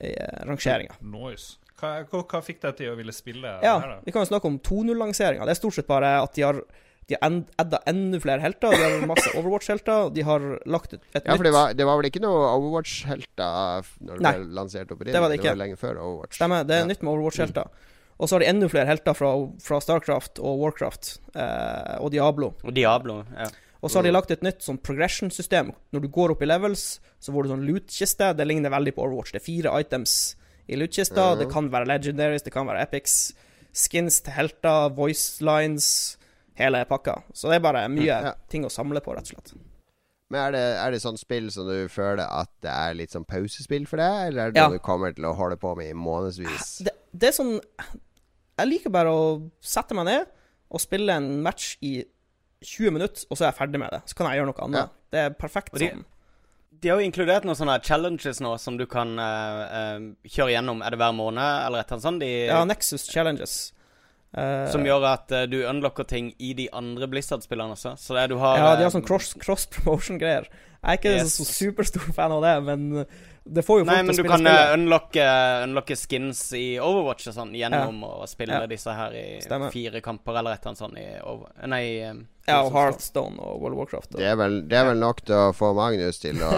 i 0.00 0.14
eh, 0.16 0.40
rangeringa. 0.48 0.96
Nice. 1.04 1.60
Hva, 1.80 1.94
hva, 2.04 2.20
hva, 2.28 2.42
fikk 2.44 2.60
deg 2.66 2.78
til 2.78 2.92
å 2.92 2.98
ville 2.98 3.14
spille 3.16 3.56
ja, 3.64 3.78
her, 3.80 3.96
da? 3.96 3.98
Vi 4.04 4.12
kan 4.14 4.24
jo 4.24 4.30
snakke 4.30 4.50
om 4.50 4.60
2.0-lanseringa. 4.60 5.48
Det 5.48 5.54
er 5.54 5.60
stort 5.60 5.78
sett 5.78 5.88
bare 5.90 6.18
at 6.20 6.36
de 6.36 6.46
har 6.46 6.62
de 7.10 7.16
har 7.18 7.38
edda 7.58 7.80
enda 7.90 8.20
flere 8.22 8.38
helter. 8.44 8.70
De 8.70 8.82
har 8.84 9.06
masse 9.10 9.30
Overwatch-helter. 9.34 10.12
De 10.14 10.22
har 10.22 10.44
lagt 10.70 10.92
et, 10.94 11.02
et 11.10 11.24
ja, 11.24 11.34
for 11.34 11.46
det 11.46 11.52
var, 11.56 11.72
det 11.74 11.86
var, 11.88 11.98
vel 11.98 12.06
ikke 12.06 12.22
noe 12.22 12.44
Overwatch-helter 12.52 13.88
når 14.06 14.20
det 14.20 14.34
ble 14.36 14.50
lansert 14.54 14.92
opprinnelig? 14.94 15.16
Det 15.16 15.22
var 15.24 15.32
det 15.32 15.40
ikke. 15.40 15.48
Det 15.48 15.56
var 15.56 15.62
lenge 15.64 15.80
før 15.80 16.02
Overwatch. 16.04 16.38
Stemmer. 16.38 16.68
Det 16.68 16.76
er 16.76 16.84
ja. 16.84 16.90
nytt 16.92 17.02
med 17.02 17.12
Overwatch-helter. 17.16 17.88
Og 18.20 18.28
så 18.28 18.36
har 18.36 18.44
de 18.44 18.50
enda 18.52 18.68
flere 18.68 18.90
helter 18.92 19.16
fra, 19.16 19.32
fra 19.64 19.80
Starcraft 19.80 20.38
og 20.44 20.62
Warcraft 20.62 21.10
eh, 21.34 21.96
og 21.98 22.10
Diablo. 22.14 22.52
Og 22.62 22.74
Diablo, 22.76 23.22
ja. 23.34 23.48
Og 23.80 23.88
så 23.88 23.96
har 23.96 24.04
de 24.04 24.10
mm. 24.12 24.16
lagt 24.18 24.32
et 24.34 24.42
nytt 24.44 24.60
sånn 24.60 24.78
progression-system. 24.84 25.70
Når 25.96 26.04
du 26.04 26.10
går 26.12 26.34
opp 26.34 26.42
i 26.44 26.48
levels, 26.50 26.98
så 27.16 27.32
får 27.32 27.46
du 27.46 27.52
sånn 27.54 27.64
loot-kiste. 27.64 28.34
Det 28.36 28.44
ligner 28.44 28.72
veldig 28.74 28.92
på 28.92 29.06
Overwatch. 29.06 29.32
Det 29.32 29.40
er 29.40 29.46
fire 29.46 29.72
items 29.80 30.18
i 30.66 30.78
loot-kista. 30.78 31.32
Mm. 31.32 31.42
Det 31.42 31.48
kan 31.52 31.70
være 31.72 31.88
legendaries, 31.90 32.44
det 32.46 32.52
kan 32.54 32.68
være 32.68 32.84
epics. 32.88 33.32
Skins 33.76 34.20
til 34.26 34.34
helter, 34.34 34.90
voice 34.94 35.44
lines, 35.44 36.18
hele 36.58 36.82
pakka. 36.90 37.20
Så 37.32 37.50
det 37.50 37.60
er 37.60 37.66
bare 37.66 37.84
mye 37.92 38.08
ja. 38.08 38.32
ting 38.50 38.66
å 38.66 38.72
samle 38.72 39.02
på, 39.04 39.14
rett 39.16 39.30
og 39.30 39.36
slett. 39.36 39.54
Men 40.30 40.44
er 40.44 40.54
det, 40.54 40.66
er 40.78 40.94
det 40.94 41.00
sånn 41.02 41.18
spill 41.18 41.48
som 41.50 41.66
du 41.66 41.88
føler 41.90 42.22
at 42.22 42.50
det 42.62 42.70
er 42.70 42.94
litt 42.98 43.14
sånn 43.14 43.26
pausespill 43.26 43.88
for 43.90 43.98
deg, 43.98 44.28
eller 44.28 44.44
er 44.44 44.54
det 44.54 44.62
ja. 44.62 44.68
noe 44.70 44.78
du 44.78 44.84
kommer 44.84 45.14
til 45.14 45.26
å 45.26 45.34
holde 45.38 45.58
på 45.58 45.72
med 45.78 45.90
i 45.90 45.96
månedsvis? 45.98 46.76
Det, 46.86 46.94
det, 47.10 47.32
er 47.32 47.34
sånn 47.34 47.56
Jeg 47.58 48.68
liker 48.68 48.94
bare 48.94 49.10
å 49.10 49.24
sette 49.58 49.96
meg 49.98 50.06
ned 50.06 50.30
og 50.70 50.82
spille 50.82 51.16
en 51.18 51.40
match 51.42 51.72
i 51.82 51.96
20 52.62 52.94
minutter, 52.94 53.24
og 53.26 53.34
så 53.34 53.46
er 53.46 53.48
jeg 53.48 53.58
ferdig 53.58 53.80
med 53.82 53.90
det. 53.90 54.02
Så 54.06 54.14
kan 54.14 54.28
jeg 54.28 54.38
gjøre 54.38 54.50
noe 54.52 54.66
annet. 54.66 54.78
Ja. 54.78 55.06
Det 55.10 55.22
er 55.24 55.34
perfekt 55.34 55.74
sånn. 55.74 56.04
De 56.70 56.88
har 56.88 57.00
jo 57.00 57.04
inkludert 57.04 57.44
noen 57.44 57.58
sånne 57.58 57.76
challenges 57.84 58.40
nå 58.40 58.54
som 58.62 58.78
du 58.78 58.86
kan 58.88 59.12
uh, 59.18 59.64
uh, 59.66 60.06
kjøre 60.24 60.54
gjennom. 60.54 60.80
Er 60.86 60.94
det 60.94 61.00
hver 61.02 61.12
måned, 61.16 61.42
eller 61.42 61.82
et 61.82 61.90
eller 61.90 61.98
annet 61.98 62.06
sånt? 62.06 62.22
De, 62.22 62.30
ja, 62.48 62.62
Nexus 62.68 63.08
Challenges. 63.10 63.58
Uh, 64.30 64.70
som 64.70 64.86
gjør 64.86 65.04
at 65.10 65.32
du 65.50 65.58
unlocker 65.66 66.06
ting 66.06 66.30
i 66.38 66.54
de 66.56 66.68
andre 66.76 67.10
Blizzard-spillerne 67.10 67.74
også. 67.74 67.96
Så 67.98 68.16
det 68.16 68.28
du 68.30 68.38
har 68.40 68.60
Ja, 68.62 68.70
de 68.78 68.86
har 68.86 68.94
sånn 68.94 69.04
cross, 69.04 69.34
cross 69.42 69.66
promotion-greier. 69.74 70.46
Jeg 70.80 70.86
er 70.94 71.00
ikke 71.02 71.16
yes. 71.18 71.34
så 71.36 71.44
superstor 71.44 72.14
fan 72.16 72.32
av 72.32 72.46
det, 72.46 72.54
men 72.70 73.04
det 73.52 73.62
får 73.62 73.80
jo 73.80 73.84
folk 73.84 73.96
Nei, 73.96 74.02
men 74.06 74.16
du 74.16 74.22
kan 74.22 74.46
uh, 74.46 74.72
unlocke, 74.74 75.24
unlocke, 75.64 75.96
skins 75.98 76.52
i 76.54 76.78
Overwatch 76.78 77.30
og 77.32 77.34
sånn 77.34 77.54
gjennom 77.58 78.02
ja. 78.06 78.10
å 78.22 78.28
spille 78.30 78.60
ja. 78.62 78.68
disse 78.70 78.94
her 78.94 79.16
i 79.18 79.24
Stemmer. 79.42 79.72
fire 79.74 80.02
kamper 80.04 80.38
eller 80.38 80.54
et 80.54 80.62
eller 80.62 80.70
annet 80.70 80.82
sånt 80.84 81.00
i 81.00 81.06
over, 81.26 81.50
Nei 81.72 81.82
um, 82.06 82.20
Ja, 82.46 82.60
og 82.62 82.70
Hearthstone 82.74 83.42
og 83.42 83.58
World 83.62 83.74
of 83.74 83.80
Warcraft. 83.82 84.14
Og, 84.14 84.20
det, 84.22 84.28
er 84.30 84.38
vel, 84.38 84.56
det 84.70 84.78
er 84.78 84.86
vel 84.92 85.02
nok 85.02 85.24
til 85.26 85.34
å 85.34 85.50
få 85.56 85.72
Magnus 85.76 86.22
til 86.22 86.38
å 86.46 86.52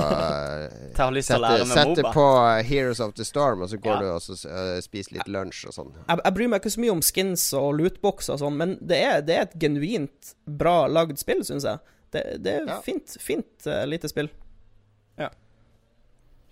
sette, 0.93 1.55
sette 1.73 2.13
på 2.13 2.27
Heroes 2.69 3.01
of 3.05 3.17
the 3.17 3.27
Storm, 3.29 3.65
og 3.65 3.73
så 3.73 3.81
går 3.81 3.97
ja. 3.97 3.99
du 4.05 4.13
og 4.13 4.85
spiser 4.85 5.17
litt 5.17 5.33
lunsj 5.33 5.65
og 5.73 5.77
sånn. 5.79 5.91
Jeg, 5.97 6.21
jeg, 6.21 6.37
bryr 6.37 6.53
meg 6.53 6.61
ikke 6.61 6.77
så 6.77 6.85
mye 6.85 6.95
om 6.99 7.03
skins 7.05 7.49
og 7.57 7.73
lootbox 7.81 8.33
og 8.37 8.45
sånn, 8.45 8.61
men 8.61 8.77
det 8.85 9.01
er, 9.01 9.25
det 9.25 9.39
er, 9.39 9.49
et 9.49 9.59
genuint 9.65 10.37
bra 10.45 10.83
lagd 10.93 11.21
spill, 11.21 11.41
syns 11.49 11.69
jeg. 11.69 11.81
Det, 12.13 12.27
det 12.45 12.59
er 12.61 12.73
fint, 12.85 13.17
fint 13.21 13.69
uh, 13.69 13.83
lite 13.89 14.13
spill. 14.13 14.29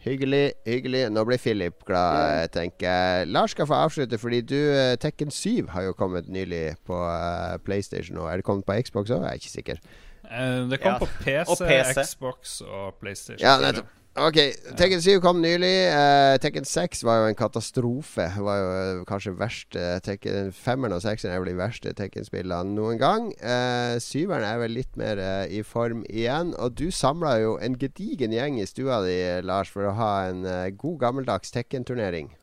Hyggelig, 0.00 0.52
hyggelig. 0.64 1.10
Nå 1.12 1.24
blir 1.28 1.38
Philip 1.38 1.84
glad, 1.84 2.30
jeg 2.40 2.50
tenker 2.54 3.24
Lars 3.28 3.52
skal 3.52 3.68
få 3.68 3.74
avslutte, 3.84 4.18
fordi 4.18 4.40
du 4.40 4.56
eh, 4.56 4.94
Tekken 5.00 5.30
7 5.30 5.68
har 5.74 5.82
jo 5.90 5.92
kommet 5.92 6.28
nylig 6.28 6.76
på 6.88 6.96
uh, 6.96 7.58
PlayStation. 7.64 8.18
Og 8.18 8.30
er 8.32 8.40
det 8.40 8.46
kommet 8.48 8.64
på 8.64 8.78
Xbox 8.80 9.12
òg? 9.12 9.26
Jeg 9.26 9.28
er 9.28 9.42
ikke 9.42 9.52
sikker. 9.52 9.82
Uh, 10.24 10.70
det 10.70 10.80
kom 10.80 10.96
ja. 10.96 10.98
på 10.98 11.08
PC, 11.20 11.64
PC, 11.68 12.04
Xbox 12.06 12.60
og 12.60 12.94
PlayStation. 13.00 13.44
Ja, 13.44 13.58
nettopp. 13.60 13.99
Ok, 14.18 14.34
Tekken 14.74 14.98
7 14.98 15.20
kom 15.22 15.38
nylig. 15.38 15.86
Uh, 15.94 16.34
Tekken 16.42 16.64
6 16.66 17.04
var 17.06 17.20
jo 17.20 17.26
en 17.30 17.36
katastrofe. 17.38 18.24
Var 18.42 18.56
jo 18.58 18.70
uh, 18.74 19.02
kanskje 19.06 19.36
verst 19.38 19.76
uh, 19.78 20.00
Tekken 20.02 20.50
5 20.50 20.88
og 20.88 20.96
6 21.04 21.28
er 21.28 21.38
vel 21.38 21.52
de 21.52 21.54
verste 21.60 21.92
Tekken-spillene 21.94 22.74
noen 22.74 22.98
gang. 22.98 23.28
Uh, 23.38 24.02
syveren 24.02 24.48
er 24.48 24.58
vel 24.64 24.74
litt 24.74 24.98
mer 24.98 25.22
i 25.46 25.62
form 25.62 26.02
igjen. 26.10 26.50
Og 26.58 26.74
du 26.74 26.90
samla 26.90 27.36
jo 27.38 27.54
en 27.62 27.78
gedigen 27.78 28.34
gjeng 28.34 28.58
i 28.58 28.66
stua 28.66 28.98
di, 29.06 29.14
Lars, 29.46 29.70
for 29.70 29.86
å 29.86 29.94
ha 29.94 30.10
en 30.26 30.42
god 30.74 30.98
gammeldags 31.06 31.54
Tekken-turnering. 31.54 32.34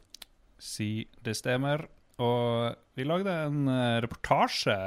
Si 0.63 1.03
det 1.19 1.35
stemmer. 1.35 1.83
Og 2.23 2.79
vi 2.95 3.03
lagde 3.03 3.35
en 3.43 3.67
reportasje 4.01 4.79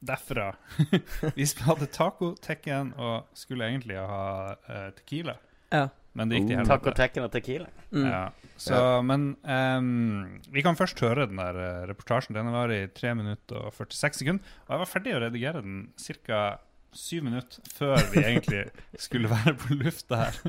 derfra. 0.00 0.50
vi 1.36 1.46
hadde 1.66 1.88
taco, 1.92 2.34
Tekken 2.42 2.94
og 2.98 3.30
skulle 3.36 3.68
egentlig 3.68 3.98
ha 4.00 4.26
uh, 4.56 4.86
Tequila. 4.96 5.36
Ja. 5.70 5.88
Men 6.18 6.30
det 6.30 6.40
gikk 6.40 6.48
til 6.48 6.56
uh, 6.56 6.62
helvete. 6.62 6.78
Taco, 6.78 6.96
Tekken 6.98 7.26
og 7.26 7.34
Tequila. 7.34 7.68
Mm. 7.90 8.06
Ja. 8.06 8.22
Så, 8.56 8.74
ja. 8.74 8.96
Men 9.06 9.28
um, 9.44 10.40
vi 10.52 10.64
kan 10.66 10.78
først 10.78 11.00
høre 11.04 11.28
den 11.30 11.38
der 11.40 11.60
uh, 11.60 11.84
reportasjen. 11.90 12.36
Den 12.36 12.50
var 12.54 12.72
i 12.74 12.82
3 12.96 13.14
minutter 13.18 13.68
og 13.68 13.76
46 13.76 14.22
sekunder. 14.22 14.58
Og 14.66 14.74
jeg 14.74 14.82
var 14.82 14.90
ferdig 14.90 15.14
å 15.16 15.22
redigere 15.26 15.64
den 15.66 15.86
ca. 16.00 16.42
7 16.90 17.20
minutter 17.22 17.62
før 17.70 18.00
vi 18.10 18.18
egentlig 18.24 18.64
skulle 19.04 19.30
være 19.30 19.54
på 19.62 19.76
lufta 19.78 20.24
her. 20.24 20.40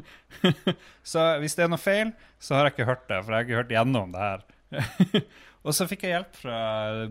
så 1.12 1.28
hvis 1.43 1.54
det 1.54 1.68
er 1.68 1.70
noe 1.70 1.82
feil, 1.82 2.16
så 2.41 2.58
har 2.58 2.66
jeg 2.66 2.80
ikke 2.80 2.88
hørt 2.89 3.06
det, 3.12 3.20
for 3.22 3.30
jeg 3.30 3.38
har 3.38 3.45
ikke 3.45 3.60
hørt 3.60 3.76
gjennom 3.76 4.16
det 4.16 4.24
her. 4.26 4.47
Og 5.62 5.76
så 5.78 5.86
fikk 5.86 6.07
jeg 6.07 6.16
hjelp 6.16 6.38
fra 6.41 6.59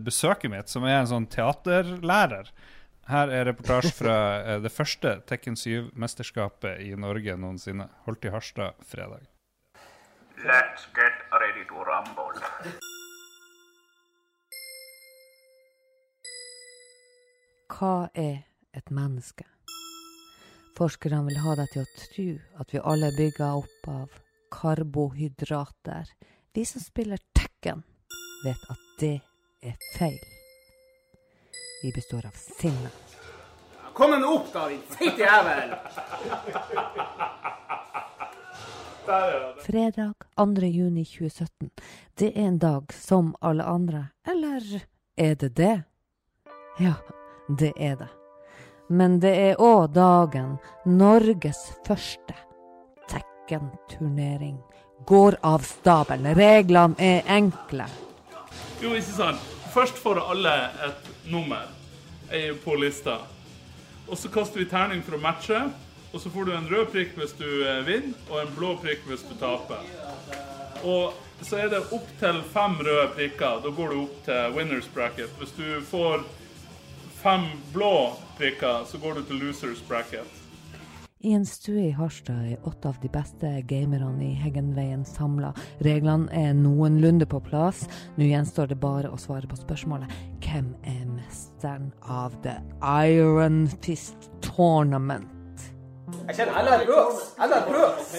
besøket 0.03 0.51
mitt, 0.51 0.71
som 0.71 0.83
er 0.83 0.99
en 0.99 1.09
sånn 1.09 1.27
teaterlærer. 1.31 2.51
Her 3.11 3.31
er 3.33 3.47
reportasje 3.47 3.93
fra 3.95 4.15
uh, 4.43 4.55
det 4.65 4.71
første 4.71 5.17
Tekken 5.27 5.57
7-mesterskapet 5.59 6.83
i 6.83 6.93
Norge 6.99 7.37
noensinne. 7.39 7.87
Holdt 8.05 8.27
i 8.27 8.33
Harstad 8.33 8.79
fredag. 8.87 9.27
Let's 10.41 10.87
get 10.97 11.21
ready 11.31 11.63
to 11.69 11.83
rumble. 11.85 12.39
Hva 17.71 18.09
er 18.13 18.43
et 18.75 18.91
menneske? 18.93 19.45
Forskerne 20.77 21.23
vil 21.27 21.39
ha 21.43 21.55
deg 21.59 21.71
til 21.73 21.83
å 21.83 21.91
tro 21.99 22.27
at 22.63 22.73
vi 22.73 22.81
alle 22.91 23.11
er 23.11 23.17
bygga 23.17 23.51
opp 23.59 23.89
av 23.91 24.19
karbohydrater. 24.51 26.09
Vi 26.55 26.65
som 26.67 26.83
spiller 26.83 27.21
Tekken, 27.37 27.83
vet 28.43 28.69
at 28.69 28.77
det 28.99 29.19
er 29.61 29.75
feil. 29.97 30.19
Vi 31.83 31.91
består 31.91 32.25
av 32.25 32.35
sinne. 32.37 32.89
Kom 33.93 34.13
nå 34.19 34.33
opp, 34.35 34.53
da, 34.53 34.67
din 34.69 34.81
feite 34.89 35.25
jævel! 35.25 35.73
Fredag 39.65 40.13
2. 40.35 40.45
juni 40.65 41.05
2017. 41.05 41.69
Det 42.15 42.31
er 42.31 42.47
en 42.47 42.59
dag 42.59 42.93
som 42.93 43.35
alle 43.41 43.63
andre. 43.63 44.05
Eller 44.27 44.83
er 45.17 45.35
det 45.35 45.49
det? 45.55 45.81
Ja, 46.79 46.93
det 47.59 47.73
er 47.77 47.95
det. 47.95 48.09
Men 48.89 49.19
det 49.19 49.35
er 49.39 49.59
òg 49.61 49.93
dagen 49.95 50.57
Norges 50.85 51.59
første 51.87 52.35
Tekken-turnering 53.11 54.57
går 55.07 55.37
av 55.41 55.65
stabelen. 55.65 56.35
Reglene 56.35 56.95
er 56.99 57.27
enkle. 57.27 57.87
Jo, 58.81 58.95
ikke 58.97 59.13
sant. 59.13 59.41
Først 59.73 59.99
får 60.01 60.19
alle 60.25 60.55
et 60.87 61.11
nummer 61.29 61.69
på 62.63 62.75
lista. 62.81 63.19
Og 64.07 64.17
så 64.17 64.29
kaster 64.31 64.59
vi 64.59 64.65
terning 64.67 65.03
for 65.05 65.15
å 65.15 65.21
matche. 65.21 65.61
Og 66.11 66.19
så 66.19 66.29
får 66.29 66.45
du 66.45 66.51
en 66.55 66.67
rød 66.67 66.89
prikk 66.91 67.13
hvis 67.15 67.33
du 67.39 67.47
eh, 67.47 67.85
vinner, 67.87 68.15
og 68.27 68.41
en 68.41 68.49
blå 68.57 68.73
prikk 68.81 69.05
hvis 69.07 69.23
du 69.29 69.31
taper. 69.39 69.85
Og 70.83 71.13
så 71.45 71.61
er 71.61 71.71
det 71.71 71.79
opp 71.95 72.09
til 72.19 72.41
fem 72.51 72.75
røde 72.83 73.07
prikker. 73.15 73.61
Da 73.63 73.71
går 73.77 73.93
du 73.93 74.01
opp 74.01 74.17
til 74.25 74.57
winners 74.57 74.89
bracket. 74.91 75.31
Hvis 75.39 75.55
du 75.55 75.79
får 75.87 76.25
fem 77.21 77.47
blå 77.71 77.95
prikker, 78.37 78.83
så 78.89 78.99
går 78.99 79.21
du 79.21 79.27
til 79.29 79.43
losers 79.45 79.83
bracket. 79.87 80.40
I 81.23 81.33
en 81.33 81.45
stue 81.45 81.81
i 81.85 81.91
Harstad 81.91 82.47
er 82.49 82.63
åtte 82.65 82.87
av 82.89 82.95
de 83.01 83.09
beste 83.13 83.49
gamerne 83.69 84.23
i 84.25 84.33
Heggenveien 84.41 85.03
samla. 85.05 85.51
Reglene 85.85 86.25
er 86.33 86.55
noenlunde 86.57 87.27
på 87.29 87.37
plass. 87.45 87.83
Nå 88.17 88.25
gjenstår 88.25 88.71
det 88.71 88.79
bare 88.81 89.11
å 89.13 89.19
svare 89.21 89.45
på 89.45 89.59
spørsmålet 89.59 90.09
hvem 90.41 90.73
er 90.81 91.05
mesteren 91.11 91.91
av 92.01 92.33
The 92.41 92.57
Iron 93.05 93.67
Fist 93.85 94.31
Tournament? 94.41 95.29
Jeg 96.25 96.41
kjenner 96.41 96.57
jeg 96.57 96.65
er 96.65 96.69
nervøs. 96.81 97.17
Jeg 97.37 97.45
er 97.45 97.49
nervøs. 97.53 98.17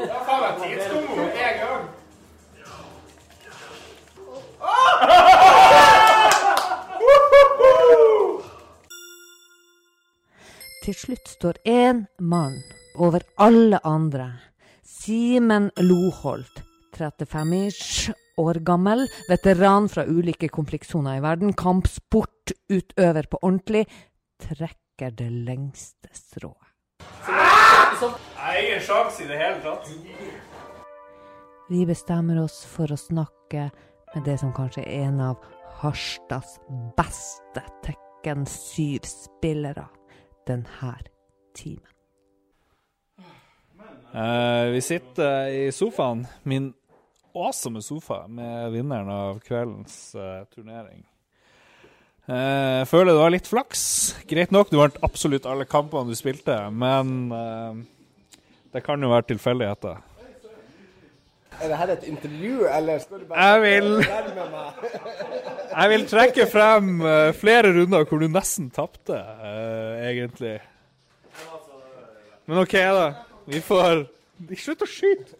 Ja, 0.00 0.16
faen 0.24 0.40
meg 0.48 0.52
tidskombo 0.64 1.12
med 1.20 1.44
en 1.44 1.56
gang. 1.60 1.84
Til 10.90 10.96
slutt 10.98 11.28
står 11.30 11.58
én 11.70 11.98
mann 12.18 12.56
over 12.98 13.22
alle 13.38 13.78
andre. 13.86 14.24
Simen 14.82 15.68
Loholt, 15.78 16.64
35-ish 16.98 18.08
år 18.42 18.58
gammel, 18.66 19.04
veteran 19.28 19.86
fra 19.86 20.02
ulike 20.10 20.48
konfliktsoner 20.50 21.20
i 21.20 21.22
verden, 21.22 21.52
kampsportutøver 21.54 23.28
på 23.30 23.38
ordentlig, 23.38 23.84
trekker 24.42 25.14
det 25.14 25.28
lengste 25.30 26.10
strået. 26.10 26.74
Ingen 27.30 28.82
sjanse 28.82 29.22
i 29.22 29.30
det 29.30 29.38
hele 29.38 29.62
tatt. 29.62 29.86
Vi 31.70 31.84
bestemmer 31.86 32.42
oss 32.42 32.64
for 32.66 32.90
å 32.90 32.98
snakke 32.98 33.68
med 34.16 34.26
det 34.26 34.40
som 34.42 34.50
kanskje 34.58 34.88
er 34.88 35.06
en 35.06 35.22
av 35.28 35.48
Harstads 35.84 36.58
beste 36.98 37.62
Tekken 37.86 38.42
7-spillere 38.42 39.86
denne 40.50 40.92
timen. 41.56 41.86
Uh, 44.10 44.74
vi 44.74 44.80
sitter 44.82 45.48
i 45.54 45.70
sofaen. 45.72 46.24
Min 46.42 46.72
awesome 47.34 47.82
sofa 47.82 48.24
med 48.26 48.72
vinneren 48.74 49.10
av 49.14 49.38
kveldens 49.46 50.16
uh, 50.18 50.42
turnering. 50.50 51.04
Uh, 52.26 52.82
føler 52.90 53.12
det 53.12 53.20
var 53.22 53.34
litt 53.34 53.50
flaks. 53.50 53.84
Greit 54.30 54.50
nok, 54.54 54.70
du 54.70 54.80
vant 54.80 54.98
absolutt 55.06 55.46
alle 55.46 55.68
kampene 55.70 56.10
du 56.10 56.18
spilte, 56.18 56.58
men 56.70 57.30
det 58.70 58.82
kan 58.86 59.02
jo 59.02 59.10
være 59.10 59.30
tilfeldigheter. 59.32 60.09
Er 61.60 61.68
det 61.68 61.76
her 61.76 61.92
et 61.92 62.06
intervju, 62.08 62.66
eller 62.66 62.98
skal 63.02 63.20
du 63.20 63.26
bare 63.28 63.46
jeg 63.50 63.62
vil, 63.62 64.04
jeg 65.80 65.90
vil 65.92 66.06
trekke 66.08 66.46
frem 66.48 67.02
uh, 67.04 67.32
flere 67.36 67.74
runder 67.76 68.06
hvor 68.08 68.22
du 68.22 68.28
nesten 68.32 68.70
tapte, 68.72 69.18
egentlig. 70.08 70.56
Men 72.48 72.62
OK, 72.64 72.72
da. 72.72 73.10
Vi 73.50 73.60
får 73.60 74.06
Slutt 74.56 74.82
å 74.82 74.88
skyte! 74.88 75.36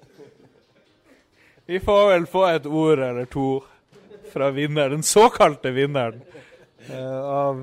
Vi 1.70 1.78
får 1.80 2.08
vel 2.10 2.26
få 2.28 2.42
et 2.50 2.66
ord 2.66 3.00
eller 3.00 3.28
to 3.30 3.60
fra 4.32 4.50
vinneren, 4.54 4.98
den 4.98 5.06
såkalte 5.06 5.70
vinneren 5.74 6.20
uh, 6.90 7.20
av 7.22 7.62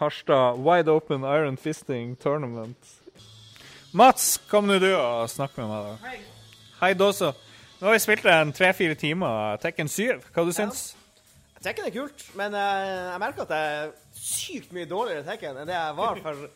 Harstad 0.00 0.60
Wide 0.66 0.90
Open 0.90 1.24
Iron 1.24 1.56
Fisting 1.56 2.16
Tournament. 2.20 2.94
Mats, 3.94 4.36
kom 4.50 4.66
nå 4.66 4.80
du 4.82 4.90
og 4.90 5.30
snakk 5.30 5.54
med 5.60 5.70
meg, 5.70 5.90
da. 5.92 6.14
Hei. 6.80 6.94
Dåså. 6.94 7.24
Dåsa. 7.32 7.34
Nå 7.78 7.86
har 7.86 7.92
vi 7.92 8.00
spilt 8.00 8.24
en 8.24 8.52
tre-fire 8.52 8.94
timer 8.98 9.58
Tekken 9.62 9.88
7. 9.88 10.20
Hva 10.34 10.44
du 10.46 10.52
ja. 10.56 10.66
Tekken 11.62 11.86
er 11.88 11.92
kult, 11.94 12.22
men 12.38 12.54
uh, 12.56 13.10
jeg 13.12 13.20
merker 13.22 13.44
at 13.44 13.52
jeg 13.54 13.74
er 13.74 13.90
sykt 14.18 14.74
mye 14.76 14.88
dårligere 14.88 15.22
i 15.22 15.26
Tekken 15.26 15.58
enn 15.60 15.68
det 15.68 15.74
jeg 15.76 15.96
var 15.98 16.20
for 16.24 16.46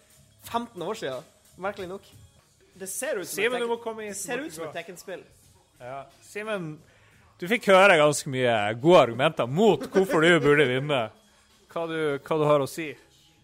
15 0.48 0.84
år 0.86 0.98
siden. 1.00 1.28
Merkelig 1.60 1.90
nok. 1.90 2.08
Det 2.78 2.88
ser 2.88 3.20
ut 3.20 3.28
som 3.28 3.42
Simon, 3.42 3.66
et 4.06 4.74
Tekken-spill. 4.78 5.22
Ja. 5.82 6.00
Simen, 6.24 6.70
du 7.40 7.46
fikk 7.50 7.70
høre 7.74 8.00
ganske 8.00 8.32
mye 8.32 8.56
gode 8.80 9.04
argumenter 9.08 9.46
mot 9.50 9.84
hvorfor 9.92 10.24
du 10.24 10.30
burde 10.44 10.68
vinne. 10.70 11.02
Hva 11.68 11.86
du, 11.90 11.98
hva 12.24 12.40
du 12.40 12.46
har 12.48 12.64
å 12.64 12.70
si? 12.70 12.90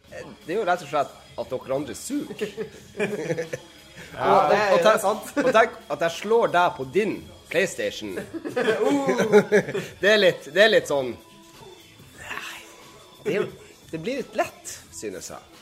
Det 0.09 0.57
er 0.57 0.61
jo 0.61 0.67
rett 0.67 0.89
og 0.89 0.91
slett 0.91 1.15
at 1.37 1.55
dere 1.55 1.81
andre 1.83 1.99
suger. 1.99 2.59
ja, 4.15 4.31
og, 4.31 4.51
det 4.51 4.59
er, 4.59 4.73
og, 4.95 5.01
sant. 5.03 5.31
og 5.45 5.53
tenk 5.55 5.79
at 5.95 6.05
jeg 6.07 6.17
slår 6.19 6.53
deg 6.55 6.75
på 6.79 6.87
din 6.95 7.15
PlayStation. 7.51 8.17
Uh, 8.19 9.39
det, 10.03 10.11
er 10.11 10.21
litt, 10.21 10.49
det 10.55 10.65
er 10.65 10.73
litt 10.75 10.91
sånn 10.91 11.15
det, 13.25 13.41
det 13.91 14.01
blir 14.03 14.21
litt 14.21 14.35
lett, 14.37 14.73
synes 14.93 15.31
jeg. 15.33 15.53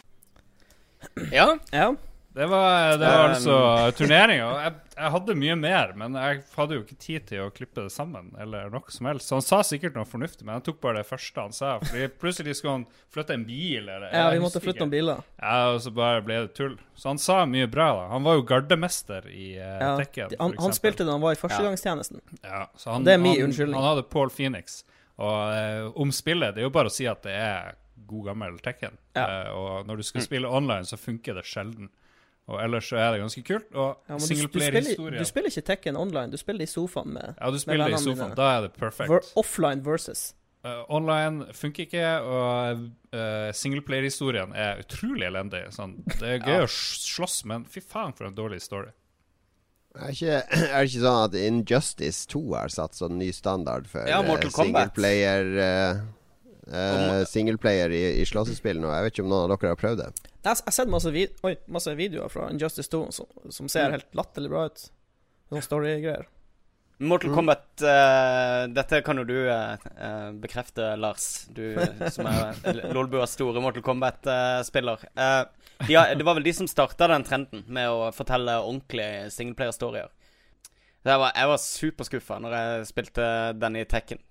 Ja. 1.35 1.53
ja. 1.71 1.93
Det 2.35 2.47
var, 2.47 2.99
det 2.99 3.07
var 3.07 3.29
altså 3.29 3.57
turneringa. 3.97 4.47
Jeg, 4.65 4.73
jeg, 4.97 5.09
hadde 5.15 5.35
mye 5.37 5.57
mer, 5.61 5.91
men 6.01 6.15
jeg 6.17 6.39
hadde 6.55 6.79
jo 6.79 6.85
ikke 6.87 6.97
tid 6.97 7.27
til 7.29 7.43
å 7.45 7.51
klippe 7.53 7.85
det 7.85 7.93
sammen. 7.93 8.31
eller 8.41 8.71
noe 8.73 8.95
som 8.95 9.09
helst. 9.11 9.29
Så 9.29 9.37
han 9.37 9.45
sa 9.45 9.59
sikkert 9.69 9.99
noe 9.99 10.09
fornuftig, 10.09 10.47
men 10.49 10.57
jeg 10.57 10.65
tok 10.71 10.79
bare 10.87 11.03
det 11.03 11.11
første 11.11 11.45
han 11.45 11.53
sa. 11.53 11.75
Fordi 11.83 12.09
plutselig 12.23 12.57
skulle 12.57 12.79
han 12.79 12.87
flytte 13.13 13.37
en 13.37 13.45
bil. 13.45 13.85
Eller, 13.85 14.09
ja, 14.17 14.25
vi 14.33 14.41
måtte 14.41 14.63
flytte 14.65 14.81
noen 14.81 14.95
biler. 14.95 15.21
Ja, 15.43 15.59
Og 15.75 15.83
så 15.85 15.93
bare 15.93 16.25
ble 16.25 16.41
det 16.47 16.55
tull. 16.57 16.79
Så 16.97 17.13
han 17.13 17.21
sa 17.21 17.43
mye 17.45 17.69
bra. 17.69 17.91
da. 18.01 18.09
Han 18.15 18.25
var 18.25 18.41
jo 18.41 18.49
gardemester 18.49 19.29
i 19.29 19.53
uh, 19.61 19.69
ja, 19.69 19.93
Tekken. 20.01 20.33
Han, 20.41 20.57
han, 20.65 20.77
spilte 20.81 21.05
da 21.05 21.19
han 21.19 21.25
var 21.29 21.37
i 21.37 21.41
førstegangstjenesten. 21.43 22.25
Ja, 22.41 22.65
så 22.81 22.97
han, 22.97 23.05
det 23.05 23.19
er 23.19 23.25
min 23.29 23.45
unnskyldning. 23.45 23.77
Han 23.77 23.91
hadde 23.93 24.09
Paul 24.09 24.33
Phoenix. 24.33 24.87
Og 25.21 25.37
uh, 25.37 25.93
om 26.01 26.17
spillet, 26.17 26.57
det 26.57 26.65
er 26.65 26.71
jo 26.71 26.73
bare 26.73 26.89
å 26.89 26.95
si 26.95 27.05
at 27.11 27.21
det 27.29 27.37
er 27.37 27.75
god 28.09 28.33
gammel 28.33 28.57
Tekken. 28.65 28.97
Ja. 29.13 29.29
Uh, 29.29 29.51
og 29.53 29.91
når 29.91 30.01
du 30.01 30.09
skal 30.09 30.25
spille 30.25 30.49
online, 30.49 30.89
så 30.89 30.97
funker 30.97 31.37
det 31.37 31.45
sjelden. 31.45 31.93
Og 32.51 32.59
ellers 32.59 32.89
så 32.91 32.99
er 32.99 33.15
det 33.15 33.23
ganske 33.23 33.43
kult. 33.47 33.69
Og 33.79 34.11
ja, 34.11 34.19
singleplayer-historie 34.19 35.17
du, 35.17 35.23
du, 35.23 35.29
spiller 35.29 35.53
ikke 35.53 35.67
Tekken 35.67 35.99
online, 35.99 36.33
du 36.33 36.41
spiller 36.41 36.67
i 36.67 36.71
sofaen 36.71 37.13
med 37.15 37.35
Ja, 37.39 37.51
du 37.55 37.59
spiller 37.63 37.93
i 37.95 38.01
sofaen. 38.03 38.35
Da 38.39 38.49
er 38.57 38.65
det 38.67 38.73
perfekt. 38.79 39.33
Offline 39.39 39.85
versus. 39.87 40.33
Uh, 40.63 40.85
online 40.95 41.49
funker 41.59 41.89
ikke, 41.89 42.09
og 42.23 42.83
uh, 43.15 43.49
singleplayer-historien 43.55 44.53
er 44.55 44.83
utrolig 44.85 45.27
elendig. 45.27 45.65
Sånn, 45.75 45.97
det 46.21 46.37
er 46.37 46.43
gøy 46.43 46.59
ja. 46.61 46.67
å 46.67 46.71
slåss, 46.71 47.41
men 47.51 47.65
fy 47.67 47.83
faen 47.83 48.15
for 48.15 48.29
en 48.29 48.37
dårlig 48.37 48.61
story. 48.63 48.93
Er, 49.99 50.13
ikke, 50.15 50.37
det 50.63 50.85
ikke 50.87 51.03
sånn 51.03 51.21
at 51.27 51.35
Injustice 51.41 52.31
2 52.31 52.43
har 52.55 52.73
satt 52.73 52.95
sånn 52.97 53.19
ny 53.19 53.33
standard 53.35 53.91
for 53.91 54.07
ja, 54.07 54.23
uh, 54.23 54.47
singleplayer 54.55 55.51
uh, 55.59 56.05
uh, 56.71 57.23
Singleplayer 57.29 57.95
i, 57.95 58.03
i 58.21 58.27
slåssespillene, 58.29 58.87
og 58.87 58.95
Jeg 58.95 59.07
vet 59.07 59.17
ikke 59.17 59.25
om 59.27 59.33
noen 59.33 59.47
av 59.47 59.57
dere 59.57 59.73
har 59.75 59.81
prøvd 59.81 60.03
det? 60.03 60.11
Jeg 60.43 60.51
har 60.53 60.77
sett 60.77 60.93
masse, 60.93 61.11
vid 61.15 61.35
Oi, 61.47 61.57
masse 61.71 61.95
videoer 61.99 62.33
fra 62.33 62.51
Injustice 62.53 62.91
2 62.93 63.03
som, 63.15 63.31
som 63.51 63.71
ser 63.73 63.89
mm. 63.89 63.97
helt 63.99 64.21
latterlig 64.23 64.53
bra 64.53 64.69
ut. 64.71 64.87
Noen 65.53 65.67
storygreier 65.67 66.29
Mortal 67.03 67.31
mm. 67.31 67.35
Kombat 67.37 67.83
uh, 67.83 68.69
Dette 68.71 69.01
kan 69.03 69.19
jo 69.19 69.25
du 69.27 69.37
uh, 69.51 70.31
bekrefte, 70.39 70.95
Lars. 70.97 71.49
Du 71.51 71.75
som 72.15 72.29
er 72.31 72.93
Lolbuas 72.95 73.35
store 73.35 73.63
Mortal 73.65 73.83
Kombat-spiller. 73.83 75.07
Uh, 75.19 75.43
de 75.83 75.99
det 75.99 76.27
var 76.27 76.39
vel 76.39 76.47
de 76.47 76.55
som 76.55 76.69
starta 76.71 77.09
den 77.11 77.25
trenden 77.27 77.65
med 77.67 77.91
å 77.91 78.13
fortelle 78.15 78.61
ordentlige 78.63 79.33
singleplayer-storier. 79.35 80.13
Jeg 81.03 81.19
var, 81.19 81.33
jeg 81.35 81.51
var 81.51 81.59
superskuffa 81.59 82.37
når 82.39 82.55
jeg 82.55 82.91
spilte 82.93 83.25
den 83.59 83.81
i 83.81 83.89
Tekken. 83.91 84.23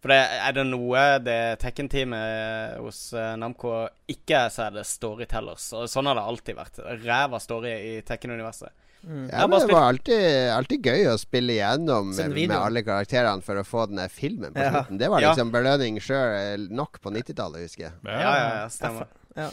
For 0.00 0.12
det, 0.12 0.20
er 0.40 0.54
det 0.56 0.62
noe 0.64 1.00
det 1.20 1.40
Tekken-teamet 1.60 2.78
hos 2.80 3.10
uh, 3.12 3.34
Namco 3.36 3.82
ikke 4.08 4.46
er, 4.46 4.52
så 4.52 4.66
er 4.66 4.78
det 4.78 4.86
storytellers. 4.88 5.66
Og 5.76 5.90
sånn 5.92 6.08
har 6.08 6.16
det 6.16 6.28
alltid 6.30 6.56
vært. 6.56 6.80
Ræva 7.02 7.40
story 7.42 7.74
i 7.76 7.92
Tekken-universet. 8.08 8.72
Mm. 9.02 9.30
Ja, 9.32 9.46
men 9.46 9.60
Det 9.60 9.72
var 9.72 9.86
alltid, 9.88 10.24
alltid, 10.52 10.86
gøy 10.86 11.06
å 11.08 11.16
spille 11.20 11.54
igjennom 11.54 12.10
med, 12.12 12.34
med, 12.36 12.52
alle 12.56 12.82
karakterene 12.84 13.44
for 13.44 13.60
å 13.60 13.64
få 13.64 13.86
den 13.88 14.02
filmen 14.12 14.52
på 14.52 14.60
slutten. 14.60 14.96
Ja. 14.96 15.00
Det 15.04 15.10
var 15.12 15.24
liksom 15.24 15.52
ja. 15.52 15.56
belønning 15.56 16.00
sjøl 16.04 16.66
nok 16.72 17.00
på 17.04 17.12
90-tallet, 17.16 17.64
husker 17.68 17.86
jeg. 17.88 17.98
Ja, 18.08 18.18
ja, 18.20 18.48
ja 18.60 18.66
stemmer. 18.72 19.12
Ja. 19.36 19.50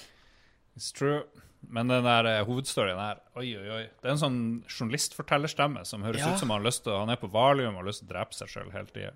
It's 0.79 0.91
true. 0.95 1.25
Men 1.67 1.91
den 1.91 2.05
der 2.05 2.27
uh, 2.29 2.45
hovedstoryen 2.47 2.99
her 3.01 3.17
Oi, 3.35 3.49
oi, 3.57 3.65
oi. 3.73 3.85
Det 3.99 4.07
er 4.07 4.13
en 4.13 4.21
sånn 4.21 4.41
journalistfortellerstemme 4.69 5.81
som 5.89 6.05
høres 6.05 6.23
ut 6.23 6.39
som 6.39 6.53
han 6.53 6.61
har 6.61 6.67
lyst 6.69 6.85
til 6.85 6.93
Han 6.95 7.11
er 7.11 7.17
på 7.19 7.27
valium 7.33 7.73
og 7.73 7.81
har 7.81 7.89
lyst 7.89 8.03
til 8.03 8.07
å 8.07 8.13
drepe 8.13 8.37
seg 8.37 8.51
sjøl 8.53 8.69
hele 8.71 8.87
tida 8.93 9.11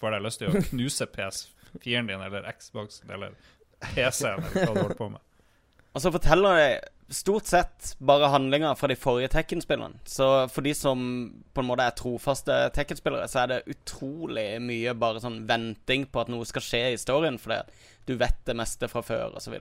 får 0.00 0.16
deg 0.16 0.26
lyst 0.26 0.42
til 0.42 0.50
å 0.52 0.64
knuse 0.70 1.08
PS4-en 1.12 2.10
din 2.10 2.26
eller 2.26 2.50
Xbox 2.56 3.02
eller 3.08 3.36
PC-en 3.94 4.42
eller 4.42 4.66
hva 4.66 4.74
du 4.74 4.82
holder 4.82 4.98
på 4.98 5.08
med. 5.14 5.22
Og 5.96 6.02
så 6.04 6.12
forteller 6.12 6.58
det 6.60 7.16
stort 7.16 7.46
sett 7.48 7.94
bare 8.04 8.28
handlinger 8.28 8.74
fra 8.76 8.90
de 8.90 8.96
forrige 8.98 9.30
Tekken-spillene. 9.32 10.02
Så 10.04 10.26
for 10.52 10.66
de 10.66 10.74
som 10.76 11.00
på 11.54 11.62
en 11.62 11.68
måte 11.70 11.86
er 11.86 11.94
trofaste 11.96 12.56
Tekken-spillere, 12.76 13.28
så 13.30 13.44
er 13.44 13.52
det 13.52 13.62
utrolig 13.72 14.48
mye 14.60 14.92
bare 14.98 15.22
sånn 15.22 15.44
venting 15.48 16.04
på 16.10 16.20
at 16.20 16.32
noe 16.32 16.44
skal 16.48 16.64
skje 16.66 16.82
i 16.90 16.96
historien, 16.98 17.38
fordi 17.40 17.62
du 18.10 18.16
vet 18.20 18.42
det 18.44 18.56
meste 18.58 18.90
fra 18.92 19.00
før, 19.06 19.38
osv. 19.38 19.56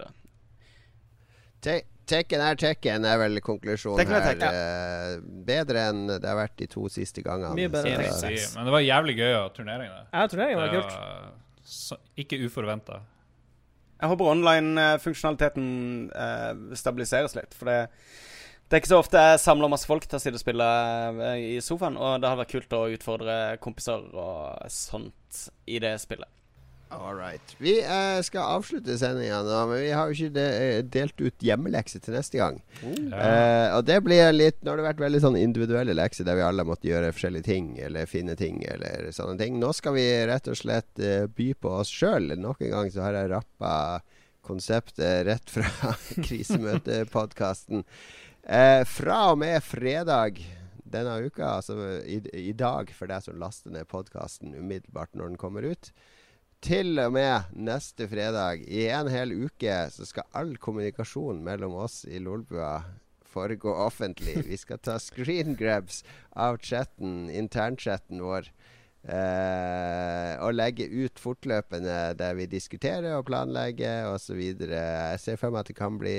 Tekken 2.10 2.44
er 2.46 2.60
Tekken, 2.60 3.06
er 3.08 3.18
vel 3.22 3.42
konklusjonen 3.44 4.12
her. 4.14 4.28
Tekken. 4.30 4.60
ja. 4.60 5.16
bedre 5.48 5.88
enn 5.90 6.06
det 6.12 6.28
har 6.28 6.38
vært 6.38 6.56
de 6.62 6.68
to 6.70 6.86
siste 6.94 7.24
gangene. 7.26 7.56
Mye 7.58 7.72
bedre 7.74 8.12
så, 8.14 8.30
Men 8.58 8.70
det 8.70 8.76
var 8.78 8.86
jævlig 8.86 9.18
gøy 9.18 9.34
å 9.40 9.48
turnere 9.56 9.90
Ja, 9.90 10.28
turneringen 10.30 10.62
var 10.62 10.74
kult. 10.76 10.96
Så, 11.66 11.98
ikke 12.22 12.38
uforventa. 12.46 13.02
Jeg 13.96 14.12
håper 14.12 14.30
online-funksjonaliteten 14.30 15.68
eh, 16.12 16.78
stabiliseres 16.78 17.36
litt. 17.38 17.56
For 17.56 17.72
det, 17.72 17.78
det, 18.68 18.74
er 18.74 18.82
ikke 18.84 18.92
så 18.92 19.02
ofte 19.02 19.24
jeg 19.24 19.42
samler 19.42 19.72
masse 19.72 19.88
folk 19.90 20.06
til 20.06 20.20
å 20.20 20.22
sitte 20.22 20.38
og 20.38 20.44
spille 20.44 20.68
uh, 21.16 21.36
i 21.40 21.56
sofaen. 21.64 21.98
Og 21.98 22.20
det 22.20 22.30
hadde 22.30 22.42
vært 22.44 22.56
kult 22.58 22.76
å 22.76 22.86
utfordre 22.94 23.38
kompiser 23.64 24.04
og 24.12 24.68
sånt 24.74 25.46
i 25.66 25.80
det 25.82 25.96
spillet. 26.04 26.30
All 26.90 27.16
right. 27.16 27.56
Vi 27.58 27.84
eh, 27.84 28.22
skal 28.22 28.58
avslutte 28.60 28.98
sendinga 28.98 29.40
nå, 29.44 29.58
men 29.72 29.80
vi 29.82 29.92
har 29.96 30.10
jo 30.10 30.16
ikke 30.16 30.36
de, 30.36 30.44
eh, 30.62 30.82
delt 30.94 31.22
ut 31.22 31.44
hjemmelekse 31.44 32.00
til 32.04 32.14
neste 32.14 32.38
gang. 32.38 32.60
Uh. 32.84 33.10
Eh, 33.10 33.70
og 33.74 33.88
det 33.88 33.98
blir 34.06 34.30
litt 34.36 34.60
Nå 34.62 34.72
har 34.72 34.80
det 34.80 34.86
vært 34.86 35.02
veldig 35.02 35.22
sånn 35.24 35.40
individuelle 35.40 35.96
lekser 35.98 36.28
der 36.28 36.38
vi 36.38 36.46
alle 36.46 36.66
måtte 36.68 36.90
gjøre 36.90 37.14
forskjellige 37.16 37.48
ting, 37.50 37.72
eller 37.82 38.10
finne 38.10 38.38
ting, 38.38 38.62
eller 38.70 39.10
sånne 39.16 39.38
ting. 39.42 39.58
Nå 39.62 39.72
skal 39.76 39.98
vi 39.98 40.06
rett 40.30 40.50
og 40.52 40.60
slett 40.60 41.02
by 41.36 41.50
på 41.58 41.74
oss 41.82 41.90
sjøl. 41.90 42.36
Nok 42.38 42.62
en 42.62 42.76
gang 42.78 42.94
så 42.94 43.08
har 43.08 43.18
jeg 43.18 43.34
rappa 43.34 43.74
konseptet 44.46 45.26
rett 45.26 45.50
fra 45.50 45.96
krisemøtepodkasten. 46.28 47.82
fra 48.86 49.22
og 49.32 49.40
med 49.42 49.64
fredag 49.66 50.38
denne 50.86 51.16
uka, 51.26 51.58
altså 51.58 51.80
i, 52.06 52.20
i 52.38 52.54
dag 52.54 52.92
for 52.94 53.10
deg 53.10 53.26
som 53.26 53.42
laster 53.42 53.74
ned 53.74 53.90
podkasten 53.90 54.54
umiddelbart 54.54 55.18
når 55.18 55.34
den 55.34 55.42
kommer 55.42 55.66
ut 55.66 55.90
til 56.64 57.00
og 57.02 57.14
med 57.16 57.56
neste 57.56 58.08
fredag, 58.10 58.64
i 58.68 58.88
en 58.90 59.10
hel 59.12 59.34
uke, 59.46 59.74
så 59.92 60.08
skal 60.08 60.30
all 60.34 60.56
kommunikasjon 60.62 61.44
mellom 61.46 61.76
oss 61.86 62.04
i 62.08 62.22
Lolbua 62.24 62.80
foregå 63.36 63.74
offentlig. 63.86 64.40
Vi 64.48 64.58
skal 64.60 64.80
ta 64.80 64.98
screen 65.02 65.58
grabs 65.60 66.04
av 66.32 66.62
chatten, 66.64 67.28
internchatten 67.30 68.24
vår. 68.24 68.50
Uh, 69.06 70.34
og 70.42 70.56
legge 70.58 70.88
ut 70.90 71.20
fortløpende 71.22 72.16
der 72.18 72.34
vi 72.40 72.48
diskuterer 72.50 73.20
og 73.20 73.28
planlegger 73.28 74.08
osv. 74.10 74.40
Jeg 74.58 75.20
ser 75.22 75.38
for 75.38 75.54
meg 75.54 75.62
at 75.62 75.70
det 75.70 75.76
kan 75.78 76.00
bli 76.02 76.16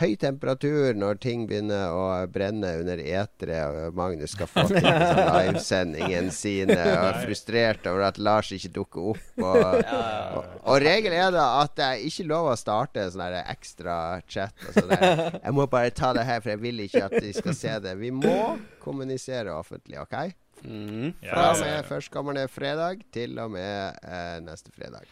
høy 0.00 0.14
temperatur 0.16 0.96
når 0.96 1.20
ting 1.20 1.44
begynner 1.50 1.92
å 1.92 2.06
brenne 2.32 2.70
under 2.80 3.02
eteret, 3.02 3.68
og 3.68 3.98
Magnus 4.00 4.32
skal 4.32 4.48
få 4.48 4.64
til 4.70 4.80
sånn 4.80 5.20
livesendingen 5.28 6.32
sine 6.32 6.78
og 6.80 7.04
er 7.10 7.20
frustrert 7.26 7.90
over 7.90 8.08
at 8.08 8.20
Lars 8.22 8.54
ikke 8.56 8.72
dukker 8.80 9.12
opp. 9.12 9.28
Og, 9.42 9.60
og, 9.92 10.50
og 10.72 10.80
regelen 10.80 11.18
er 11.26 11.34
da 11.36 11.46
at 11.60 11.76
det 11.76 11.88
er 11.90 12.06
ikke 12.08 12.28
lov 12.32 12.48
å 12.54 12.56
starte 12.56 13.10
sånn 13.12 13.36
ekstra 13.42 13.96
chat. 14.24 14.56
Sånn 14.72 14.88
jeg 14.96 15.52
må 15.52 15.68
bare 15.68 15.92
ta 15.92 16.14
det 16.16 16.24
her, 16.24 16.40
for 16.40 16.54
jeg 16.54 16.64
vil 16.64 16.80
ikke 16.86 17.04
at 17.10 17.18
de 17.20 17.36
skal 17.36 17.58
se 17.60 17.76
det. 17.84 17.98
Vi 18.00 18.08
må 18.14 18.56
kommunisere 18.80 19.52
offentlig, 19.52 20.00
OK? 20.00 20.16
Mm. 20.62 21.12
Fra 21.24 21.50
og 21.50 21.60
med 21.64 21.84
førstkommende 21.88 22.46
fredag 22.48 23.02
til 23.14 23.38
og 23.42 23.54
med 23.56 24.02
eh, 24.04 24.38
neste 24.44 24.72
fredag. 24.74 25.06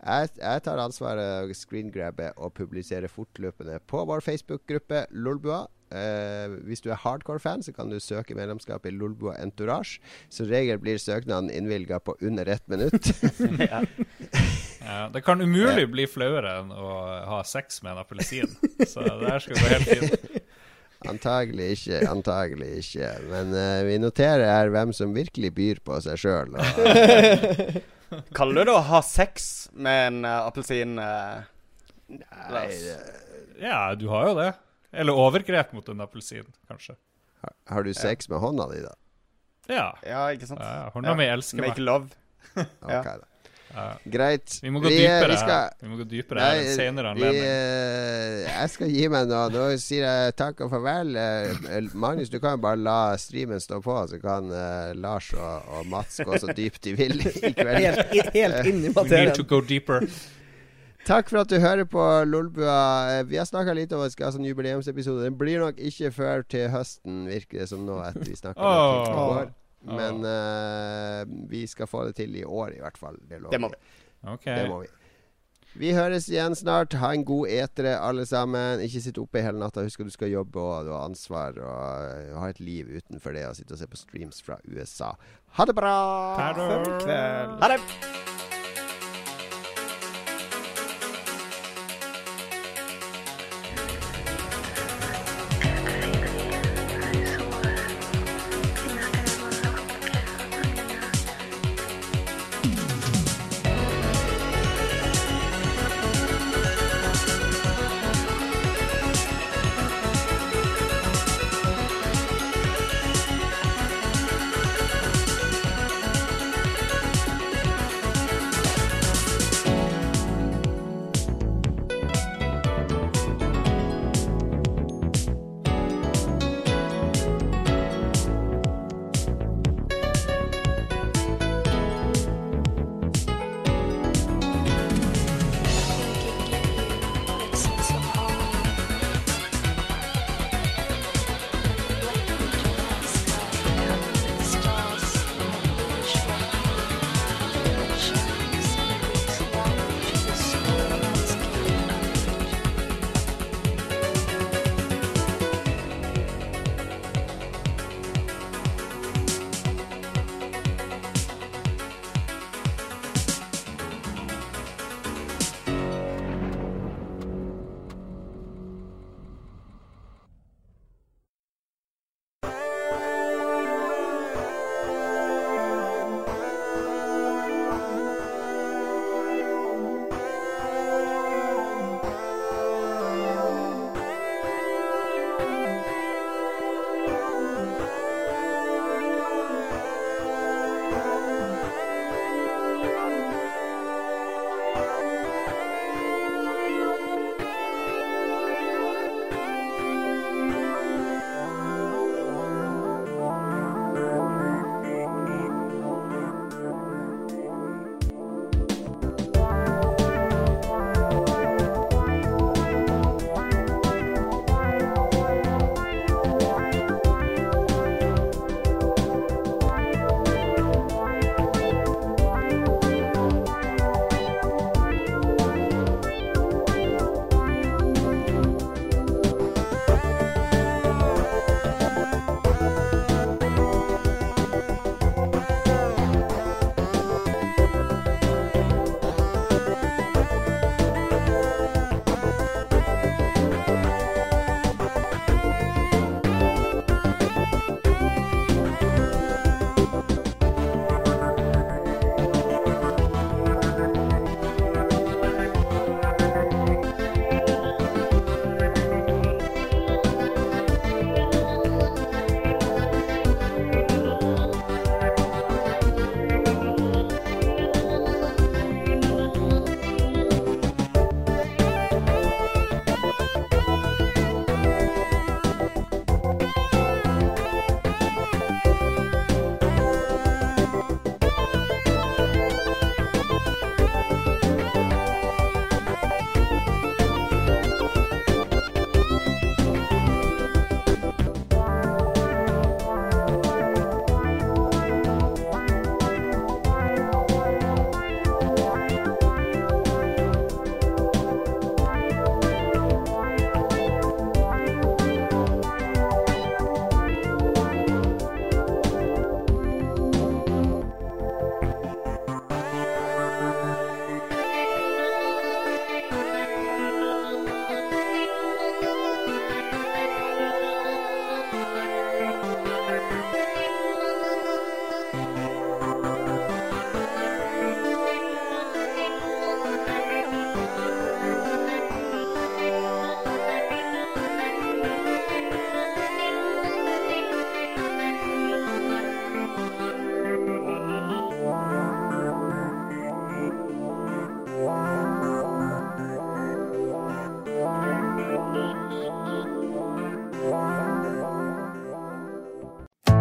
Jeg, 0.00 0.30
jeg, 0.40 0.62
tar 0.64 0.80
ansvaret 0.80 1.52
screengrabbe 1.56 2.30
og 2.40 2.54
publiserer 2.56 3.10
fortløpende 3.12 3.76
på 3.86 4.04
vår 4.08 4.24
Facebook-gruppe 4.24 5.04
Lolbua. 5.10 5.66
Eh, 5.90 6.54
hvis 6.64 6.80
du 6.80 6.88
er 6.90 7.00
hardcore-fan, 7.02 7.62
så 7.62 7.72
kan 7.76 7.90
du 7.90 7.98
søke 8.00 8.34
medlemskap 8.34 8.86
i 8.86 8.94
Lolbua 8.94 9.34
Entourage. 9.42 10.00
Som 10.30 10.48
regel 10.48 10.78
blir 10.78 10.98
søknaden 10.98 11.50
innvilga 11.50 11.98
på 11.98 12.16
under 12.22 12.46
ett 12.46 12.68
minutt. 12.68 13.12
ja. 13.72 13.82
ja. 14.80 15.08
det 15.12 15.24
kan 15.26 15.42
umulig 15.42 15.90
bli 15.92 16.06
flauere 16.08 16.60
enn 16.62 16.72
å 16.72 16.94
ha 17.34 17.42
sex 17.44 17.82
med 17.82 17.92
en 17.92 18.04
appelsin. 18.06 18.56
Så 18.86 19.04
det 19.04 19.34
her 19.34 19.44
skal 19.44 19.60
gå 19.60 19.74
helt 19.74 19.90
fint. 19.90 20.39
Antagelig 21.08 21.70
ikke. 21.78 22.00
Antagelig 22.10 22.70
ikke. 22.82 23.12
Men 23.30 23.54
uh, 23.56 23.80
vi 23.88 23.96
noterer 24.02 24.44
her 24.50 24.72
hvem 24.72 24.92
som 24.96 25.14
virkelig 25.16 25.52
byr 25.56 25.80
på 25.84 26.00
seg 26.04 26.20
sjøl. 26.20 26.58
Kaller 28.36 28.60
du 28.60 28.68
det 28.68 28.74
å 28.74 28.82
ha 28.90 29.00
sex 29.06 29.70
med 29.72 30.06
en 30.10 30.20
uh, 30.26 30.48
appelsin? 30.48 30.98
Uh, 30.98 31.46
Nei 32.50 32.66
Ja, 33.60 33.94
du 33.94 34.08
har 34.10 34.28
jo 34.30 34.34
det. 34.40 34.50
Eller 34.90 35.14
overgrep 35.14 35.72
mot 35.76 35.88
en 35.88 36.02
appelsin, 36.02 36.48
kanskje. 36.68 36.96
Har, 37.44 37.54
har 37.70 37.86
du 37.86 37.92
sex 37.94 38.28
ja. 38.28 38.34
med 38.34 38.42
hånda 38.42 38.66
di, 38.72 38.82
da? 38.84 38.94
Ja. 39.70 39.86
ja 40.04 40.24
ikke 40.34 40.50
sant? 40.50 40.60
Ja, 40.60 40.90
hånda 40.94 41.14
ja. 41.14 41.18
mi 41.20 41.28
elsker 41.30 41.62
meg. 41.62 41.72
Make 41.72 41.86
love. 41.86 42.10
okay, 42.58 43.20
da. 43.22 43.29
Greit. 44.10 44.56
Vi 44.62 44.70
må 44.72 44.80
gå 44.82 44.90
vi, 44.90 44.98
dypere, 45.04 45.30
vi 45.30 45.36
skal, 45.38 45.76
vi 45.78 45.90
må 45.90 45.98
gå 46.00 46.06
dypere 46.10 46.42
nei, 46.42 46.56
her 46.58 46.72
senere 46.74 47.12
anledning. 47.12 47.44
Vi, 47.44 48.48
jeg 48.48 48.72
skal 48.72 48.90
gi 48.96 49.04
meg 49.12 49.30
nå. 49.30 49.42
Nå 49.54 49.68
sier 49.82 50.06
jeg 50.08 50.34
takk 50.40 50.64
og 50.66 50.72
farvel. 50.74 51.14
Uh, 51.14 51.92
Magnus, 51.94 52.32
du 52.32 52.40
kan 52.42 52.56
jo 52.56 52.64
bare 52.64 52.80
la 52.80 52.98
streamen 53.20 53.62
stå 53.62 53.78
på, 53.84 53.96
så 54.10 54.18
kan 54.22 54.50
uh, 54.50 54.90
Lars 54.98 55.30
og, 55.36 55.70
og, 55.70 55.86
Mats 55.90 56.18
gå 56.26 56.42
så 56.42 56.50
dypt 56.56 56.82
de 56.88 56.96
vil 56.98 57.16
i 57.22 57.54
kveld. 57.54 57.86
Helt, 57.86 58.34
helt 58.34 58.70
inn 58.72 58.84
i 58.84 58.92
materien. 58.92 59.10
We 59.10 59.24
need 59.30 59.38
to 59.38 59.46
go 59.46 59.62
deeper. 59.62 60.06
Takk 61.06 61.30
for 61.30 61.40
at 61.40 61.50
du 61.50 61.56
hører 61.62 61.86
på 61.88 62.02
Lolbua. 62.28 63.22
Vi 63.30 63.38
har 63.40 63.48
snakka 63.48 63.72
litt 63.76 63.94
om 63.96 64.02
at 64.04 64.10
vi 64.10 64.18
skal 64.18 64.28
ha 64.28 64.34
sånn 64.34 64.50
jubileumsepisode. 64.50 65.24
Den 65.24 65.38
blir 65.40 65.62
nok 65.62 65.80
ikke 65.80 66.12
før 66.14 66.44
til 66.44 66.68
høsten, 66.74 67.24
virker 67.30 67.62
det 67.62 67.70
som 67.70 67.86
nå, 67.86 68.02
etter 68.10 68.28
vi 68.28 68.36
snakka 68.36 68.60
oh. 68.60 69.48
Men 69.88 70.24
uh, 70.24 71.24
vi 71.50 71.64
skal 71.70 71.88
få 71.88 72.04
det 72.08 72.18
til 72.20 72.34
i 72.36 72.44
år, 72.44 72.74
i 72.76 72.80
hvert 72.82 72.98
fall. 73.00 73.16
Det, 73.28 73.40
det 73.50 73.60
må 73.60 73.70
vi. 73.72 73.78
Okay. 74.34 74.56
Det 74.58 74.66
må 74.68 74.82
vi. 74.84 74.90
Vi 75.78 75.92
høres 75.94 76.26
igjen 76.28 76.56
snart. 76.58 76.96
Ha 76.98 77.12
en 77.14 77.24
god 77.24 77.48
etere, 77.54 77.94
alle 78.02 78.26
sammen. 78.26 78.82
Ikke 78.84 79.02
sitt 79.04 79.20
oppe 79.22 79.42
hele 79.44 79.60
natta. 79.62 79.84
Husk 79.86 80.02
at 80.02 80.10
du 80.10 80.14
skal 80.14 80.32
jobbe 80.32 80.58
og 80.58 80.88
du 80.88 80.92
har 80.92 81.06
ansvar 81.06 81.60
og 81.62 82.32
uh, 82.34 82.40
ha 82.42 82.50
et 82.50 82.60
liv 82.62 82.90
utenfor 82.90 83.36
det 83.36 83.46
å 83.48 83.54
sitte 83.56 83.76
og 83.76 83.82
se 83.82 83.88
på 83.90 84.02
streams 84.02 84.42
fra 84.44 84.58
USA. 84.66 85.14
Ha 85.58 85.66
det 85.66 85.78
bra! 85.78 85.96
Ha 86.42 87.72
det. 87.74 87.80